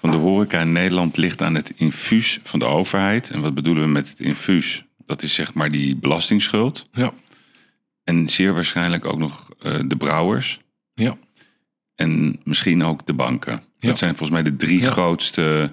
van 0.00 0.10
de 0.10 0.16
horeca 0.16 0.60
in 0.60 0.72
Nederland 0.72 1.16
ligt 1.16 1.42
aan 1.42 1.54
het 1.54 1.72
infuus 1.76 2.38
van 2.42 2.58
de 2.58 2.64
overheid. 2.64 3.30
En 3.30 3.40
wat 3.40 3.54
bedoelen 3.54 3.82
we 3.82 3.88
met 3.88 4.08
het 4.08 4.20
infuus? 4.20 4.84
Dat 5.06 5.22
is 5.22 5.34
zeg 5.34 5.54
maar 5.54 5.70
die 5.70 5.96
belastingsschuld. 5.96 6.88
Ja, 6.92 7.12
En 8.04 8.28
zeer 8.28 8.54
waarschijnlijk 8.54 9.04
ook 9.04 9.18
nog 9.18 9.48
eh, 9.62 9.74
de 9.86 9.96
brouwers. 9.96 10.60
Ja. 11.00 11.16
En 11.94 12.40
misschien 12.44 12.84
ook 12.84 13.06
de 13.06 13.12
banken. 13.12 13.52
Ja. 13.52 13.88
Dat 13.88 13.98
zijn 13.98 14.16
volgens 14.16 14.40
mij 14.42 14.50
de 14.50 14.56
drie 14.56 14.80
Ja. 14.80 14.90
grootste 14.90 15.72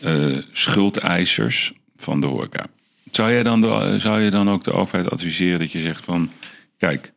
eh, 0.00 0.36
schuldeisers 0.52 1.72
van 1.96 2.20
de 2.20 2.26
horeca. 2.26 2.66
Zou, 3.10 3.30
jij 3.30 3.42
dan 3.42 3.60
de, 3.60 3.94
zou 3.98 4.20
je 4.20 4.30
dan 4.30 4.50
ook 4.50 4.64
de 4.64 4.72
overheid 4.72 5.10
adviseren 5.10 5.58
dat 5.58 5.72
je 5.72 5.80
zegt 5.80 6.04
van... 6.04 6.30
Kijk, 6.76 7.12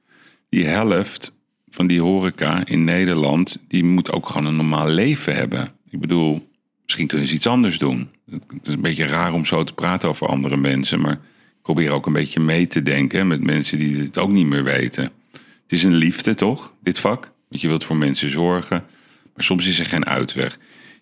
die 0.50 0.66
helft 0.66 1.36
van 1.70 1.88
die 1.88 2.02
horeca 2.02 2.66
in 2.66 2.84
Nederland... 2.84 3.58
die 3.68 3.84
moet 3.84 4.12
ook 4.12 4.28
gewoon 4.28 4.46
een 4.46 4.56
normaal 4.56 4.88
leven 4.88 5.36
hebben. 5.36 5.72
Ik 5.90 6.00
bedoel, 6.00 6.50
misschien 6.84 7.08
kunnen 7.08 7.28
ze 7.28 7.34
iets 7.34 7.48
anders 7.48 7.78
doen. 7.78 8.10
Het 8.32 8.68
is 8.68 8.74
een 8.74 8.82
beetje 8.82 9.06
raar 9.06 9.34
om 9.34 9.46
zo 9.46 9.64
te 9.64 9.74
praten 9.74 10.10
over 10.10 10.28
andere 10.28 10.58
mensen... 10.58 11.02
maar 11.02 11.14
ik 11.14 11.62
probeer 11.62 11.92
ook 11.92 12.06
een 12.06 12.14
beetje 12.14 12.40
mee 12.40 12.68
te 12.68 12.82
denken 12.82 13.28
met 13.28 13.44
mensen 13.44 13.78
die 13.80 13.98
het 13.98 14.18
ook 14.18 14.32
niet 14.32 14.46
meer 14.46 14.64
weten. 14.64 15.12
Het 15.64 15.72
is 15.72 15.84
een 15.84 15.96
liefde, 15.96 16.34
toch, 16.34 16.74
dit 16.82 17.00
vak? 17.00 17.32
Want 17.50 17.62
je 17.62 17.68
wilt 17.68 17.84
voor 17.84 17.98
mensen 17.98 18.30
zorgen. 18.30 18.86
Maar 19.36 19.44
soms 19.44 19.68
is 19.68 19.80
er 19.80 19.86
geen 19.86 20.06
uitweg. 20.06 20.58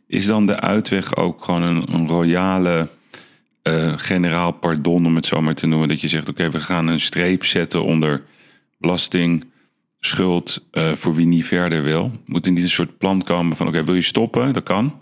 Is 0.07 0.25
dan 0.25 0.45
de 0.45 0.59
uitweg 0.59 1.15
ook 1.15 1.43
gewoon 1.43 1.61
een, 1.61 2.07
royale 2.07 2.89
eh, 3.61 3.93
generaal 3.97 4.51
pardon, 4.51 5.05
om 5.05 5.15
het 5.15 5.25
zo 5.25 5.41
maar 5.41 5.55
te 5.55 5.67
noemen? 5.67 5.87
Dat 5.87 6.01
je 6.01 6.07
zegt, 6.07 6.29
oké, 6.29 6.49
we 6.49 6.61
gaan 6.61 6.87
een 6.87 6.99
streep 6.99 7.45
zetten 7.45 7.83
onder 7.83 8.23
belasting, 8.77 9.45
schuld 9.99 10.67
eh, 10.71 10.91
voor 10.93 11.15
wie 11.15 11.27
niet 11.27 11.45
verder 11.45 11.83
wil. 11.83 12.11
Moet 12.25 12.45
er 12.45 12.51
niet 12.51 12.63
een 12.63 12.69
soort 12.69 12.97
plan 12.97 13.23
komen 13.23 13.57
van, 13.57 13.67
oké, 13.67 13.83
wil 13.83 13.95
je 13.95 14.01
stoppen? 14.01 14.53
Dat 14.53 14.63
kan. 14.63 15.01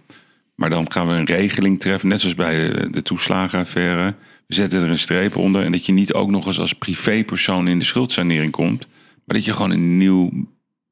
Maar 0.55 0.69
dan 0.69 0.91
gaan 0.91 1.07
we 1.07 1.13
een 1.13 1.25
regeling 1.25 1.79
treffen, 1.79 2.09
net 2.09 2.19
zoals 2.19 2.35
bij 2.35 2.69
de, 2.69 2.89
de 2.89 3.01
toeslagenaffaire. 3.01 4.15
We 4.47 4.53
zetten 4.53 4.81
er 4.81 4.89
een 4.89 4.97
streep 4.97 5.35
onder 5.35 5.63
en 5.63 5.71
dat 5.71 5.85
je 5.85 5.93
niet 5.93 6.13
ook 6.13 6.29
nog 6.29 6.45
eens 6.45 6.59
als 6.59 6.73
privépersoon 6.73 7.67
in 7.67 7.79
de 7.79 7.85
schuldsanering 7.85 8.51
komt. 8.51 8.87
Maar 9.29 9.37
dat 9.37 9.47
je 9.47 9.53
gewoon 9.53 9.71
een 9.71 9.97
nieuw 9.97 10.47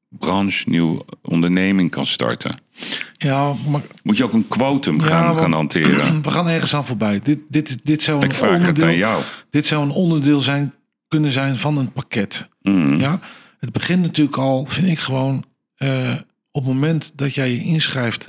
branche, 0.08 0.68
nieuw 0.68 1.04
onderneming 1.22 1.90
kan 1.90 2.06
starten. 2.06 2.60
Ja, 3.16 3.54
maar 3.68 3.82
Moet 4.02 4.16
je 4.16 4.24
ook 4.24 4.32
een 4.32 4.48
quotum 4.48 5.00
gaan, 5.00 5.36
gaan 5.36 5.52
hanteren. 5.52 6.22
we 6.22 6.30
gaan 6.30 6.48
ergens 6.48 6.74
aan 6.74 6.84
voorbij. 6.84 7.20
Dit, 7.22 7.38
dit, 7.48 7.78
dit, 7.82 8.02
zou 8.02 8.18
Ik 8.18 8.28
een 8.28 8.34
vraag 8.34 8.50
het 8.50 8.60
onderdeel, 8.60 8.86
aan 8.86 8.96
jou. 8.96 9.22
dit 9.50 9.66
zou 9.66 9.82
een 9.82 9.90
onderdeel 9.90 10.40
zijn, 10.40 10.74
kunnen 11.08 11.32
zijn 11.32 11.58
van 11.58 11.78
een 11.78 11.92
pakket. 11.92 12.48
Mhm. 12.62 13.00
Ja, 13.00 13.20
het 13.58 13.72
begint 13.72 14.02
natuurlijk 14.02 14.36
al, 14.36 14.66
vind 14.66 14.86
ik 14.86 14.98
gewoon, 14.98 15.44
eh, 15.76 16.14
op 16.50 16.64
het 16.64 16.72
moment 16.74 17.12
dat 17.14 17.34
jij 17.34 17.50
je 17.50 17.64
inschrijft 17.64 18.28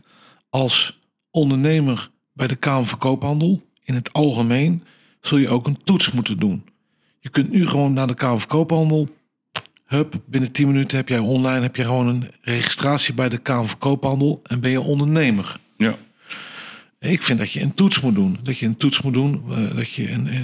als 0.50 1.00
ondernemer 1.32 2.10
bij 2.34 2.48
de 2.48 2.56
Kamer 2.56 2.88
van 2.88 3.00
Koophandel, 3.00 3.62
in 3.84 3.96
het 3.96 4.14
algemeen, 4.14 4.84
zul 5.22 5.38
je 5.38 5.50
ook 5.50 5.68
een 5.68 5.84
toets 5.84 6.12
moeten 6.12 6.38
doen. 6.38 6.64
Je 7.20 7.30
kunt 7.30 7.52
nu 7.52 7.68
gewoon 7.68 7.94
naar 7.94 8.08
de 8.08 8.14
Kamer 8.14 8.40
van 8.40 8.48
Koophandel. 8.48 9.18
Hup, 9.90 10.16
binnen 10.26 10.52
10 10.52 10.68
minuten 10.68 10.98
heb 10.98 11.10
jij 11.10 11.20
online 11.20 11.62
heb 11.62 11.76
je 11.76 11.84
gewoon 11.84 12.08
een 12.08 12.32
registratie 12.42 13.14
bij 13.14 13.30
de 13.30 13.38
Kamer 13.38 13.70
van 13.70 13.78
Koophandel 13.78 14.40
en 14.44 14.60
ben 14.60 14.72
je 14.72 14.82
ondernemer. 14.82 15.60
Ja. 15.78 15.96
Ik 17.00 17.24
vind 17.24 17.40
dat 17.40 17.52
je 17.52 17.62
een 17.62 17.74
toets 17.74 18.02
moet 18.02 18.16
doen. 18.16 18.38
Dat 18.44 18.58
je 18.58 18.66
een 18.66 18.78
toets 18.78 19.02
moet 19.02 19.14
doen. 19.14 19.42
eh, 19.50 19.76
dat 19.76 19.92
je 19.92 20.12
een, 20.12 20.28
eh, 20.28 20.36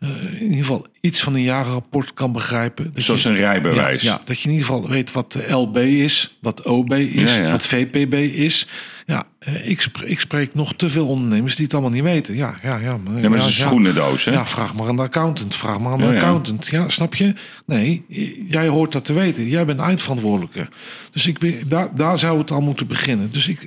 eh, 0.00 0.32
in 0.34 0.42
ieder 0.42 0.56
geval 0.56 0.86
iets 1.00 1.20
van 1.20 1.34
een 1.34 1.42
jarenrapport 1.42 2.14
kan 2.14 2.32
begrijpen. 2.32 2.90
Dat 2.94 3.02
Zoals 3.02 3.22
je- 3.22 3.28
een 3.28 3.34
rijbewijs. 3.36 4.02
ja, 4.02 4.10
ja, 4.12 4.20
dat 4.24 4.40
je 4.40 4.44
in 4.48 4.54
ieder 4.54 4.66
geval 4.66 4.88
weet 4.88 5.12
wat 5.12 5.32
de 5.32 5.52
LB 5.52 5.76
is, 5.76 6.36
wat 6.40 6.62
OB 6.66 6.92
is, 6.92 7.36
Ja, 7.36 7.42
ja. 7.42 7.50
wat 7.50 7.66
VPB 7.66 8.14
is. 8.34 8.66
Ja, 9.06 9.24
ik, 9.64 9.80
spreek, 9.80 10.08
ik 10.08 10.20
spreek 10.20 10.54
nog 10.54 10.74
te 10.74 10.88
veel 10.90 11.06
ondernemers 11.06 11.54
die 11.56 11.64
het 11.64 11.72
allemaal 11.74 11.90
niet 11.92 12.02
weten. 12.02 12.34
Ja, 12.34 12.54
ja, 12.62 12.76
ja. 12.78 12.96
Maar, 12.96 13.22
Ja, 13.22 13.28
maar 13.28 13.38
het 13.38 13.48
is 13.48 13.58
een 13.58 13.66
schoenendoos, 13.66 14.24
hè? 14.24 14.32
Ja, 14.32 14.46
vraag 14.46 14.74
maar 14.74 14.88
aan 14.88 14.96
de 14.96 15.02
accountant. 15.02 15.54
Vraag 15.54 15.80
maar 15.80 15.92
aan 15.92 16.00
de 16.00 16.06
accountant. 16.06 16.66
Ja, 16.66 16.88
snap 16.88 17.14
je? 17.14 17.34
Nee, 17.66 18.04
jij 18.48 18.66
hoort 18.68 18.92
dat 18.92 19.04
te 19.04 19.12
weten. 19.12 19.48
Jij 19.48 19.64
bent 19.64 19.80
eindverantwoordelijke. 19.80 20.68
Dus 21.12 21.26
ik, 21.26 21.38
ben- 21.38 21.58
daar, 21.68 21.94
daar 21.96 22.18
zou 22.18 22.38
het 22.38 22.50
al 22.50 22.60
moeten 22.60 22.86
beginnen. 22.86 23.30
Dus 23.32 23.48
ik, 23.48 23.60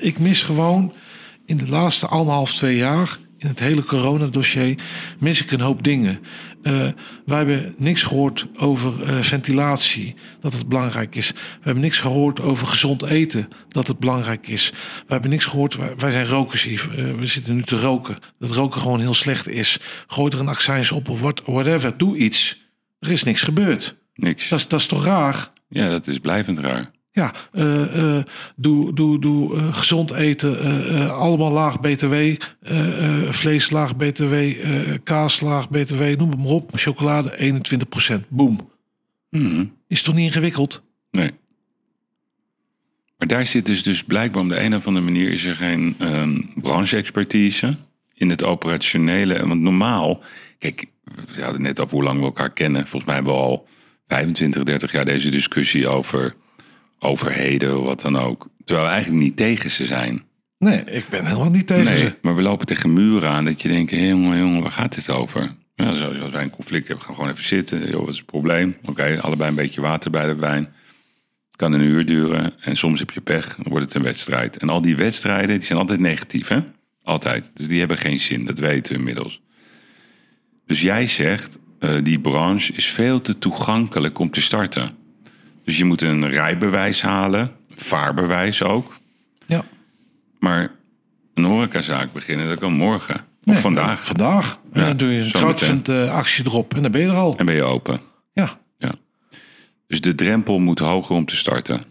ik 0.00 0.18
mis 0.18 0.42
gewoon 0.42 0.92
in 1.50 1.56
de 1.56 1.68
laatste 1.68 2.06
anderhalf, 2.06 2.54
twee 2.54 2.76
jaar... 2.76 3.18
in 3.38 3.48
het 3.48 3.58
hele 3.58 3.84
coronadossier 3.84 4.78
mis 5.18 5.42
ik 5.42 5.50
een 5.50 5.60
hoop 5.60 5.82
dingen. 5.82 6.20
Eh, 6.62 6.72
wij 7.26 7.36
hebben 7.36 7.74
niks 7.78 8.02
gehoord 8.02 8.46
over 8.56 9.02
eh, 9.02 9.18
ventilatie, 9.20 10.14
dat 10.40 10.52
het 10.52 10.68
belangrijk 10.68 11.14
is. 11.14 11.30
We 11.30 11.36
hebben 11.62 11.82
niks 11.82 11.98
gehoord 11.98 12.40
over 12.40 12.66
gezond 12.66 13.02
eten, 13.02 13.48
dat 13.68 13.86
het 13.86 13.98
belangrijk 13.98 14.48
is. 14.48 14.70
We 15.06 15.12
hebben 15.12 15.30
niks 15.30 15.44
gehoord, 15.44 15.76
wij, 15.76 15.96
wij 15.96 16.10
zijn 16.10 16.26
rokers 16.26 16.62
hier. 16.62 16.88
Eh, 16.96 17.14
we 17.14 17.26
zitten 17.26 17.54
nu 17.54 17.62
te 17.62 17.80
roken. 17.80 18.18
Dat 18.38 18.50
roken 18.50 18.80
gewoon 18.80 19.00
heel 19.00 19.14
slecht 19.14 19.48
is. 19.48 19.78
Gooi 20.06 20.32
er 20.32 20.40
een 20.40 20.48
accijns 20.48 20.92
op 20.92 21.08
of 21.08 21.20
what, 21.20 21.42
whatever. 21.44 21.96
Doe 21.96 22.16
iets. 22.16 22.62
Er 22.98 23.10
is 23.10 23.22
niks 23.22 23.42
gebeurd. 23.42 23.96
Niks. 24.14 24.48
Dat 24.48 24.64
dat 24.68 24.80
is 24.80 24.86
toch 24.86 25.04
raar? 25.04 25.50
Ja, 25.68 25.88
dat 25.88 26.06
is 26.06 26.18
blijvend 26.18 26.58
raar. 26.58 26.90
Ja, 27.12 27.34
eh, 27.52 28.16
eh, 28.16 28.24
doe, 28.56 28.94
doe, 28.94 29.20
doe 29.20 29.56
eh, 29.56 29.74
gezond 29.74 30.10
eten, 30.10 31.10
allemaal 31.10 31.52
laag 31.52 31.80
BTW, 31.80 32.14
vlees 33.30 33.70
laag 33.70 33.96
BTW, 33.96 34.34
kaas 35.04 35.40
laag 35.40 35.70
BTW, 35.70 36.02
noem 36.02 36.30
het 36.30 36.38
maar 36.38 36.48
op. 36.48 36.70
Chocolade 36.74 37.36
21%, 37.38 38.28
boom. 38.28 38.70
Mhm. 39.30 39.64
Is 39.88 40.02
toch 40.02 40.14
niet 40.14 40.26
ingewikkeld? 40.26 40.82
Nee. 41.10 41.30
Maar 43.18 43.28
daar 43.28 43.46
zit 43.46 43.66
dus, 43.66 43.82
dus 43.82 44.04
blijkbaar 44.04 44.42
op 44.42 44.48
de 44.48 44.62
een 44.62 44.74
of 44.74 44.86
andere 44.86 45.04
manier 45.04 45.30
is 45.30 45.44
er 45.44 45.56
geen 45.56 45.94
ehm 45.98 46.40
branche-expertise 46.54 47.76
in 48.14 48.30
het 48.30 48.44
operationele. 48.44 49.46
Want 49.46 49.60
normaal, 49.60 50.22
kijk, 50.58 50.86
we 51.34 51.42
hadden 51.42 51.62
net 51.62 51.80
over 51.80 51.94
hoe 51.94 52.04
lang 52.04 52.18
we 52.18 52.24
elkaar 52.24 52.52
kennen. 52.52 52.80
Volgens 52.80 53.04
mij 53.04 53.14
hebben 53.14 53.32
we 53.32 53.40
al 53.40 53.68
25, 54.08 54.62
30 54.62 54.92
jaar 54.92 55.04
deze 55.04 55.30
discussie 55.30 55.88
over 55.88 56.34
overheden, 57.00 57.82
wat 57.82 58.00
dan 58.00 58.18
ook. 58.18 58.48
Terwijl 58.64 58.86
we 58.86 58.92
eigenlijk 58.92 59.22
niet 59.24 59.36
tegen 59.36 59.70
ze 59.70 59.86
zijn. 59.86 60.22
Nee, 60.58 60.84
ik 60.84 61.08
ben 61.08 61.26
helemaal 61.26 61.50
niet 61.50 61.66
tegen 61.66 61.84
Nee, 61.84 61.96
ze. 61.96 62.14
maar 62.22 62.34
we 62.36 62.42
lopen 62.42 62.66
tegen 62.66 62.92
muren 62.92 63.28
aan 63.30 63.44
dat 63.44 63.62
je 63.62 63.68
denkt, 63.68 63.90
hé 63.90 64.06
jongen, 64.06 64.38
jongen, 64.38 64.62
waar 64.62 64.70
gaat 64.72 64.94
dit 64.94 65.10
over? 65.10 65.54
Ja, 65.74 65.92
zoals 65.92 66.18
als 66.20 66.30
wij 66.30 66.42
een 66.42 66.50
conflict 66.50 66.86
hebben, 66.88 67.04
gaan 67.04 67.14
we 67.14 67.20
gewoon 67.20 67.34
even 67.34 67.46
zitten. 67.48 67.90
Joh, 67.90 68.00
wat 68.00 68.08
is 68.08 68.16
het 68.16 68.26
probleem? 68.26 68.76
Oké, 68.84 69.18
allebei 69.20 69.50
een 69.50 69.56
beetje 69.56 69.80
water 69.80 70.10
bij 70.10 70.26
de 70.26 70.34
wijn. 70.34 70.62
Het 71.46 71.56
kan 71.56 71.72
een 71.72 71.80
uur 71.80 72.06
duren 72.06 72.52
en 72.60 72.76
soms 72.76 72.98
heb 72.98 73.10
je 73.10 73.20
pech, 73.20 73.56
dan 73.56 73.66
wordt 73.68 73.84
het 73.84 73.94
een 73.94 74.02
wedstrijd. 74.02 74.56
En 74.56 74.68
al 74.68 74.82
die 74.82 74.96
wedstrijden, 74.96 75.58
die 75.58 75.66
zijn 75.66 75.78
altijd 75.78 76.00
negatief, 76.00 76.48
hè? 76.48 76.60
Altijd. 77.02 77.50
Dus 77.54 77.68
die 77.68 77.78
hebben 77.78 77.98
geen 77.98 78.18
zin, 78.18 78.44
dat 78.44 78.58
weten 78.58 78.92
we 78.92 78.98
inmiddels. 78.98 79.40
Dus 80.66 80.80
jij 80.80 81.06
zegt, 81.06 81.58
eh, 81.78 81.90
die 82.02 82.20
branche 82.20 82.72
is 82.72 82.86
veel 82.86 83.20
te 83.20 83.38
toegankelijk 83.38 84.18
om 84.18 84.30
te 84.30 84.40
starten. 84.42 84.90
Dus 85.70 85.78
je 85.78 85.84
moet 85.84 86.02
een 86.02 86.28
rijbewijs 86.28 87.02
halen, 87.02 87.52
vaarbewijs 87.70 88.62
ook. 88.62 88.98
Ja. 89.46 89.64
Maar 90.38 90.70
een 91.34 91.44
horecazaak 91.44 92.12
beginnen, 92.12 92.48
dat 92.48 92.58
kan 92.58 92.72
morgen. 92.72 93.14
Of 93.14 93.22
Nee, 93.42 93.56
vandaag. 93.56 94.04
Vandaag. 94.04 94.60
En 94.72 94.80
Ja, 94.80 94.86
dan 94.86 94.96
doe 94.96 95.12
je 95.12 95.18
een 95.18 95.24
zo 95.24 95.38
crowdfund 95.38 95.88
eh, 95.88 96.12
actie 96.12 96.46
erop 96.46 96.74
en 96.74 96.82
dan 96.82 96.92
ben 96.92 97.00
je 97.00 97.06
er 97.06 97.14
al. 97.14 97.36
En 97.36 97.46
ben 97.46 97.54
je 97.54 97.62
open. 97.62 98.00
Ja. 98.32 98.58
Dus 99.86 100.00
de 100.00 100.14
drempel 100.14 100.58
moet 100.58 100.78
hoger 100.78 101.16
om 101.16 101.24
te 101.24 101.36
starten. 101.36 101.84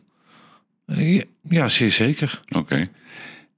Eh, 0.85 1.15
ja, 1.15 1.23
ja, 1.41 1.67
zeer 1.67 1.91
zeker. 1.91 2.41
Oké. 2.55 2.89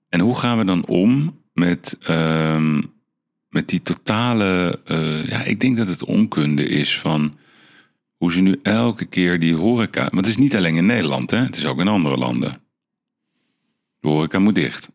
En 0.09 0.19
hoe 0.19 0.37
gaan 0.37 0.57
we 0.57 0.65
dan 0.65 0.85
om 0.85 1.39
met, 1.53 1.97
ehm, 2.01 2.81
met 3.49 3.69
die 3.69 3.81
totale... 3.81 4.79
eh, 4.85 5.27
ja, 5.27 5.43
ik 5.43 5.59
denk 5.59 5.77
dat 5.77 5.87
het 5.87 6.03
onkunde 6.03 6.67
is 6.67 6.99
van 6.99 7.33
hoe 8.21 8.31
ze 8.31 8.41
nu 8.41 8.59
elke 8.63 9.05
keer 9.05 9.39
die 9.39 9.55
horeca... 9.55 10.01
Want 10.01 10.15
het 10.15 10.25
is 10.25 10.37
niet 10.37 10.55
alleen 10.55 10.75
in 10.75 10.85
Nederland, 10.85 11.31
hè? 11.31 11.37
Het 11.37 11.57
is 11.57 11.65
ook 11.65 11.79
in 11.79 11.87
andere 11.87 12.17
landen. 12.17 12.61
De 13.99 14.07
horeca 14.07 14.39
moet 14.39 14.55
dicht. 14.55 14.89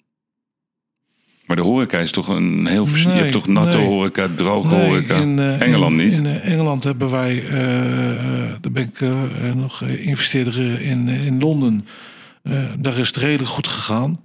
Maar 1.46 1.56
de 1.56 1.62
horeca 1.62 1.98
is 1.98 2.10
toch 2.10 2.28
een 2.28 2.66
heel... 2.66 2.86
je 2.86 3.08
hebt 3.08 3.32
toch 3.32 3.46
natte 3.46 3.76
nee. 3.76 3.86
horeca, 3.86 4.28
droge 4.36 4.74
Nee, 4.74 4.86
horeca? 4.88 5.16
in, 5.16 5.38
eh, 5.38 5.60
Engeland 5.60 6.00
in- 6.00 6.06
niet? 6.06 6.18
In 6.18 6.26
eh, 6.26 6.52
Engeland 6.52 6.84
hebben 6.84 7.10
wij, 7.10 7.44
eh, 7.44 7.50
daar 8.60 8.72
ben 8.72 8.82
ik 8.82 9.00
nog 9.54 9.82
investeerder 9.82 10.54
eh, 10.58 10.90
in, 10.90 11.08
in 11.08 11.40
Londen. 11.40 11.86
Daar 12.78 12.98
is 12.98 13.06
het 13.06 13.16
redelijk 13.16 13.50
goed 13.50 13.68
gegaan. 13.68 14.24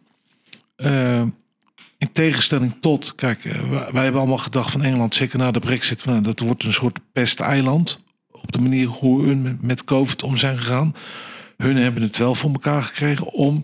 In 1.97 2.12
tegenstelling 2.12 2.74
tot, 2.80 3.16
kijk, 3.16 3.43
wij, 3.43 3.91
wij 3.91 4.04
hebben 4.04 4.22
allemaal 4.22 4.38
gedacht 4.38 4.72
van 4.72 4.84
Engeland, 4.84 5.16
zeker 5.16 5.38
na 5.38 5.52
de 5.52 5.60
brexit, 5.60 6.02
van, 6.02 6.24
dat 6.24 6.39
wordt 6.39 6.64
een 6.64 6.74
soort 6.74 6.99
pesteiland. 7.14 8.04
Op 8.41 8.51
de 8.51 8.59
manier 8.59 8.87
hoe 8.87 9.23
hun 9.25 9.57
met- 9.61 9.83
COVID 9.83 10.23
om 10.23 10.37
zijn 10.37 10.57
gegaan. 10.57 10.95
Hun 11.57 11.75
hebben 11.75 12.03
het 12.03 12.17
wel 12.17 12.35
voor 12.35 12.51
elkaar 12.51 12.83
gekregen 12.83 13.25
om 13.33 13.63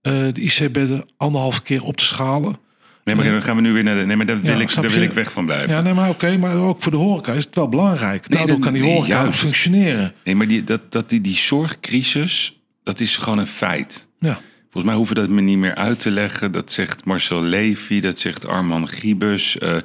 eh, 0.00 0.12
de 0.32 0.40
IC-bedden 0.40 1.04
anderhalf 1.16 1.62
keer 1.62 1.82
op 1.82 1.96
te 1.96 2.04
schalen. 2.04 2.56
Nee, 3.04 3.14
maar 3.14 3.24
dan 3.24 3.42
gaan 3.42 3.56
we 3.56 3.62
nu 3.62 3.72
weer 3.72 3.82
naar 3.82 3.96
de... 3.98 4.04
Nee, 4.06 4.16
maar 4.16 4.26
daar 4.26 4.40
wil, 4.40 4.54
Ja, 4.56 4.60
ik, 4.60 4.74
daar 4.74 4.90
wil 4.90 5.02
ik 5.02 5.12
weg 5.12 5.32
van 5.32 5.44
blijven. 5.44 5.70
Ja, 5.70 5.80
nee, 5.80 5.92
maar 5.94 6.08
oké, 6.08 6.36
maar 6.36 6.56
ook 6.56 6.82
voor 6.82 6.92
de 6.92 6.98
horeca 6.98 7.32
is 7.32 7.44
het 7.44 7.54
wel 7.54 7.68
belangrijk. 7.68 8.30
Daardoor 8.30 8.48
dat- 8.54 8.64
kan 8.64 8.72
die 8.72 8.82
nee, 8.82 8.92
horeca 8.94 9.22
juist. 9.22 9.38
functioneren. 9.38 10.12
Nee, 10.24 10.34
maar 10.34 10.46
die, 10.46 10.64
dat, 10.64 10.92
dat 10.92 11.08
die, 11.08 11.20
die 11.20 11.34
zorgcrisis, 11.34 12.60
dat 12.82 13.00
is 13.00 13.16
gewoon 13.16 13.38
een 13.38 13.46
feit. 13.46 14.08
Ja. 14.18 14.40
Volgens 14.62 14.84
mij 14.84 14.94
hoeven 14.94 15.14
we 15.14 15.20
dat 15.20 15.30
me 15.30 15.40
niet 15.40 15.58
meer 15.58 15.74
uit 15.74 15.98
te 15.98 16.10
leggen. 16.10 16.52
Dat 16.52 16.72
zegt 16.72 17.04
Marcel 17.04 17.42
Levy, 17.42 18.00
dat 18.00 18.18
zegt 18.18 18.46
Arman 18.46 18.88
Giebus, 18.88 19.58
eh, 19.58 19.76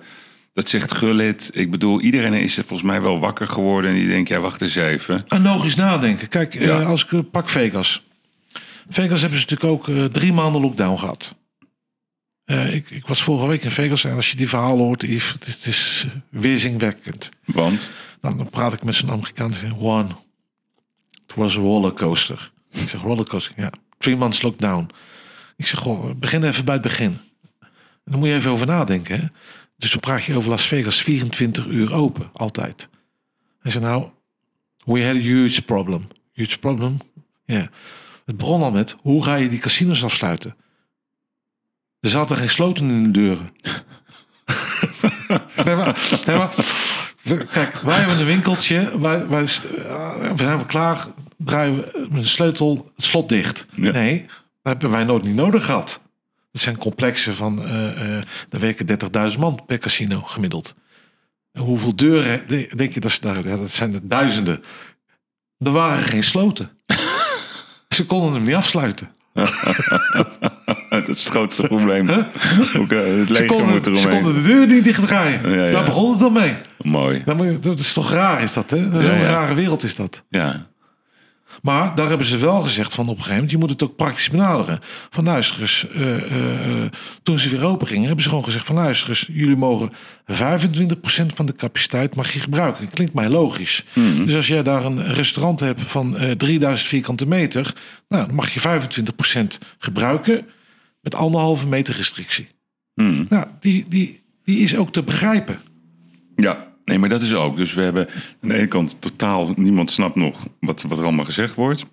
dat 0.55 0.69
zegt 0.69 0.93
Gullit. 0.93 1.49
Ik 1.53 1.71
bedoel, 1.71 2.01
iedereen 2.01 2.33
is 2.33 2.57
er 2.57 2.63
volgens 2.65 2.89
mij 2.89 3.01
wel 3.01 3.19
wakker 3.19 3.47
geworden 3.47 3.91
en 3.91 3.97
die 3.97 4.07
denkt, 4.07 4.29
ja, 4.29 4.39
wacht 4.39 4.61
eens 4.61 4.75
even. 4.75 5.23
En 5.27 5.41
logisch 5.41 5.75
nadenken. 5.75 6.27
Kijk, 6.27 6.55
eh, 6.55 6.87
als 6.87 7.03
ik 7.03 7.11
eh, 7.11 7.19
pak 7.31 7.49
Vegas. 7.49 8.03
Vegas 8.89 9.21
hebben 9.21 9.39
ze 9.39 9.45
natuurlijk 9.49 9.71
ook 9.71 9.89
eh, 9.89 10.03
drie 10.05 10.33
maanden 10.33 10.61
lockdown 10.61 10.97
gehad. 10.99 11.35
Eh, 12.45 12.73
ik, 12.73 12.89
ik 12.89 13.07
was 13.07 13.23
vorige 13.23 13.47
week 13.47 13.63
in 13.63 13.71
Vegas 13.71 14.03
en 14.03 14.15
als 14.15 14.29
je 14.29 14.35
die 14.37 14.49
verhalen 14.49 14.83
hoort, 14.85 15.01
Yves, 15.01 15.31
het, 15.31 15.47
is- 15.47 15.53
het 15.55 15.65
is 15.65 16.05
weerzinwekkend. 16.29 17.29
Want, 17.45 17.91
Dan, 18.21 18.37
dan 18.37 18.49
praat 18.49 18.73
ik 18.73 18.83
met 18.83 18.95
zo'n 18.95 19.11
Amerikaan 19.11 19.53
one, 19.79 20.07
it 21.27 21.35
was 21.35 21.57
a 21.57 21.59
rollercoaster. 21.59 22.51
Ik 22.71 22.89
zeg 22.89 23.01
rollercoaster, 23.01 23.53
ja. 23.57 23.69
Three 23.97 24.15
months 24.15 24.41
lockdown. 24.41 24.89
Ik 25.57 25.67
zeg, 25.67 25.79
goh, 25.79 26.11
begin 26.15 26.43
even 26.43 26.65
bij 26.65 26.73
het 26.73 26.83
begin. 26.83 27.17
En 27.59 28.11
dan 28.11 28.19
moet 28.19 28.27
je 28.29 28.35
even 28.35 28.51
over 28.51 28.67
nadenken. 28.67 29.19
Hè? 29.19 29.25
Dus 29.77 29.91
dan 29.91 29.99
praat 29.99 30.23
je 30.23 30.35
over 30.37 30.49
Las 30.49 30.67
Vegas 30.67 31.01
24 31.01 31.65
uur 31.65 31.93
open, 31.93 32.29
altijd. 32.33 32.89
Hij 33.59 33.71
zei, 33.71 33.83
nou, 33.83 34.09
we 34.85 35.05
had 35.05 35.15
a 35.15 35.19
huge 35.19 35.61
problem. 35.61 36.07
Huge 36.33 36.59
problem? 36.59 36.97
Ja. 37.45 37.69
Het 38.25 38.37
begon 38.37 38.61
al 38.61 38.71
met, 38.71 38.95
hoe 39.01 39.23
ga 39.23 39.35
je 39.35 39.49
die 39.49 39.59
casinos 39.59 40.03
afsluiten? 40.03 40.55
Er 41.99 42.09
zaten 42.09 42.37
geen 42.37 42.49
sloten 42.49 42.89
in 42.89 43.03
de 43.03 43.11
deuren. 43.11 43.51
nee, 45.65 45.75
maar, 45.75 46.19
nee, 46.25 46.37
maar, 46.37 46.53
we- 47.21 47.45
kijk, 47.51 47.75
wij 47.75 47.97
hebben 47.99 48.19
een 48.19 48.25
winkeltje. 48.25 48.99
Wij, 48.99 49.27
wij, 49.27 49.41
we 49.41 50.33
zijn 50.35 50.57
we 50.57 50.65
klaar. 50.65 51.05
Draaien 51.37 51.75
we 51.75 52.07
met 52.09 52.17
een 52.17 52.25
sleutel 52.25 52.91
het 52.95 53.05
slot 53.05 53.29
dicht. 53.29 53.65
Ja. 53.71 53.91
Nee, 53.91 54.21
dat 54.25 54.31
hebben 54.63 54.91
wij 54.91 55.03
nooit 55.03 55.23
niet 55.23 55.35
nodig 55.35 55.65
gehad. 55.65 56.01
Dat 56.55 56.63
zijn 56.63 56.77
complexen 56.77 57.35
van... 57.35 57.65
eh 57.65 58.17
eh 58.17 58.23
daar 58.49 58.61
werken 58.61 59.31
30.000 59.31 59.39
man 59.39 59.59
per 59.65 59.77
casino 59.77 60.21
gemiddeld. 60.21 60.75
En 61.51 61.61
hoeveel 61.61 61.95
deuren 61.95 62.47
de- 62.47 62.69
denk 62.75 62.93
je 62.93 62.99
dat 62.99 63.11
ze 63.11 63.21
daar... 63.21 63.47
Ja, 63.47 63.57
dat 63.57 63.71
zijn 63.71 63.93
er 63.93 63.99
duizenden. 64.03 64.63
Er 65.57 65.71
waren 65.71 66.03
geen 66.03 66.23
sloten. 66.23 66.69
ze 67.95 68.05
konden 68.05 68.33
hem 68.33 68.43
niet 68.43 68.55
afsluiten. 68.55 69.09
dat 70.89 71.07
is 71.07 71.23
het 71.23 71.27
grootste 71.29 71.63
probleem. 71.63 72.09
Ook, 72.09 72.91
eh, 72.91 72.99
het 73.03 73.35
Ze 73.35 73.43
moet 73.43 73.45
konden, 73.45 73.95
ze 73.95 74.07
konden 74.07 74.33
de 74.33 74.41
deur 74.41 74.67
niet 74.67 74.83
dichtdraaien. 74.83 75.49
Ja, 75.49 75.65
ja. 75.65 75.71
Daar 75.71 75.85
begon 75.85 76.09
het 76.11 76.19
dan 76.19 76.33
mee. 76.33 76.53
Mooi. 76.77 77.23
Dat 77.59 77.79
is 77.79 77.93
toch 77.93 78.11
raar, 78.11 78.43
is 78.43 78.53
dat, 78.53 78.69
hè? 78.69 78.77
Een 78.77 79.03
ja. 79.03 79.29
rare 79.29 79.53
wereld 79.53 79.83
is 79.83 79.95
dat. 79.95 80.23
Ja. 80.29 80.67
Maar 81.61 81.95
daar 81.95 82.07
hebben 82.07 82.27
ze 82.27 82.37
wel 82.37 82.61
gezegd 82.61 82.93
van 82.93 83.03
op 83.03 83.09
een 83.09 83.15
gegeven 83.15 83.33
moment, 83.33 83.51
je 83.51 83.57
moet 83.57 83.69
het 83.69 83.83
ook 83.83 83.95
praktisch 83.95 84.29
benaderen. 84.29 84.79
Van 85.09 85.23
luister 85.23 85.61
eens, 85.61 85.87
eh, 85.93 86.15
eh, 86.15 86.83
eh, 86.83 86.91
toen 87.23 87.39
ze 87.39 87.49
weer 87.49 87.65
open 87.65 87.87
gingen, 87.87 88.05
hebben 88.05 88.23
ze 88.23 88.29
gewoon 88.29 88.43
gezegd 88.43 88.65
van 88.65 88.75
luister 88.75 89.09
eens, 89.09 89.29
jullie 89.31 89.55
mogen 89.55 89.91
25% 90.25 91.33
van 91.33 91.45
de 91.45 91.53
capaciteit 91.53 92.15
mag 92.15 92.33
je 92.33 92.39
gebruiken. 92.39 92.89
Klinkt 92.89 93.13
mij 93.13 93.29
logisch. 93.29 93.85
Dus 94.25 94.35
als 94.35 94.47
jij 94.47 94.63
daar 94.63 94.85
een 94.85 95.13
restaurant 95.13 95.59
hebt 95.59 95.81
van 95.81 96.17
eh 96.17 96.31
3000 96.31 96.89
vierkante 96.89 97.27
meter, 97.27 97.75
nou, 98.07 98.25
dan 98.25 98.35
mag 98.35 98.53
je 98.53 98.59
25% 98.59 99.57
gebruiken 99.77 100.45
met 101.01 101.15
anderhalve 101.15 101.67
meter 101.67 101.95
restrictie. 101.95 102.47
Hmm. 102.93 103.25
Nou, 103.29 103.45
die, 103.59 103.85
die, 103.89 104.23
die 104.43 104.59
is 104.59 104.75
ook 104.77 104.91
te 104.91 105.03
begrijpen. 105.03 105.61
Ja, 106.35 106.74
nee, 106.85 106.97
maar 106.97 107.09
dat 107.09 107.21
is 107.21 107.33
ook. 107.33 107.57
Dus 107.57 107.73
we 107.73 107.81
hebben 107.81 108.07
aan 108.41 108.49
de 108.49 108.55
ene 108.55 108.67
kant 108.67 109.01
totaal 109.01 109.53
niemand 109.55 109.91
snapt 109.91 110.15
nog 110.15 110.47
wat, 110.59 110.81
wat 110.87 110.97
er 110.97 111.03
allemaal 111.03 111.25
gezegd 111.25 111.55
wordt. 111.55 111.85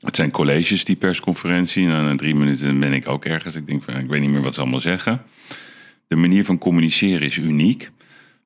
Het 0.00 0.16
zijn 0.16 0.30
colleges, 0.30 0.84
die 0.84 0.96
persconferentie. 0.96 1.82
En 1.84 2.04
na 2.04 2.16
drie 2.16 2.34
minuten 2.34 2.80
ben 2.80 2.92
ik 2.92 3.08
ook 3.08 3.24
ergens. 3.24 3.54
Ik 3.54 3.66
denk, 3.66 3.82
van, 3.82 3.96
ik 3.96 4.08
weet 4.08 4.20
niet 4.20 4.30
meer 4.30 4.42
wat 4.42 4.54
ze 4.54 4.60
allemaal 4.60 4.80
zeggen. 4.80 5.22
De 6.06 6.16
manier 6.16 6.44
van 6.44 6.58
communiceren 6.58 7.26
is 7.26 7.36
uniek. 7.36 7.90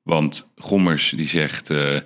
Want 0.03 0.49
Gommers 0.57 1.13
die 1.15 1.27
zegt 1.27 1.69
eh, 1.69 1.95
eh, 1.95 2.03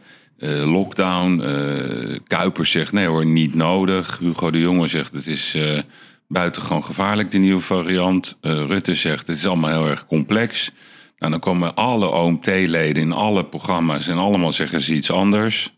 lockdown. 0.72 1.42
eh, 1.42 2.20
Kuipers 2.28 2.72
zegt 2.72 2.92
nee 2.92 3.08
hoor, 3.08 3.26
niet 3.26 3.56
nodig. 3.56 4.18
Hugo 4.20 4.52
de 4.52 4.60
Jonge 4.60 4.88
zegt 4.88 5.14
het 5.14 5.28
is 5.28 5.58
buitengewoon 6.28 6.84
gevaarlijk, 6.84 7.32
de 7.32 7.38
nieuwe 7.38 7.62
variant. 7.62 8.38
Rutte 8.42 8.96
zegt 8.96 9.28
het 9.28 9.38
is 9.38 9.46
allemaal 9.46 9.82
heel 9.82 9.90
erg 9.90 10.06
complex. 10.06 10.72
Nou, 11.18 11.32
dan 11.32 11.40
komen 11.40 11.76
alle 11.76 12.08
OMT-leden 12.08 13.04
in 13.04 13.12
alle 13.12 13.46
programma's 13.46 14.08
en 14.08 14.18
allemaal 14.18 14.52
zeggen 14.52 14.82
ze 14.82 14.94
iets 14.94 15.12
anders. 15.12 15.74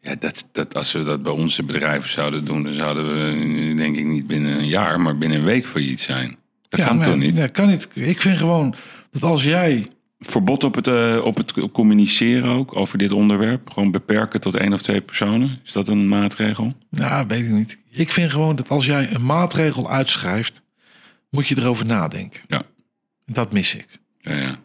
Ja, 0.00 0.14
dat, 0.18 0.48
dat, 0.52 0.74
als 0.74 0.92
we 0.92 1.02
dat 1.02 1.22
bij 1.22 1.32
onze 1.32 1.62
bedrijven 1.62 2.10
zouden 2.10 2.44
doen, 2.44 2.62
dan 2.62 2.72
zouden 2.72 3.06
we, 3.06 3.74
denk 3.74 3.96
ik, 3.96 4.04
niet 4.04 4.26
binnen 4.26 4.58
een 4.58 4.68
jaar, 4.68 5.00
maar 5.00 5.18
binnen 5.18 5.38
een 5.38 5.44
week 5.44 5.66
failliet 5.66 6.00
zijn. 6.00 6.36
Dat 6.68 6.86
kan 6.86 6.96
maar- 6.96 7.06
toch 7.06 7.16
niet? 7.16 7.34
Nee, 7.34 7.48
kan 7.48 7.68
niet. 7.68 7.88
Ik 7.94 8.20
vind 8.20 8.36
gewoon 8.38 8.74
dat 9.10 9.22
als 9.22 9.44
jij 9.44 9.86
Verbod 10.18 10.64
op 10.64 10.74
het, 10.74 10.86
eh, 10.86 11.20
op 11.24 11.36
het 11.36 11.70
communiceren 11.72 12.50
ook 12.50 12.76
over 12.76 12.98
dit 12.98 13.12
onderwerp. 13.12 13.70
Gewoon 13.70 13.90
beperken 13.90 14.40
tot 14.40 14.54
één 14.54 14.72
of 14.72 14.82
twee 14.82 15.00
personen. 15.00 15.60
Is 15.64 15.72
dat 15.72 15.88
een 15.88 16.08
maatregel? 16.08 16.72
Nou, 16.90 17.26
weet 17.26 17.44
ik 17.44 17.50
niet. 17.50 17.78
Ik 17.90 18.10
vind 18.10 18.30
gewoon 18.30 18.56
dat 18.56 18.68
als 18.68 18.86
jij 18.86 19.14
een 19.14 19.24
maatregel 19.24 19.90
uitschrijft, 19.90 20.62
moet 21.30 21.46
je 21.48 21.58
erover 21.58 21.86
nadenken. 21.86 22.40
Ja. 22.48 22.62
Dat 23.24 23.52
mis 23.52 23.74
ik. 23.74 23.86
Ja, 24.26 24.34
ja. 24.34 24.58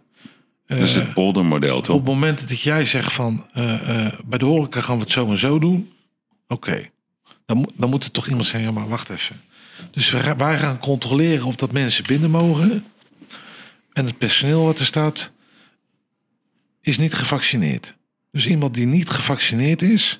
Eh, 0.65 0.77
Dat 0.77 0.87
is 0.87 0.95
het 0.95 1.13
poldermodel, 1.13 1.81
toch? 1.81 1.95
op 1.95 2.01
het 2.01 2.13
moment 2.13 2.49
dat 2.49 2.61
jij 2.61 2.85
zegt 2.85 3.13
van 3.13 3.45
eh, 3.53 4.05
eh, 4.05 4.13
bij 4.25 4.37
de 4.37 4.45
horeca 4.45 4.81
gaan 4.81 4.95
we 4.95 5.01
het 5.03 5.11
zo 5.11 5.29
en 5.29 5.37
zo 5.37 5.59
doen, 5.59 5.91
oké. 6.47 6.89
Dan, 7.45 7.57
moet- 7.57 7.71
dan 7.75 7.89
moet 7.89 8.03
er 8.03 8.11
toch 8.11 8.27
iemand 8.27 8.45
zeggen, 8.45 8.69
ja, 8.73 8.79
maar 8.79 8.87
wacht 8.89 9.09
even. 9.09 9.41
Dus 9.91 10.09
wij 10.09 10.35
wij 10.35 10.59
gaan 10.59 10.77
controleren 10.77 11.45
of 11.45 11.55
dat 11.55 11.71
mensen 11.71 12.03
binnen 12.05 12.31
mogen. 12.31 12.85
En 13.93 14.05
het 14.05 14.17
personeel 14.17 14.63
wat 14.63 14.79
er 14.79 14.85
staat, 14.85 15.31
is 16.81 16.97
niet 16.97 17.13
gevaccineerd. 17.13 17.95
Dus 18.31 18.47
iemand 18.47 18.73
die 18.73 18.85
niet 18.85 19.09
gevaccineerd 19.09 19.81
is, 19.81 20.19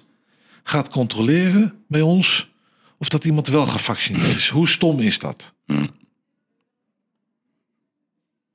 gaat 0.64 0.90
controleren 0.90 1.74
bij 1.88 2.02
ons 2.02 2.50
of 2.98 3.10
dat 3.10 3.26
iemand 3.26 3.48
wel 3.48 3.66
gevaccineerd 3.66 4.36
is. 4.36 4.50
Hoe 4.50 4.68
stom 4.68 5.00
is 5.00 5.20
dat? 5.20 5.54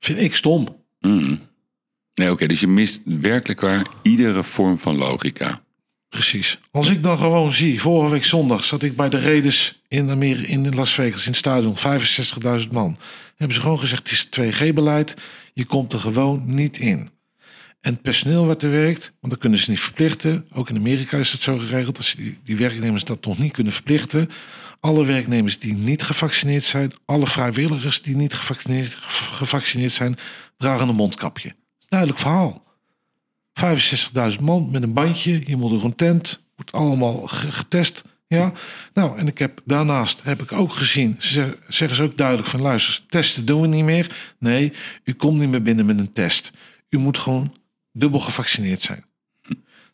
Vind 0.07 0.19
ik 0.19 0.35
stom. 0.35 0.67
Mm. 0.99 1.39
Nee, 2.13 2.31
oké, 2.31 2.47
dus 2.47 2.59
je 2.59 2.67
mist 2.67 3.01
werkelijk 3.05 3.61
waar 3.61 3.87
iedere 4.01 4.43
vorm 4.43 4.79
van 4.79 4.95
logica. 4.95 5.61
Precies. 6.09 6.59
Als 6.71 6.89
ik 6.89 7.03
dan 7.03 7.17
gewoon 7.17 7.53
zie, 7.53 7.81
vorige 7.81 8.11
week 8.11 8.23
zondag 8.23 8.63
zat 8.63 8.83
ik 8.83 8.95
bij 8.95 9.09
de 9.09 9.19
Raiders 9.19 9.81
in, 9.87 10.09
Amerika, 10.09 10.47
in 10.47 10.75
Las 10.75 10.93
Vegas, 10.93 11.21
in 11.21 11.29
het 11.29 11.35
stadion, 11.35 11.75
65.000 12.61 12.71
man. 12.71 12.97
Hebben 13.35 13.55
ze 13.55 13.61
gewoon 13.61 13.79
gezegd, 13.79 14.09
het 14.09 14.11
is 14.11 14.53
2G-beleid, 14.53 15.15
je 15.53 15.65
komt 15.65 15.93
er 15.93 15.99
gewoon 15.99 16.43
niet 16.45 16.77
in. 16.77 17.09
En 17.81 17.93
het 17.93 18.01
personeel 18.01 18.45
wat 18.45 18.63
er 18.63 18.71
werkt, 18.71 19.11
want 19.19 19.33
dat 19.33 19.41
kunnen 19.41 19.59
ze 19.59 19.69
niet 19.69 19.79
verplichten. 19.79 20.45
Ook 20.53 20.69
in 20.69 20.77
Amerika 20.77 21.17
is 21.17 21.31
het 21.31 21.41
zo 21.41 21.57
geregeld 21.57 21.95
dat 21.95 22.05
ze 22.05 22.17
die, 22.17 22.37
die 22.43 22.57
werknemers 22.57 23.03
dat 23.03 23.25
nog 23.25 23.37
niet 23.37 23.51
kunnen 23.51 23.73
verplichten. 23.73 24.29
Alle 24.79 25.05
werknemers 25.05 25.59
die 25.59 25.73
niet 25.73 26.01
gevaccineerd 26.03 26.63
zijn, 26.63 26.91
alle 27.05 27.27
vrijwilligers 27.27 28.01
die 28.01 28.15
niet 28.15 28.33
gevaccineerd, 28.33 28.93
gevaccineerd 29.31 29.91
zijn, 29.91 30.15
dragen 30.57 30.87
een 30.89 30.95
mondkapje. 30.95 31.55
Duidelijk 31.87 32.19
verhaal. 32.19 32.63
65.000 33.53 34.39
man 34.41 34.69
met 34.71 34.83
een 34.83 34.93
bandje. 34.93 35.41
Je 35.45 35.55
moet 35.55 35.69
door 35.69 35.83
een 35.83 35.95
tent. 35.95 36.43
Wordt 36.55 36.71
allemaal 36.71 37.27
ge- 37.27 37.51
getest. 37.51 38.03
Ja. 38.27 38.51
Nou, 38.93 39.17
en 39.17 39.27
ik 39.27 39.37
heb 39.37 39.61
daarnaast 39.65 40.19
heb 40.23 40.41
ik 40.41 40.51
ook 40.51 40.71
gezien. 40.73 41.15
Ze 41.19 41.27
zeg- 41.33 41.55
zeggen 41.67 41.97
ze 41.97 42.03
ook 42.03 42.17
duidelijk 42.17 42.47
van 42.47 42.61
luister, 42.61 43.01
testen 43.09 43.45
doen 43.45 43.61
we 43.61 43.67
niet 43.67 43.83
meer. 43.83 44.33
Nee, 44.39 44.73
u 45.03 45.13
komt 45.13 45.39
niet 45.39 45.49
meer 45.49 45.61
binnen 45.61 45.85
met 45.85 45.99
een 45.99 46.11
test. 46.11 46.51
U 46.89 46.97
moet 46.97 47.17
gewoon 47.17 47.55
dubbel 47.91 48.19
gevaccineerd 48.19 48.81
zijn. 48.81 49.05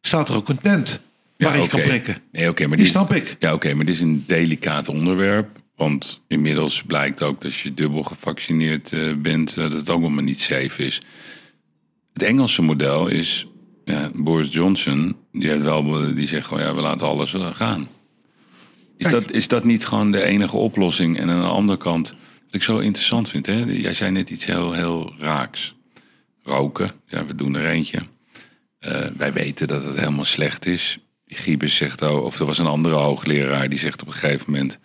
Staat 0.01 0.29
er 0.29 0.35
ook 0.35 0.49
een 0.49 0.59
tent 0.59 1.01
waar 1.43 1.57
je 1.57 1.61
oké. 1.61 1.69
kan 1.69 1.81
prikken. 1.81 2.17
Nee, 2.31 2.49
oké, 2.49 2.67
maar 2.67 2.77
Die 2.77 2.85
is, 2.85 2.91
snap 2.91 3.13
ik. 3.13 3.35
ja, 3.39 3.53
oké, 3.53 3.73
maar 3.73 3.85
dit 3.85 3.95
is 3.95 4.01
een 4.01 4.23
delicaat 4.27 4.87
onderwerp. 4.87 5.61
Want 5.75 6.23
inmiddels 6.27 6.83
blijkt 6.83 7.21
ook 7.21 7.41
dat 7.41 7.51
als 7.51 7.63
je 7.63 7.73
dubbel 7.73 8.03
gevaccineerd 8.03 8.91
eh, 8.91 9.13
bent, 9.17 9.57
eh, 9.57 9.63
dat 9.63 9.71
het 9.71 9.89
ook 9.89 10.01
allemaal 10.01 10.23
niet 10.23 10.39
safe 10.39 10.85
is. 10.85 11.01
Het 12.13 12.23
Engelse 12.23 12.61
model 12.61 13.07
is, 13.07 13.47
ja, 13.85 14.11
Boris 14.15 14.53
Johnson, 14.53 15.15
die, 15.31 15.49
heeft 15.49 15.61
wel, 15.61 16.13
die 16.15 16.27
zegt 16.27 16.47
gewoon, 16.47 16.63
ja, 16.63 16.75
we 16.75 16.81
laten 16.81 17.07
alles 17.07 17.33
eh, 17.33 17.55
gaan. 17.55 17.87
Is 18.97 19.07
dat, 19.07 19.31
is 19.31 19.47
dat 19.47 19.63
niet 19.63 19.85
gewoon 19.85 20.11
de 20.11 20.23
enige 20.23 20.57
oplossing? 20.57 21.19
En 21.19 21.29
aan 21.29 21.41
de 21.41 21.47
andere 21.47 21.77
kant, 21.77 22.09
wat 22.45 22.55
ik 22.55 22.63
zo 22.63 22.77
interessant 22.77 23.29
vind, 23.29 23.45
hè? 23.45 23.63
jij 23.63 23.93
zei 23.93 24.11
net 24.11 24.29
iets 24.29 24.45
heel, 24.45 24.73
heel 24.73 25.13
raaks. 25.19 25.75
Roken, 26.43 26.91
ja, 27.07 27.25
we 27.25 27.35
doen 27.35 27.55
er 27.55 27.65
eentje. 27.65 27.99
Wij 29.17 29.33
weten 29.33 29.67
dat 29.67 29.83
het 29.83 29.97
helemaal 29.97 30.25
slecht 30.25 30.65
is. 30.65 30.99
Giebes 31.33 31.75
zegt 31.75 32.03
ook, 32.03 32.23
of 32.23 32.39
er 32.39 32.45
was 32.45 32.57
een 32.57 32.65
andere 32.65 32.95
hoogleraar 32.95 33.69
die 33.69 33.79
zegt 33.79 34.01
op 34.01 34.07
een 34.07 34.13
gegeven 34.13 34.51
moment: 34.51 34.79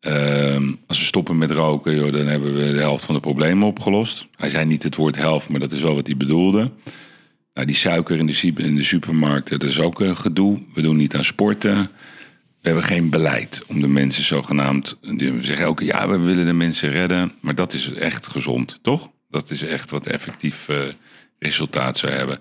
ehm, 0.00 0.72
als 0.86 0.98
we 0.98 1.04
stoppen 1.04 1.38
met 1.38 1.50
roken, 1.50 1.96
joh, 1.96 2.12
dan 2.12 2.26
hebben 2.26 2.54
we 2.54 2.72
de 2.72 2.78
helft 2.78 3.04
van 3.04 3.14
de 3.14 3.20
problemen 3.20 3.66
opgelost. 3.66 4.26
Hij 4.36 4.50
zei 4.50 4.64
niet 4.64 4.82
het 4.82 4.96
woord 4.96 5.16
helft, 5.16 5.48
maar 5.48 5.60
dat 5.60 5.72
is 5.72 5.80
wel 5.80 5.94
wat 5.94 6.06
hij 6.06 6.16
bedoelde. 6.16 6.70
Nou, 7.56 7.66
die 7.68 7.76
suiker 7.76 8.18
in 8.18 8.26
de, 8.74 8.82
supermarkten, 8.82 9.58
dat 9.58 9.68
is 9.68 9.80
ook 9.80 10.00
een 10.00 10.16
gedoe. 10.16 10.62
We 10.74 10.82
doen 10.82 10.96
niet 10.96 11.16
aan 11.16 11.24
sporten. 11.24 11.90
We 12.60 12.72
hebben 12.72 12.84
geen 12.84 13.10
beleid 13.10 13.64
om 13.66 13.80
de 13.80 13.88
mensen 13.88 14.24
zogenaamd. 14.24 14.98
We 15.00 15.36
zeggen 15.38 15.64
elke 15.64 15.84
ja, 15.84 16.08
we 16.08 16.18
willen 16.18 16.46
de 16.46 16.52
mensen 16.52 16.90
redden. 16.90 17.32
Maar 17.40 17.54
dat 17.54 17.72
is 17.72 17.92
echt 17.92 18.26
gezond, 18.26 18.78
toch? 18.82 19.10
Dat 19.28 19.50
is 19.50 19.62
echt 19.62 19.90
wat 19.90 20.06
effectief 20.06 20.68
eh, 20.68 20.78
resultaat 21.38 21.98
zou 21.98 22.12
hebben. 22.12 22.38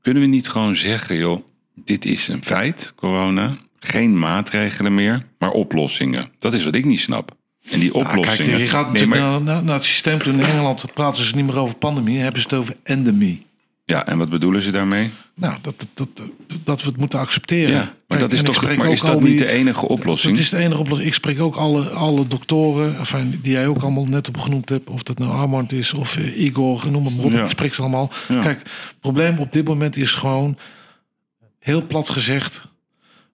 Kunnen 0.00 0.22
we 0.22 0.28
niet 0.28 0.48
gewoon 0.48 0.76
zeggen, 0.76 1.16
joh, 1.16 1.46
dit 1.74 2.04
is 2.04 2.28
een 2.28 2.44
feit, 2.44 2.92
corona. 2.96 3.56
Geen 3.78 4.18
maatregelen 4.18 4.94
meer, 4.94 5.26
maar 5.38 5.50
oplossingen. 5.50 6.28
Dat 6.38 6.54
is 6.54 6.64
wat 6.64 6.74
ik 6.74 6.84
niet 6.84 7.00
snap. 7.00 7.36
En 7.70 7.80
die 7.80 7.94
Ja, 7.96 8.02
kijk, 8.04 8.16
oplossingen. 8.18 8.58
je 8.58 8.66
gaat 8.68 8.92
Nee, 8.92 8.92
natuurlijk 9.06 9.20
maar- 9.30 9.42
naar, 9.42 9.62
naar, 9.64 9.74
het 9.74 9.84
systeem 9.84 10.18
toe. 10.18 10.32
In 10.32 10.40
Engeland 10.40 10.84
praten 10.94 11.24
ze 11.24 11.34
niet 11.34 11.44
meer 11.46 11.58
over 11.58 11.76
pandemie, 11.76 12.18
hebben 12.18 12.40
ze 12.40 12.46
het 12.48 12.58
over 12.58 12.76
endemie. 12.82 13.46
Ja, 13.84 14.06
en 14.06 14.18
wat 14.18 14.28
bedoelen 14.30 14.62
ze 14.62 14.70
daarmee? 14.70 15.10
Nou, 15.34 15.56
dat, 15.62 15.86
dat, 15.94 16.08
dat, 16.16 16.28
dat 16.64 16.82
we 16.82 16.88
het 16.88 16.96
moeten 16.96 17.18
accepteren. 17.18 17.74
Ja, 17.74 17.80
maar, 17.80 17.92
Kijk, 18.06 18.20
dat 18.20 18.32
is, 18.32 18.42
toch, 18.42 18.76
maar 18.76 18.90
is 18.90 19.00
dat 19.00 19.20
niet 19.20 19.26
die- 19.28 19.36
de 19.36 19.46
enige 19.52 19.88
oplossing? 19.88 20.32
Dat 20.34 20.42
is 20.42 20.50
de 20.50 20.56
enige 20.56 20.80
oplossing. 20.80 21.08
Ik 21.08 21.14
spreek 21.14 21.40
ook 21.40 21.56
alle, 21.56 21.88
alle 21.90 22.26
doktoren, 22.28 22.98
enfin, 22.98 23.38
die 23.42 23.52
jij 23.52 23.66
ook 23.66 23.82
allemaal 23.82 24.06
net 24.06 24.28
op 24.28 24.36
genoemd 24.38 24.68
hebt. 24.68 24.90
Of 24.90 25.02
dat 25.02 25.18
nou 25.18 25.30
Armand 25.32 25.72
is 25.72 25.92
of 25.92 26.16
eh, 26.16 26.40
Igor, 26.44 26.90
noem 26.90 27.04
het 27.04 27.16
maar 27.16 27.24
op. 27.24 27.32
Ja. 27.32 27.42
Ik 27.42 27.50
spreek 27.50 27.74
ze 27.74 27.80
allemaal. 27.80 28.10
Ja. 28.28 28.40
Kijk, 28.40 28.58
het 28.58 29.00
probleem 29.00 29.38
op 29.38 29.52
dit 29.52 29.64
moment 29.66 29.96
is 29.96 30.12
gewoon, 30.12 30.58
heel 31.64 31.86
plat 31.86 32.08
gezegd, 32.10 32.64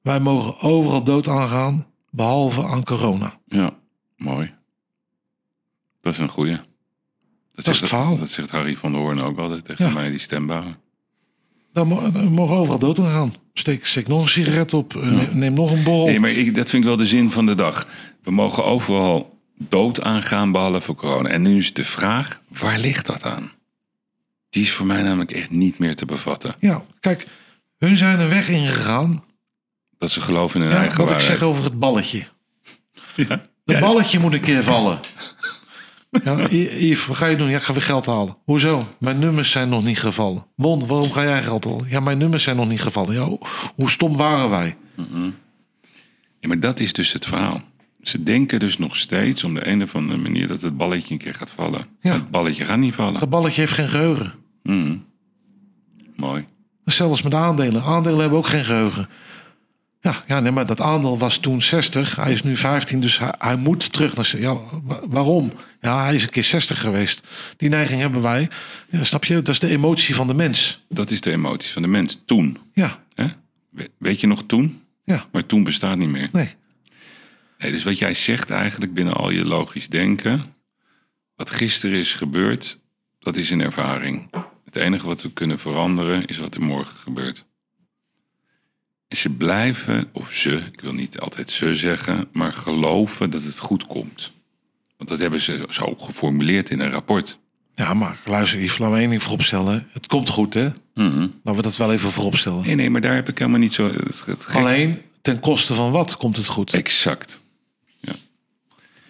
wij 0.03 0.21
mogen 0.21 0.61
overal 0.61 1.03
dood 1.05 1.29
aangaan, 1.29 1.87
behalve 2.11 2.67
aan 2.67 2.85
corona. 2.85 3.39
Ja, 3.47 3.71
mooi. 4.17 4.55
Dat 6.01 6.13
is 6.13 6.19
een 6.19 6.29
goeie. 6.29 6.57
Dat, 6.57 6.63
is 7.55 7.65
zegt, 7.65 7.81
het 7.81 7.89
verhaal. 7.89 8.19
Dat 8.19 8.31
zegt 8.31 8.51
Harry 8.51 8.77
van 8.77 8.93
der 8.93 9.01
Hoorn 9.01 9.21
ook 9.21 9.39
altijd 9.39 9.65
tegen 9.65 9.87
Ja. 9.87 9.93
mij, 9.93 10.09
die 10.11 10.19
mo- 11.87 12.11
daar 12.11 12.31
mogen 12.31 12.57
overal 12.57 12.79
dood 12.79 12.99
aan 12.99 13.11
gaan. 13.11 13.35
Steek, 13.53 13.87
steek 13.87 14.09
nog 14.09 14.23
een 14.23 14.29
sigaret 14.29 14.75
op, 14.75 14.97
eh, 14.97 15.03
neem, 15.11 15.39
neem 15.39 15.55
nog 15.55 15.71
een 15.71 15.83
borrel. 15.83 16.07
Nee, 16.07 16.21
maar 16.21 16.31
ik, 16.31 16.55
dat 16.55 16.71
vind 16.71 16.83
ik 16.83 16.89
wel 16.89 16.99
de 16.99 17.07
zin 17.07 17.31
van 17.31 17.47
de 17.47 17.55
dag. 17.55 17.87
We 18.23 18.31
mogen 18.31 18.65
overal 18.65 19.39
dood 19.59 20.01
aangaan, 20.01 20.53
behalve 20.53 20.95
corona. 20.95 21.29
En 21.29 21.43
nu 21.43 21.57
is 21.57 21.73
de 21.73 21.85
vraag, 21.85 22.43
waar 22.49 22.79
ligt 22.79 23.07
dat 23.07 23.23
aan? 23.25 23.51
Die 24.49 24.63
is 24.63 24.73
voor 24.73 24.87
mij 24.87 25.03
namelijk 25.03 25.33
echt 25.33 25.51
niet 25.51 25.79
meer 25.79 25.95
te 25.95 26.05
bevatten. 26.05 26.55
Ja, 26.59 26.85
kijk, 27.01 27.27
hun 27.81 27.97
zijn 27.97 28.21
een 28.21 28.29
weg 28.29 28.49
ingegaan. 28.49 29.23
Dat 29.99 30.11
ze 30.11 30.21
geloven 30.21 30.61
in 30.61 30.67
hun 30.67 30.75
Ja, 30.77 30.81
eigen 30.81 31.05
wat 31.05 31.11
ik 31.15 31.21
zeg 31.21 31.43
over 31.43 31.65
het 31.65 31.79
balletje. 31.79 32.25
Ja. 33.17 33.43
Het 33.65 33.81
balletje 33.81 34.19
moet 34.19 34.33
een 34.33 34.41
keer 34.41 34.63
vallen. 34.65 34.99
Ja, 36.25 36.49
Yves, 36.51 37.07
wat 37.07 37.17
ga 37.17 37.27
je 37.27 37.37
doen? 37.37 37.49
Ja, 37.49 37.57
ik 37.57 37.63
ga 37.63 37.73
weer 37.73 37.83
geld 37.83 38.07
halen. 38.07 38.37
Hoezo? 38.45 38.95
Mijn 38.99 39.19
nummers 39.19 39.51
zijn 39.51 39.69
nog 39.69 39.85
niet 39.85 39.99
gevallen. 40.01 40.47
Bon, 40.57 40.87
waarom 40.87 41.13
ga 41.13 41.23
jij 41.23 41.43
geld 41.43 41.65
halen? 41.65 41.87
Ja, 41.89 42.01
mijn 42.01 42.19
nummers 42.19 42.43
zijn 42.43 42.57
nog 42.57 42.69
niet 42.69 42.83
gevallen. 42.83 43.15
Ja, 43.15 43.39
hoe- 43.75 43.91
stom 43.91 44.17
waren 44.17 44.51
wij? 44.51 44.77
Ja, 46.41 46.49
maar 46.49 46.61
dat 46.61 46.81
is 46.81 46.93
dus 46.93 47.13
het 47.13 47.27
verhaal. 47.27 47.63
Ze 48.03 48.23
denken 48.23 48.59
dus 48.59 48.79
nog 48.79 48.97
steeds 48.97 49.45
om 49.45 49.55
de 49.55 49.67
een 49.69 49.83
of 49.83 49.95
andere 49.95 50.19
manier 50.19 50.49
dat 50.49 50.63
het 50.63 50.77
balletje 50.77 51.13
een 51.13 51.19
keer 51.21 51.35
gaat 51.35 51.51
vallen. 51.51 51.87
Ja. 52.01 52.13
Het 52.13 52.31
balletje 52.31 52.65
gaat 52.65 52.79
niet 52.79 52.95
vallen. 52.95 53.21
Dat 53.21 53.31
balletje 53.31 53.61
heeft 53.61 53.73
geen 53.73 53.89
geheugen. 53.89 54.33
Mhm. 54.63 54.97
Mooi. 56.17 56.47
Zelfs 56.91 57.23
met 57.23 57.35
aandelen. 57.35 57.83
Aandelen 57.83 58.21
hebben 58.21 58.39
ook 58.39 58.47
geen 58.47 58.65
geheugen. 58.65 59.09
Ja, 60.01 60.23
ja 60.27 60.41
nee, 60.41 60.53
maar 60.53 60.67
dat 60.67 60.81
aandeel 60.81 61.19
was 61.19 61.39
toen 61.39 61.63
60. 61.63 62.17
Hij 62.17 62.33
is 62.33 62.43
nu 62.43 62.57
15, 62.57 63.01
dus 63.01 63.19
hij, 63.19 63.35
hij 63.39 63.57
moet 63.57 63.93
terug 63.93 64.17
naar... 64.17 64.35
Ja, 64.39 64.57
wa- 64.83 65.01
waarom? 65.09 65.53
Ja, 65.81 66.05
hij 66.05 66.15
is 66.15 66.23
een 66.23 66.29
keer 66.29 66.43
60 66.45 66.81
geweest. 66.81 67.21
Die 67.57 67.69
neiging 67.69 68.01
hebben 68.01 68.23
wij. 68.23 68.49
Ja, 68.91 69.05
snap 69.05 69.25
je? 69.25 69.35
Dat 69.35 69.49
is 69.49 69.59
de 69.59 69.69
emotie 69.69 70.15
van 70.15 70.27
de 70.27 70.35
mens. 70.35 70.85
Dat 70.89 71.11
is 71.11 71.21
de 71.21 71.31
emotie 71.31 71.73
van 71.73 71.83
de 71.83 71.89
mens. 71.89 72.19
Toen. 72.25 72.59
Ja, 72.75 72.99
Weet 73.99 74.21
je 74.21 74.27
nog 74.27 74.43
toen? 74.47 74.83
ja, 75.05 75.25
Maar 75.33 75.47
toen 75.47 75.65
bestaat 75.65 75.99
niet 75.99 76.09
meer. 76.09 76.29
nee. 76.33 76.49
Nee, 77.59 77.73
dus 77.73 77.85
wat 77.85 77.99
jij 77.99 78.15
zegt 78.15 78.51
eigenlijk 78.51 78.95
binnen 78.95 79.15
al 79.15 79.31
je 79.31 79.45
logisch 79.45 79.89
denken. 79.89 80.43
Wat 81.37 81.51
gisteren 81.51 81.99
is 81.99 82.15
gebeurd, 82.15 82.79
dat 83.19 83.37
is 83.37 83.51
een 83.51 83.61
ervaring. 83.61 84.31
Het 84.73 84.83
enige 84.83 85.07
wat 85.07 85.23
we 85.23 85.33
kunnen 85.33 85.59
veranderen 85.59 86.27
is 86.27 86.39
wat 86.39 86.55
er 86.55 86.63
morgen 86.63 86.97
gebeurt. 86.97 87.45
En 89.09 89.17
ze 89.17 89.31
blijven, 89.31 90.09
of 90.13 90.33
ze, 90.33 90.57
ik 90.73 90.81
wil 90.81 90.93
niet 90.93 91.19
altijd 91.21 91.51
ze 91.51 91.75
zeggen, 91.75 92.29
maar 92.33 92.53
geloven 92.53 93.31
dat 93.31 93.43
het 93.43 93.59
goed 93.59 93.87
komt. 93.87 94.33
Want 94.97 95.11
dat 95.11 95.19
hebben 95.19 95.41
ze 95.41 95.67
zo 95.69 95.95
geformuleerd 95.99 96.71
in 96.71 96.81
een 96.81 96.91
rapport. 96.91 97.39
Ja, 97.75 97.95
maar 97.95 98.19
luister, 98.25 98.61
Yves, 98.61 98.79
laten 98.79 98.95
we 98.95 99.01
één 99.01 99.11
ding 99.11 99.23
vooropstellen. 99.23 99.89
Het 99.93 100.07
komt 100.07 100.29
goed, 100.29 100.55
hè? 100.55 100.69
Laten 100.95 101.55
we 101.55 101.63
dat 101.63 101.77
wel 101.77 101.93
even 101.93 102.11
vooropstellen. 102.11 102.67
Nee, 102.67 102.75
nee, 102.75 102.91
maar 102.91 103.01
daar 103.01 103.15
heb 103.15 103.29
ik 103.29 103.39
helemaal 103.39 103.61
niet 103.61 103.73
zo. 103.73 103.87
Het, 103.87 104.27
het 104.27 104.45
gek- 104.47 104.55
Alleen, 104.57 105.03
ten 105.23 105.41
koste 105.41 105.75
van 105.75 105.91
wat 105.93 106.17
komt 106.17 106.37
het 106.37 106.47
goed? 106.47 106.73
Exact. 106.73 107.41
Ja. 108.01 108.15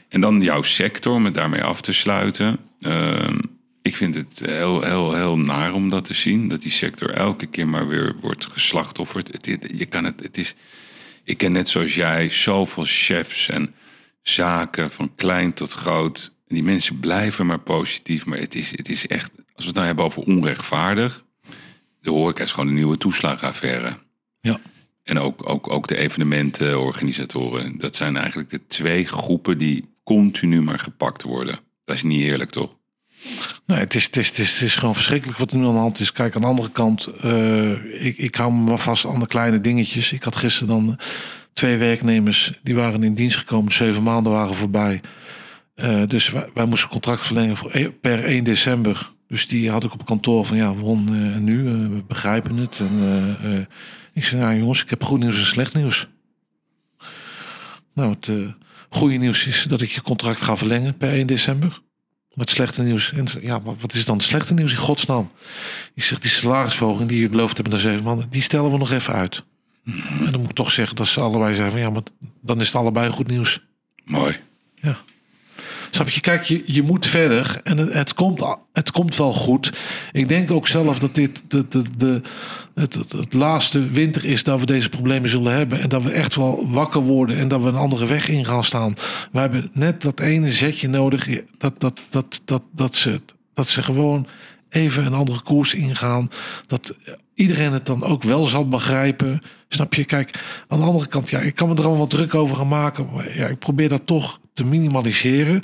En 0.08 0.20
dan 0.20 0.40
jouw 0.40 0.62
sector, 0.62 1.14
om 1.14 1.24
het 1.24 1.34
daarmee 1.34 1.62
af 1.62 1.80
te 1.80 1.92
sluiten. 1.92 2.58
Ehm, 2.80 3.38
ik 3.82 3.96
vind 3.96 4.14
het 4.14 4.40
heel, 4.44 4.82
heel, 4.82 5.14
heel 5.14 5.38
naar 5.38 5.72
om 5.72 5.88
dat 5.88 6.04
te 6.04 6.14
zien. 6.14 6.48
Dat 6.48 6.62
die 6.62 6.70
sector 6.70 7.10
elke 7.10 7.46
keer 7.46 7.68
maar 7.68 7.88
weer 7.88 8.16
wordt 8.20 8.46
geslachtofferd. 8.46 9.32
Het, 9.32 9.46
het- 9.46 9.70
je 9.74 9.86
kan 9.86 10.04
het, 10.04 10.20
het 10.22 10.38
is, 10.38 10.54
ik 11.24 11.38
ken 11.38 11.52
net 11.52 11.68
zoals 11.68 11.94
jij 11.94 12.30
zoveel 12.30 12.84
chefs 12.86 13.48
en 13.48 13.74
zaken 14.22 14.90
van 14.90 15.14
klein 15.14 15.52
tot 15.52 15.72
groot. 15.72 16.34
En 16.48 16.54
die 16.54 16.64
mensen 16.64 17.00
blijven 17.00 17.46
maar 17.46 17.60
positief. 17.60 18.26
Maar 18.26 18.38
het 18.38 18.54
is, 18.54 18.70
het 18.70 18.88
is 18.88 19.06
echt, 19.06 19.30
als 19.36 19.44
we 19.54 19.64
het 19.64 19.74
nou 19.74 19.86
hebben 19.86 20.04
over 20.04 20.22
onrechtvaardig. 20.22 21.24
De 22.00 22.10
horeca 22.10 22.42
is 22.42 22.52
gewoon 22.52 22.68
een 22.68 22.74
nieuwe 22.74 22.98
toeslagenaffaire. 22.98 23.98
Ja. 24.40 24.60
En 25.02 25.18
ook, 25.18 25.48
ook, 25.48 25.70
ook 25.70 25.88
de 25.88 25.96
evenementenorganisatoren. 25.96 27.78
Dat 27.78 27.96
zijn 27.96 28.16
eigenlijk 28.16 28.50
de 28.50 28.66
twee 28.66 29.04
groepen 29.06 29.58
die 29.58 29.88
continu 30.04 30.62
maar 30.62 30.78
gepakt 30.78 31.22
worden. 31.22 31.58
Dat 31.84 31.96
is 31.96 32.02
niet 32.02 32.20
eerlijk, 32.22 32.50
toch? 32.50 32.76
Het 33.66 33.94
is, 33.94 34.04
het, 34.04 34.16
is, 34.16 34.28
het, 34.28 34.60
is, 34.60 34.74
gewoon 34.74 34.94
verschrikkelijk 34.94 35.38
wat 35.38 35.50
er 35.50 35.58
nu 35.58 35.66
aan 35.66 35.72
de 35.72 35.78
hand 35.78 36.00
is. 36.00 36.12
Kijk, 36.12 36.34
aan 36.34 36.40
de 36.40 36.46
andere 36.46 36.70
kant, 36.70 37.06
eh, 37.06 38.04
ik, 38.04 38.18
ik 38.18 38.34
hou 38.34 38.52
me 38.52 38.60
maar 38.60 38.78
vast 38.78 39.06
aan 39.06 39.20
de 39.20 39.26
kleine 39.26 39.60
dingetjes. 39.60 40.12
Ik 40.12 40.22
had 40.22 40.36
gisteren 40.36 40.68
dan 40.68 40.98
twee 41.52 41.76
werknemers, 41.76 42.52
die 42.62 42.74
waren 42.74 43.02
in 43.02 43.14
dienst 43.14 43.38
gekomen. 43.38 43.72
Zeven 43.72 44.02
maanden 44.02 44.32
waren 44.32 44.54
voorbij. 44.54 45.00
Eh, 45.74 46.02
dus 46.06 46.30
wij, 46.54 46.66
moesten 46.66 46.88
contract 46.88 47.20
verlengen 47.20 47.56
e- 47.70 47.90
per 47.90 48.24
1 48.24 48.44
december. 48.44 49.12
Dus 49.28 49.48
die 49.48 49.70
had 49.70 49.84
ik 49.84 49.92
op 49.92 50.04
kantoor 50.04 50.46
van, 50.46 50.56
ja, 50.56 50.74
eh, 50.82 51.34
en 51.34 51.44
nu? 51.44 51.66
Eh, 51.66 51.72
we 51.72 52.02
begrijpen 52.08 52.56
het. 52.56 52.78
En, 52.78 52.98
eh, 53.00 53.54
eh, 53.54 53.66
ik 54.14 54.24
zei, 54.24 54.40
nou 54.40 54.58
jongens, 54.58 54.82
ik 54.82 54.90
heb 54.90 55.04
goed 55.04 55.20
nieuws 55.20 55.38
en 55.38 55.44
slecht 55.44 55.74
nieuws. 55.74 56.08
Nou, 57.94 58.12
het 58.12 58.28
eh, 58.28 58.52
goede 58.88 59.16
nieuws 59.16 59.46
is 59.46 59.66
dat 59.68 59.80
ik 59.80 59.90
je 59.90 60.02
contract 60.02 60.40
ga 60.40 60.56
verlengen 60.56 60.96
per 60.96 61.12
1 61.12 61.26
december. 61.26 61.80
Het 62.34 62.50
slechte 62.50 62.82
nieuws, 62.82 63.12
en, 63.12 63.26
ja, 63.40 63.58
maar 63.58 63.74
wat 63.80 63.92
is 63.92 64.04
dan 64.04 64.16
het 64.16 64.24
slechte 64.24 64.54
nieuws 64.54 64.70
in 64.70 64.76
godsnaam? 64.76 65.30
Ik 65.94 66.04
zeg, 66.04 66.18
die 66.18 66.30
salarisverhoging 66.30 67.08
die 67.08 67.20
je 67.20 67.28
beloofd 67.28 67.56
hebt 67.56 67.70
de 67.70 67.78
zeven 67.78 68.04
maanden, 68.04 68.30
die 68.30 68.42
stellen 68.42 68.70
we 68.70 68.78
nog 68.78 68.92
even 68.92 69.14
uit. 69.14 69.44
En 69.84 70.30
dan 70.30 70.40
moet 70.40 70.50
ik 70.50 70.56
toch 70.56 70.70
zeggen 70.70 70.96
dat 70.96 71.06
ze 71.06 71.20
allebei 71.20 71.54
zeggen 71.54 71.72
van, 71.72 71.80
ja, 71.80 71.90
maar 71.90 72.02
dan 72.40 72.60
is 72.60 72.66
het 72.66 72.76
allebei 72.76 73.10
goed 73.10 73.26
nieuws. 73.26 73.60
Mooi. 74.04 74.40
Ja. 74.74 74.96
Snap 75.90 76.08
je? 76.08 76.20
Kijk, 76.20 76.42
je, 76.42 76.62
je 76.66 76.82
moet 76.82 77.06
verder 77.06 77.60
en 77.64 77.78
het, 77.78 77.92
het, 77.92 78.14
komt, 78.14 78.42
het 78.72 78.90
komt 78.90 79.16
wel 79.16 79.32
goed. 79.32 79.72
Ik 80.12 80.28
denk 80.28 80.50
ook 80.50 80.68
zelf 80.68 80.98
dat 80.98 81.14
dit 81.14 81.42
de, 81.48 81.68
de, 81.68 81.82
de, 81.96 82.20
het, 82.74 82.94
het, 82.94 83.12
het 83.12 83.32
laatste 83.32 83.88
winter 83.88 84.24
is 84.24 84.42
dat 84.42 84.60
we 84.60 84.66
deze 84.66 84.88
problemen 84.88 85.28
zullen 85.28 85.52
hebben. 85.52 85.80
En 85.80 85.88
dat 85.88 86.02
we 86.02 86.10
echt 86.10 86.34
wel 86.34 86.70
wakker 86.70 87.02
worden 87.02 87.38
en 87.38 87.48
dat 87.48 87.62
we 87.62 87.68
een 87.68 87.74
andere 87.74 88.06
weg 88.06 88.28
in 88.28 88.44
gaan 88.44 88.64
staan. 88.64 88.94
We 89.32 89.38
hebben 89.38 89.70
net 89.72 90.02
dat 90.02 90.20
ene 90.20 90.52
zetje 90.52 90.88
nodig. 90.88 91.28
Dat, 91.58 91.80
dat, 91.80 92.00
dat, 92.10 92.40
dat, 92.44 92.62
dat, 92.74 92.94
ze, 92.94 93.20
dat 93.54 93.66
ze 93.66 93.82
gewoon 93.82 94.26
even 94.68 95.06
een 95.06 95.14
andere 95.14 95.42
koers 95.42 95.74
ingaan. 95.74 96.28
Dat 96.66 96.96
iedereen 97.34 97.72
het 97.72 97.86
dan 97.86 98.04
ook 98.04 98.22
wel 98.22 98.44
zal 98.44 98.68
begrijpen. 98.68 99.40
Snap 99.68 99.94
je? 99.94 100.04
Kijk, 100.04 100.40
aan 100.68 100.78
de 100.78 100.86
andere 100.86 101.06
kant, 101.06 101.28
ja, 101.28 101.38
ik 101.38 101.54
kan 101.54 101.68
me 101.68 101.74
er 101.74 101.80
allemaal 101.80 101.98
wat 101.98 102.10
druk 102.10 102.34
over 102.34 102.56
gaan 102.56 102.68
maken. 102.68 103.08
Maar 103.14 103.36
ja, 103.36 103.46
ik 103.46 103.58
probeer 103.58 103.88
dat 103.88 104.06
toch 104.06 104.40
te 104.52 104.64
minimaliseren. 104.64 105.62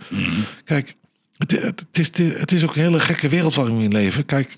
Kijk, 0.65 0.97
het, 1.37 1.51
het, 1.51 1.87
het 1.93 2.19
is, 2.19 2.39
het 2.39 2.53
is 2.53 2.65
ook 2.65 2.77
een 2.77 2.83
hele 2.83 3.01
gekke 3.01 3.29
wereld 3.29 3.55
waarin 3.55 3.79
we 3.79 3.85
in 3.85 3.93
leven. 3.93 4.25
Kijk, 4.25 4.57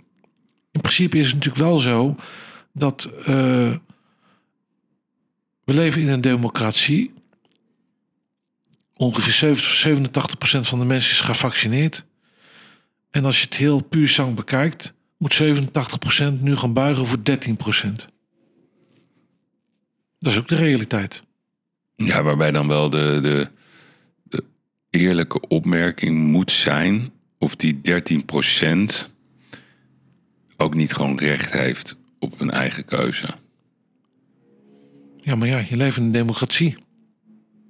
in 0.70 0.80
principe 0.80 1.18
is 1.18 1.26
het 1.26 1.34
natuurlijk 1.34 1.64
wel 1.64 1.78
zo 1.78 2.16
dat 2.72 3.10
eh, 3.18 3.74
we 5.64 5.74
leven 5.74 6.00
in 6.00 6.08
een 6.08 6.20
democratie. 6.20 7.12
Ongeveer 8.94 9.32
70, 9.32 9.70
87 9.70 10.38
procent 10.38 10.68
van 10.68 10.78
de 10.78 10.84
mensen 10.84 11.12
is 11.12 11.20
gevaccineerd. 11.20 12.04
En 13.10 13.24
als 13.24 13.38
je 13.38 13.44
het 13.44 13.56
heel 13.56 13.82
puur 13.82 14.08
zang 14.08 14.34
bekijkt, 14.34 14.92
moet 15.16 15.42
87% 15.42 16.40
nu 16.40 16.56
gaan 16.56 16.72
buigen 16.72 17.06
voor 17.06 17.18
13%. 17.18 17.22
Dat 20.18 20.32
is 20.32 20.38
ook 20.38 20.48
de 20.48 20.56
realiteit. 20.56 21.22
Ja, 21.96 22.22
waarbij 22.22 22.50
dan 22.50 22.68
wel 22.68 22.90
de, 22.90 23.18
de 23.22 23.50
eerlijke 24.90 25.40
opmerking 25.48 26.18
moet 26.18 26.50
zijn 26.52 27.10
of 27.38 27.56
die 27.56 27.80
13% 27.82 29.14
ook 30.56 30.74
niet 30.74 30.92
gewoon 30.92 31.16
recht 31.18 31.52
heeft 31.52 31.96
op 32.18 32.40
een 32.40 32.50
eigen 32.50 32.84
keuze. 32.84 33.26
Ja, 35.16 35.34
maar 35.34 35.48
ja, 35.48 35.64
je 35.68 35.76
leeft 35.76 35.96
in 35.96 36.02
een 36.02 36.12
democratie. 36.12 36.76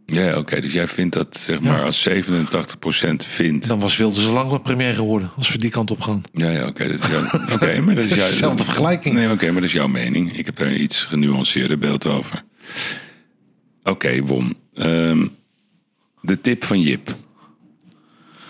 Ja, 0.07 0.39
oké. 0.39 0.61
dus 0.61 0.73
jij 0.73 0.89
vindt 0.89 1.14
dat, 1.14 1.37
zeg 1.37 1.59
Ja. 1.62 1.71
maar, 1.71 1.83
als 1.83 2.09
87% 2.09 2.12
vindt... 3.16 3.66
Dan 3.69 3.79
was 3.81 3.97
Wilders 3.97 4.27
al 4.27 4.33
lang 4.33 4.62
premier 4.62 4.95
geworden, 4.95 5.31
als 5.37 5.53
we 5.53 5.59
die 5.59 5.71
kant 5.71 5.91
op 5.91 6.01
gaan. 6.01 6.23
Ja, 6.33 6.51
ja, 6.51 6.66
oké. 6.66 6.89
dat 6.89 7.01
is 7.01 7.07
jouw... 7.07 7.23
Oké, 7.55 7.81
maar 7.81 7.95
dat 7.95 8.05
is 8.05 8.11
jouw... 8.11 8.29
dezelfde 8.29 8.64
vergelijking. 8.64 9.14
Nee, 9.14 9.31
oké, 9.31 9.45
maar 9.47 9.55
dat 9.61 9.64
is 9.71 9.73
jouw 9.73 9.87
mening. 9.87 10.37
Ik 10.37 10.47
heb 10.47 10.57
daar 10.57 10.66
een 10.66 10.83
iets 10.83 11.05
genuanceerder 11.05 11.79
beeld 11.79 12.07
over. 12.07 12.45
Oké, 13.83 14.23
Won. 14.23 14.57
Ehm, 14.75 15.27
de 16.23 16.41
tip 16.41 16.64
van 16.64 16.81
Jip. 16.81 17.14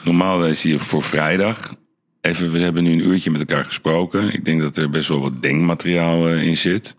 Normaal 0.05 0.47
is 0.47 0.63
hier 0.63 0.81
voor 0.81 1.03
vrijdag. 1.03 1.75
Even, 2.21 2.51
we 2.51 2.59
hebben 2.59 2.83
nu 2.83 2.93
een 2.93 3.07
uurtje 3.07 3.31
met 3.31 3.41
elkaar 3.41 3.65
gesproken. 3.65 4.33
Ik 4.33 4.45
denk 4.45 4.61
dat 4.61 4.77
er 4.77 4.91
best 4.91 5.09
wel 5.09 5.21
wat 5.21 5.43
denkmateriaal 5.43 6.29
eh, 6.29 6.43
in 6.47 6.57
zit. 6.57 6.97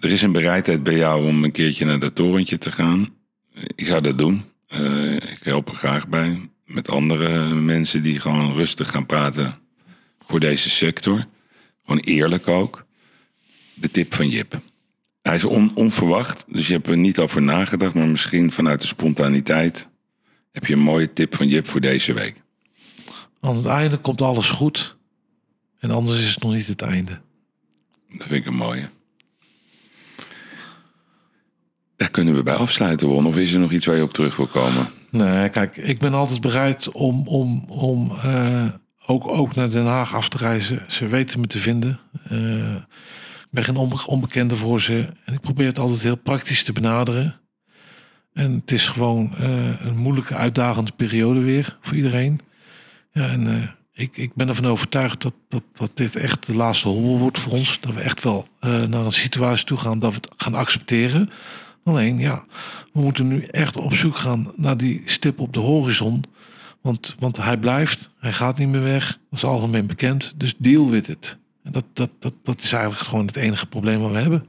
Er 0.00 0.10
is 0.10 0.22
een 0.22 0.32
bereidheid 0.32 0.82
bij 0.82 0.96
jou 0.96 1.26
om 1.26 1.44
een 1.44 1.52
keertje 1.52 1.84
naar 1.84 1.98
dat 1.98 2.14
torentje 2.14 2.58
te 2.58 2.72
gaan. 2.72 3.14
Ik 3.74 3.86
zou 3.86 4.02
dat 4.02 4.18
doen. 4.18 4.42
Eh, 4.66 5.14
ik 5.14 5.40
help 5.42 5.68
er 5.68 5.74
graag 5.74 6.08
bij. 6.08 6.50
Met 6.64 6.90
andere 6.90 7.54
mensen 7.54 8.02
die 8.02 8.20
gewoon 8.20 8.54
rustig 8.54 8.90
gaan 8.90 9.06
praten 9.06 9.58
voor 10.26 10.40
deze 10.40 10.70
sector. 10.70 11.24
Gewoon 11.84 12.00
eerlijk 12.00 12.48
ook. 12.48 12.86
De 13.74 13.90
tip 13.90 14.14
van 14.14 14.28
Jip. 14.28 14.58
Hij 15.26 15.36
is 15.36 15.44
on- 15.44 15.72
onverwacht, 15.74 16.44
dus 16.48 16.66
je 16.66 16.72
hebt 16.72 16.86
er 16.86 16.96
niet 16.96 17.18
over 17.18 17.42
nagedacht, 17.42 17.94
maar 17.94 18.06
misschien 18.08 18.52
vanuit 18.52 18.80
de 18.80 18.86
spontaniteit 18.86 19.88
heb 20.52 20.66
je 20.66 20.72
een 20.72 20.78
mooie 20.80 21.12
tip 21.12 21.34
van 21.36 21.48
Jip 21.48 21.68
voor 21.68 21.80
deze 21.80 22.12
week. 22.12 22.42
Aan 23.40 23.56
het 23.56 23.66
einde 23.66 23.96
komt 23.96 24.22
alles 24.22 24.50
goed. 24.50 24.96
En 25.78 25.90
anders 25.90 26.18
is 26.20 26.30
het 26.30 26.42
nog 26.42 26.54
niet 26.54 26.66
het 26.66 26.82
einde. 26.82 27.20
Dat 28.08 28.26
vind 28.26 28.40
ik 28.40 28.46
een 28.46 28.54
mooie. 28.56 28.88
Daar 31.96 32.10
kunnen 32.10 32.34
we 32.34 32.42
bij 32.42 32.54
afsluiten, 32.54 33.08
Won. 33.08 33.26
Of 33.26 33.36
is 33.36 33.52
er 33.52 33.60
nog 33.60 33.72
iets 33.72 33.86
waar 33.86 33.96
je 33.96 34.02
op 34.02 34.12
terug 34.12 34.36
wil 34.36 34.46
komen? 34.46 34.88
Nee, 35.10 35.48
kijk, 35.48 35.76
ik 35.76 35.98
ben 35.98 36.14
altijd 36.14 36.40
bereid 36.40 36.92
om, 36.92 37.28
om, 37.28 37.64
om 37.68 38.12
eh, 38.22 38.66
ook, 39.06 39.26
ook 39.28 39.54
naar 39.54 39.70
Den 39.70 39.86
Haag 39.86 40.14
af 40.14 40.28
te 40.28 40.36
reizen. 40.36 40.84
Ze 40.88 41.06
weten 41.06 41.40
me 41.40 41.46
te 41.46 41.58
vinden. 41.58 42.00
Eh, 42.28 42.74
ik 43.46 43.52
ben 43.52 43.64
geen 43.64 43.76
onbe- 43.76 44.06
onbekende 44.06 44.56
voor 44.56 44.80
ze. 44.80 45.08
En 45.24 45.34
ik 45.34 45.40
probeer 45.40 45.66
het 45.66 45.78
altijd 45.78 46.02
heel 46.02 46.16
praktisch 46.16 46.62
te 46.64 46.72
benaderen. 46.72 47.40
En 48.32 48.52
het 48.52 48.72
is 48.72 48.88
gewoon 48.88 49.34
eh, 49.38 49.80
een 49.86 49.96
moeilijke, 49.96 50.34
uitdagende 50.34 50.92
periode 50.96 51.40
weer 51.40 51.78
voor 51.80 51.96
iedereen. 51.96 52.40
Ja, 53.12 53.28
en 53.28 53.46
eh, 53.46 53.68
ik, 53.92 54.16
ik 54.16 54.34
ben 54.34 54.48
ervan 54.48 54.66
overtuigd 54.66 55.22
dat, 55.22 55.34
dat, 55.48 55.62
dat 55.72 55.90
dit 55.94 56.16
echt 56.16 56.46
de 56.46 56.54
laatste 56.54 56.88
hobbel 56.88 57.18
wordt 57.18 57.38
voor 57.38 57.52
ons. 57.52 57.80
Dat 57.80 57.94
we 57.94 58.00
echt 58.00 58.22
wel 58.22 58.48
eh, 58.60 58.82
naar 58.82 59.04
een 59.04 59.12
situatie 59.12 59.64
toe 59.64 59.78
gaan 59.78 59.98
dat 59.98 60.10
we 60.10 60.16
het 60.16 60.30
gaan 60.36 60.54
accepteren. 60.54 61.30
Alleen, 61.84 62.18
ja, 62.18 62.44
we 62.92 63.00
moeten 63.00 63.28
nu 63.28 63.42
echt 63.42 63.76
op 63.76 63.94
zoek 63.94 64.16
gaan 64.16 64.52
naar 64.56 64.76
die 64.76 65.02
stip 65.04 65.40
op 65.40 65.52
de 65.52 65.60
horizon. 65.60 66.24
Want, 66.80 67.14
want 67.18 67.36
hij 67.36 67.56
blijft, 67.56 68.10
hij 68.18 68.32
gaat 68.32 68.58
niet 68.58 68.68
meer 68.68 68.82
weg. 68.82 69.06
Dat 69.06 69.38
is 69.38 69.44
algemeen 69.44 69.86
bekend. 69.86 70.34
Dus 70.36 70.54
deal 70.58 70.90
with 70.90 71.08
it. 71.08 71.38
Dat, 71.70 71.84
dat, 71.92 72.10
dat, 72.18 72.34
dat 72.42 72.60
is 72.62 72.72
eigenlijk 72.72 73.04
gewoon 73.04 73.26
het 73.26 73.36
enige 73.36 73.66
probleem 73.66 74.00
wat 74.00 74.10
we 74.10 74.18
hebben. 74.18 74.44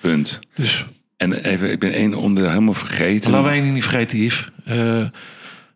Punt. 0.00 0.38
Dus 0.54 0.84
En 1.16 1.32
even, 1.32 1.70
ik 1.70 1.78
ben 1.80 1.92
één 1.92 2.14
onder 2.14 2.48
helemaal 2.48 2.74
vergeten. 2.74 3.30
laten 3.30 3.46
wij 3.48 3.60
niet 3.60 3.82
vergeten, 3.82 4.18
Yves. 4.18 4.48
Eh, 4.64 5.04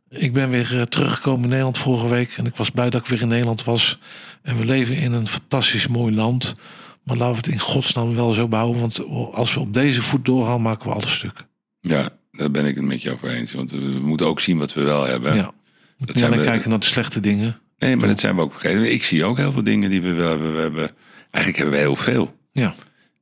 ik 0.08 0.32
ben 0.32 0.50
weer 0.50 0.78
eh, 0.78 0.82
teruggekomen 0.82 1.42
in 1.42 1.48
Nederland 1.48 1.78
vorige 1.78 2.08
week. 2.08 2.32
En 2.36 2.46
ik 2.46 2.56
was 2.56 2.70
blij 2.70 2.90
dat 2.90 3.00
ik 3.00 3.06
weer 3.06 3.20
in 3.22 3.28
Nederland 3.28 3.64
was. 3.64 3.98
En 4.42 4.56
we 4.58 4.64
leven 4.64 4.96
in 4.96 5.12
een 5.12 5.28
fantastisch 5.28 5.86
mooi 5.88 6.14
land. 6.14 6.54
Maar 7.02 7.16
laten 7.16 7.30
we 7.34 7.40
het 7.40 7.46
in 7.52 7.58
godsnaam 7.60 8.14
wel 8.14 8.32
zo 8.32 8.48
behouden. 8.48 8.80
Want 8.80 9.00
als 9.32 9.54
we 9.54 9.60
op 9.60 9.74
deze 9.74 10.02
voet 10.02 10.24
doorgaan, 10.24 10.62
maken 10.62 10.86
we 10.88 10.94
alles 10.94 11.14
stuk. 11.14 11.44
Ja, 11.80 12.08
daar 12.32 12.50
ben 12.50 12.64
ik 12.66 12.74
het 12.74 12.84
met 12.84 13.02
je 13.02 13.10
over 13.12 13.28
eens. 13.28 13.52
Want 13.52 13.70
we 13.70 13.78
moeten 14.02 14.26
ook 14.26 14.40
zien 14.40 14.58
wat 14.58 14.72
we 14.74 14.82
wel 14.82 15.04
hebben. 15.04 15.34
Ja. 15.34 15.50
Dat 15.98 16.16
zijn 16.16 16.30
alleen 16.32 16.44
we- 16.44 16.50
kijken 16.50 16.70
naar 16.70 16.78
de 16.78 16.86
slechte 16.86 17.20
dingen. 17.20 17.58
Nee, 17.84 17.96
maar 17.96 18.08
dat 18.08 18.20
zijn 18.20 18.34
we 18.36 18.40
ook 18.42 18.52
vergeten. 18.52 18.92
Ik 18.92 19.04
zie 19.04 19.24
ook 19.24 19.36
heel 19.36 19.52
veel 19.52 19.62
dingen 19.64 19.90
die 19.90 20.02
we 20.02 20.12
wel 20.12 20.28
hebben. 20.28 20.52
We 20.54 20.60
hebben 20.60 20.90
eigenlijk 21.30 21.56
hebben 21.56 21.74
we 21.74 21.80
heel 21.86 21.96
veel. 21.96 22.36
Ja. 22.52 22.74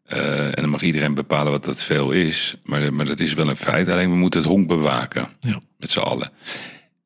Eh, 0.04 0.44
en 0.46 0.52
dan 0.54 0.68
mag 0.68 0.82
iedereen 0.82 1.14
bepalen 1.14 1.52
wat 1.52 1.64
dat 1.64 1.82
veel 1.84 2.10
is. 2.10 2.54
Maar, 2.64 2.94
maar 2.94 3.04
dat 3.06 3.20
is 3.20 3.34
wel 3.34 3.48
een 3.48 3.56
feit. 3.56 3.88
Alleen 3.88 4.10
we 4.10 4.16
moeten 4.16 4.40
het 4.40 4.48
honk 4.48 4.68
bewaken. 4.68 5.28
Ja. 5.40 5.60
Met 5.78 5.90
z'n 5.90 5.98
allen. 5.98 6.30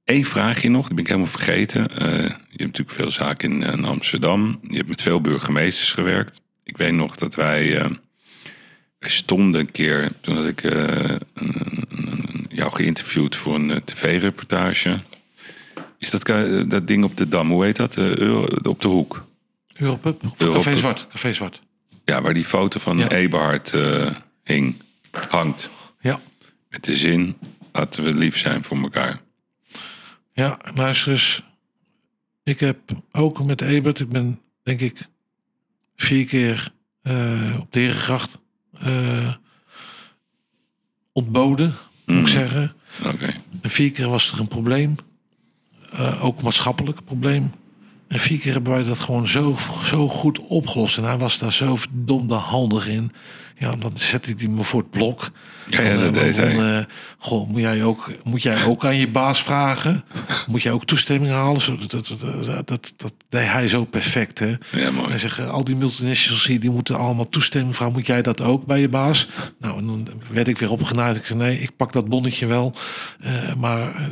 Eén 0.05 0.25
vraagje 0.25 0.69
nog, 0.71 0.85
die 0.87 0.95
ben 0.95 1.05
ik 1.05 1.11
helemaal 1.11 1.31
vergeten. 1.31 1.89
Eh, 1.99 2.07
je 2.23 2.29
hebt 2.57 2.59
natuurlijk 2.59 2.91
veel 2.97 3.11
zaken 3.11 3.51
in, 3.53 3.63
in 3.73 3.85
Amsterdam. 3.85 4.59
Je 4.69 4.77
hebt 4.77 4.89
met 4.89 5.03
veel 5.03 5.21
burgemeesters 5.21 5.93
gewerkt. 5.93 6.41
Ik 6.65 6.77
weet 6.77 6.93
nog 6.93 7.17
dat 7.17 7.35
wij... 7.35 7.79
eh, 7.79 7.91
wij 8.99 9.11
stonden 9.11 9.61
een 9.61 9.71
keer, 9.73 10.13
toen 10.21 10.37
had 10.37 10.47
ik 10.47 10.63
eh, 10.63 10.73
een- 10.75 11.21
een- 11.35 11.85
een- 11.91 12.47
jou 12.49 12.73
geïnterviewd 12.73 13.37
voor 13.37 13.55
een 13.55 13.71
eh, 13.71 13.77
tv-reportage. 13.77 15.01
Is 15.99 16.11
dat, 16.11 16.23
ka- 16.23 16.63
dat 16.65 16.87
ding 16.87 17.05
op 17.05 17.17
de 17.17 17.29
Dam, 17.29 17.51
hoe 17.51 17.65
heet 17.65 17.77
dat? 17.77 17.97
Eh, 17.97 18.17
Euro- 18.17 18.49
op 18.63 18.81
de 18.81 18.89
hoek. 18.89 19.27
Europub? 19.75 20.23
Europub. 20.23 20.53
Café 20.55 20.77
Zwart? 20.77 21.07
Café 21.09 21.33
Zwart. 21.33 21.63
Ja, 22.05 22.23
waar 22.23 22.35
die 22.35 22.45
foto 22.45 22.79
van 22.81 22.99
Ja. 22.99 23.09
Eberhard 23.09 23.73
eh, 23.73 24.15
hing, 24.45 24.77
hangt. 25.29 25.71
Ja. 26.01 26.21
Met 26.69 26.85
de 26.85 26.95
zin, 26.97 27.37
laten 27.73 28.05
we 28.05 28.13
lief 28.15 28.39
zijn 28.39 28.65
voor 28.65 28.77
elkaar. 28.79 29.21
Ja, 30.33 30.59
luister 30.75 31.11
eens. 31.13 31.43
Ik 32.43 32.61
heb 32.61 32.79
ook 33.13 33.45
met 33.45 33.61
Ebert, 33.61 34.01
ik 34.01 34.09
ben 34.09 34.41
denk 34.63 34.81
ik 34.81 34.99
vier 35.97 36.25
keer 36.27 36.73
eh, 37.03 37.57
op 37.61 37.73
de 37.73 37.81
Herengracht 37.81 38.39
eh, 38.81 39.35
ontboden. 41.13 41.75
moet 42.07 42.19
ik 42.19 42.27
zeggen. 42.29 42.73
Oké. 43.05 43.35
En 43.63 43.71
vier 43.71 43.91
keer 43.91 44.09
was 44.09 44.33
er 44.33 44.41
een 44.41 44.49
probleem. 44.49 44.95
Eh, 45.97 46.25
ook 46.25 46.43
maatschappelijk 46.43 47.05
probleem. 47.05 47.53
En 48.09 48.19
vier 48.19 48.39
keer 48.39 48.53
hebben 48.53 48.73
wij 48.73 48.85
dat 48.85 48.99
gewoon 48.99 49.29
zo, 49.29 49.57
zo 49.85 50.09
goed 50.09 50.39
opgelost. 50.39 50.97
En 50.99 51.05
hij 51.05 51.17
was 51.17 51.39
daar 51.39 51.53
zo 51.53 51.77
verdomde 51.77 52.35
handig 52.35 52.89
in. 52.89 53.13
Ja, 53.59 53.77
dan 53.77 53.91
zette 53.95 54.35
hij 54.37 54.49
me 54.49 54.65
voor 54.65 54.81
het 54.81 54.91
blok. 54.91 55.31
Ja, 55.69 55.95
dat 55.95 56.03
eh, 56.03 56.13
deed 56.23 56.37
hij. 56.37 56.79
eh, 56.79 56.85
goh, 57.19 57.49
moet 57.49 57.61
jij, 57.61 57.85
ook, 57.85 58.13
moet 58.25 58.43
jij 58.43 58.65
ook 58.65 58.85
aan 58.85 58.97
je 58.97 59.09
baas 59.09 59.43
vragen? 59.43 60.05
Moet 60.51 60.63
jij 60.63 60.73
ook 60.73 60.85
toestemming 60.85 61.33
halen? 61.33 61.61
Zo, 61.61 61.77
dat, 61.77 61.91
dat, 61.91 62.09
dat, 62.45 62.69
dat, 62.69 62.93
dat 62.97 63.13
deed 63.29 63.47
hij 63.47 63.69
zo 63.69 63.85
perfect, 63.85 64.39
hè? 64.39 64.55
Ja, 64.73 64.91
mooi. 64.91 65.09
Hij 65.09 65.19
zegt, 65.19 65.49
al 65.49 65.65
die 65.65 65.77
multinationals 65.77 66.47
hier, 66.47 66.61
die 66.61 66.71
moeten 66.71 66.99
allemaal 66.99 67.29
toestemming 67.29 67.77
vragen. 67.77 67.95
Moet 67.95 68.07
jij 68.07 68.23
dat 68.23 68.41
ook 68.41 68.67
bij 68.67 68.81
je 68.81 68.89
baas? 68.89 69.29
Nou, 69.59 69.79
en 69.79 69.87
dan 69.87 70.09
werd 70.33 70.49
ik 70.49 70.59
weer 70.59 70.71
opgenaaid. 70.71 71.17
Ik 71.17 71.25
zei, 71.25 71.39
nee, 71.39 71.59
ik 71.59 71.77
pak 71.77 71.93
dat 71.93 72.09
bonnetje 72.09 72.47
wel. 72.47 72.75
Maar 73.57 74.09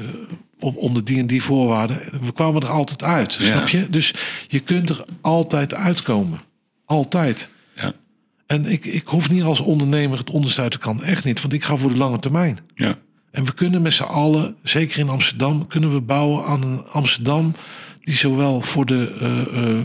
op, 0.65 0.77
onder 0.77 1.05
die 1.05 1.19
en 1.19 1.27
die 1.27 1.43
voorwaarden. 1.43 2.01
We 2.23 2.32
kwamen 2.32 2.62
er 2.62 2.69
altijd 2.69 3.03
uit, 3.03 3.35
Ja. 3.35 3.45
snap 3.45 3.69
je? 3.69 3.91
Dus 3.91 4.15
je 4.49 4.61
kunt 4.61 4.91
er 4.91 5.05
altijd 5.20 5.74
uitkomen. 5.74 6.41
Altijd. 6.85 7.49
Ja. 7.77 7.93
En 8.47 8.66
ik, 8.66 8.85
ik 8.85 9.07
hoef 9.07 9.31
niet 9.31 9.43
als 9.43 9.61
ondernemer 9.61 10.19
het 10.19 10.31
onderste 10.31 10.78
kan. 10.78 11.03
Echt 11.03 11.24
niet, 11.24 11.41
want 11.41 11.53
ik 11.53 11.65
ga 11.65 11.77
voor 11.77 11.91
de 11.91 11.97
lange 11.97 12.19
termijn. 12.19 12.59
Ja. 12.74 12.97
En 13.31 13.45
we 13.45 13.55
kunnen 13.55 13.82
met 13.82 13.93
z'n 13.93 14.03
allen, 14.03 14.57
zeker 14.62 14.99
in 14.99 15.09
Amsterdam, 15.09 15.66
kunnen 15.66 15.93
we 15.93 16.01
bouwen 16.01 16.45
aan 16.45 16.62
een 16.62 16.85
Amsterdam 16.93 17.55
die 18.05 18.15
zowel 18.15 18.61
voor 18.61 18.86
de 18.86 19.15
eh, 19.20 19.70
eh, 19.70 19.78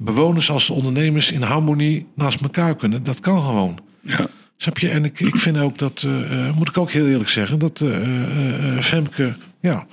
bewoners 0.00 0.50
als 0.50 0.66
de 0.66 0.72
ondernemers 0.72 1.32
in 1.32 1.42
harmonie 1.42 2.06
naast 2.14 2.40
elkaar 2.40 2.76
kunnen. 2.76 3.02
Dat 3.02 3.20
kan 3.20 3.42
gewoon. 3.42 3.78
Ja. 4.00 4.26
Snap 4.56 4.78
je? 4.78 4.88
En 4.88 5.04
ik, 5.04 5.20
ik 5.20 5.36
vind 5.36 5.58
ook 5.58 5.78
dat, 5.78 6.06
eh, 6.06 6.56
moet 6.56 6.68
ik 6.68 6.78
ook 6.78 6.90
heel 6.90 7.06
eerlijk 7.06 7.30
zeggen, 7.30 7.58
dat 7.58 7.84
Femke, 8.80 9.34
ja, 9.62 9.86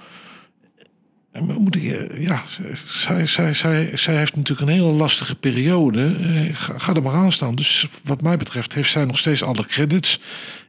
moet 1.42 1.76
ik, 1.76 2.12
ja, 2.20 2.44
zij, 2.86 3.26
zij, 3.26 3.54
zij, 3.54 3.98
zij 3.98 4.18
heeft 4.18 4.36
natuurlijk 4.36 4.70
een 4.70 4.76
hele 4.76 4.92
lastige 4.92 5.36
periode. 5.36 6.16
Eh, 6.16 6.56
ga, 6.56 6.78
ga 6.78 6.94
er 6.94 7.02
maar 7.02 7.14
aan 7.14 7.32
staan. 7.32 7.56
Dus 7.56 7.88
wat 8.04 8.22
mij 8.22 8.38
betreft 8.38 8.74
heeft 8.74 8.92
zij 8.92 9.06
nog 9.06 9.18
steeds 9.18 9.44
alle 9.44 9.66
credits. 9.66 10.20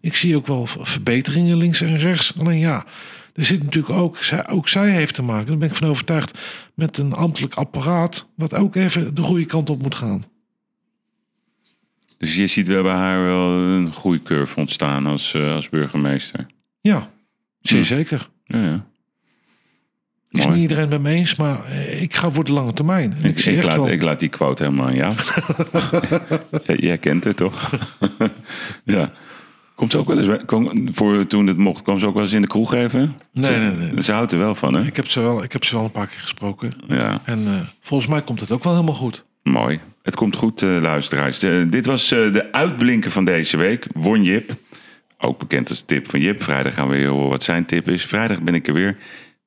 Ik 0.01 0.16
zie 0.16 0.36
ook 0.36 0.47
wel 0.47 0.66
verbeteringen 0.66 1.56
links 1.56 1.81
en 1.81 1.98
rechts. 1.98 2.39
Alleen 2.39 2.59
ja, 2.59 2.85
er 3.35 3.44
zit 3.44 3.62
natuurlijk 3.62 3.94
ook, 3.94 4.16
zij, 4.16 4.48
ook 4.48 4.68
zij 4.68 4.90
heeft 4.90 5.14
te 5.14 5.22
maken, 5.22 5.47
daar 5.47 5.59
ben 5.59 5.68
ik 5.68 5.77
van 5.77 5.89
overtuigd, 5.89 6.40
met 6.74 6.98
een 6.98 7.12
ambtelijk 7.12 7.55
apparaat, 7.55 8.28
wat 8.36 8.55
ook 8.55 8.74
even 8.74 9.14
de 9.14 9.22
goede 9.22 9.44
kant 9.47 9.70
op 9.70 9.82
moet 9.82 9.94
gaan. 9.94 10.22
Dus 12.18 12.36
je 12.36 12.47
ziet 12.47 12.68
wel 12.68 12.82
bij 12.82 12.93
haar 12.93 13.22
wel 13.22 13.51
een 13.51 13.93
groeicurve 13.93 14.59
ontstaan 14.59 15.06
als, 15.06 15.35
eh, 15.35 15.52
als 15.52 15.68
burgemeester. 15.68 16.47
Ja, 16.81 17.10
zeer 17.60 17.85
zeker. 17.85 18.28
Ja, 18.44 18.62
ja. 18.62 18.89
Is 20.31 20.44
Mooi. 20.44 20.48
niet 20.55 20.62
iedereen 20.70 20.89
met 20.89 21.01
me 21.02 21.11
eens, 21.11 21.36
maar 21.36 21.65
eh, 21.65 22.02
ik 22.02 22.15
ga 22.15 22.31
voor 22.31 22.44
de 22.44 22.52
lange 22.52 22.73
termijn. 22.73 23.15
En 23.23 23.28
ik, 23.36 23.62
laat, 23.65 23.74
wel... 23.77 23.89
ik 23.90 24.02
laat 24.02 24.19
die 24.20 24.28
quote 24.28 24.62
helemaal 24.62 24.86
aan 24.86 24.94
jou. 24.94 25.15
Jij- 26.86 26.98
kent 26.98 27.24
het 27.24 27.36
toch? 27.36 27.70
ja. 28.85 29.12
Komt 29.74 29.90
ze 29.93 29.98
ook 29.98 30.07
wel 30.07 30.19
eens, 30.19 30.27
bij- 30.27 30.44
kom, 30.47 30.93
voor 30.93 31.27
toen 31.27 31.47
het 31.47 31.57
mocht, 31.57 31.82
kwam 31.82 31.98
ze 31.98 32.07
ook 32.07 32.15
wel 32.15 32.23
eens 32.23 32.32
in 32.32 32.40
de 32.40 32.47
kroeg 32.47 32.74
even? 32.74 33.16
Nee, 33.32 33.44
Ze- 33.44 33.59
nee, 33.59 33.90
nee. 33.93 34.02
Ze 34.02 34.12
houdt 34.12 34.32
er 34.32 34.39
wel 34.39 34.55
van, 34.55 34.74
hè? 34.74 34.82
Ik 34.86 34.97
heb, 34.97 35.09
ze 35.11 35.20
wel, 35.20 35.43
ik 35.43 35.52
heb 35.52 35.65
ze 35.65 35.74
wel 35.74 35.85
een 35.85 35.90
paar 35.90 36.07
keer 36.07 36.20
gesproken. 36.20 36.73
Ja, 36.86 37.20
En 37.24 37.43
eh, 37.47 37.52
volgens 37.81 38.11
mij 38.11 38.23
komt 38.23 38.40
het 38.40 38.51
ook 38.51 38.65
wel 38.65 38.73
helemaal 38.74 38.94
goed. 38.94 39.24
mooi. 39.43 39.81
Het 40.02 40.16
komt 40.16 40.36
goed, 40.36 40.62
eh, 40.62 40.77
luisteraars. 40.81 41.39
De- 41.39 41.66
dit 41.70 41.86
was 41.86 42.09
de 42.09 42.48
uitblinker 42.52 43.11
van 43.11 43.24
deze 43.24 43.57
week. 43.57 43.86
Won 43.94 44.23
Jip. 44.24 44.52
Ook 45.19 45.39
bekend 45.39 45.69
als 45.69 45.81
tip 45.82 46.11
van 46.11 46.20
Jip. 46.20 46.43
Vrijdag 46.43 46.74
gaan 46.74 46.89
we 46.89 46.97
weer 46.97 47.09
horen 47.09 47.28
wat 47.28 47.43
zijn 47.43 47.65
tip 47.65 47.89
is. 47.90 48.05
Vrijdag 48.05 48.43
ben 48.43 48.55
ik 48.55 48.69
er 48.69 48.74
weer 48.74 48.97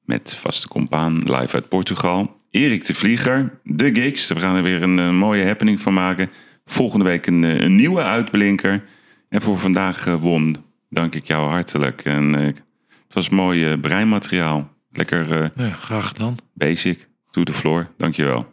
met 0.06 0.36
vaste 0.36 0.68
compaan 0.68 1.18
live 1.18 1.54
uit 1.56 1.70
Portugal. 1.70 2.42
Erik 2.52 2.86
de 2.86 2.94
Vlieger, 2.94 3.60
de 3.64 3.96
Gigs. 3.96 4.28
We 4.28 4.40
gaan 4.40 4.56
er 4.56 4.64
weer 4.64 4.84
een, 4.84 5.16
mooie 5.16 5.46
happening 5.46 5.82
van 5.82 5.94
maken. 5.94 6.30
Volgende 6.66 7.06
week 7.06 7.28
een, 7.28 7.44
eh, 7.44 7.62
een 7.62 7.76
nieuwe 7.76 8.02
uitblinker. 8.02 8.84
En 9.30 9.42
voor 9.42 9.60
vandaag 9.60 10.08
eh, 10.08 10.16
won, 10.16 10.56
dank 10.90 11.16
ik 11.16 11.28
jou 11.28 11.50
hartelijk. 11.50 12.06
En 12.06 12.36
eh, 12.36 12.46
het 12.46 13.14
was 13.14 13.30
mooi 13.30 13.78
breinmateriaal. 13.78 14.72
Lekker 14.92 15.52
Ja, 15.56 15.70
graag 15.70 16.08
gedaan. 16.08 16.36
basic. 16.54 17.08
To 17.32 17.44
the 17.44 17.54
floor. 17.54 17.88
Dankjewel. 17.98 18.53